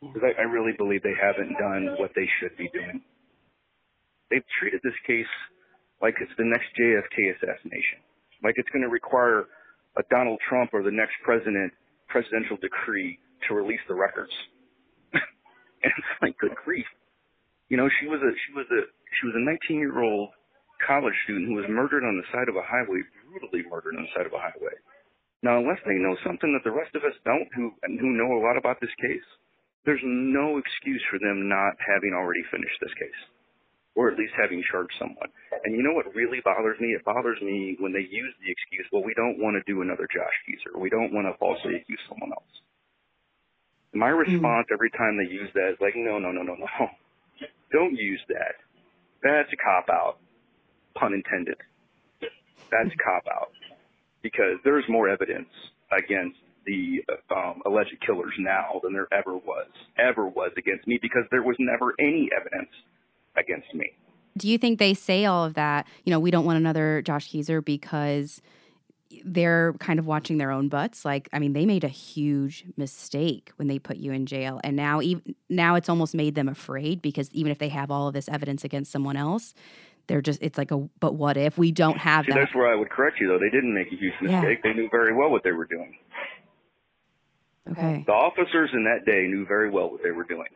because 0.01 0.23
I, 0.23 0.41
I 0.41 0.45
really 0.45 0.73
believe 0.77 1.03
they 1.03 1.17
haven't 1.21 1.53
done 1.59 1.95
what 1.99 2.11
they 2.15 2.27
should 2.39 2.57
be 2.57 2.69
doing. 2.73 3.01
They've 4.31 4.45
treated 4.59 4.81
this 4.83 4.97
case 5.05 5.25
like 6.01 6.15
it's 6.21 6.31
the 6.37 6.47
next 6.47 6.71
JFK 6.79 7.35
assassination, 7.35 7.99
like 8.43 8.55
it's 8.57 8.69
going 8.69 8.83
to 8.83 8.91
require 8.91 9.47
a 9.97 10.03
Donald 10.09 10.39
Trump 10.47 10.71
or 10.73 10.83
the 10.83 10.93
next 10.93 11.15
president 11.23 11.73
presidential 12.07 12.57
decree 12.57 13.19
to 13.47 13.53
release 13.53 13.81
the 13.87 13.95
records. 13.95 14.33
and 15.13 15.91
it's 15.91 16.13
like, 16.21 16.37
good 16.37 16.55
grief. 16.63 16.85
You 17.69 17.77
know, 17.77 17.87
she 18.01 18.07
was 18.07 18.19
a 18.21 18.31
she 18.33 18.51
was 18.57 18.65
a 18.71 18.81
she 19.19 19.23
was 19.27 19.35
a 19.37 19.43
19 19.45 19.77
year 19.77 20.01
old 20.01 20.29
college 20.85 21.13
student 21.25 21.47
who 21.47 21.55
was 21.55 21.69
murdered 21.69 22.03
on 22.03 22.17
the 22.17 22.27
side 22.33 22.49
of 22.49 22.55
a 22.55 22.65
highway, 22.65 23.03
brutally 23.29 23.61
murdered 23.69 23.95
on 23.95 24.07
the 24.07 24.13
side 24.15 24.25
of 24.25 24.33
a 24.33 24.41
highway. 24.41 24.73
Now, 25.43 25.59
unless 25.59 25.79
they 25.85 25.95
know 25.95 26.17
something 26.25 26.51
that 26.51 26.67
the 26.67 26.75
rest 26.75 26.91
of 26.95 27.03
us 27.03 27.15
don't, 27.23 27.47
who 27.55 27.71
who 27.85 28.17
know 28.17 28.35
a 28.35 28.43
lot 28.43 28.57
about 28.57 28.81
this 28.81 28.93
case, 28.99 29.27
there's 29.85 30.03
no 30.03 30.57
excuse 30.57 31.03
for 31.09 31.19
them 31.19 31.47
not 31.47 31.77
having 31.79 32.11
already 32.11 32.43
finished 32.51 32.75
this 32.81 32.93
case, 32.99 33.21
or 33.95 34.11
at 34.11 34.17
least 34.17 34.33
having 34.39 34.63
charged 34.69 34.93
someone. 34.99 35.29
And 35.63 35.75
you 35.75 35.83
know 35.83 35.93
what 35.93 36.13
really 36.15 36.39
bothers 36.43 36.79
me? 36.79 36.95
It 36.95 37.03
bothers 37.03 37.41
me 37.41 37.75
when 37.79 37.91
they 37.91 38.05
use 38.05 38.33
the 38.39 38.51
excuse, 38.51 38.87
"Well, 38.91 39.03
we 39.03 39.13
don't 39.13 39.39
want 39.39 39.57
to 39.57 39.63
do 39.71 39.81
another 39.81 40.07
Josh 40.11 40.37
Kezer. 40.47 40.79
We 40.79 40.89
don't 40.89 41.13
want 41.13 41.27
to 41.27 41.37
falsely 41.37 41.75
accuse 41.75 42.01
someone 42.07 42.31
else." 42.31 42.53
My 43.93 44.09
mm-hmm. 44.09 44.19
response 44.19 44.65
mm-hmm. 44.67 44.73
every 44.73 44.91
time 44.91 45.17
they 45.17 45.29
use 45.31 45.49
that 45.53 45.73
is 45.73 45.81
like, 45.81 45.95
"No, 45.95 46.19
no, 46.19 46.31
no, 46.31 46.43
no, 46.43 46.55
no. 46.55 46.67
Don't 47.71 47.93
use 47.93 48.21
that. 48.29 48.55
That's 49.21 49.51
a 49.53 49.57
cop 49.57 49.89
out. 49.89 50.17
Pun 50.95 51.13
intended. 51.13 51.57
That's 52.71 52.93
a 52.93 52.97
cop 52.97 53.25
out." 53.27 53.51
because 54.21 54.57
there's 54.63 54.83
more 54.89 55.09
evidence 55.09 55.49
against 55.91 56.37
the 56.65 57.01
um, 57.35 57.61
alleged 57.65 57.95
killers 58.05 58.33
now 58.37 58.79
than 58.83 58.93
there 58.93 59.07
ever 59.11 59.37
was, 59.37 59.67
ever 59.97 60.27
was 60.27 60.51
against 60.57 60.87
me 60.87 60.99
because 61.01 61.23
there 61.31 61.41
was 61.41 61.55
never 61.59 61.93
any 61.99 62.29
evidence 62.35 62.69
against 63.39 63.73
me. 63.73 63.91
Do 64.37 64.47
you 64.47 64.57
think 64.57 64.79
they 64.79 64.93
say 64.93 65.25
all 65.25 65.43
of 65.45 65.55
that? 65.55 65.87
You 66.05 66.11
know, 66.11 66.19
we 66.19 66.31
don't 66.31 66.45
want 66.45 66.57
another 66.57 67.01
Josh 67.01 67.29
Kezer 67.31 67.63
because 67.63 68.41
they're 69.25 69.73
kind 69.79 69.99
of 69.99 70.05
watching 70.05 70.37
their 70.37 70.51
own 70.51 70.69
butts. 70.69 71.03
Like, 71.03 71.27
I 71.33 71.39
mean, 71.39 71.53
they 71.53 71.65
made 71.65 71.83
a 71.83 71.89
huge 71.89 72.63
mistake 72.77 73.51
when 73.55 73.67
they 73.67 73.79
put 73.79 73.97
you 73.97 74.11
in 74.11 74.25
jail, 74.25 74.61
and 74.63 74.75
now 74.75 75.01
even 75.01 75.35
now 75.49 75.75
it's 75.75 75.89
almost 75.89 76.13
made 76.13 76.35
them 76.35 76.47
afraid 76.47 77.01
because 77.01 77.29
even 77.31 77.51
if 77.51 77.57
they 77.57 77.69
have 77.69 77.91
all 77.91 78.07
of 78.07 78.13
this 78.13 78.29
evidence 78.29 78.63
against 78.63 78.91
someone 78.91 79.17
else, 79.17 79.53
they're 80.09 80.21
just 80.21 80.41
it's 80.41 80.57
like 80.57 80.71
a 80.71 80.77
but 80.99 81.15
what 81.15 81.37
if 81.37 81.57
we 81.57 81.71
don't 81.71 81.97
have 81.97 82.25
See, 82.25 82.33
that 82.33 82.39
that's 82.39 82.55
where 82.55 82.67
i 82.67 82.75
would 82.75 82.89
correct 82.89 83.21
you 83.21 83.27
though 83.27 83.39
they 83.39 83.49
didn't 83.49 83.73
make 83.73 83.87
a 83.87 83.95
huge 83.95 84.13
mistake 84.21 84.59
yeah. 84.63 84.71
they 84.71 84.73
knew 84.73 84.89
very 84.89 85.15
well 85.15 85.29
what 85.29 85.43
they 85.43 85.51
were 85.51 85.65
doing 85.65 85.95
okay 87.71 88.03
the 88.05 88.11
officers 88.11 88.71
in 88.73 88.83
that 88.83 89.05
day 89.05 89.27
knew 89.27 89.45
very 89.45 89.69
well 89.69 89.89
what 89.91 90.01
they 90.03 90.11
were 90.11 90.25
doing 90.25 90.47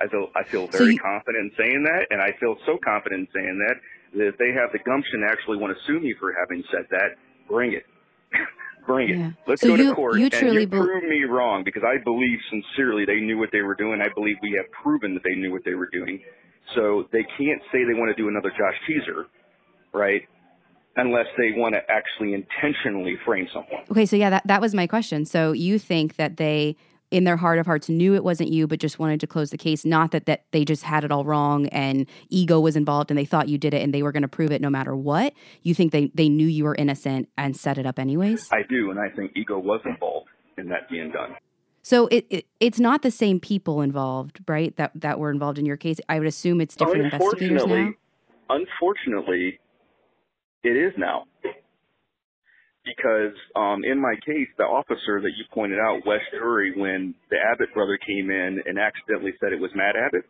i 0.00 0.06
feel 0.08 0.28
i 0.36 0.42
feel 0.44 0.66
very 0.68 0.78
so 0.78 0.84
you, 0.84 0.98
confident 0.98 1.50
in 1.50 1.52
saying 1.56 1.82
that 1.84 2.06
and 2.10 2.20
i 2.20 2.32
feel 2.38 2.56
so 2.66 2.78
confident 2.84 3.26
in 3.26 3.28
saying 3.34 3.58
that 3.58 3.76
that 4.18 4.28
if 4.28 4.38
they 4.38 4.52
have 4.52 4.72
the 4.72 4.78
gumption 4.84 5.20
to 5.20 5.26
actually 5.26 5.56
want 5.56 5.76
to 5.76 5.78
sue 5.86 6.00
me 6.00 6.14
for 6.18 6.34
having 6.38 6.62
said 6.70 6.86
that 6.90 7.16
bring 7.48 7.72
it 7.72 7.84
bring 8.86 9.10
it. 9.10 9.18
Yeah. 9.18 9.30
Let's 9.46 9.60
so 9.60 9.68
go 9.68 9.74
you, 9.74 9.90
to 9.90 9.94
court 9.94 10.18
you 10.18 10.28
and 10.32 10.54
you 10.54 10.66
be- 10.66 10.78
prove 10.78 11.04
me 11.04 11.24
wrong 11.24 11.64
because 11.64 11.82
I 11.84 12.02
believe 12.02 12.38
sincerely 12.48 13.04
they 13.04 13.20
knew 13.20 13.36
what 13.36 13.50
they 13.52 13.62
were 13.62 13.74
doing. 13.74 14.00
I 14.00 14.08
believe 14.14 14.36
we 14.40 14.54
have 14.56 14.70
proven 14.82 15.14
that 15.14 15.22
they 15.24 15.34
knew 15.34 15.52
what 15.52 15.62
they 15.64 15.74
were 15.74 15.88
doing. 15.92 16.22
So 16.74 17.08
they 17.12 17.22
can't 17.36 17.62
say 17.72 17.84
they 17.84 17.94
want 17.94 18.14
to 18.14 18.20
do 18.20 18.28
another 18.28 18.50
Josh 18.50 18.74
Kezer, 18.88 19.24
right? 19.92 20.22
Unless 20.96 21.26
they 21.36 21.52
want 21.56 21.74
to 21.74 21.80
actually 21.90 22.34
intentionally 22.34 23.16
frame 23.24 23.46
someone. 23.52 23.84
Okay, 23.90 24.06
so 24.06 24.16
yeah, 24.16 24.30
that, 24.30 24.46
that 24.46 24.60
was 24.60 24.74
my 24.74 24.86
question. 24.86 25.26
So 25.26 25.52
you 25.52 25.78
think 25.78 26.16
that 26.16 26.38
they, 26.38 26.76
in 27.10 27.24
their 27.24 27.36
heart 27.36 27.58
of 27.58 27.66
hearts, 27.66 27.88
knew 27.88 28.14
it 28.14 28.24
wasn't 28.24 28.50
you, 28.50 28.66
but 28.66 28.80
just 28.80 28.98
wanted 28.98 29.20
to 29.20 29.26
close 29.26 29.50
the 29.50 29.58
case, 29.58 29.84
not 29.84 30.10
that, 30.10 30.26
that 30.26 30.44
they 30.50 30.64
just 30.64 30.82
had 30.82 31.04
it 31.04 31.12
all 31.12 31.24
wrong 31.24 31.66
and 31.68 32.06
ego 32.28 32.60
was 32.60 32.76
involved 32.76 33.10
and 33.10 33.18
they 33.18 33.24
thought 33.24 33.48
you 33.48 33.58
did 33.58 33.74
it 33.74 33.82
and 33.82 33.94
they 33.94 34.02
were 34.02 34.12
going 34.12 34.22
to 34.22 34.28
prove 34.28 34.50
it 34.50 34.60
no 34.60 34.70
matter 34.70 34.96
what? 34.96 35.32
You 35.62 35.74
think 35.74 35.92
they, 35.92 36.10
they 36.14 36.28
knew 36.28 36.46
you 36.46 36.64
were 36.64 36.74
innocent 36.74 37.28
and 37.38 37.56
set 37.56 37.78
it 37.78 37.86
up 37.86 37.98
anyways? 37.98 38.48
I 38.52 38.62
do, 38.68 38.90
and 38.90 38.98
I 38.98 39.08
think 39.10 39.32
ego 39.36 39.58
was 39.58 39.80
involved 39.84 40.28
in 40.58 40.68
that 40.68 40.88
being 40.90 41.10
done. 41.12 41.36
So 41.82 42.08
it, 42.08 42.26
it, 42.30 42.46
it's 42.58 42.80
not 42.80 43.02
the 43.02 43.12
same 43.12 43.38
people 43.38 43.80
involved, 43.80 44.40
right? 44.48 44.76
That 44.76 44.90
that 44.96 45.20
were 45.20 45.30
involved 45.30 45.56
in 45.56 45.64
your 45.64 45.76
case. 45.76 46.00
I 46.08 46.18
would 46.18 46.26
assume 46.26 46.60
it's 46.60 46.74
different 46.74 47.04
investigators 47.04 47.64
now. 47.64 47.92
Unfortunately, 48.50 49.60
it 50.64 50.76
is 50.76 50.92
now. 50.98 51.26
Because 52.86 53.34
um, 53.58 53.82
in 53.82 53.98
my 53.98 54.14
case, 54.22 54.46
the 54.56 54.64
officer 54.64 55.18
that 55.18 55.34
you 55.34 55.44
pointed 55.52 55.78
out, 55.82 56.06
Wes 56.06 56.22
Drury, 56.30 56.72
when 56.78 57.14
the 57.30 57.36
Abbott 57.42 57.74
brother 57.74 57.98
came 57.98 58.30
in 58.30 58.62
and 58.64 58.78
accidentally 58.78 59.34
said 59.42 59.52
it 59.52 59.58
was 59.58 59.74
Matt 59.74 59.98
Abbott, 59.98 60.22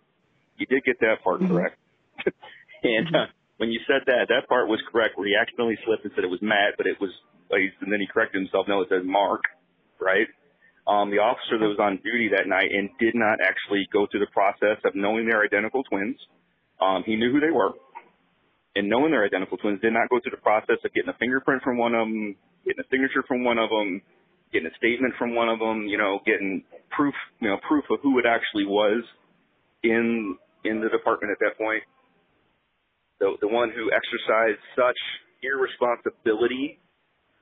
you 0.56 0.64
did 0.64 0.82
get 0.84 0.96
that 1.00 1.20
part 1.22 1.40
mm-hmm. 1.40 1.52
correct. 1.52 1.76
and 2.82 3.08
uh, 3.14 3.28
when 3.58 3.68
you 3.70 3.80
said 3.86 4.08
that, 4.08 4.32
that 4.32 4.48
part 4.48 4.68
was 4.68 4.80
correct. 4.90 5.20
Where 5.20 5.28
he 5.28 5.36
accidentally 5.36 5.76
slipped 5.84 6.04
and 6.08 6.12
said 6.16 6.24
it 6.24 6.32
was 6.32 6.40
Matt, 6.40 6.80
but 6.80 6.86
it 6.86 6.96
was, 6.96 7.12
and 7.52 7.92
then 7.92 8.00
he 8.00 8.08
corrected 8.08 8.40
himself. 8.40 8.64
No, 8.68 8.80
it 8.80 8.88
says 8.88 9.04
Mark, 9.04 9.44
right? 10.00 10.28
Um, 10.88 11.10
the 11.10 11.18
officer 11.18 11.58
that 11.58 11.66
was 11.66 11.82
on 11.82 11.98
duty 12.00 12.30
that 12.30 12.46
night 12.46 12.70
and 12.70 12.88
did 13.02 13.14
not 13.18 13.42
actually 13.42 13.88
go 13.92 14.06
through 14.06 14.20
the 14.20 14.32
process 14.32 14.78
of 14.86 14.94
knowing 14.94 15.26
they're 15.26 15.42
identical 15.42 15.82
twins. 15.82 16.16
Um, 16.80 17.02
he 17.04 17.16
knew 17.16 17.32
who 17.32 17.40
they 17.40 17.50
were, 17.50 17.74
and 18.76 18.88
knowing 18.88 19.10
they're 19.10 19.24
identical 19.24 19.56
twins, 19.56 19.80
did 19.80 19.92
not 19.92 20.08
go 20.12 20.20
through 20.20 20.36
the 20.36 20.44
process 20.44 20.76
of 20.84 20.92
getting 20.92 21.10
a 21.10 21.18
fingerprint 21.18 21.62
from 21.62 21.78
one 21.78 21.94
of 21.94 22.06
them, 22.06 22.36
getting 22.64 22.84
a 22.84 22.88
signature 22.92 23.24
from 23.26 23.42
one 23.42 23.58
of 23.58 23.70
them, 23.70 24.02
getting 24.52 24.68
a 24.68 24.76
statement 24.76 25.14
from 25.18 25.34
one 25.34 25.48
of 25.48 25.58
them, 25.58 25.88
you 25.88 25.98
know, 25.98 26.20
getting 26.26 26.62
proof, 26.92 27.14
you 27.40 27.48
know, 27.48 27.56
proof 27.66 27.84
of 27.90 27.98
who 28.02 28.18
it 28.20 28.26
actually 28.28 28.68
was 28.68 29.02
in 29.82 30.36
in 30.62 30.80
the 30.80 30.88
department 30.88 31.32
at 31.32 31.38
that 31.40 31.56
point 31.56 31.82
the, 33.20 33.32
the 33.40 33.48
one 33.48 33.70
who 33.70 33.90
exercised 33.90 34.60
such 34.76 34.98
irresponsibility 35.42 36.78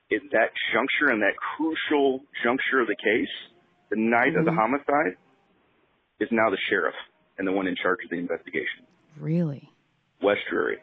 in 0.09 0.19
that 0.31 0.51
juncture, 0.73 1.11
in 1.11 1.19
that 1.19 1.35
crucial 1.35 2.21
juncture 2.43 2.79
of 2.79 2.87
the 2.87 2.95
case, 2.95 3.33
the 3.89 3.97
night 3.97 4.29
mm-hmm. 4.29 4.39
of 4.39 4.45
the 4.45 4.51
mm-hmm. 4.51 4.59
homicide, 4.59 5.17
is 6.19 6.29
now 6.31 6.49
the 6.49 6.57
sheriff 6.69 6.95
and 7.37 7.47
the 7.47 7.51
one 7.51 7.67
in 7.67 7.75
charge 7.75 7.99
of 8.03 8.09
the 8.09 8.17
investigation. 8.17 8.87
Really? 9.19 9.69
Wes 10.21 10.37
Drury. 10.49 10.77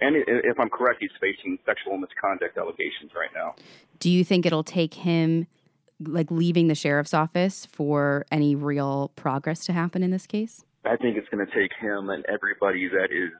And 0.00 0.16
if 0.16 0.58
I'm 0.60 0.70
correct, 0.70 0.98
he's 1.00 1.10
facing 1.20 1.58
sexual 1.66 1.98
misconduct 1.98 2.56
allegations 2.56 3.10
right 3.16 3.30
now. 3.34 3.54
Do 3.98 4.10
you 4.10 4.24
think 4.24 4.46
it'll 4.46 4.62
take 4.62 4.94
him, 4.94 5.48
like, 6.00 6.30
leaving 6.30 6.68
the 6.68 6.76
sheriff's 6.76 7.12
office 7.12 7.66
for 7.66 8.24
any 8.30 8.54
real 8.54 9.10
progress 9.16 9.66
to 9.66 9.72
happen 9.72 10.02
in 10.02 10.10
this 10.10 10.26
case? 10.26 10.64
I 10.84 10.96
think 10.96 11.16
it's 11.16 11.28
going 11.28 11.44
to 11.44 11.52
take 11.52 11.72
him 11.80 12.10
and 12.10 12.24
everybody 12.26 12.88
that 12.88 13.10
is 13.10 13.34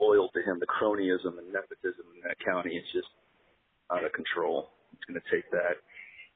loyal 0.00 0.28
to 0.34 0.42
him. 0.42 0.58
The 0.58 0.66
cronyism 0.66 1.38
and 1.38 1.52
nepotism 1.52 2.04
in 2.16 2.20
that 2.26 2.36
county 2.44 2.74
is 2.74 2.84
just 2.92 3.08
out 3.92 4.04
of 4.04 4.12
control. 4.12 4.70
It's 4.92 5.04
going 5.04 5.20
to 5.20 5.28
take 5.30 5.48
that. 5.52 5.78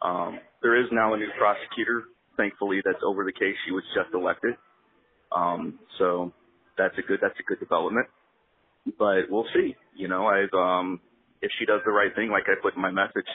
Um, 0.07 0.39
there 0.63 0.81
is 0.81 0.87
now 0.93 1.15
a 1.15 1.17
new 1.17 1.31
prosecutor, 1.39 2.05
thankfully, 2.37 2.83
that's 2.85 3.03
over 3.05 3.25
the 3.25 3.33
case. 3.33 3.57
She 3.67 3.73
was 3.73 3.83
just 3.95 4.15
elected, 4.15 4.55
um, 5.35 5.79
so 5.99 6.33
that's 6.77 6.95
a 6.99 7.03
good 7.03 7.21
that's 7.23 7.39
a 7.41 7.43
good 7.43 7.59
development. 7.59 8.07
But 8.99 9.31
we'll 9.31 9.47
see. 9.55 9.77
You 9.97 10.09
know, 10.09 10.27
I've 10.27 10.53
um, 10.53 11.01
if 11.41 11.51
she 11.59 11.65
does 11.65 11.81
the 11.85 11.93
right 11.93 12.15
thing, 12.15 12.31
like 12.31 12.45
I 12.47 12.61
put 12.61 12.75
in 12.75 12.83
my 12.83 12.91
message, 12.91 13.29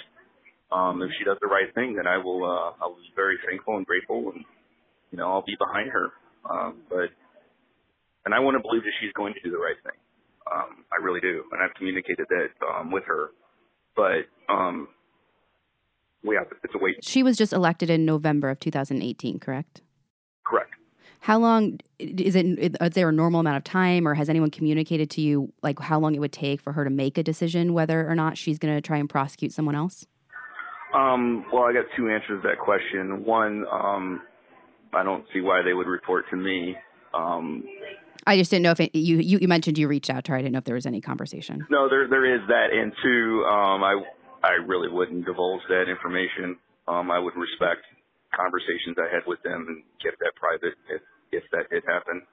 um, 0.72 1.02
if 1.02 1.10
she 1.18 1.26
does 1.26 1.38
the 1.42 1.48
right 1.48 1.74
thing, 1.74 1.96
then 1.96 2.06
I 2.08 2.18
will 2.18 2.44
uh, 2.46 2.84
I'll 2.84 2.96
be 2.96 3.12
very 3.16 3.38
thankful 3.48 3.78
and 3.78 3.86
grateful, 3.86 4.32
and 4.34 4.46
you 5.12 5.18
know 5.18 5.32
I'll 5.32 5.46
be 5.46 5.58
behind 5.58 5.90
her. 5.90 6.10
Um, 6.50 6.82
but 6.90 7.10
and 8.26 8.34
I 8.34 8.40
want 8.40 8.56
to 8.58 8.62
believe 8.62 8.84
that 8.84 8.94
she's 9.02 9.14
going 9.14 9.34
to 9.34 9.40
do 9.42 9.52
the 9.52 9.58
right 9.58 9.78
thing. 9.84 9.98
Um, 10.52 10.86
I 10.92 11.04
really 11.04 11.22
do, 11.22 11.44
and 11.52 11.62
I've 11.62 11.76
communicated 11.76 12.26
that 12.30 12.50
um, 12.66 12.92
with 12.92 13.04
her. 13.06 13.30
But 13.96 14.30
um, 14.52 14.88
we 16.24 16.36
have 16.36 16.48
it's 16.64 16.74
a 16.76 16.78
wait. 16.80 17.04
She 17.04 17.24
was 17.24 17.38
just 17.38 17.54
elected 17.54 17.90
in 17.90 18.06
November 18.06 18.50
of 18.50 18.60
2018, 18.60 19.40
correct? 19.40 19.82
Correct. 20.46 20.72
How 21.20 21.38
long 21.38 21.80
is 22.00 22.36
it? 22.36 22.46
Is 22.82 22.92
there 22.92 23.10
a 23.10 23.12
normal 23.12 23.42
amount 23.42 23.58
of 23.58 23.64
time, 23.64 24.08
or 24.08 24.14
has 24.14 24.30
anyone 24.30 24.52
communicated 24.52 25.10
to 25.12 25.22
you 25.22 25.52
like 25.62 25.80
how 25.80 26.00
long 26.00 26.16
it 26.16 26.20
would 26.20 26.32
take 26.32 26.62
for 26.62 26.72
her 26.74 26.84
to 26.86 26.90
make 26.90 27.18
a 27.18 27.24
decision 27.24 27.74
whether 27.74 28.10
or 28.10 28.16
not 28.16 28.38
she's 28.38 28.58
going 28.58 28.74
to 28.74 28.82
try 28.82 28.98
and 28.98 29.10
prosecute 29.10 29.52
someone 29.52 29.76
else? 29.76 30.06
Um, 30.94 31.46
well, 31.54 31.64
I 31.64 31.74
got 31.74 31.86
two 31.96 32.10
answers 32.10 32.42
to 32.42 32.48
that 32.48 32.60
question. 32.60 33.26
One, 33.26 33.66
um, 33.72 34.22
I 34.94 35.04
don't 35.04 35.26
see 35.34 35.42
why 35.42 35.62
they 35.64 35.74
would 35.74 35.88
report 35.88 36.26
to 36.32 36.38
me. 36.38 36.76
Um, 37.14 37.64
I 38.26 38.38
just 38.38 38.50
didn't 38.50 38.64
know 38.64 38.72
if 38.72 38.80
it, 38.80 38.96
you, 38.96 39.18
you, 39.18 39.40
you 39.42 39.48
mentioned 39.48 39.78
you 39.78 39.88
reached 39.88 40.10
out 40.10 40.24
to 40.26 40.32
her. 40.32 40.38
I 40.38 40.42
didn't 40.42 40.54
know 40.54 40.60
if 40.60 40.66
there 40.66 40.76
was 40.76 40.86
any 40.86 41.02
conversation. 41.02 41.66
No, 41.70 41.90
there 41.90 42.08
there 42.08 42.34
is 42.34 42.42
that, 42.48 42.68
and 42.72 42.94
two, 43.04 43.44
um, 43.46 43.84
I 43.84 44.02
I 44.44 44.52
really 44.66 44.90
wouldn't 44.90 45.26
divulge 45.26 45.62
that 45.70 45.86
information. 45.90 46.58
Um, 46.88 47.12
I 47.12 47.20
would 47.20 47.36
respect 47.36 47.82
conversations 48.36 48.98
I 48.98 49.10
had 49.10 49.26
with 49.26 49.42
them 49.44 49.66
and 49.68 49.78
keep 50.02 50.16
that 50.20 50.36
private 50.38 50.76
if 50.90 51.02
if 51.32 51.46
that 51.54 51.70
did 51.70 51.86
happen. 51.86 52.26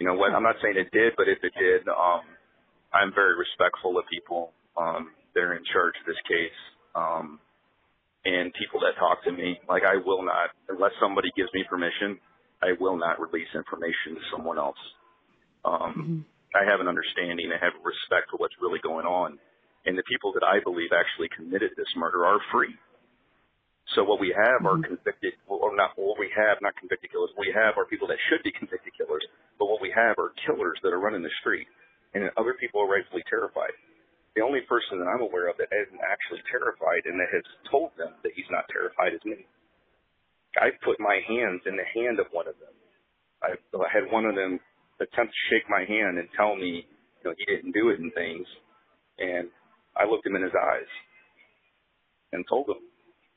You 0.00 0.08
know 0.08 0.16
what? 0.16 0.32
I'm 0.32 0.42
not 0.42 0.56
saying 0.64 0.76
it 0.76 0.90
did, 0.90 1.12
but 1.16 1.28
if 1.28 1.38
it 1.44 1.52
did, 1.54 1.84
um, 1.88 2.24
I'm 2.92 3.12
very 3.14 3.36
respectful 3.36 3.98
of 3.98 4.04
people. 4.08 4.52
Um, 4.76 5.12
they're 5.34 5.52
in 5.52 5.64
charge 5.72 5.94
of 6.00 6.06
this 6.08 6.20
case. 6.24 6.60
Um, 6.96 7.40
and 8.24 8.54
people 8.54 8.80
that 8.80 8.96
talk 8.98 9.24
to 9.24 9.32
me, 9.32 9.58
like 9.68 9.82
I 9.82 9.98
will 9.98 10.22
not, 10.22 10.54
unless 10.68 10.92
somebody 11.00 11.28
gives 11.36 11.50
me 11.52 11.64
permission, 11.68 12.18
I 12.62 12.78
will 12.78 12.96
not 12.96 13.18
release 13.20 13.50
information 13.54 14.14
to 14.16 14.22
someone 14.30 14.58
else. 14.58 14.78
Um, 15.64 15.92
mm-hmm. 15.92 16.18
I 16.54 16.62
have 16.68 16.80
an 16.80 16.86
understanding. 16.86 17.50
I 17.50 17.58
have 17.58 17.74
respect 17.82 18.30
for 18.30 18.36
what's 18.38 18.54
really 18.62 18.78
going 18.82 19.06
on. 19.06 19.38
And 19.84 19.98
the 19.98 20.06
people 20.06 20.30
that 20.38 20.46
I 20.46 20.62
believe 20.62 20.94
actually 20.94 21.28
committed 21.34 21.74
this 21.74 21.90
murder 21.96 22.24
are 22.24 22.38
free. 22.54 22.70
So 23.94 24.04
what 24.06 24.20
we 24.22 24.32
have 24.32 24.62
mm-hmm. 24.62 24.70
are 24.70 24.80
convicted, 24.80 25.34
or 25.46 25.74
not 25.76 25.92
what 25.96 26.18
we 26.18 26.30
have, 26.32 26.62
not 26.62 26.78
convicted 26.78 27.10
killers. 27.10 27.30
What 27.34 27.46
we 27.46 27.54
have 27.54 27.76
are 27.76 27.84
people 27.84 28.08
that 28.08 28.20
should 28.30 28.42
be 28.46 28.54
convicted 28.54 28.94
killers, 28.96 29.24
but 29.58 29.66
what 29.66 29.82
we 29.82 29.92
have 29.92 30.16
are 30.16 30.32
killers 30.46 30.78
that 30.82 30.94
are 30.94 31.02
running 31.02 31.22
the 31.22 31.38
street, 31.42 31.66
and 32.14 32.30
other 32.38 32.54
people 32.54 32.80
are 32.80 32.88
rightfully 32.88 33.22
terrified. 33.28 33.74
The 34.34 34.40
only 34.40 34.64
person 34.64 34.96
that 34.96 35.12
I'm 35.12 35.20
aware 35.20 35.52
of 35.52 35.60
that 35.60 35.68
isn't 35.68 36.00
actually 36.00 36.40
terrified 36.48 37.04
and 37.04 37.20
that 37.20 37.28
has 37.36 37.44
told 37.68 37.92
them 38.00 38.16
that 38.24 38.32
he's 38.32 38.48
not 38.48 38.64
terrified 38.72 39.12
is 39.12 39.20
me. 39.28 39.44
I've 40.56 40.80
put 40.80 40.96
my 41.00 41.20
hands 41.28 41.60
in 41.68 41.76
the 41.76 41.84
hand 41.92 42.16
of 42.16 42.32
one 42.32 42.48
of 42.48 42.56
them. 42.56 42.72
I've, 43.44 43.60
I 43.76 43.88
had 43.92 44.08
one 44.08 44.24
of 44.24 44.34
them 44.34 44.56
attempt 45.00 45.32
to 45.36 45.42
shake 45.52 45.68
my 45.68 45.84
hand 45.84 46.16
and 46.16 46.28
tell 46.32 46.56
me, 46.56 46.88
you 46.88 47.24
know, 47.24 47.34
he 47.36 47.44
didn't 47.44 47.76
do 47.76 47.90
it 47.90 48.00
and 48.00 48.12
things. 48.14 48.46
And 49.18 49.52
I 49.96 50.08
looked 50.08 50.24
him 50.24 50.36
in 50.36 50.42
his 50.42 50.56
eyes 50.56 50.88
and 52.32 52.44
told 52.48 52.68
him, 52.68 52.80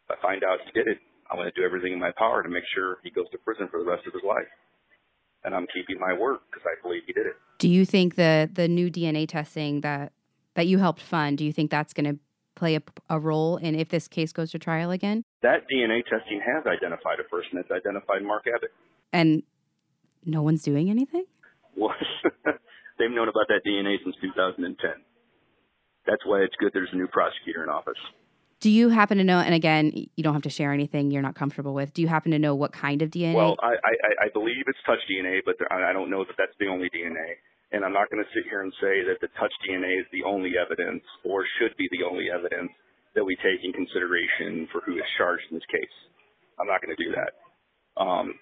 if 0.07 0.17
I 0.17 0.21
find 0.21 0.43
out 0.43 0.59
he 0.65 0.71
did 0.71 0.87
it, 0.87 0.99
I'm 1.29 1.37
going 1.37 1.49
to 1.49 1.59
do 1.59 1.65
everything 1.65 1.93
in 1.93 1.99
my 1.99 2.11
power 2.17 2.43
to 2.43 2.49
make 2.49 2.63
sure 2.73 2.97
he 3.03 3.09
goes 3.09 3.25
to 3.31 3.37
prison 3.39 3.67
for 3.69 3.79
the 3.79 3.89
rest 3.89 4.05
of 4.05 4.13
his 4.13 4.21
life. 4.23 4.47
And 5.43 5.53
I'm 5.53 5.67
keeping 5.73 5.99
my 5.99 6.13
word 6.13 6.39
because 6.49 6.65
I 6.65 6.81
believe 6.81 7.03
he 7.05 7.13
did 7.13 7.25
it. 7.25 7.35
Do 7.59 7.69
you 7.69 7.85
think 7.85 8.15
the 8.15 8.49
the 8.51 8.67
new 8.67 8.89
DNA 8.89 9.27
testing 9.27 9.81
that 9.81 10.11
that 10.55 10.67
you 10.67 10.79
helped 10.79 11.01
fund, 11.01 11.37
do 11.37 11.45
you 11.45 11.53
think 11.53 11.69
that's 11.69 11.93
going 11.93 12.05
to 12.05 12.19
play 12.55 12.75
a, 12.75 12.81
a, 13.09 13.19
role 13.19 13.57
in 13.57 13.75
if 13.75 13.89
this 13.89 14.07
case 14.07 14.31
goes 14.31 14.51
to 14.51 14.59
trial 14.59 14.91
again? 14.91 15.23
That 15.41 15.67
DNA 15.69 16.01
testing 16.05 16.39
has 16.39 16.65
identified 16.65 17.19
a 17.19 17.27
person. 17.29 17.59
It's 17.59 17.69
identified 17.69 18.23
Mark 18.23 18.45
Abbott. 18.47 18.71
And 19.11 19.43
no 20.23 20.41
one's 20.41 20.63
doing 20.63 20.89
anything? 20.89 21.25
was 21.75 21.95
they've 22.97 23.11
known 23.11 23.27
about 23.27 23.47
that 23.49 23.61
DNA 23.67 23.97
since 24.03 24.15
2010. 24.21 24.75
That's 26.07 26.25
why 26.25 26.39
it's 26.41 26.55
good 26.59 26.71
there's 26.73 26.89
a 26.93 26.95
new 26.95 27.07
prosecutor 27.07 27.63
in 27.63 27.69
office. 27.69 27.99
Do 28.61 28.69
you 28.69 28.89
happen 28.89 29.17
to 29.17 29.23
know? 29.23 29.39
And 29.39 29.53
again, 29.53 29.91
you 29.93 30.23
don't 30.23 30.33
have 30.33 30.43
to 30.43 30.49
share 30.49 30.71
anything 30.71 31.11
you're 31.11 31.21
not 31.21 31.35
comfortable 31.35 31.73
with. 31.73 31.93
Do 31.93 32.01
you 32.01 32.07
happen 32.07 32.31
to 32.31 32.39
know 32.39 32.55
what 32.55 32.71
kind 32.71 33.01
of 33.01 33.11
DNA? 33.11 33.35
Well, 33.35 33.55
I, 33.61 33.75
I, 33.83 34.25
I 34.25 34.27
believe 34.33 34.63
it's 34.67 34.79
touch 34.85 34.99
DNA, 35.11 35.39
but 35.45 35.55
there, 35.59 35.71
I 35.71 35.93
don't 35.93 36.09
know 36.09 36.23
that 36.23 36.35
that's 36.37 36.55
the 36.59 36.67
only 36.67 36.89
DNA. 36.89 37.37
And 37.71 37.83
I'm 37.83 37.93
not 37.93 38.09
going 38.09 38.23
to 38.23 38.29
sit 38.33 38.47
here 38.49 38.61
and 38.61 38.71
say 38.79 39.03
that 39.03 39.19
the 39.21 39.27
touch 39.39 39.51
DNA 39.67 39.99
is 39.99 40.07
the 40.11 40.23
only 40.23 40.53
evidence 40.55 41.03
or 41.23 41.43
should 41.59 41.75
be 41.77 41.89
the 41.91 42.07
only 42.09 42.31
evidence 42.31 42.71
that 43.15 43.23
we 43.23 43.35
take 43.37 43.63
in 43.63 43.73
consideration 43.73 44.67
for 44.71 44.81
who 44.85 44.95
is 44.95 45.07
charged 45.17 45.43
in 45.51 45.57
this 45.57 45.67
case. 45.71 45.95
I'm 46.59 46.67
not 46.67 46.81
going 46.81 46.95
to 46.95 47.01
do 47.03 47.11
that. 47.15 47.31
Um, 47.99 48.35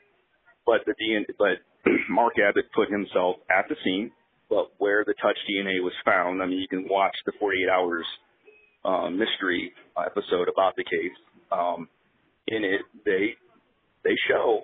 but 0.66 0.82
the 0.86 0.94
DNA, 0.98 1.26
but 1.38 1.62
Mark 2.10 2.34
Abbott 2.38 2.66
put 2.76 2.90
himself 2.90 3.38
at 3.50 3.70
the 3.70 3.76
scene, 3.84 4.12
but 4.50 4.72
where 4.78 5.04
the 5.06 5.14
touch 5.22 5.38
DNA 5.50 5.82
was 5.82 5.94
found, 6.06 6.42
I 6.42 6.46
mean, 6.46 6.60
you 6.60 6.68
can 6.68 6.88
watch 6.90 7.16
the 7.26 7.34
48 7.40 7.70
hours 7.70 8.06
uh, 8.86 9.10
mystery 9.10 9.74
episode 9.98 10.50
about 10.52 10.76
the 10.76 10.84
case. 10.84 11.18
Um, 11.52 11.88
in 12.48 12.64
it, 12.64 12.82
they 13.06 13.36
they 14.04 14.16
show 14.28 14.62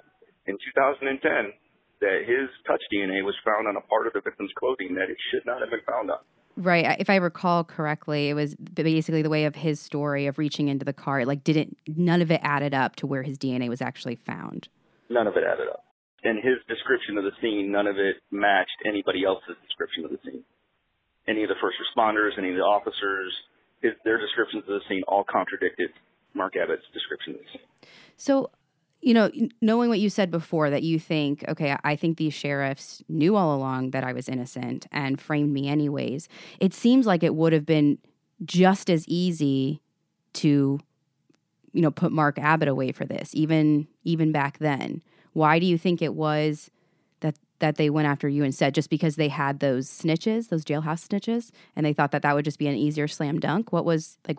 in 0.48 0.56
2010 0.56 1.54
that 2.02 2.20
his 2.26 2.50
touch 2.68 2.82
DNA 2.94 3.24
was 3.24 3.36
found 3.46 3.68
on 3.68 3.76
a 3.76 3.82
part 3.82 4.08
of 4.08 4.14
the 4.14 4.22
victim's 4.22 4.52
clothing 4.58 4.96
that 4.96 5.10
it 5.10 5.18
should 5.32 5.46
not 5.46 5.60
have 5.62 5.70
been 5.70 5.84
found 5.88 6.12
on. 6.12 6.20
Right. 6.58 7.00
If 7.00 7.10
I 7.10 7.16
recall 7.16 7.64
correctly, 7.64 8.30
it 8.30 8.34
was 8.34 8.56
basically 8.56 9.22
the 9.22 9.30
way 9.30 9.46
of 9.46 9.56
his 9.56 9.80
story 9.80 10.28
of 10.28 10.38
reaching 10.38 10.68
into 10.68 10.84
the 10.84 10.94
car. 10.94 11.26
Like, 11.26 11.44
didn't 11.44 11.78
none 11.88 12.22
of 12.22 12.32
it 12.32 12.42
added 12.44 12.74
up 12.74 12.98
to 12.98 13.08
where 13.08 13.24
his 13.24 13.38
DNA 13.38 13.70
was 13.70 13.82
actually 13.82 14.16
found? 14.16 14.68
None 15.10 15.28
of 15.28 15.38
it 15.38 15.44
added 15.44 15.70
up 15.70 15.86
in 16.24 16.36
his 16.36 16.60
description 16.68 17.18
of 17.18 17.24
the 17.24 17.36
scene, 17.42 17.72
none 17.72 17.88
of 17.88 17.96
it 17.98 18.20
matched 18.32 18.84
anybody 18.86 19.24
else's 19.24 19.56
description 19.64 20.04
of 20.04 20.12
the 20.12 20.20
scene. 20.26 20.44
Any 21.28 21.44
of 21.44 21.50
the 21.50 21.60
first 21.62 21.78
responders, 21.80 22.36
any 22.38 22.50
of 22.50 22.56
the 22.56 22.66
officers, 22.66 23.32
his, 23.82 23.94
their 24.04 24.20
descriptions 24.20 24.64
of 24.64 24.70
the 24.70 24.82
scene 24.88 25.04
all 25.08 25.24
contradicted 25.24 25.90
Mark 26.34 26.56
Abbott's 26.56 26.84
description 26.94 27.34
of 27.34 27.40
the 27.40 27.46
scene. 27.52 27.90
So, 28.18 28.52
you 29.02 29.14
know, 29.14 29.32
knowing 29.62 29.90
what 29.90 30.00
you 30.00 30.10
said 30.10 30.30
before, 30.30 30.70
that 30.70 30.84
you 30.84 31.00
think, 31.00 31.46
okay, 31.48 31.78
I 31.84 31.96
think 31.96 32.18
these 32.18 32.34
sheriffs 32.34 33.02
knew 33.08 33.36
all 33.36 33.56
along 33.56 33.92
that 33.92 34.04
I 34.04 34.14
was 34.14 34.28
innocent 34.28 34.88
and 34.92 35.22
framed 35.22 35.54
me 35.54 35.70
anyways, 35.70 36.28
it 36.60 36.74
seems 36.74 37.06
like 37.06 37.24
it 37.24 37.36
would 37.36 37.54
have 37.54 37.66
been 37.66 37.98
just 38.44 38.90
as 38.90 39.08
easy 39.08 39.82
to, 40.34 40.80
you 41.72 41.82
know, 41.82 41.92
put 41.92 42.12
Mark 42.12 42.38
Abbott 42.38 42.68
away 42.68 42.92
for 42.92 43.06
this, 43.06 43.32
even 43.34 43.88
even 44.04 44.32
back 44.32 44.60
then. 44.60 45.02
Why 45.34 45.60
do 45.60 45.66
you 45.66 45.78
think 45.78 46.02
it 46.02 46.14
was 46.14 46.70
that 47.60 47.76
they 47.76 47.90
went 47.90 48.08
after 48.08 48.28
you 48.28 48.44
instead 48.44 48.74
just 48.74 48.90
because 48.90 49.16
they 49.16 49.28
had 49.30 49.60
those 49.60 49.88
snitches, 49.88 50.50
those 50.50 50.66
jailhouse 50.66 51.08
snitches, 51.08 51.52
and 51.76 51.86
they 51.86 51.94
thought 51.94 52.12
that 52.12 52.22
that 52.24 52.36
would 52.36 52.46
just 52.46 52.60
be 52.60 52.68
an 52.68 52.76
easier 52.76 53.08
slam 53.08 53.40
dunk? 53.40 53.72
What 53.72 53.86
was 53.86 54.18
like, 54.28 54.38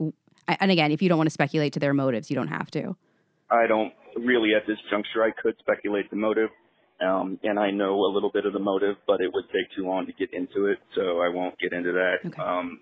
and 0.49 0.71
again, 0.71 0.93
if 0.93 1.03
you 1.03 1.09
don't 1.09 1.19
want 1.19 1.29
to 1.29 1.35
speculate 1.35 1.73
to 1.75 1.81
their 1.81 1.95
motives, 1.95 2.31
you 2.31 2.37
don't 2.37 2.49
have 2.49 2.71
to. 2.73 2.97
I 3.51 3.67
don't 3.67 3.93
really 4.17 4.55
at 4.55 4.67
this 4.67 4.79
juncture. 4.91 5.23
I 5.23 5.31
could 5.31 5.55
speculate 5.59 6.11
the 6.11 6.17
motive, 6.17 6.51
um, 7.01 7.39
and 7.43 7.59
I 7.59 7.71
know 7.71 8.01
a 8.01 8.11
little 8.13 8.31
bit 8.33 8.47
of 8.47 8.53
the 8.53 8.59
motive, 8.59 8.97
but 9.07 9.21
it 9.21 9.31
would 9.33 9.45
take 9.47 9.77
too 9.77 9.87
long 9.87 10.07
to 10.07 10.13
get 10.13 10.33
into 10.33 10.67
it, 10.67 10.79
so 10.95 11.21
I 11.21 11.29
won't 11.29 11.59
get 11.59 11.73
into 11.73 11.93
that. 11.93 12.27
Okay. 12.27 12.43
Um, 12.43 12.81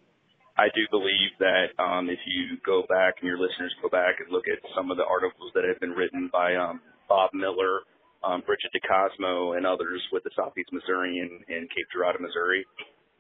I 0.59 0.67
do 0.75 0.83
believe 0.91 1.31
that 1.39 1.71
um, 1.79 2.11
if 2.11 2.19
you 2.27 2.59
go 2.67 2.83
back 2.89 3.23
and 3.23 3.29
your 3.29 3.39
listeners 3.39 3.73
go 3.81 3.89
back 3.89 4.19
and 4.19 4.27
look 4.33 4.51
at 4.51 4.59
some 4.75 4.91
of 4.91 4.97
the 4.97 5.07
articles 5.07 5.53
that 5.55 5.63
have 5.63 5.79
been 5.79 5.95
written 5.95 6.29
by 6.33 6.57
um, 6.57 6.81
Bob 7.09 7.31
Miller 7.33 7.87
um, 8.25 8.43
Bridget 8.47 8.71
DiCosmo 8.75 9.57
and 9.57 9.67
others 9.67 10.03
with 10.13 10.25
the 10.25 10.31
Southeast 10.35 10.71
Missourian, 10.73 11.41
and 11.49 11.71
Cape 11.71 11.87
Girardeau, 11.93 12.19
Missouri, 12.21 12.67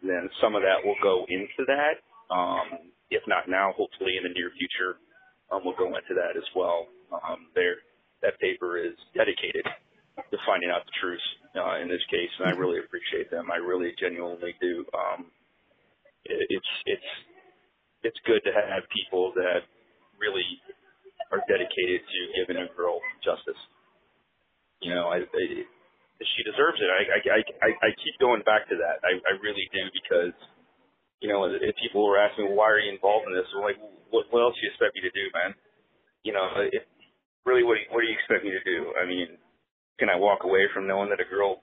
then 0.03 0.29
some 0.41 0.55
of 0.55 0.63
that 0.63 0.83
will 0.85 0.99
go 1.03 1.27
into 1.29 1.67
that. 1.67 2.03
Um, 2.35 2.93
if 3.11 3.23
not 3.27 3.49
now, 3.49 3.73
hopefully 3.77 4.19
in 4.19 4.23
the 4.23 4.35
near 4.35 4.51
future, 4.59 4.99
um, 5.51 5.63
we'll 5.65 5.79
go 5.79 5.89
into 5.89 6.15
that 6.15 6.37
as 6.37 6.45
well. 6.55 6.87
Um, 7.11 7.49
there, 7.55 7.81
that 8.23 8.39
paper 8.39 8.77
is 8.77 8.95
dedicated 9.15 9.65
to 10.19 10.37
finding 10.45 10.69
out 10.69 10.85
the 10.85 10.97
truth 11.01 11.25
uh, 11.57 11.81
in 11.81 11.89
this 11.89 12.03
case, 12.11 12.31
and 12.39 12.51
I 12.51 12.53
really 12.59 12.79
appreciate 12.83 13.31
them. 13.31 13.49
I 13.51 13.57
really 13.57 13.95
genuinely 13.99 14.55
do. 14.61 14.85
Um, 14.93 15.31
it, 16.27 16.47
it's 16.51 16.73
it's 16.85 17.11
it's 18.03 18.21
good 18.27 18.43
to 18.45 18.53
have 18.53 18.83
people 18.93 19.33
that 19.35 19.65
really 20.21 20.45
are 21.31 21.41
dedicated 21.49 22.03
to 22.03 22.21
giving 22.35 22.61
a 22.61 22.69
girl 22.77 23.01
justice 23.25 23.59
you 24.81 24.95
know, 24.95 25.11
I, 25.11 25.23
I 25.25 25.45
she 26.19 26.41
deserves 26.43 26.79
it. 26.83 26.91
I, 26.91 27.03
I 27.31 27.41
I 27.63 27.71
I 27.71 27.91
keep 28.03 28.17
going 28.19 28.43
back 28.43 28.67
to 28.69 28.77
that. 28.79 29.03
I 29.07 29.19
I 29.23 29.33
really 29.43 29.67
do 29.71 29.85
because 29.95 30.35
you 31.21 31.27
know, 31.27 31.51
if 31.51 31.75
people 31.83 32.07
were 32.07 32.19
asking, 32.19 32.47
well, 32.47 32.63
why 32.63 32.71
are 32.71 32.79
you 32.79 32.95
involved 32.95 33.27
in 33.27 33.35
this? 33.35 33.47
I'm 33.51 33.67
like, 33.67 33.79
what, 34.11 34.31
what 34.31 34.43
else 34.43 34.55
do 34.55 34.63
you 34.63 34.71
expect 34.71 34.95
me 34.95 35.03
to 35.03 35.11
do, 35.11 35.25
man? 35.35 35.51
You 36.23 36.33
know, 36.33 36.47
if, 36.71 36.87
really, 37.43 37.67
what 37.67 37.79
what 37.91 38.03
do 38.03 38.07
you 38.07 38.15
expect 38.15 38.47
me 38.47 38.55
to 38.55 38.63
do? 38.63 38.95
I 38.95 39.05
mean, 39.07 39.35
can 39.99 40.11
I 40.11 40.19
walk 40.19 40.47
away 40.47 40.71
from 40.71 40.87
knowing 40.87 41.11
that 41.11 41.19
a 41.23 41.27
girl, 41.27 41.59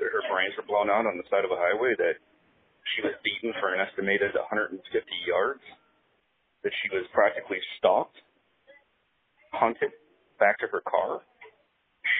that 0.00 0.08
her 0.08 0.24
brains 0.32 0.56
were 0.56 0.64
blown 0.64 0.88
out 0.88 1.04
on 1.04 1.20
the 1.20 1.28
side 1.28 1.44
of 1.44 1.52
a 1.52 1.60
highway, 1.60 1.92
that 2.00 2.16
she 2.96 3.04
was 3.04 3.12
beaten 3.20 3.52
for 3.60 3.76
an 3.76 3.80
estimated 3.84 4.32
150 4.32 4.80
yards, 5.28 5.64
that 6.64 6.72
she 6.80 6.88
was 6.96 7.04
practically 7.12 7.60
stalked, 7.76 8.16
hunted 9.52 9.92
back 10.40 10.56
to 10.64 10.68
her 10.72 10.80
car? 10.88 11.20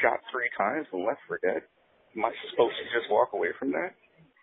Shot 0.02 0.20
three 0.30 0.50
times 0.56 0.86
and 0.92 1.04
left 1.04 1.20
for 1.26 1.38
dead. 1.42 1.62
Am 2.16 2.24
I 2.24 2.32
supposed 2.50 2.74
to 2.78 2.84
just 2.90 3.10
walk 3.10 3.32
away 3.34 3.52
from 3.58 3.72
that? 3.72 3.94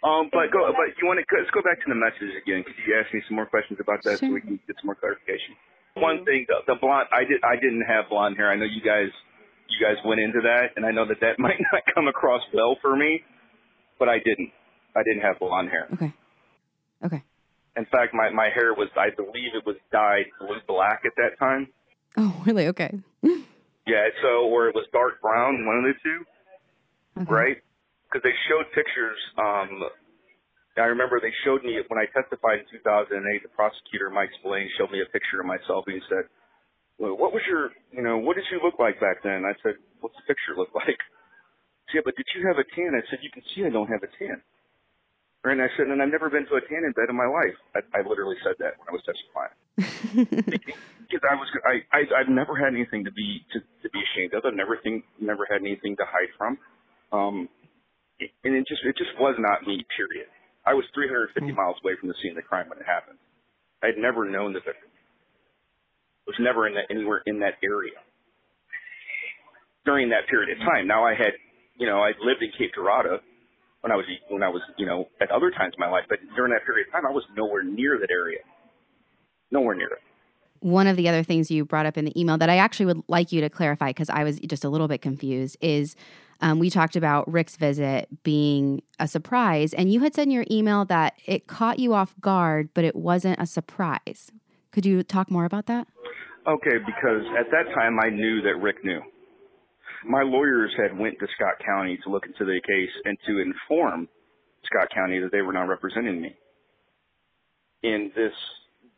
Um, 0.05 0.29
but 0.29 0.53
go, 0.53 0.69
but 0.69 0.93
you 1.01 1.07
want 1.09 1.17
to 1.17 1.25
let's 1.33 1.49
go 1.49 1.65
back 1.65 1.81
to 1.81 1.89
the 1.89 1.97
message 1.97 2.35
again. 2.37 2.61
Could 2.61 2.77
you 2.85 2.93
ask 2.93 3.09
me 3.09 3.25
some 3.25 3.35
more 3.35 3.49
questions 3.49 3.81
about 3.81 4.05
that 4.05 4.21
sure. 4.21 4.29
so 4.29 4.33
we 4.37 4.41
can 4.41 4.61
get 4.67 4.77
some 4.77 4.93
more 4.93 4.99
clarification? 4.99 5.57
One 5.97 6.27
thing, 6.27 6.45
the, 6.45 6.61
the 6.67 6.77
blonde, 6.77 7.07
I 7.09 7.23
did, 7.23 7.41
I 7.41 7.55
didn't 7.55 7.87
have 7.87 8.11
blonde 8.11 8.37
hair. 8.37 8.51
I 8.51 8.55
know 8.55 8.67
you 8.67 8.83
guys, 8.83 9.09
you 9.71 9.79
guys 9.81 9.95
went 10.05 10.19
into 10.19 10.43
that, 10.43 10.75
and 10.75 10.85
I 10.85 10.91
know 10.91 11.07
that 11.07 11.23
that 11.25 11.39
might 11.41 11.57
not 11.71 11.81
come 11.89 12.07
across 12.07 12.43
well 12.53 12.77
for 12.81 12.95
me, 12.95 13.23
but 13.97 14.09
I 14.09 14.19
didn't. 14.19 14.51
I 14.95 15.03
didn't 15.03 15.21
have 15.23 15.39
blonde 15.39 15.69
hair. 15.69 15.87
Okay. 15.93 16.13
Okay. 17.03 17.23
In 17.75 17.85
fact, 17.91 18.13
my 18.13 18.29
my 18.29 18.49
hair 18.53 18.73
was, 18.73 18.87
I 18.95 19.09
believe, 19.09 19.57
it 19.57 19.65
was 19.65 19.75
dyed 19.91 20.25
blue 20.39 20.61
black 20.67 21.01
at 21.05 21.11
that 21.17 21.39
time. 21.39 21.67
Oh, 22.17 22.43
really? 22.45 22.67
Okay. 22.67 22.93
Yeah, 23.85 24.09
so 24.21 24.49
or 24.49 24.67
it 24.67 24.75
was 24.75 24.85
dark 24.91 25.21
brown, 25.21 25.65
one 25.65 25.77
of 25.77 25.85
the 25.85 25.97
two, 26.01 26.19
okay. 27.21 27.31
right? 27.31 27.57
Because 28.09 28.25
they 28.25 28.33
showed 28.49 28.65
pictures. 28.73 29.19
Um, 29.37 29.85
I 30.77 30.89
remember 30.89 31.21
they 31.21 31.33
showed 31.45 31.63
me 31.63 31.77
when 31.87 32.01
I 32.01 32.09
testified 32.11 32.65
in 32.65 32.67
2008. 32.81 33.13
The 33.13 33.53
prosecutor 33.53 34.09
Mike 34.09 34.33
Spillane 34.41 34.69
showed 34.77 34.91
me 34.91 34.99
a 35.05 35.09
picture 35.13 35.39
of 35.39 35.45
myself 35.45 35.85
and 35.87 35.95
he 35.95 36.03
said, 36.09 36.25
well, 36.97 37.15
"What 37.15 37.31
was 37.31 37.43
your, 37.47 37.71
you 37.93 38.01
know, 38.01 38.17
what 38.17 38.35
did 38.35 38.49
you 38.51 38.59
look 38.63 38.79
like 38.79 38.99
back 38.99 39.21
then?" 39.21 39.45
I 39.45 39.53
said, 39.61 39.77
"What's 40.01 40.17
the 40.17 40.25
picture 40.25 40.57
look 40.57 40.73
like?" 40.81 40.99
Yeah, 41.93 42.01
but 42.03 42.17
did 42.17 42.25
you 42.33 42.47
have 42.49 42.57
a 42.57 42.67
tan? 42.75 42.97
I 42.97 43.05
said, 43.09 43.21
"You 43.21 43.29
can 43.29 43.43
see 43.53 43.63
I 43.63 43.69
don't 43.69 43.87
have 43.87 44.01
a 44.01 44.11
tan." 44.17 44.41
And 45.45 45.61
I 45.61 45.69
said, 45.77 45.85
and 45.93 46.01
I've 46.01 46.09
never 46.09 46.29
been 46.29 46.49
to 46.49 46.57
a 46.57 46.63
tanning 46.65 46.93
bed 46.97 47.05
in 47.05 47.15
my 47.15 47.29
life. 47.29 47.53
I, 47.77 47.85
I 47.93 48.01
literally 48.01 48.35
said 48.41 48.57
that 48.57 48.81
when 48.81 48.89
I 48.89 48.93
was 48.97 49.05
testifying. 49.05 49.53
because 49.77 51.23
I 51.23 51.35
was, 51.35 51.49
I, 51.65 51.83
I, 51.91 52.01
I've 52.21 52.29
never 52.29 52.55
had 52.55 52.73
anything 52.73 53.03
to 53.05 53.11
be 53.11 53.43
to, 53.53 53.59
to 53.59 53.89
be 53.89 53.99
ashamed 53.99 54.33
of. 54.33 54.45
I've 54.45 54.55
never 54.55 54.79
think, 54.81 55.03
never 55.19 55.47
had 55.49 55.61
anything 55.61 55.95
to 55.97 56.05
hide 56.07 56.31
from. 56.37 56.57
Um, 57.11 57.49
and 58.19 58.55
it 58.55 58.67
just, 58.67 58.81
it 58.85 58.95
just 58.97 59.11
was 59.19 59.35
not 59.39 59.67
me. 59.67 59.85
Period. 59.97 60.27
I 60.65 60.73
was 60.73 60.85
350 60.95 61.35
mm-hmm. 61.35 61.55
miles 61.55 61.77
away 61.83 61.93
from 61.99 62.09
the 62.09 62.15
scene 62.21 62.31
of 62.31 62.39
the 62.39 62.47
crime 62.47 62.69
when 62.69 62.79
it 62.79 62.87
happened. 62.87 63.19
I 63.83 63.87
had 63.87 63.99
never 63.99 64.25
known 64.25 64.53
the 64.53 64.63
victim. 64.63 64.89
Was 66.25 66.39
never 66.39 66.65
in 66.67 66.73
that 66.73 66.89
anywhere 66.89 67.21
in 67.27 67.37
that 67.45 67.61
area 67.61 68.01
during 69.85 70.09
that 70.09 70.25
period 70.27 70.57
of 70.57 70.59
time. 70.65 70.89
Now 70.89 71.05
I 71.05 71.13
had, 71.13 71.37
you 71.77 71.85
know, 71.85 72.01
I 72.01 72.17
lived 72.17 72.41
in 72.41 72.49
Cape 72.57 72.73
Girardeau 72.73 73.21
when 73.85 73.93
I 73.93 73.95
was 73.95 74.05
when 74.33 74.41
I 74.41 74.49
was 74.49 74.65
you 74.81 74.89
know 74.89 75.05
at 75.21 75.29
other 75.29 75.53
times 75.53 75.77
in 75.77 75.79
my 75.79 75.89
life, 75.89 76.09
but 76.09 76.17
during 76.35 76.51
that 76.57 76.65
period 76.65 76.89
of 76.89 76.91
time, 76.97 77.05
I 77.05 77.13
was 77.13 77.21
nowhere 77.37 77.61
near 77.61 78.01
that 78.01 78.09
area, 78.09 78.41
nowhere 79.55 79.75
near 79.75 79.87
it. 79.87 80.01
One 80.59 80.87
of 80.87 80.95
the 80.97 81.07
other 81.09 81.23
things 81.23 81.51
you 81.51 81.65
brought 81.65 81.85
up 81.85 81.97
in 81.97 82.05
the 82.05 82.19
email 82.19 82.37
that 82.37 82.49
I 82.49 82.57
actually 82.57 82.87
would 82.87 83.01
like 83.07 83.31
you 83.31 83.41
to 83.41 83.49
clarify 83.49 83.89
because 83.89 84.09
I 84.09 84.23
was 84.23 84.39
just 84.39 84.63
a 84.63 84.69
little 84.69 84.87
bit 84.87 85.01
confused 85.01 85.57
is 85.61 85.95
um, 86.41 86.59
we 86.59 86.69
talked 86.69 86.95
about 86.95 87.31
Rick's 87.31 87.55
visit 87.55 88.07
being 88.23 88.81
a 88.99 89.07
surprise, 89.07 89.73
and 89.73 89.91
you 89.91 90.01
had 90.01 90.13
said 90.13 90.23
in 90.23 90.31
your 90.31 90.45
email 90.49 90.85
that 90.85 91.13
it 91.25 91.47
caught 91.47 91.79
you 91.79 91.93
off 91.93 92.13
guard, 92.19 92.69
but 92.73 92.83
it 92.83 92.95
wasn't 92.95 93.39
a 93.39 93.45
surprise. 93.45 94.31
Could 94.71 94.85
you 94.85 95.03
talk 95.03 95.31
more 95.31 95.45
about 95.45 95.67
that? 95.67 95.87
Okay, 96.47 96.77
because 96.85 97.23
at 97.39 97.49
that 97.51 97.73
time 97.73 97.99
I 97.99 98.09
knew 98.09 98.41
that 98.41 98.55
Rick 98.61 98.83
knew 98.83 99.01
my 100.07 100.21
lawyers 100.21 100.71
had 100.77 100.97
went 100.97 101.19
to 101.19 101.27
Scott 101.35 101.55
County 101.65 101.97
to 102.03 102.09
look 102.09 102.25
into 102.25 102.45
the 102.45 102.61
case 102.65 102.91
and 103.05 103.17
to 103.27 103.41
inform 103.41 104.07
Scott 104.65 104.89
County 104.93 105.19
that 105.19 105.31
they 105.31 105.41
were 105.41 105.53
not 105.53 105.67
representing 105.67 106.21
me. 106.21 106.35
In 107.83 108.11
this 108.15 108.33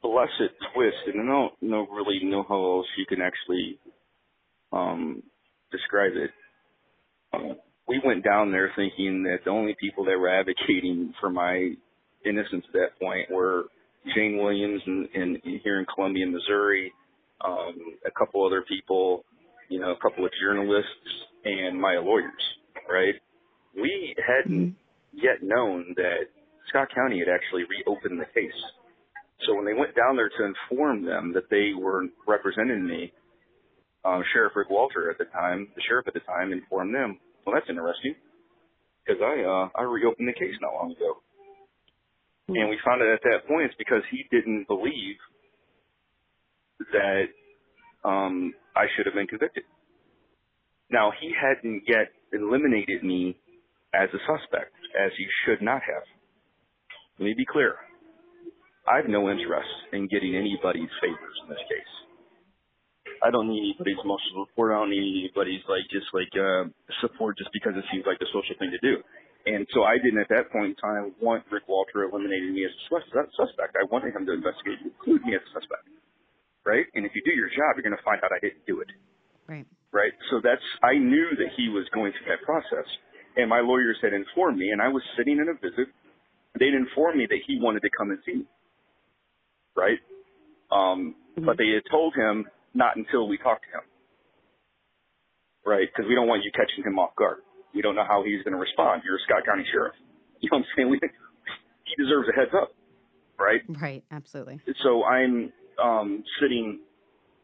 blessed 0.01 0.53
twist, 0.73 0.97
and 1.07 1.21
I 1.21 1.25
don't 1.25 1.53
know 1.61 1.87
really 1.91 2.19
know 2.23 2.45
how 2.47 2.77
else 2.77 2.87
you 2.97 3.05
can 3.05 3.21
actually 3.21 3.79
um, 4.71 5.23
describe 5.71 6.13
it. 6.15 6.31
Um, 7.33 7.57
we 7.87 8.01
went 8.03 8.23
down 8.23 8.51
there 8.51 8.71
thinking 8.75 9.23
that 9.23 9.39
the 9.45 9.51
only 9.51 9.75
people 9.79 10.05
that 10.05 10.17
were 10.17 10.29
advocating 10.29 11.13
for 11.19 11.29
my 11.29 11.71
innocence 12.25 12.65
at 12.67 12.73
that 12.73 12.99
point 12.99 13.29
were 13.31 13.65
Jane 14.15 14.37
Williams 14.37 14.81
and, 14.85 15.07
in 15.13 15.59
here 15.63 15.79
in 15.79 15.85
Columbia, 15.93 16.27
Missouri, 16.27 16.93
um, 17.43 17.75
a 18.05 18.11
couple 18.11 18.45
other 18.45 18.63
people, 18.67 19.23
you 19.69 19.79
know, 19.79 19.91
a 19.91 19.99
couple 19.99 20.25
of 20.25 20.31
journalists 20.41 20.89
and 21.45 21.79
my 21.79 21.97
lawyers, 21.97 22.31
right? 22.89 23.15
We 23.75 24.15
hadn't 24.25 24.69
mm-hmm. 24.69 25.17
yet 25.17 25.43
known 25.43 25.93
that 25.95 26.27
Scott 26.69 26.87
County 26.93 27.19
had 27.19 27.29
actually 27.29 27.63
reopened 27.63 28.19
the 28.19 28.25
case. 28.33 28.51
So 29.45 29.55
when 29.55 29.65
they 29.65 29.73
went 29.73 29.95
down 29.95 30.15
there 30.15 30.29
to 30.29 30.43
inform 30.45 31.05
them 31.05 31.33
that 31.33 31.49
they 31.49 31.71
were 31.77 32.05
representing 32.27 32.85
me, 32.85 33.13
um, 34.03 34.23
Sheriff 34.33 34.53
Rick 34.55 34.69
Walter 34.69 35.11
at 35.11 35.17
the 35.17 35.25
time, 35.25 35.67
the 35.75 35.81
sheriff 35.87 36.07
at 36.07 36.13
the 36.13 36.21
time, 36.21 36.51
informed 36.51 36.95
them, 36.95 37.19
"Well, 37.45 37.53
that's 37.53 37.69
interesting, 37.69 38.15
because 39.05 39.21
I 39.21 39.43
uh, 39.43 39.69
I 39.75 39.83
reopened 39.83 40.27
the 40.27 40.33
case 40.33 40.55
not 40.61 40.73
long 40.73 40.91
ago." 40.91 41.21
Mm-hmm. 42.49 42.55
And 42.55 42.69
we 42.69 42.79
found 42.85 43.01
out 43.01 43.09
at 43.09 43.21
that 43.23 43.47
point 43.47 43.65
it's 43.65 43.75
because 43.77 44.03
he 44.09 44.25
didn't 44.31 44.67
believe 44.67 45.17
that 46.91 47.27
um, 48.03 48.53
I 48.75 48.85
should 48.95 49.05
have 49.05 49.15
been 49.15 49.27
convicted. 49.27 49.63
Now, 50.89 51.11
he 51.19 51.33
hadn't 51.35 51.83
yet 51.87 52.13
eliminated 52.31 53.03
me 53.03 53.35
as 53.93 54.09
a 54.13 54.19
suspect, 54.23 54.71
as 54.95 55.11
he 55.17 55.25
should 55.43 55.61
not 55.61 55.81
have. 55.83 56.03
Let 57.19 57.25
me 57.25 57.33
be 57.35 57.45
clear. 57.45 57.75
I 58.87 59.03
have 59.03 59.11
no 59.11 59.29
interest 59.29 59.69
in 59.91 60.07
getting 60.07 60.35
anybody's 60.35 60.91
favors 61.03 61.35
in 61.43 61.51
this 61.51 61.63
case. 61.67 61.93
I 63.19 63.31
don't 63.31 63.49
need 63.49 63.73
anybody's 63.73 63.99
emotional 63.99 64.47
support. 64.47 64.71
I 64.71 64.79
don't 64.79 64.93
need 64.93 65.27
anybody's 65.27 65.65
like 65.67 65.83
just 65.91 66.07
like 66.13 66.31
uh, 66.37 66.69
support 67.01 67.37
just 67.37 67.51
because 67.51 67.73
it 67.75 67.83
seems 67.91 68.05
like 68.07 68.21
the 68.23 68.29
social 68.31 68.55
thing 68.61 68.71
to 68.71 68.79
do. 68.79 69.01
And 69.47 69.65
so 69.73 69.83
I 69.83 69.97
didn't 69.99 70.19
at 70.19 70.29
that 70.29 70.51
point 70.51 70.75
in 70.75 70.77
time 70.77 71.15
want 71.19 71.43
Rick 71.51 71.67
Walter 71.67 72.03
eliminating 72.03 72.53
me 72.53 72.67
as 72.67 72.71
a 72.71 72.99
suspect. 73.35 73.75
I 73.79 73.87
wanted 73.89 74.13
him 74.15 74.27
to 74.27 74.33
investigate 74.35 74.79
and 74.83 74.91
include 74.91 75.23
me 75.23 75.35
as 75.35 75.41
a 75.41 75.51
suspect 75.59 75.87
right? 76.67 76.85
And 76.93 77.07
if 77.07 77.15
you 77.15 77.23
do 77.23 77.31
your 77.31 77.47
job, 77.47 77.79
you're 77.79 77.87
going 77.87 77.95
to 77.95 78.03
find 78.03 78.19
out 78.19 78.35
I 78.35 78.43
didn't 78.43 78.67
do 78.67 78.83
it. 78.83 78.91
Right. 79.47 79.65
Right. 79.95 80.11
So 80.29 80.43
that's, 80.43 80.61
I 80.83 80.99
knew 80.99 81.31
that 81.39 81.55
he 81.55 81.71
was 81.71 81.87
going 81.95 82.11
through 82.11 82.27
that 82.27 82.43
process. 82.43 82.85
And 83.39 83.47
my 83.47 83.63
lawyers 83.63 83.95
had 84.03 84.11
informed 84.11 84.59
me, 84.59 84.75
and 84.75 84.81
I 84.83 84.91
was 84.91 85.01
sitting 85.15 85.39
in 85.39 85.47
a 85.47 85.55
visit. 85.55 85.87
They'd 86.59 86.75
informed 86.75 87.17
me 87.17 87.25
that 87.31 87.41
he 87.47 87.57
wanted 87.63 87.79
to 87.87 87.91
come 87.95 88.11
and 88.11 88.19
see 88.27 88.43
me. 88.43 88.45
Right. 89.77 89.99
Um, 90.71 91.15
mm-hmm. 91.37 91.45
But 91.45 91.57
they 91.57 91.69
had 91.69 91.85
told 91.89 92.15
him 92.15 92.45
not 92.73 92.97
until 92.97 93.27
we 93.27 93.37
talked 93.37 93.63
to 93.69 93.77
him. 93.77 93.85
Right. 95.65 95.87
Because 95.87 96.09
we 96.09 96.15
don't 96.15 96.27
want 96.27 96.43
you 96.43 96.51
catching 96.51 96.83
him 96.83 96.97
off 96.97 97.15
guard. 97.15 97.45
We 97.73 97.81
don't 97.81 97.95
know 97.95 98.07
how 98.07 98.23
he's 98.25 98.41
going 98.43 98.53
to 98.53 98.59
respond. 98.59 99.03
You're 99.05 99.17
a 99.17 99.23
Scott 99.29 99.45
County 99.45 99.63
sheriff. 99.71 99.93
You 100.39 100.49
know 100.51 100.59
what 100.59 100.65
I'm 100.69 100.73
saying? 100.77 100.89
We, 100.91 100.99
he 101.01 102.03
deserves 102.03 102.29
a 102.29 102.39
heads 102.39 102.51
up, 102.53 102.69
right? 103.39 103.61
Right, 103.81 104.03
absolutely. 104.11 104.61
So 104.83 105.03
I'm 105.03 105.51
um, 105.83 106.23
sitting 106.39 106.81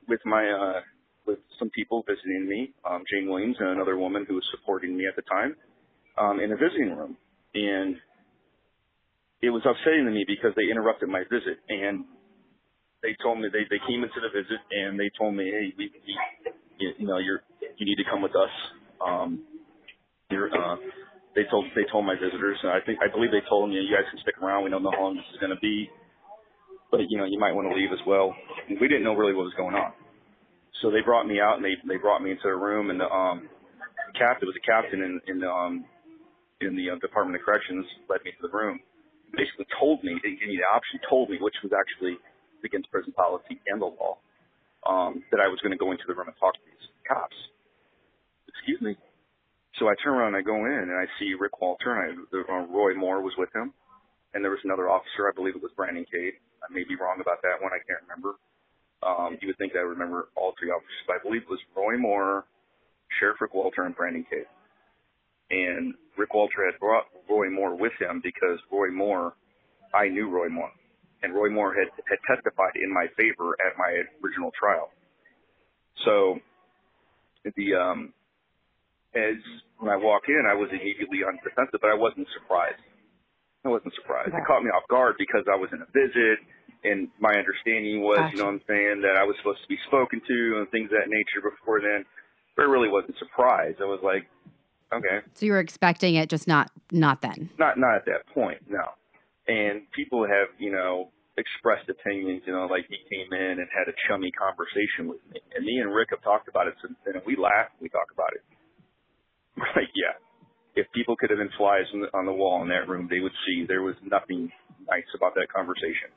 with 0.08 0.20
my 0.26 0.46
uh, 0.46 0.82
with 1.26 1.40
some 1.58 1.70
people 1.70 2.04
visiting 2.08 2.48
me, 2.48 2.74
um, 2.88 3.04
Jane 3.12 3.30
Williams 3.30 3.56
and 3.60 3.70
another 3.70 3.98
woman 3.98 4.26
who 4.28 4.36
was 4.36 4.44
supporting 4.52 4.96
me 4.96 5.08
at 5.08 5.16
the 5.16 5.24
time, 5.24 5.56
um, 6.20 6.40
in 6.40 6.52
a 6.52 6.56
visiting 6.56 6.96
room, 6.96 7.18
and 7.56 7.96
it 9.42 9.50
was 9.50 9.62
upsetting 9.66 10.06
to 10.06 10.12
me 10.12 10.26
because 10.28 10.52
they 10.56 10.70
interrupted 10.70 11.10
my 11.10 11.24
visit 11.30 11.60
and 11.70 12.06
they 13.04 13.16
told 13.22 13.40
me 13.40 13.50
they 13.52 13.68
they 13.70 13.84
came 13.86 14.02
into 14.02 14.18
the 14.24 14.32
visit 14.32 14.64
and 14.72 14.98
they 15.00 15.12
told 15.20 15.36
me, 15.36 15.52
hey, 15.52 15.76
we, 15.78 15.92
we 15.92 16.14
you 16.80 17.08
know 17.08 17.20
you're 17.20 17.44
you 17.78 17.86
need 17.86 18.00
to 18.00 18.08
come 18.10 18.24
with 18.24 18.36
us. 18.36 18.54
Um, 19.04 19.44
you're 20.32 20.50
uh, 20.50 20.78
they 21.36 21.44
told 21.52 21.66
they 21.76 21.86
told 21.92 22.06
my 22.06 22.16
visitors, 22.16 22.58
and 22.64 22.72
I 22.72 22.80
think 22.86 23.00
I 23.04 23.12
believe 23.12 23.30
they 23.30 23.46
told 23.50 23.70
them, 23.70 23.72
you, 23.76 23.82
you 23.82 23.94
guys 23.94 24.08
can 24.10 24.20
stick 24.24 24.42
around. 24.42 24.64
We 24.64 24.72
don't 24.72 24.84
know 24.84 24.96
how 24.96 25.12
long 25.12 25.16
this 25.16 25.28
is 25.36 25.40
going 25.40 25.54
to 25.54 25.62
be, 25.62 25.92
but 26.90 27.02
you 27.10 27.20
know 27.20 27.26
you 27.26 27.38
might 27.40 27.54
want 27.54 27.68
to 27.70 27.76
leave 27.76 27.92
as 27.92 28.02
well. 28.08 28.34
And 28.70 28.80
we 28.80 28.88
didn't 28.88 29.04
know 29.04 29.14
really 29.14 29.36
what 29.36 29.46
was 29.46 29.58
going 29.60 29.76
on, 29.76 29.94
so 30.82 30.90
they 30.90 31.02
brought 31.04 31.28
me 31.28 31.40
out 31.44 31.58
and 31.60 31.66
they 31.66 31.76
they 31.88 32.00
brought 32.00 32.24
me 32.24 32.32
into 32.32 32.48
a 32.48 32.56
room, 32.56 32.90
and 32.90 33.00
the 33.00 33.10
um, 33.12 33.50
captain 34.18 34.48
was 34.48 34.56
a 34.56 34.66
captain 34.66 35.04
in 35.04 35.20
in 35.28 35.40
the 35.40 35.50
um, 35.52 35.86
in 36.62 36.76
the 36.76 36.90
uh, 36.90 36.98
Department 37.00 37.36
of 37.36 37.44
Corrections 37.44 37.86
led 38.10 38.24
me 38.24 38.32
to 38.32 38.42
the 38.48 38.54
room. 38.54 38.80
Basically 39.36 39.66
told 39.80 40.04
me, 40.04 40.16
they 40.24 40.38
gave 40.38 40.48
me 40.48 40.62
the 40.62 40.70
option, 40.70 41.02
told 41.10 41.30
me, 41.30 41.38
which 41.42 41.58
was 41.64 41.74
actually 41.74 42.16
against 42.65 42.91
prison 42.91 43.14
policy 43.14 43.60
and 43.68 43.81
the 43.81 43.85
law, 43.85 44.18
um, 44.88 45.23
that 45.31 45.40
I 45.40 45.48
was 45.48 45.60
going 45.61 45.72
to 45.72 45.77
go 45.77 45.91
into 45.91 46.03
the 46.07 46.14
room 46.14 46.27
and 46.27 46.38
talk 46.40 46.53
to 46.53 46.64
these 46.65 46.88
cops. 47.07 47.35
Excuse 48.48 48.81
me. 48.81 48.95
So 49.80 49.88
I 49.90 49.95
turn 50.03 50.14
around 50.14 50.35
and 50.35 50.38
I 50.38 50.45
go 50.45 50.65
in 50.65 50.88
and 50.91 50.94
I 50.94 51.06
see 51.19 51.34
Rick 51.34 51.60
Walter 51.61 51.98
and 51.98 52.27
I, 52.31 52.38
uh, 52.38 52.65
Roy 52.68 52.94
Moore 52.94 53.22
was 53.22 53.34
with 53.38 53.49
him, 53.56 53.73
and 54.34 54.44
there 54.44 54.52
was 54.52 54.61
another 54.64 54.90
officer. 54.90 55.27
I 55.27 55.34
believe 55.35 55.56
it 55.56 55.64
was 55.64 55.72
Brandon 55.76 56.06
Cade. 56.11 56.34
I 56.61 56.72
may 56.73 56.84
be 56.84 56.95
wrong 56.95 57.18
about 57.19 57.41
that 57.41 57.60
one. 57.61 57.72
I 57.73 57.81
can't 57.84 57.99
remember. 58.07 58.38
Um, 59.03 59.38
you 59.41 59.48
would 59.49 59.57
think 59.57 59.73
I 59.76 59.84
remember 59.84 60.30
all 60.35 60.53
three 60.60 60.69
officers, 60.69 61.03
but 61.07 61.18
I 61.18 61.23
believe 61.23 61.44
it 61.44 61.49
was 61.49 61.60
Roy 61.76 61.98
Moore, 61.98 62.45
Sheriff 63.19 63.41
Rick 63.41 63.53
Walter, 63.53 63.84
and 63.84 63.95
Brandon 63.95 64.26
Cade. 64.30 64.48
And 65.52 65.94
Rick 66.18 66.34
Walter 66.34 66.65
had 66.65 66.80
brought 66.80 67.06
Roy 67.30 67.49
Moore 67.49 67.76
with 67.76 67.91
him 67.99 68.22
because 68.23 68.60
Roy 68.72 68.91
Moore, 68.91 69.34
I 69.94 70.07
knew 70.07 70.30
Roy 70.30 70.48
Moore, 70.48 70.72
and 71.24 71.34
Roy 71.34 71.50
Moore 71.50 71.74
had 71.74 71.90
had 72.08 72.20
testified 72.28 72.76
in 72.76 72.94
my 72.94 73.08
favor 73.18 73.56
at 73.66 73.78
my 73.78 74.04
original 74.24 74.52
trial. 74.60 74.91
So 76.06 76.40
the 77.44 77.74
um 77.74 78.14
as 79.16 79.38
when 79.78 79.91
I 79.91 79.98
walk 79.98 80.24
in, 80.28 80.44
I 80.50 80.54
was 80.54 80.70
immediately 80.72 81.24
on 81.24 81.38
defensive, 81.44 81.80
but 81.82 81.90
I 81.90 81.95
wasn't 81.95 82.28
surprised. 82.34 82.82
I 83.66 83.70
wasn't 83.70 83.94
surprised. 83.95 84.34
It 84.34 84.44
caught 84.45 84.64
me 84.64 84.70
off 84.70 84.84
guard 84.90 85.16
because 85.18 85.45
I 85.48 85.56
was 85.56 85.70
in 85.72 85.80
a 85.82 85.90
visit, 85.94 86.40
and 86.84 87.08
my 87.20 87.32
understanding 87.32 88.02
was, 88.02 88.18
gotcha. 88.18 88.32
you 88.34 88.38
know 88.40 88.52
what 88.52 88.60
I'm 88.60 88.68
saying, 88.68 89.02
that 89.08 89.16
I 89.16 89.24
was 89.24 89.38
supposed 89.38 89.62
to 89.62 89.70
be 89.70 89.78
spoken 89.88 90.20
to 90.20 90.38
and 90.60 90.70
things 90.70 90.91
of 90.91 91.00
that 91.00 91.08
nature 91.08 91.40
before 91.40 91.80
then. 91.80 92.04
But 92.58 92.64
I 92.64 92.66
really 92.66 92.90
wasn't 92.90 93.18
surprised. 93.18 93.80
I 93.82 93.86
was 93.86 94.02
like, 94.04 94.28
okay. 94.91 95.26
So 95.34 95.45
you 95.45 95.54
were 95.54 95.64
expecting 95.64 96.16
it, 96.16 96.30
just 96.30 96.48
not 96.48 96.72
not 96.91 97.22
then. 97.22 97.50
Not 97.58 97.78
not 97.78 97.95
at 97.95 98.06
that 98.06 98.28
point, 98.34 98.60
no. 98.68 98.84
And 99.48 99.90
people 99.91 100.26
have, 100.26 100.56
you 100.57 100.72
know, 100.72 101.11
expressed 101.38 101.90
opinions, 101.90 102.44
you 102.45 102.53
know, 102.53 102.68
like 102.70 102.86
he 102.88 102.98
came 103.10 103.34
in 103.34 103.60
and 103.60 103.68
had 103.74 103.90
a 103.90 103.95
chummy 104.07 104.32
conversation 104.32 105.10
with 105.10 105.20
me. 105.32 105.41
And 105.56 105.65
me 105.65 105.80
and 105.80 105.94
Rick 105.94 106.10
have 106.11 106.22
talked 106.22 106.48
about 106.48 106.68
it 106.68 106.76
since 106.82 106.95
then, 107.06 107.15
and 107.15 107.24
we 107.26 107.36
laugh, 107.36 107.74
we 107.82 107.90
talk 107.90 108.07
about 108.14 108.32
it. 108.36 108.44
We're 109.57 109.65
Like, 109.76 109.91
yeah, 109.95 110.15
if 110.76 110.88
people 110.94 111.15
could 111.18 111.30
have 111.30 111.40
been 111.40 111.53
flies 111.57 111.86
on 111.94 112.02
the, 112.02 112.10
on 112.14 112.26
the 112.26 112.34
wall 112.34 112.61
in 112.61 112.70
that 112.70 112.88
room, 112.88 113.07
they 113.10 113.20
would 113.20 113.34
see 113.45 113.65
there 113.68 113.82
was 113.82 113.95
nothing 114.03 114.52
nice 114.90 115.10
about 115.15 115.34
that 115.36 115.48
conversation. 115.53 116.10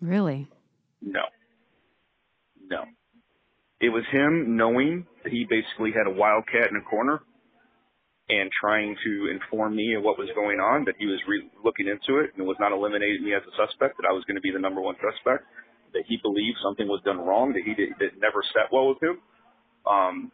Really? 0.00 0.48
No. 1.00 1.22
No. 2.68 2.84
It 3.80 3.90
was 3.90 4.04
him 4.10 4.56
knowing 4.56 5.06
that 5.22 5.32
he 5.32 5.46
basically 5.48 5.92
had 5.92 6.06
a 6.06 6.14
wildcat 6.14 6.68
in 6.70 6.76
a 6.76 6.82
corner 6.82 7.20
and 8.28 8.50
trying 8.50 8.96
to 9.04 9.30
inform 9.30 9.76
me 9.76 9.94
of 9.94 10.02
what 10.02 10.18
was 10.18 10.28
going 10.34 10.58
on, 10.58 10.84
that 10.84 10.94
he 10.98 11.06
was 11.06 11.20
re- 11.28 11.48
looking 11.62 11.86
into 11.86 12.18
it 12.20 12.34
and 12.36 12.46
was 12.46 12.58
not 12.58 12.72
eliminating 12.72 13.22
me 13.22 13.34
as 13.34 13.42
a 13.46 13.54
suspect, 13.54 13.96
that 13.98 14.08
I 14.08 14.12
was 14.12 14.24
going 14.26 14.34
to 14.34 14.42
be 14.42 14.50
the 14.50 14.58
number 14.58 14.80
one 14.80 14.96
suspect, 14.98 15.46
that 15.94 16.02
he 16.08 16.18
believed 16.22 16.58
something 16.62 16.88
was 16.88 17.00
done 17.04 17.18
wrong, 17.22 17.54
that 17.54 17.62
he 17.62 17.74
did, 17.74 17.94
that 18.02 18.18
never 18.18 18.42
sat 18.50 18.72
well 18.72 18.90
with 18.90 19.02
him. 19.02 19.22
Um, 19.86 20.32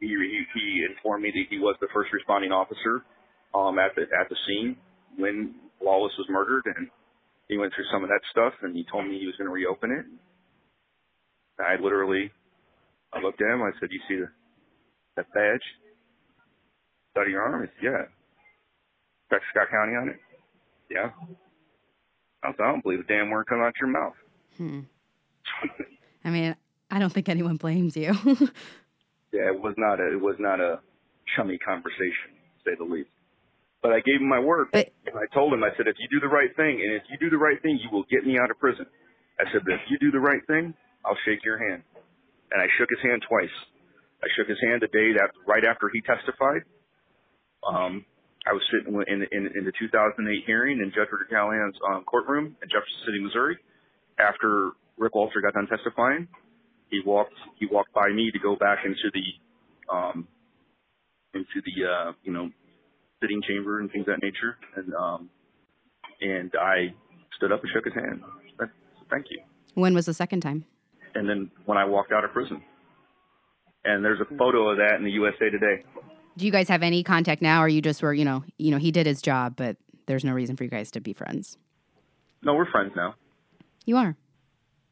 he, 0.00 0.08
he, 0.08 0.40
he 0.54 0.86
informed 0.88 1.22
me 1.22 1.30
that 1.30 1.46
he 1.50 1.58
was 1.58 1.76
the 1.80 1.92
first 1.94 2.12
responding 2.12 2.50
officer 2.50 3.04
um, 3.54 3.78
at 3.78 3.94
the 3.94 4.02
at 4.02 4.28
the 4.28 4.36
scene 4.48 4.76
when 5.18 5.54
Lawless 5.84 6.12
was 6.18 6.26
murdered, 6.30 6.64
and 6.66 6.88
he 7.48 7.58
went 7.58 7.72
through 7.74 7.86
some 7.92 8.02
of 8.02 8.08
that 8.08 8.20
stuff, 8.32 8.54
and 8.62 8.74
he 8.74 8.84
told 8.90 9.06
me 9.06 9.18
he 9.20 9.26
was 9.26 9.36
going 9.36 9.46
to 9.46 9.54
reopen 9.54 9.92
it. 9.92 10.06
I 11.60 11.80
literally, 11.80 12.32
I 13.12 13.20
looked 13.20 13.40
at 13.42 13.52
him. 13.52 13.62
I 13.62 13.70
said, 13.78 13.90
"You 13.92 14.00
see 14.08 14.16
the 14.16 14.28
that 15.16 15.26
badge? 15.34 15.62
Study 17.12 17.30
your 17.30 17.42
arm?" 17.42 17.68
He 17.80 17.86
"Yeah." 17.86 18.04
Got 19.30 19.40
Scott 19.50 19.68
County 19.70 19.96
on 19.96 20.08
it? 20.10 20.16
Yeah. 20.90 21.10
I 22.42 22.48
"I 22.48 22.52
don't 22.52 22.82
believe 22.82 23.00
a 23.00 23.04
damn 23.04 23.30
word 23.30 23.46
coming 23.46 23.64
out 23.64 23.74
your 23.80 23.88
mouth." 23.88 24.16
Hmm. 24.56 24.80
I 26.24 26.30
mean, 26.30 26.56
I 26.90 26.98
don't 26.98 27.12
think 27.12 27.28
anyone 27.28 27.56
blames 27.56 27.96
you. 27.96 28.12
yeah, 29.32 29.48
it 29.48 29.60
was 29.60 29.74
not 29.78 30.00
a 30.00 30.12
it 30.12 30.20
was 30.20 30.36
not 30.38 30.60
a 30.60 30.80
chummy 31.36 31.58
conversation, 31.58 32.36
to 32.36 32.70
say 32.70 32.74
the 32.76 32.84
least. 32.84 33.10
But 33.82 33.92
I 33.92 34.00
gave 34.00 34.20
him 34.20 34.28
my 34.28 34.38
word. 34.38 34.68
But, 34.70 34.94
and 35.06 35.18
I 35.18 35.26
told 35.34 35.52
him, 35.52 35.64
I 35.64 35.74
said, 35.76 35.88
if 35.90 35.98
you 35.98 36.06
do 36.06 36.20
the 36.22 36.30
right 36.30 36.54
thing, 36.54 36.78
and 36.78 36.94
if 36.94 37.02
you 37.10 37.18
do 37.18 37.30
the 37.30 37.40
right 37.40 37.60
thing, 37.62 37.80
you 37.82 37.90
will 37.90 38.06
get 38.06 38.24
me 38.24 38.38
out 38.38 38.50
of 38.50 38.58
prison. 38.62 38.86
I 39.40 39.50
said, 39.50 39.66
but 39.66 39.74
if 39.74 39.82
you 39.90 39.98
do 39.98 40.12
the 40.14 40.22
right 40.22 40.40
thing, 40.46 40.72
I'll 41.04 41.18
shake 41.26 41.42
your 41.44 41.58
hand. 41.58 41.82
And 42.54 42.62
I 42.62 42.70
shook 42.78 42.86
his 42.94 43.02
hand 43.02 43.26
twice. 43.26 43.50
I 44.22 44.30
shook 44.38 44.46
his 44.46 44.60
hand 44.62 44.86
the 44.86 44.92
day 44.94 45.18
that 45.18 45.34
right 45.50 45.66
after 45.66 45.90
he 45.90 45.98
testified. 46.06 46.62
Um, 47.66 48.04
I 48.46 48.52
was 48.52 48.62
sitting 48.72 48.92
in, 49.06 49.22
in, 49.30 49.46
in 49.56 49.64
the 49.64 49.72
2008 49.78 50.44
hearing 50.46 50.78
in 50.78 50.90
Judge 50.90 51.08
Richard 51.12 51.30
Callahan's 51.30 51.76
um, 51.88 52.04
courtroom 52.04 52.56
in 52.62 52.68
Jefferson 52.68 53.00
City, 53.06 53.20
Missouri. 53.22 53.56
After 54.18 54.72
Rick 54.98 55.14
Walter 55.14 55.40
got 55.40 55.54
done 55.54 55.68
testifying, 55.68 56.28
he 56.90 57.00
walked 57.06 57.34
he 57.58 57.66
walked 57.66 57.92
by 57.94 58.08
me 58.12 58.30
to 58.30 58.38
go 58.38 58.56
back 58.56 58.80
into 58.84 59.08
the 59.14 59.94
um 59.94 60.28
into 61.34 61.62
the 61.64 61.86
uh 61.86 62.12
you 62.22 62.32
know 62.32 62.50
sitting 63.20 63.40
chamber 63.48 63.80
and 63.80 63.90
things 63.90 64.02
of 64.06 64.14
that 64.14 64.22
nature 64.22 64.58
and 64.76 64.92
um 64.94 65.30
and 66.20 66.52
I 66.60 66.94
stood 67.36 67.52
up 67.52 67.62
and 67.62 67.70
shook 67.74 67.84
his 67.84 67.94
hand. 67.94 68.22
Thank 69.10 69.26
you. 69.30 69.40
When 69.74 69.94
was 69.94 70.06
the 70.06 70.14
second 70.14 70.40
time? 70.40 70.64
And 71.14 71.28
then 71.28 71.50
when 71.66 71.76
I 71.78 71.84
walked 71.84 72.12
out 72.12 72.24
of 72.24 72.32
prison. 72.32 72.62
And 73.84 74.04
there's 74.04 74.20
a 74.20 74.36
photo 74.36 74.70
of 74.70 74.76
that 74.78 74.94
in 74.96 75.04
the 75.04 75.10
USA 75.10 75.50
Today. 75.50 75.82
Do 76.36 76.46
you 76.46 76.52
guys 76.52 76.68
have 76.68 76.82
any 76.82 77.02
contact 77.02 77.42
now, 77.42 77.62
or 77.62 77.68
you 77.68 77.82
just 77.82 78.02
were, 78.02 78.14
you 78.14 78.24
know, 78.24 78.42
you 78.58 78.70
know, 78.70 78.78
he 78.78 78.90
did 78.90 79.06
his 79.06 79.20
job, 79.20 79.54
but 79.56 79.76
there's 80.06 80.24
no 80.24 80.32
reason 80.32 80.56
for 80.56 80.64
you 80.64 80.70
guys 80.70 80.90
to 80.92 81.00
be 81.00 81.12
friends? 81.12 81.58
No, 82.42 82.54
we're 82.54 82.70
friends 82.70 82.92
now. 82.96 83.14
You 83.84 83.96
are. 83.98 84.16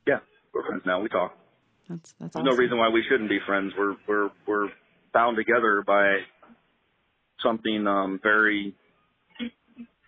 Yeah, 0.06 0.18
we're 0.54 0.66
friends 0.66 0.82
now. 0.86 1.00
We 1.00 1.08
talk. 1.08 1.36
That's 1.88 2.14
that's 2.20 2.34
There's 2.34 2.44
awesome. 2.46 2.56
no 2.56 2.56
reason 2.56 2.78
why 2.78 2.88
we 2.88 3.02
shouldn't 3.08 3.28
be 3.30 3.38
friends. 3.46 3.72
We're 3.76 3.96
we're 4.06 4.30
we're 4.46 4.68
bound 5.12 5.36
together 5.36 5.82
by 5.84 6.18
something 7.42 7.86
um, 7.86 8.20
very 8.22 8.74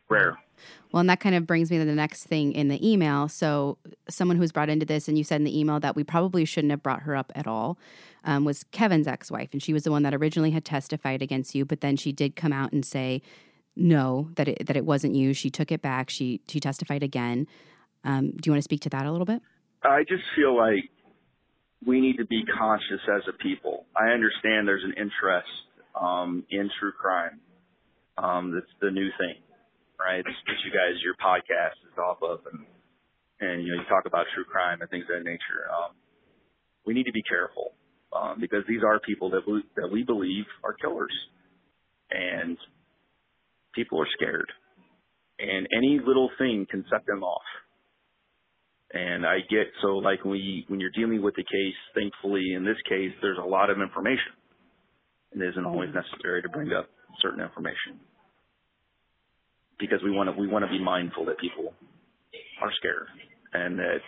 rare. 0.08 0.38
Well, 0.90 1.00
and 1.00 1.08
that 1.08 1.20
kind 1.20 1.34
of 1.34 1.46
brings 1.46 1.70
me 1.70 1.78
to 1.78 1.84
the 1.84 1.94
next 1.94 2.24
thing 2.24 2.52
in 2.52 2.68
the 2.68 2.86
email. 2.86 3.28
So, 3.28 3.78
someone 4.08 4.36
who's 4.36 4.52
brought 4.52 4.68
into 4.68 4.86
this, 4.86 5.08
and 5.08 5.16
you 5.16 5.24
said 5.24 5.36
in 5.36 5.44
the 5.44 5.58
email 5.58 5.80
that 5.80 5.96
we 5.96 6.04
probably 6.04 6.44
shouldn't 6.44 6.70
have 6.70 6.82
brought 6.82 7.02
her 7.02 7.16
up 7.16 7.32
at 7.34 7.46
all, 7.46 7.78
um, 8.24 8.44
was 8.44 8.64
Kevin's 8.64 9.06
ex 9.06 9.30
wife. 9.30 9.50
And 9.52 9.62
she 9.62 9.72
was 9.72 9.84
the 9.84 9.90
one 9.90 10.02
that 10.02 10.14
originally 10.14 10.50
had 10.50 10.64
testified 10.64 11.22
against 11.22 11.54
you, 11.54 11.64
but 11.64 11.80
then 11.80 11.96
she 11.96 12.12
did 12.12 12.36
come 12.36 12.52
out 12.52 12.72
and 12.72 12.84
say, 12.84 13.22
no, 13.74 14.28
that 14.34 14.48
it, 14.48 14.66
that 14.66 14.76
it 14.76 14.84
wasn't 14.84 15.14
you. 15.14 15.32
She 15.32 15.50
took 15.50 15.72
it 15.72 15.80
back. 15.80 16.10
She, 16.10 16.40
she 16.46 16.60
testified 16.60 17.02
again. 17.02 17.46
Um, 18.04 18.32
do 18.32 18.48
you 18.48 18.52
want 18.52 18.58
to 18.58 18.64
speak 18.64 18.80
to 18.82 18.90
that 18.90 19.06
a 19.06 19.10
little 19.10 19.24
bit? 19.24 19.40
I 19.82 20.02
just 20.06 20.24
feel 20.36 20.56
like 20.56 20.90
we 21.84 22.00
need 22.00 22.18
to 22.18 22.26
be 22.26 22.44
conscious 22.44 23.00
as 23.08 23.22
a 23.28 23.32
people. 23.32 23.86
I 23.96 24.10
understand 24.10 24.68
there's 24.68 24.84
an 24.84 24.94
interest 24.96 25.48
um, 26.00 26.44
in 26.50 26.70
true 26.78 26.92
crime. 26.92 27.40
Um, 28.18 28.52
that's 28.52 28.66
the 28.80 28.90
new 28.90 29.08
thing, 29.18 29.42
right? 30.04 30.20
It's 30.20 30.42
what 30.46 30.58
you 30.64 30.72
guys, 30.72 30.98
your 31.02 31.14
podcast 31.16 31.78
is 31.86 31.96
off 31.98 32.18
of, 32.22 32.40
and 32.52 32.66
and 33.40 33.62
you 33.62 33.74
know 33.74 33.82
you 33.82 33.88
talk 33.88 34.06
about 34.06 34.26
true 34.34 34.44
crime 34.44 34.80
and 34.80 34.90
things 34.90 35.04
of 35.10 35.18
that 35.18 35.24
nature. 35.24 35.70
Um, 35.70 35.94
we 36.86 36.94
need 36.94 37.06
to 37.06 37.12
be 37.12 37.22
careful 37.22 37.74
um, 38.14 38.38
because 38.40 38.62
these 38.68 38.82
are 38.86 38.98
people 39.00 39.30
that 39.30 39.42
we, 39.46 39.62
that 39.76 39.88
we 39.90 40.02
believe 40.02 40.44
are 40.64 40.74
killers, 40.74 41.14
and 42.10 42.58
people 43.74 44.00
are 44.00 44.08
scared, 44.18 44.50
and 45.38 45.66
any 45.76 46.00
little 46.04 46.30
thing 46.38 46.66
can 46.70 46.84
set 46.90 47.06
them 47.06 47.22
off. 47.22 47.46
And 48.92 49.24
I 49.24 49.38
get 49.48 49.72
so 49.80 49.96
like 50.04 50.22
when 50.24 50.36
you, 50.36 50.64
when 50.68 50.78
you're 50.78 50.92
dealing 50.94 51.22
with 51.22 51.34
the 51.34 51.44
case, 51.44 51.78
thankfully 51.94 52.52
in 52.54 52.64
this 52.64 52.76
case 52.88 53.12
there's 53.22 53.38
a 53.38 53.46
lot 53.46 53.70
of 53.70 53.80
information. 53.80 54.36
And 55.32 55.40
it 55.40 55.48
isn't 55.48 55.64
always 55.64 55.88
necessary 55.94 56.42
to 56.42 56.48
bring 56.50 56.74
up 56.74 56.90
certain 57.22 57.40
information 57.40 57.96
because 59.82 60.00
we 60.04 60.12
want 60.12 60.30
to 60.30 60.40
we 60.40 60.46
want 60.46 60.64
to 60.64 60.70
be 60.70 60.78
mindful 60.78 61.24
that 61.24 61.38
people 61.38 61.74
are 62.62 62.70
scared 62.78 63.08
and 63.52 63.76
that 63.80 63.98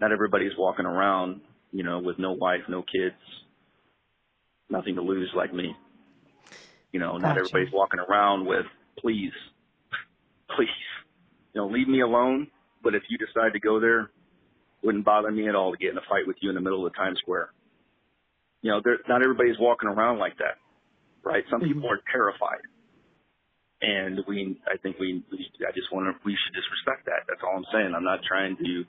not 0.00 0.12
everybody's 0.12 0.52
walking 0.56 0.86
around, 0.86 1.40
you 1.72 1.82
know, 1.82 1.98
with 1.98 2.16
no 2.18 2.32
wife, 2.32 2.60
no 2.68 2.82
kids, 2.82 3.16
nothing 4.70 4.94
to 4.94 5.02
lose 5.02 5.28
like 5.36 5.52
me. 5.52 5.74
You 6.92 7.00
know, 7.00 7.12
gotcha. 7.12 7.22
not 7.22 7.38
everybody's 7.38 7.72
walking 7.72 7.98
around 7.98 8.46
with 8.46 8.66
please, 8.98 9.32
please, 10.56 10.68
you 11.52 11.60
know, 11.60 11.66
leave 11.66 11.88
me 11.88 12.02
alone. 12.02 12.46
But 12.84 12.94
if 12.94 13.02
you 13.08 13.18
decide 13.18 13.52
to 13.54 13.58
go 13.58 13.80
there, 13.80 14.10
wouldn't 14.84 15.04
bother 15.04 15.32
me 15.32 15.48
at 15.48 15.56
all 15.56 15.72
to 15.72 15.76
get 15.76 15.90
in 15.90 15.98
a 15.98 16.06
fight 16.08 16.26
with 16.26 16.36
you 16.40 16.50
in 16.50 16.54
the 16.54 16.60
middle 16.60 16.86
of 16.86 16.92
the 16.92 16.96
Times 16.96 17.18
Square. 17.18 17.50
You 18.62 18.70
know, 18.70 18.80
there, 18.84 18.98
not 19.08 19.22
everybody's 19.22 19.58
walking 19.58 19.88
around 19.88 20.18
like 20.18 20.38
that, 20.38 20.58
right? 21.24 21.42
Some 21.50 21.60
mm-hmm. 21.60 21.72
people 21.72 21.90
are 21.90 22.00
terrified 22.12 22.62
and 23.82 24.20
we 24.26 24.58
I 24.66 24.76
think 24.78 24.98
we, 24.98 25.22
we 25.30 25.50
I 25.66 25.72
just 25.72 25.92
want 25.92 26.06
to 26.06 26.12
we 26.24 26.32
should 26.32 26.54
just 26.54 26.68
respect 26.70 27.06
that. 27.06 27.28
That's 27.28 27.40
all 27.44 27.56
I'm 27.56 27.68
saying. 27.72 27.92
I'm 27.94 28.04
not 28.04 28.20
trying 28.26 28.56
to 28.56 28.84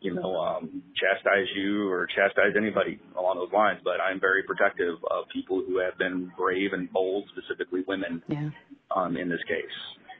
you 0.00 0.14
know 0.14 0.36
um, 0.36 0.82
chastise 0.96 1.48
you 1.54 1.88
or 1.88 2.06
chastise 2.06 2.56
anybody 2.56 3.00
along 3.16 3.36
those 3.36 3.52
lines, 3.52 3.80
but 3.84 4.00
I'm 4.00 4.20
very 4.20 4.42
protective 4.42 4.96
of 5.10 5.28
people 5.32 5.62
who 5.66 5.78
have 5.78 5.98
been 5.98 6.32
brave 6.36 6.72
and 6.72 6.90
bold, 6.92 7.28
specifically 7.36 7.84
women, 7.86 8.22
yeah. 8.28 8.50
um, 8.94 9.16
in 9.16 9.28
this 9.28 9.42
case. 9.46 9.76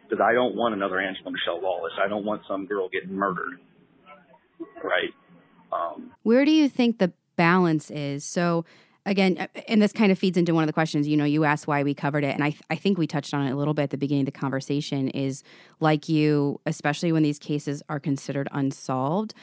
Because 0.09 0.23
I 0.23 0.35
don't 0.35 0.55
want 0.57 0.75
another 0.75 1.01
Angela 1.01 1.31
Mischelle 1.31 1.63
Lawless. 1.63 1.93
I 2.05 2.09
don't 2.09 2.25
want 2.25 2.43
some 2.47 2.67
girl 2.67 2.89
getting 2.93 3.17
murdered. 3.17 3.61
Right. 4.85 5.15
Um, 5.73 6.13
Where 6.23 6.45
do 6.45 6.51
you 6.51 6.69
think 6.69 6.99
the 6.99 7.13
balance 7.37 7.91
is? 7.91 8.25
So 8.25 8.67
again, 9.07 9.37
uh, 9.39 9.47
and 9.69 9.81
this 9.81 9.93
kind 9.93 10.13
of 10.13 10.19
feeds 10.19 10.37
into 10.37 10.55
one 10.55 10.63
of 10.63 10.67
the 10.67 10.73
questions, 10.73 11.09
you 11.09 11.17
know, 11.17 11.25
you 11.25 11.45
asked 11.45 11.67
why 11.67 11.83
we 11.83 11.95
covered 11.95 12.25
it. 12.25 12.35
And 12.35 12.45
I, 12.45 12.51
th- 12.51 12.63
I 12.71 12.77
think 12.77 12.99
we 12.99 13.07
touched 13.07 13.35
on 13.35 13.47
it 13.47 13.53
a 13.53 13.57
little 13.57 13.75
bit 13.75 13.85
at 13.85 13.91
the 13.91 13.99
beginning 13.99 14.23
of 14.23 14.33
the 14.33 14.39
conversation 14.39 15.09
is 15.09 15.43
like 15.81 16.09
you, 16.09 16.61
especially 16.67 17.13
when 17.13 17.23
these 17.23 17.39
cases 17.39 17.83
are 17.89 18.01
considered 18.01 18.49
unsolved. 18.53 19.35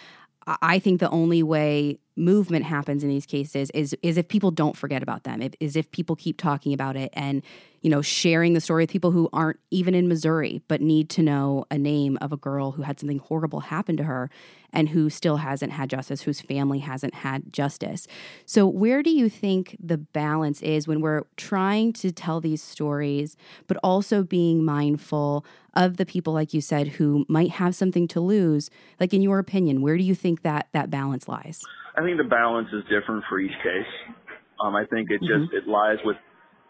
I 0.62 0.80
think 0.80 1.00
the 1.00 1.10
only 1.10 1.44
way 1.44 2.00
movement 2.20 2.66
happens 2.66 3.04
in 3.04 3.10
these 3.10 3.26
cases 3.26 3.70
is 3.72 3.96
is 4.04 4.18
if 4.18 4.28
people 4.28 4.52
don't 4.52 4.78
forget 4.78 5.02
about 5.02 5.24
them, 5.24 5.42
is 5.60 5.76
if 5.76 5.90
people 5.92 6.16
keep 6.16 6.38
talking 6.38 6.74
about 6.74 6.96
it 6.96 7.10
and 7.14 7.42
you 7.82 7.90
know 7.90 8.02
sharing 8.02 8.54
the 8.54 8.62
story 8.62 8.84
with 8.84 8.92
people 8.92 9.12
who 9.12 9.30
aren't 9.32 9.60
even 9.72 9.96
in 9.96 10.08
Missouri 10.08 10.62
but 10.68 10.82
need 10.82 11.10
to 11.12 11.24
know 11.24 11.66
a 11.72 11.78
name 11.78 12.18
of 12.22 12.32
a 12.32 12.38
girl 12.38 12.72
who 12.72 12.84
had 12.84 13.00
something 13.00 13.20
horrible 13.20 13.62
happen 13.62 13.96
to 13.98 14.04
her 14.04 14.30
and 14.72 14.90
who 14.90 15.10
still 15.10 15.38
hasn't 15.38 15.72
had 15.72 15.90
justice, 15.90 16.22
whose 16.22 16.42
family 16.42 16.80
hasn't 16.80 17.16
had 17.16 17.52
justice. 17.52 18.08
So, 18.46 18.68
where 18.68 19.02
do 19.02 19.10
you 19.10 19.30
think 19.30 19.76
the 19.80 19.98
balance 19.98 20.62
is 20.62 20.88
when 20.88 21.02
we're 21.02 21.24
trying 21.38 21.94
to 21.94 22.12
tell 22.12 22.40
these 22.40 22.62
stories, 22.62 23.36
but 23.68 23.78
also 23.84 24.24
being 24.24 24.64
mindful 24.64 25.46
of 25.74 25.98
the 25.98 26.06
people, 26.06 26.34
like 26.34 26.54
you 26.54 26.62
said, 26.62 26.88
who 26.88 27.26
might 27.28 27.52
have 27.52 27.76
something 27.76 28.08
to 28.10 28.20
lose? 28.20 28.70
Like, 29.00 29.14
in 29.14 29.22
your 29.22 29.40
opinion, 29.40 29.82
where 29.82 29.98
do 29.98 30.04
you 30.04 30.16
think 30.16 30.42
that 30.44 30.68
that 30.74 30.90
balance 30.90 31.28
lies? 31.28 31.64
I 32.00 32.06
think 32.06 32.18
the 32.18 32.30
balance 32.30 32.70
is 32.72 32.84
different 32.84 33.24
for 33.28 33.40
each 33.40 33.56
case. 33.64 34.16
Um, 34.64 34.76
I 34.76 34.86
think 34.86 35.10
it 35.12 35.20
just 35.20 35.52
mm-hmm. 35.52 35.58
it 35.58 35.68
lies 35.68 35.98
with 36.06 36.16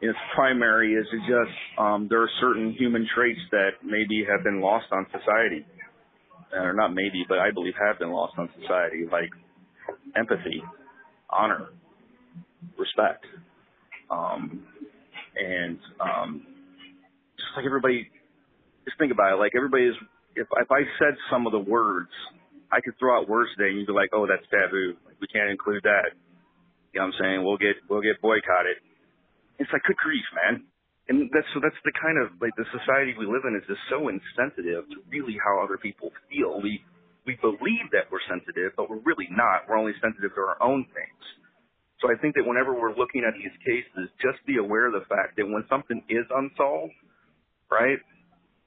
its 0.02 0.18
primary 0.34 0.94
is 0.94 1.06
it 1.12 1.20
just 1.28 1.56
um, 1.78 2.08
there 2.10 2.22
are 2.22 2.30
certain 2.40 2.74
human 2.74 3.08
traits 3.14 3.40
that 3.52 3.72
maybe 3.84 4.26
have 4.26 4.44
been 4.44 4.62
lost 4.62 4.86
on 4.92 5.06
society 5.12 5.66
or 6.54 6.74
not 6.74 6.94
maybe, 6.94 7.26
but 7.28 7.38
I 7.40 7.52
believe 7.52 7.74
have 7.80 8.00
been 8.00 8.12
lost 8.12 8.34
on 8.38 8.50
society, 8.62 9.06
like 9.12 9.30
empathy, 10.16 10.64
honor, 11.30 11.70
respect, 12.78 13.26
um, 14.10 14.64
and 15.36 15.78
um, 16.00 16.44
just 17.38 17.50
like 17.56 17.66
everybody, 17.66 18.10
just 18.86 18.98
think 18.98 19.12
about 19.12 19.34
it. 19.34 19.40
Like 19.40 19.52
everybody 19.56 19.86
is, 19.86 19.96
if 20.36 20.48
if 20.58 20.72
I 20.72 20.82
said 20.98 21.16
some 21.30 21.46
of 21.46 21.52
the 21.52 21.60
words, 21.60 22.10
I 22.72 22.82
could 22.82 22.98
throw 23.00 23.18
out 23.18 23.30
words 23.30 23.50
today, 23.58 23.70
and 23.70 23.78
you'd 23.80 23.88
be 23.88 23.94
like, 23.94 24.10
"Oh, 24.14 24.28
that's 24.28 24.46
taboo. 24.50 24.96
We 25.20 25.28
can't 25.28 25.50
include 25.50 25.84
that." 25.84 26.14
You 26.94 27.02
know 27.02 27.10
what 27.10 27.16
I'm 27.16 27.22
saying? 27.22 27.38
We'll 27.44 27.62
get 27.62 27.78
we'll 27.90 28.06
get 28.06 28.22
boycotted. 28.22 28.78
It's 29.60 29.70
like, 29.74 29.84
good 29.84 29.98
grief, 29.98 30.24
man 30.34 30.64
and 31.10 31.26
that's 31.34 31.50
so 31.58 31.60
that's 31.60 31.78
the 31.82 31.92
kind 31.98 32.22
of 32.22 32.38
like 32.38 32.54
the 32.54 32.70
society 32.70 33.18
we 33.18 33.26
live 33.26 33.42
in 33.50 33.58
is 33.58 33.66
just 33.66 33.82
so 33.90 34.14
insensitive 34.14 34.86
to 34.94 34.98
really 35.10 35.36
how 35.42 35.58
other 35.58 35.82
people 35.82 36.14
feel. 36.30 36.62
We 36.62 36.86
we 37.26 37.34
believe 37.42 37.90
that 37.98 38.14
we're 38.14 38.24
sensitive, 38.30 38.78
but 38.78 38.90
we're 38.90 39.02
really 39.02 39.28
not. 39.34 39.66
We're 39.66 39.82
only 39.82 39.98
sensitive 39.98 40.38
to 40.38 40.42
our 40.42 40.62
own 40.62 40.86
things. 40.94 41.24
So 42.00 42.08
I 42.08 42.16
think 42.22 42.38
that 42.38 42.46
whenever 42.46 42.72
we're 42.72 42.96
looking 42.96 43.26
at 43.28 43.36
these 43.36 43.52
cases, 43.66 44.08
just 44.24 44.40
be 44.48 44.62
aware 44.62 44.88
of 44.88 44.94
the 44.94 45.04
fact 45.10 45.36
that 45.36 45.44
when 45.44 45.66
something 45.68 46.00
is 46.08 46.24
unsolved, 46.32 46.96
right, 47.68 48.00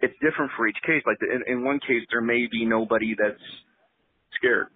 it's 0.05 0.13
different 0.21 0.53
for 0.59 0.67
each 0.67 0.79
case. 0.85 1.01
Like 1.07 1.23
in, 1.23 1.47
in 1.47 1.65
one 1.65 1.79
case, 1.81 2.03
there 2.11 2.21
may 2.21 2.51
be 2.51 2.67
nobody 2.67 3.15
that's 3.15 3.47
scared. 4.37 4.69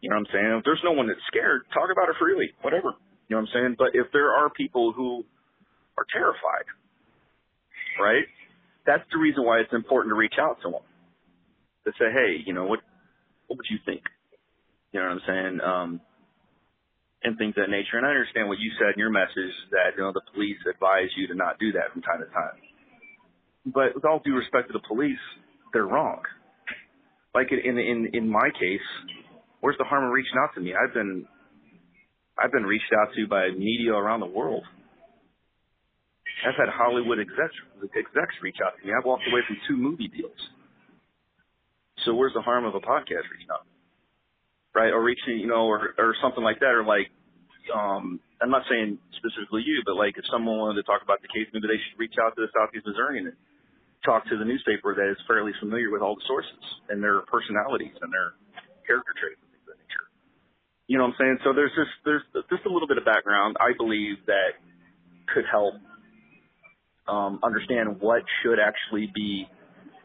You 0.00 0.10
know 0.10 0.16
what 0.16 0.28
I'm 0.28 0.32
saying? 0.32 0.50
If 0.58 0.64
there's 0.64 0.84
no 0.84 0.92
one 0.92 1.08
that's 1.08 1.22
scared, 1.26 1.62
talk 1.72 1.88
about 1.90 2.08
it 2.08 2.16
freely, 2.18 2.52
whatever. 2.62 2.94
You 3.28 3.36
know 3.36 3.42
what 3.42 3.50
I'm 3.50 3.54
saying? 3.54 3.72
But 3.78 3.94
if 3.94 4.12
there 4.12 4.32
are 4.32 4.50
people 4.50 4.92
who 4.92 5.24
are 5.98 6.06
terrified, 6.12 6.68
right? 7.98 8.26
That's 8.86 9.02
the 9.10 9.18
reason 9.18 9.44
why 9.44 9.60
it's 9.60 9.72
important 9.72 10.12
to 10.12 10.18
reach 10.18 10.38
out 10.38 10.58
to 10.62 10.70
them 10.70 10.84
to 11.86 11.90
say, 11.98 12.12
hey, 12.12 12.42
you 12.44 12.52
know, 12.52 12.66
what 12.66 12.80
what 13.46 13.56
would 13.58 13.70
you 13.70 13.78
think? 13.86 14.02
You 14.92 15.00
know 15.00 15.06
what 15.06 15.18
I'm 15.18 15.26
saying? 15.26 15.60
Um, 15.60 16.00
and 17.22 17.38
things 17.38 17.54
of 17.56 17.66
that 17.66 17.70
nature. 17.70 17.98
And 17.98 18.06
I 18.06 18.10
understand 18.10 18.48
what 18.48 18.58
you 18.58 18.70
said 18.78 18.94
in 18.94 19.00
your 19.00 19.10
message 19.10 19.54
that 19.72 19.96
you 19.96 20.02
know 20.02 20.12
the 20.12 20.22
police 20.34 20.58
advise 20.68 21.10
you 21.16 21.26
to 21.28 21.34
not 21.34 21.58
do 21.58 21.72
that 21.72 21.90
from 21.92 22.02
time 22.02 22.20
to 22.20 22.30
time. 22.30 22.58
But 23.66 23.94
with 23.94 24.04
all 24.04 24.20
due 24.22 24.36
respect 24.36 24.68
to 24.68 24.72
the 24.72 24.84
police, 24.86 25.22
they're 25.72 25.86
wrong. 25.86 26.22
Like 27.36 27.52
in 27.52 27.76
in 27.76 27.98
in 28.16 28.24
my 28.32 28.48
case, 28.56 28.88
where's 29.60 29.76
the 29.76 29.84
harm 29.84 30.04
in 30.04 30.10
reaching 30.10 30.40
out 30.40 30.54
to 30.56 30.60
me? 30.64 30.72
I've 30.72 30.94
been 30.96 31.28
I've 32.40 32.52
been 32.52 32.64
reached 32.64 32.92
out 32.96 33.12
to 33.14 33.26
by 33.28 33.50
media 33.52 33.92
around 33.92 34.20
the 34.20 34.32
world 34.32 34.64
I've 36.44 36.58
had 36.58 36.68
Hollywood 36.68 37.18
execs, 37.18 37.56
execs 37.96 38.36
reach 38.42 38.60
out 38.60 38.76
to 38.76 38.86
me. 38.86 38.92
I've 38.92 39.04
walked 39.04 39.24
away 39.30 39.40
from 39.46 39.56
two 39.68 39.76
movie 39.76 40.08
deals. 40.08 40.36
So 42.04 42.14
where's 42.14 42.34
the 42.34 42.44
harm 42.44 42.64
of 42.64 42.74
a 42.74 42.80
podcast 42.80 43.24
reaching 43.32 43.48
out? 43.50 43.64
Right? 44.74 44.92
Or 44.92 45.02
reaching, 45.02 45.40
you 45.40 45.48
know, 45.48 45.64
or, 45.64 45.94
or 45.96 46.14
something 46.20 46.44
like 46.44 46.60
that. 46.60 46.76
Or 46.76 46.84
like, 46.84 47.08
um, 47.72 48.20
I'm 48.42 48.50
not 48.50 48.62
saying 48.68 48.98
specifically 49.16 49.64
you, 49.64 49.80
but 49.86 49.96
like 49.96 50.18
if 50.18 50.24
someone 50.30 50.58
wanted 50.58 50.84
to 50.84 50.86
talk 50.86 51.00
about 51.00 51.22
the 51.24 51.28
case, 51.32 51.48
maybe 51.56 51.66
they 51.66 51.80
should 51.80 51.98
reach 51.98 52.14
out 52.20 52.36
to 52.36 52.44
the 52.44 52.52
Southeast 52.52 52.84
Missourian 52.86 53.32
talk 54.06 54.24
to 54.30 54.38
the 54.38 54.46
newspaper 54.46 54.94
that 54.94 55.10
is 55.10 55.18
fairly 55.26 55.52
familiar 55.58 55.90
with 55.90 56.00
all 56.00 56.14
the 56.14 56.26
sources 56.30 56.62
and 56.88 57.02
their 57.02 57.26
personalities 57.26 57.92
and 58.00 58.08
their 58.08 58.38
character 58.86 59.12
traits 59.18 59.42
and 59.42 59.50
things 59.50 59.66
of 59.66 59.74
that 59.74 59.80
nature. 59.82 60.06
You 60.86 61.02
know 61.02 61.10
what 61.10 61.18
I'm 61.18 61.20
saying? 61.20 61.38
So 61.42 61.50
there's 61.52 61.74
just 61.74 61.92
there's 62.06 62.24
just 62.48 62.64
a 62.64 62.72
little 62.72 62.86
bit 62.86 62.96
of 62.96 63.04
background 63.04 63.58
I 63.58 63.74
believe 63.74 64.22
that 64.30 64.56
could 65.34 65.44
help 65.50 65.74
um, 67.08 67.42
understand 67.42 68.00
what 68.00 68.22
should 68.42 68.58
actually 68.62 69.10
be, 69.14 69.46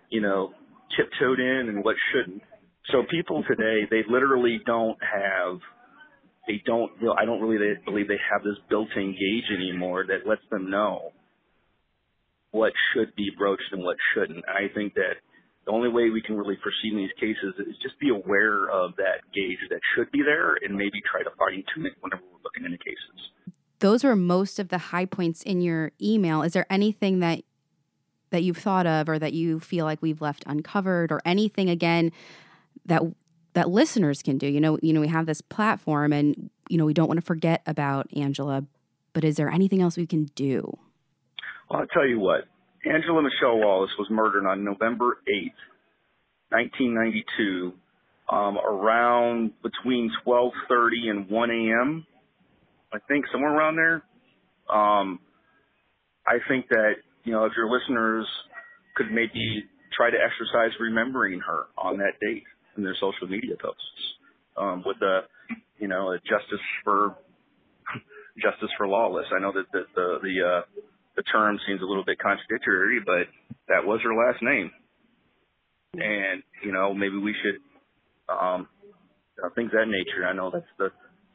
you 0.09 0.21
know, 0.21 0.51
tiptoed 0.97 1.39
in 1.39 1.69
and 1.69 1.85
what 1.85 1.95
shouldn't. 2.11 2.41
So 2.91 3.03
people 3.09 3.43
today, 3.47 3.87
they 3.89 4.01
literally 4.09 4.59
don't 4.65 4.97
have, 5.01 5.59
they 6.47 6.61
don't, 6.65 6.91
I 7.17 7.25
don't 7.25 7.41
really 7.41 7.75
believe 7.85 8.07
they 8.07 8.19
have 8.31 8.43
this 8.43 8.57
built-in 8.69 9.11
gauge 9.13 9.55
anymore 9.55 10.05
that 10.07 10.27
lets 10.27 10.41
them 10.49 10.69
know 10.69 11.11
what 12.51 12.73
should 12.93 13.15
be 13.15 13.31
broached 13.37 13.71
and 13.71 13.83
what 13.83 13.97
shouldn't. 14.13 14.43
And 14.47 14.57
I 14.57 14.71
think 14.73 14.93
that 14.95 15.19
the 15.65 15.71
only 15.71 15.89
way 15.89 16.09
we 16.09 16.21
can 16.21 16.37
really 16.37 16.57
proceed 16.57 16.93
in 16.93 16.97
these 16.97 17.15
cases 17.19 17.55
is 17.59 17.75
just 17.81 17.99
be 17.99 18.09
aware 18.09 18.69
of 18.69 18.95
that 18.97 19.23
gauge 19.33 19.61
that 19.69 19.79
should 19.95 20.11
be 20.11 20.21
there 20.21 20.57
and 20.61 20.75
maybe 20.75 20.99
try 21.05 21.23
to 21.23 21.31
fine 21.37 21.63
tune 21.73 21.85
it 21.85 21.93
whenever 22.01 22.23
we're 22.27 22.43
looking 22.43 22.65
into 22.65 22.77
cases 22.77 23.31
those 23.81 24.03
were 24.03 24.15
most 24.15 24.59
of 24.59 24.69
the 24.69 24.77
high 24.77 25.05
points 25.05 25.41
in 25.43 25.59
your 25.59 25.91
email. 26.01 26.43
Is 26.43 26.53
there 26.53 26.65
anything 26.69 27.19
that 27.19 27.43
that 28.29 28.43
you've 28.43 28.57
thought 28.57 28.87
of 28.87 29.09
or 29.09 29.19
that 29.19 29.33
you 29.33 29.59
feel 29.59 29.83
like 29.83 30.01
we've 30.01 30.21
left 30.21 30.45
uncovered 30.47 31.11
or 31.11 31.19
anything 31.25 31.69
again 31.69 32.13
that 32.85 33.01
that 33.53 33.69
listeners 33.69 34.23
can 34.23 34.37
do? 34.37 34.47
You 34.47 34.61
know, 34.61 34.79
you 34.81 34.93
know 34.93 35.01
we 35.01 35.09
have 35.09 35.25
this 35.25 35.41
platform 35.41 36.13
and 36.13 36.49
you 36.69 36.77
know 36.77 36.85
we 36.85 36.93
don't 36.93 37.07
want 37.07 37.19
to 37.19 37.25
forget 37.25 37.61
about 37.65 38.07
Angela, 38.15 38.63
but 39.13 39.25
is 39.25 39.35
there 39.35 39.49
anything 39.49 39.81
else 39.81 39.97
we 39.97 40.07
can 40.07 40.25
do? 40.35 40.77
Well, 41.71 41.81
I'll 41.81 41.87
tell 41.87 42.07
you 42.07 42.19
what. 42.19 42.45
Angela 42.85 43.21
Mischelle 43.21 43.61
Lawless 43.61 43.91
was 43.97 44.07
murdered 44.09 44.45
on 44.45 44.63
November 44.63 45.19
8th, 45.29 45.53
1992, 46.49 47.73
um, 48.29 48.57
around 48.57 49.51
between 49.61 50.11
12:30 50.25 51.09
and 51.09 51.29
1 51.29 51.51
a.m. 51.51 52.05
I 52.91 52.99
think 53.07 53.25
somewhere 53.31 53.53
around 53.55 53.75
there. 53.77 54.03
Um, 54.69 55.19
I 56.27 56.39
think 56.47 56.67
that 56.69 56.95
you 57.23 57.31
know 57.31 57.45
if 57.45 57.53
your 57.55 57.69
listeners 57.69 58.27
could 58.95 59.11
maybe 59.11 59.63
try 59.95 60.09
to 60.09 60.17
exercise 60.17 60.77
remembering 60.79 61.39
her 61.39 61.65
on 61.77 61.97
that 61.99 62.19
date 62.19 62.43
in 62.75 62.83
their 62.83 62.95
social 62.95 63.27
media 63.27 63.55
posts 63.61 63.81
um, 64.57 64.83
with 64.85 64.97
a 65.01 65.21
you 65.77 65.87
know 65.87 66.11
a 66.11 66.17
justice 66.19 66.65
for 66.83 67.15
justice 68.41 68.69
for 68.77 68.87
lawless. 68.87 69.27
I 69.33 69.39
know 69.39 69.53
that 69.53 69.71
the 69.71 69.83
the 69.95 70.19
the, 70.21 70.47
uh, 70.47 70.81
the 71.15 71.23
term 71.23 71.59
seems 71.67 71.81
a 71.81 71.85
little 71.85 72.05
bit 72.05 72.19
contradictory, 72.19 72.99
but 73.05 73.27
that 73.67 73.85
was 73.85 73.99
her 74.03 74.13
last 74.13 74.41
name, 74.41 74.71
and 75.93 76.43
you 76.63 76.71
know 76.71 76.93
maybe 76.93 77.17
we 77.17 77.35
should 77.43 77.59
um, 78.31 78.67
things 79.55 79.71
that 79.73 79.87
nature. 79.87 80.25
I 80.25 80.33
know 80.33 80.51
that's 80.51 80.71
the 80.77 80.89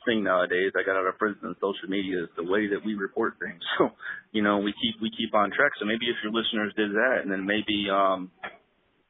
thing 0.07 0.23
nowadays. 0.23 0.73
I 0.79 0.87
got 0.87 0.97
out 0.97 1.07
of 1.07 1.19
prison 1.19 1.55
social 1.61 1.91
media 1.91 2.23
is 2.23 2.31
the 2.37 2.47
way 2.47 2.69
that 2.71 2.85
we 2.85 2.95
report 2.95 3.35
things. 3.43 3.61
So, 3.79 3.91
you 4.33 4.43
know, 4.43 4.59
we 4.59 4.73
keep 4.81 4.97
we 5.03 5.11
keep 5.11 5.35
on 5.35 5.51
track. 5.51 5.73
So 5.79 5.85
maybe 5.85 6.09
if 6.09 6.17
your 6.25 6.33
listeners 6.33 6.73
did 6.77 6.93
that, 6.93 7.21
and 7.23 7.31
then 7.31 7.45
maybe 7.45 7.89
um, 7.93 8.31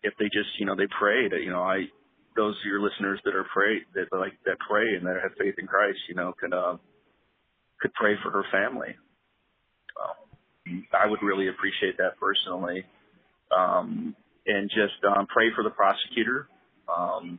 if 0.03 0.15
they 0.19 0.27
just 0.27 0.51
you 0.59 0.67
know 0.67 0.75
they 0.75 0.89
prayed, 0.99 1.31
you 1.39 1.51
know, 1.51 1.63
I 1.63 1.87
those 2.35 2.55
of 2.55 2.67
your 2.67 2.81
listeners 2.81 3.21
that 3.25 3.35
are 3.35 3.47
pray 3.53 3.79
that 3.95 4.11
like 4.17 4.35
that 4.45 4.59
pray 4.69 4.95
and 4.97 5.07
that 5.07 5.23
have 5.23 5.39
faith 5.39 5.55
in 5.59 5.67
Christ, 5.67 5.99
you 6.09 6.15
know, 6.15 6.35
could 6.39 6.53
uh, 6.53 6.77
could 7.81 7.93
pray 7.95 8.15
for 8.23 8.31
her 8.31 8.45
family. 8.51 8.97
I 10.93 11.09
would 11.09 11.23
really 11.23 11.49
appreciate 11.49 11.97
that 11.99 12.19
personally, 12.19 12.85
um, 13.57 14.15
and 14.47 14.69
just 14.71 14.99
um, 15.05 15.27
pray 15.27 15.49
for 15.55 15.63
the 15.65 15.71
prosecutor. 15.71 16.49
Um, 16.87 17.39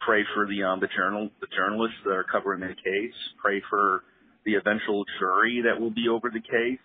pray 0.00 0.22
for 0.34 0.46
the 0.46 0.62
um, 0.62 0.80
the 0.80 0.88
journal 0.96 1.30
the 1.40 1.48
journalists 1.56 1.98
that 2.04 2.12
are 2.12 2.26
covering 2.30 2.60
the 2.60 2.74
case. 2.74 3.18
Pray 3.42 3.62
for 3.70 4.02
the 4.44 4.54
eventual 4.54 5.04
jury 5.18 5.62
that 5.64 5.80
will 5.80 5.90
be 5.90 6.08
over 6.08 6.30
the 6.30 6.40
case. 6.40 6.80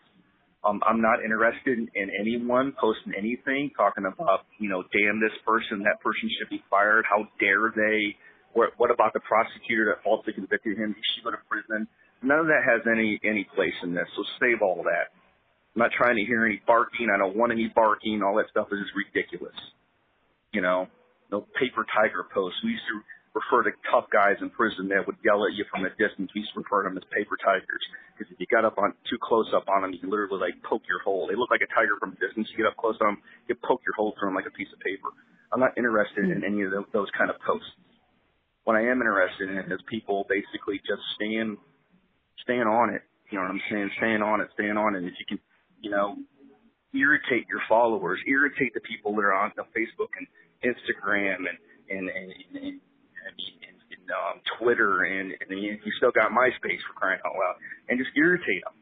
Um, 0.64 0.82
I'm 0.86 1.02
not 1.02 1.24
interested 1.24 1.80
in 1.80 2.08
anyone 2.20 2.74
posting 2.80 3.14
anything 3.18 3.72
talking 3.78 4.04
about, 4.04 4.44
you 4.60 4.68
know, 4.68 4.84
damn 4.92 5.22
this 5.22 5.32
person, 5.48 5.80
that 5.88 6.04
person 6.04 6.30
should 6.38 6.50
be 6.50 6.62
fired. 6.70 7.06
How 7.08 7.28
dare 7.40 7.72
they? 7.72 8.16
What, 8.52 8.72
what 8.76 8.92
about 8.92 9.14
the 9.14 9.22
prosecutor 9.22 9.86
that 9.88 10.04
falsely 10.04 10.34
convicted 10.34 10.78
him? 10.78 10.96
He 10.98 11.04
should 11.16 11.24
go 11.24 11.32
to 11.32 11.40
prison. 11.48 11.88
None 12.22 12.40
of 12.40 12.48
that 12.48 12.68
has 12.68 12.82
any 12.92 13.20
any 13.24 13.48
place 13.56 13.76
in 13.84 13.94
this. 13.94 14.08
So 14.18 14.24
save 14.40 14.62
all 14.62 14.84
that. 14.84 15.16
I'm 15.80 15.88
not 15.88 15.96
trying 15.96 16.20
to 16.20 16.28
hear 16.28 16.44
any 16.44 16.60
barking. 16.68 17.08
I 17.08 17.16
don't 17.16 17.40
want 17.40 17.56
any 17.56 17.72
barking. 17.72 18.20
All 18.20 18.36
that 18.36 18.52
stuff 18.52 18.68
is 18.68 18.84
ridiculous. 18.92 19.56
You 20.52 20.60
know, 20.60 20.92
no 21.32 21.48
paper 21.56 21.88
tiger 21.88 22.28
posts. 22.36 22.60
We 22.68 22.76
used 22.76 22.84
to 22.92 23.00
refer 23.32 23.64
to 23.64 23.72
tough 23.88 24.12
guys 24.12 24.36
in 24.44 24.52
prison 24.52 24.92
that 24.92 25.08
would 25.08 25.16
yell 25.24 25.40
at 25.48 25.56
you 25.56 25.64
from 25.72 25.88
a 25.88 25.92
distance. 25.96 26.36
We 26.36 26.44
used 26.44 26.52
to 26.52 26.68
refer 26.68 26.84
to 26.84 26.92
them 26.92 27.00
as 27.00 27.08
paper 27.16 27.40
tigers 27.40 27.80
because 28.12 28.28
if 28.28 28.36
you 28.44 28.48
got 28.52 28.68
up 28.68 28.76
on 28.76 28.92
too 29.08 29.16
close 29.24 29.48
up 29.56 29.72
on 29.72 29.88
them, 29.88 29.96
you 29.96 30.04
literally 30.04 30.52
like 30.52 30.60
poke 30.68 30.84
your 30.84 31.00
hole. 31.00 31.32
They 31.32 31.40
look 31.40 31.48
like 31.48 31.64
a 31.64 31.72
tiger 31.72 31.96
from 31.96 32.12
a 32.12 32.20
distance. 32.20 32.52
You 32.52 32.60
get 32.60 32.68
up 32.68 32.76
close 32.76 33.00
on 33.00 33.16
them, 33.16 33.24
you 33.48 33.56
poke 33.56 33.80
your 33.88 33.96
hole 33.96 34.12
through 34.20 34.28
them 34.28 34.36
like 34.36 34.52
a 34.52 34.58
piece 34.60 34.68
of 34.76 34.84
paper. 34.84 35.16
I'm 35.56 35.64
not 35.64 35.80
interested 35.80 36.28
in 36.28 36.44
any 36.44 36.68
of 36.68 36.76
those 36.92 37.08
kind 37.16 37.32
of 37.32 37.40
posts. 37.40 37.72
What 38.68 38.76
I 38.76 38.84
am 38.84 39.00
interested 39.00 39.48
in 39.48 39.64
is 39.72 39.80
people 39.88 40.28
basically 40.28 40.84
just 40.84 41.08
staying, 41.16 41.56
staying 42.44 42.68
on 42.68 42.92
it. 42.92 43.08
You 43.32 43.40
know 43.40 43.48
what 43.48 43.56
I'm 43.56 43.64
saying? 43.72 43.96
Staying 43.96 44.20
on 44.20 44.44
it, 44.44 44.52
staying 44.60 44.76
on 44.76 45.00
it. 45.00 45.08
If 45.08 45.16
you 45.16 45.24
can, 45.24 45.40
you 45.82 45.92
know, 45.92 46.16
irritate 46.94 47.48
your 47.48 47.62
followers, 47.68 48.20
irritate 48.28 48.74
the 48.74 48.82
people 48.82 49.16
that 49.16 49.22
are 49.22 49.34
on 49.34 49.52
Facebook 49.76 50.12
and 50.18 50.28
Instagram 50.64 51.48
and 51.48 51.58
and, 51.90 52.10
and, 52.10 52.32
and 52.54 52.82
and, 53.26 53.36
and 53.92 54.08
um, 54.10 54.42
Twitter, 54.58 55.04
and, 55.04 55.34
and 55.42 55.62
you, 55.62 55.78
you 55.84 55.92
still 55.98 56.12
got 56.12 56.32
MySpace 56.32 56.82
for 56.88 56.94
crying 56.96 57.20
out 57.26 57.34
loud, 57.34 57.56
and 57.90 58.00
just 58.00 58.12
irritate 58.16 58.64
them, 58.64 58.74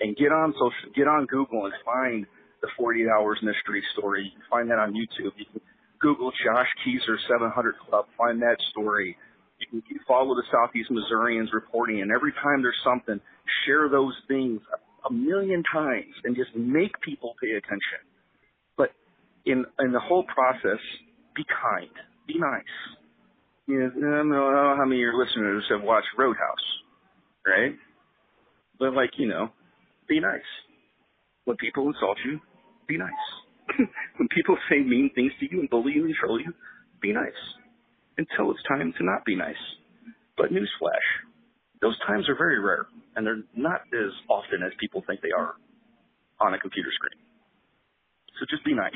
and 0.00 0.16
get 0.16 0.32
on 0.32 0.52
social, 0.54 0.92
get 0.94 1.08
on 1.08 1.26
Google 1.26 1.66
and 1.66 1.74
find 1.84 2.26
the 2.62 2.68
48 2.76 3.06
Hours 3.08 3.38
Mystery 3.42 3.82
Story. 3.96 4.24
You 4.24 4.32
can 4.32 4.46
find 4.50 4.70
that 4.70 4.78
on 4.78 4.92
YouTube. 4.92 5.32
You 5.36 5.46
can 5.52 5.60
Google 6.00 6.32
Josh 6.44 6.68
Kezer 6.84 7.16
700 7.28 7.74
Club, 7.88 8.06
find 8.18 8.40
that 8.42 8.56
story. 8.70 9.16
You 9.72 9.80
can 9.80 10.00
follow 10.06 10.34
the 10.34 10.44
Southeast 10.52 10.90
Missourian's 10.90 11.52
reporting, 11.52 12.02
and 12.02 12.10
every 12.10 12.32
time 12.32 12.60
there's 12.60 12.80
something, 12.84 13.20
share 13.64 13.88
those 13.88 14.14
things 14.28 14.60
a 15.08 15.12
million 15.12 15.62
times 15.72 16.14
and 16.24 16.36
just 16.36 16.54
make 16.56 17.00
people 17.00 17.34
pay 17.42 17.52
attention. 17.52 18.00
But 18.76 18.90
in 19.44 19.64
in 19.78 19.92
the 19.92 20.00
whole 20.00 20.24
process, 20.24 20.80
be 21.34 21.44
kind, 21.62 21.90
be 22.26 22.38
nice 22.38 22.62
you 23.66 23.78
know, 23.78 23.86
I 23.86 24.16
don't 24.16 24.28
know 24.28 24.74
how 24.76 24.84
many 24.84 24.96
of 24.96 25.00
your 25.00 25.24
listeners 25.24 25.64
have 25.70 25.82
watched 25.82 26.08
Roadhouse, 26.18 26.66
right? 27.46 27.74
But 28.78 28.94
like, 28.94 29.10
you 29.16 29.28
know, 29.28 29.50
be 30.08 30.20
nice. 30.20 30.40
When 31.44 31.56
people 31.56 31.86
insult 31.86 32.18
you, 32.24 32.40
be 32.88 32.98
nice. 32.98 33.10
when 33.78 34.28
people 34.28 34.56
say 34.68 34.78
mean 34.80 35.10
things 35.14 35.32
to 35.40 35.46
you 35.50 35.60
and 35.60 35.70
bully 35.70 35.92
you 35.94 36.04
and 36.04 36.14
troll 36.14 36.40
you, 36.40 36.52
be 37.00 37.12
nice. 37.12 37.32
Until 38.18 38.50
it's 38.50 38.62
time 38.68 38.92
to 38.98 39.04
not 39.04 39.24
be 39.24 39.34
nice. 39.34 39.54
But 40.36 40.50
newsflash, 40.50 41.08
those 41.84 41.98
times 42.06 42.26
are 42.30 42.34
very 42.34 42.58
rare, 42.58 42.86
and 43.14 43.26
they're 43.26 43.44
not 43.54 43.82
as 43.92 44.10
often 44.30 44.62
as 44.64 44.72
people 44.80 45.04
think 45.06 45.20
they 45.20 45.32
are 45.36 45.56
on 46.40 46.54
a 46.54 46.58
computer 46.58 46.88
screen. 46.94 47.20
So 48.40 48.46
just 48.48 48.64
be 48.64 48.72
nice. 48.74 48.94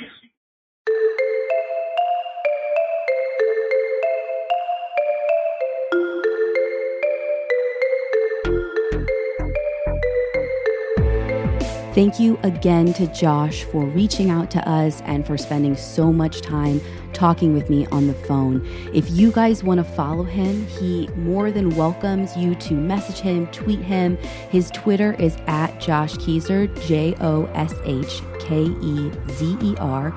Thank 11.98 12.20
you 12.20 12.38
again 12.44 12.92
to 12.92 13.08
Josh 13.08 13.64
for 13.64 13.84
reaching 13.84 14.30
out 14.30 14.52
to 14.52 14.68
us 14.68 15.00
and 15.00 15.26
for 15.26 15.36
spending 15.36 15.74
so 15.74 16.12
much 16.12 16.42
time 16.42 16.80
talking 17.12 17.54
with 17.54 17.68
me 17.68 17.86
on 17.86 18.06
the 18.06 18.14
phone. 18.14 18.64
If 18.94 19.10
you 19.10 19.32
guys 19.32 19.64
want 19.64 19.78
to 19.78 19.84
follow 19.84 20.22
him, 20.22 20.64
he 20.66 21.08
more 21.16 21.50
than 21.50 21.74
welcomes 21.74 22.36
you 22.36 22.54
to 22.54 22.74
message 22.74 23.18
him, 23.18 23.48
tweet 23.48 23.80
him. 23.80 24.16
His 24.48 24.70
Twitter 24.70 25.14
is 25.14 25.36
at 25.48 25.80
Josh 25.80 26.14
Kezer, 26.14 26.72
J 26.86 27.16
O 27.20 27.46
S 27.46 27.74
H 27.84 28.22
K 28.38 28.62
E 28.62 29.10
Z 29.30 29.58
E 29.60 29.74
R. 29.80 30.14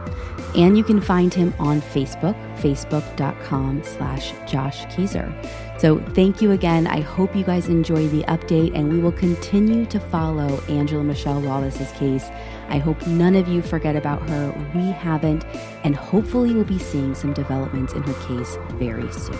And 0.56 0.78
you 0.78 0.84
can 0.84 1.02
find 1.02 1.34
him 1.34 1.52
on 1.58 1.82
Facebook, 1.82 2.36
facebook.com 2.60 3.82
slash 3.84 4.34
Josh 4.48 4.86
Kezer. 4.86 5.34
So 5.82 5.98
thank 6.14 6.44
you 6.44 6.52
again. 6.52 6.86
I 6.86 7.00
hope 7.02 7.36
you 7.36 7.44
guys 7.44 7.68
enjoy 7.68 8.08
the 8.10 8.22
update, 8.26 8.76
and 8.76 8.94
we 8.94 9.00
will 9.00 9.12
continue 9.12 9.88
to 9.88 10.00
follow 10.00 10.62
Angela 10.70 11.04
Mischelle 11.04 11.44
Lawless's 11.44 11.92
case. 11.94 12.30
I 12.70 12.78
hope 12.78 13.08
none 13.08 13.36
of 13.36 13.48
you 13.48 13.64
forget 13.64 13.96
about 13.96 14.30
her. 14.30 14.52
We 14.76 14.92
haven't, 14.92 15.44
and 15.84 15.96
hopefully, 15.96 16.54
we'll 16.54 16.66
be 16.66 16.78
seeing 16.78 17.16
some 17.16 17.34
developments 17.34 17.94
in 17.94 18.04
her 18.04 18.14
case 18.28 18.60
very 18.74 19.12
soon. 19.12 19.40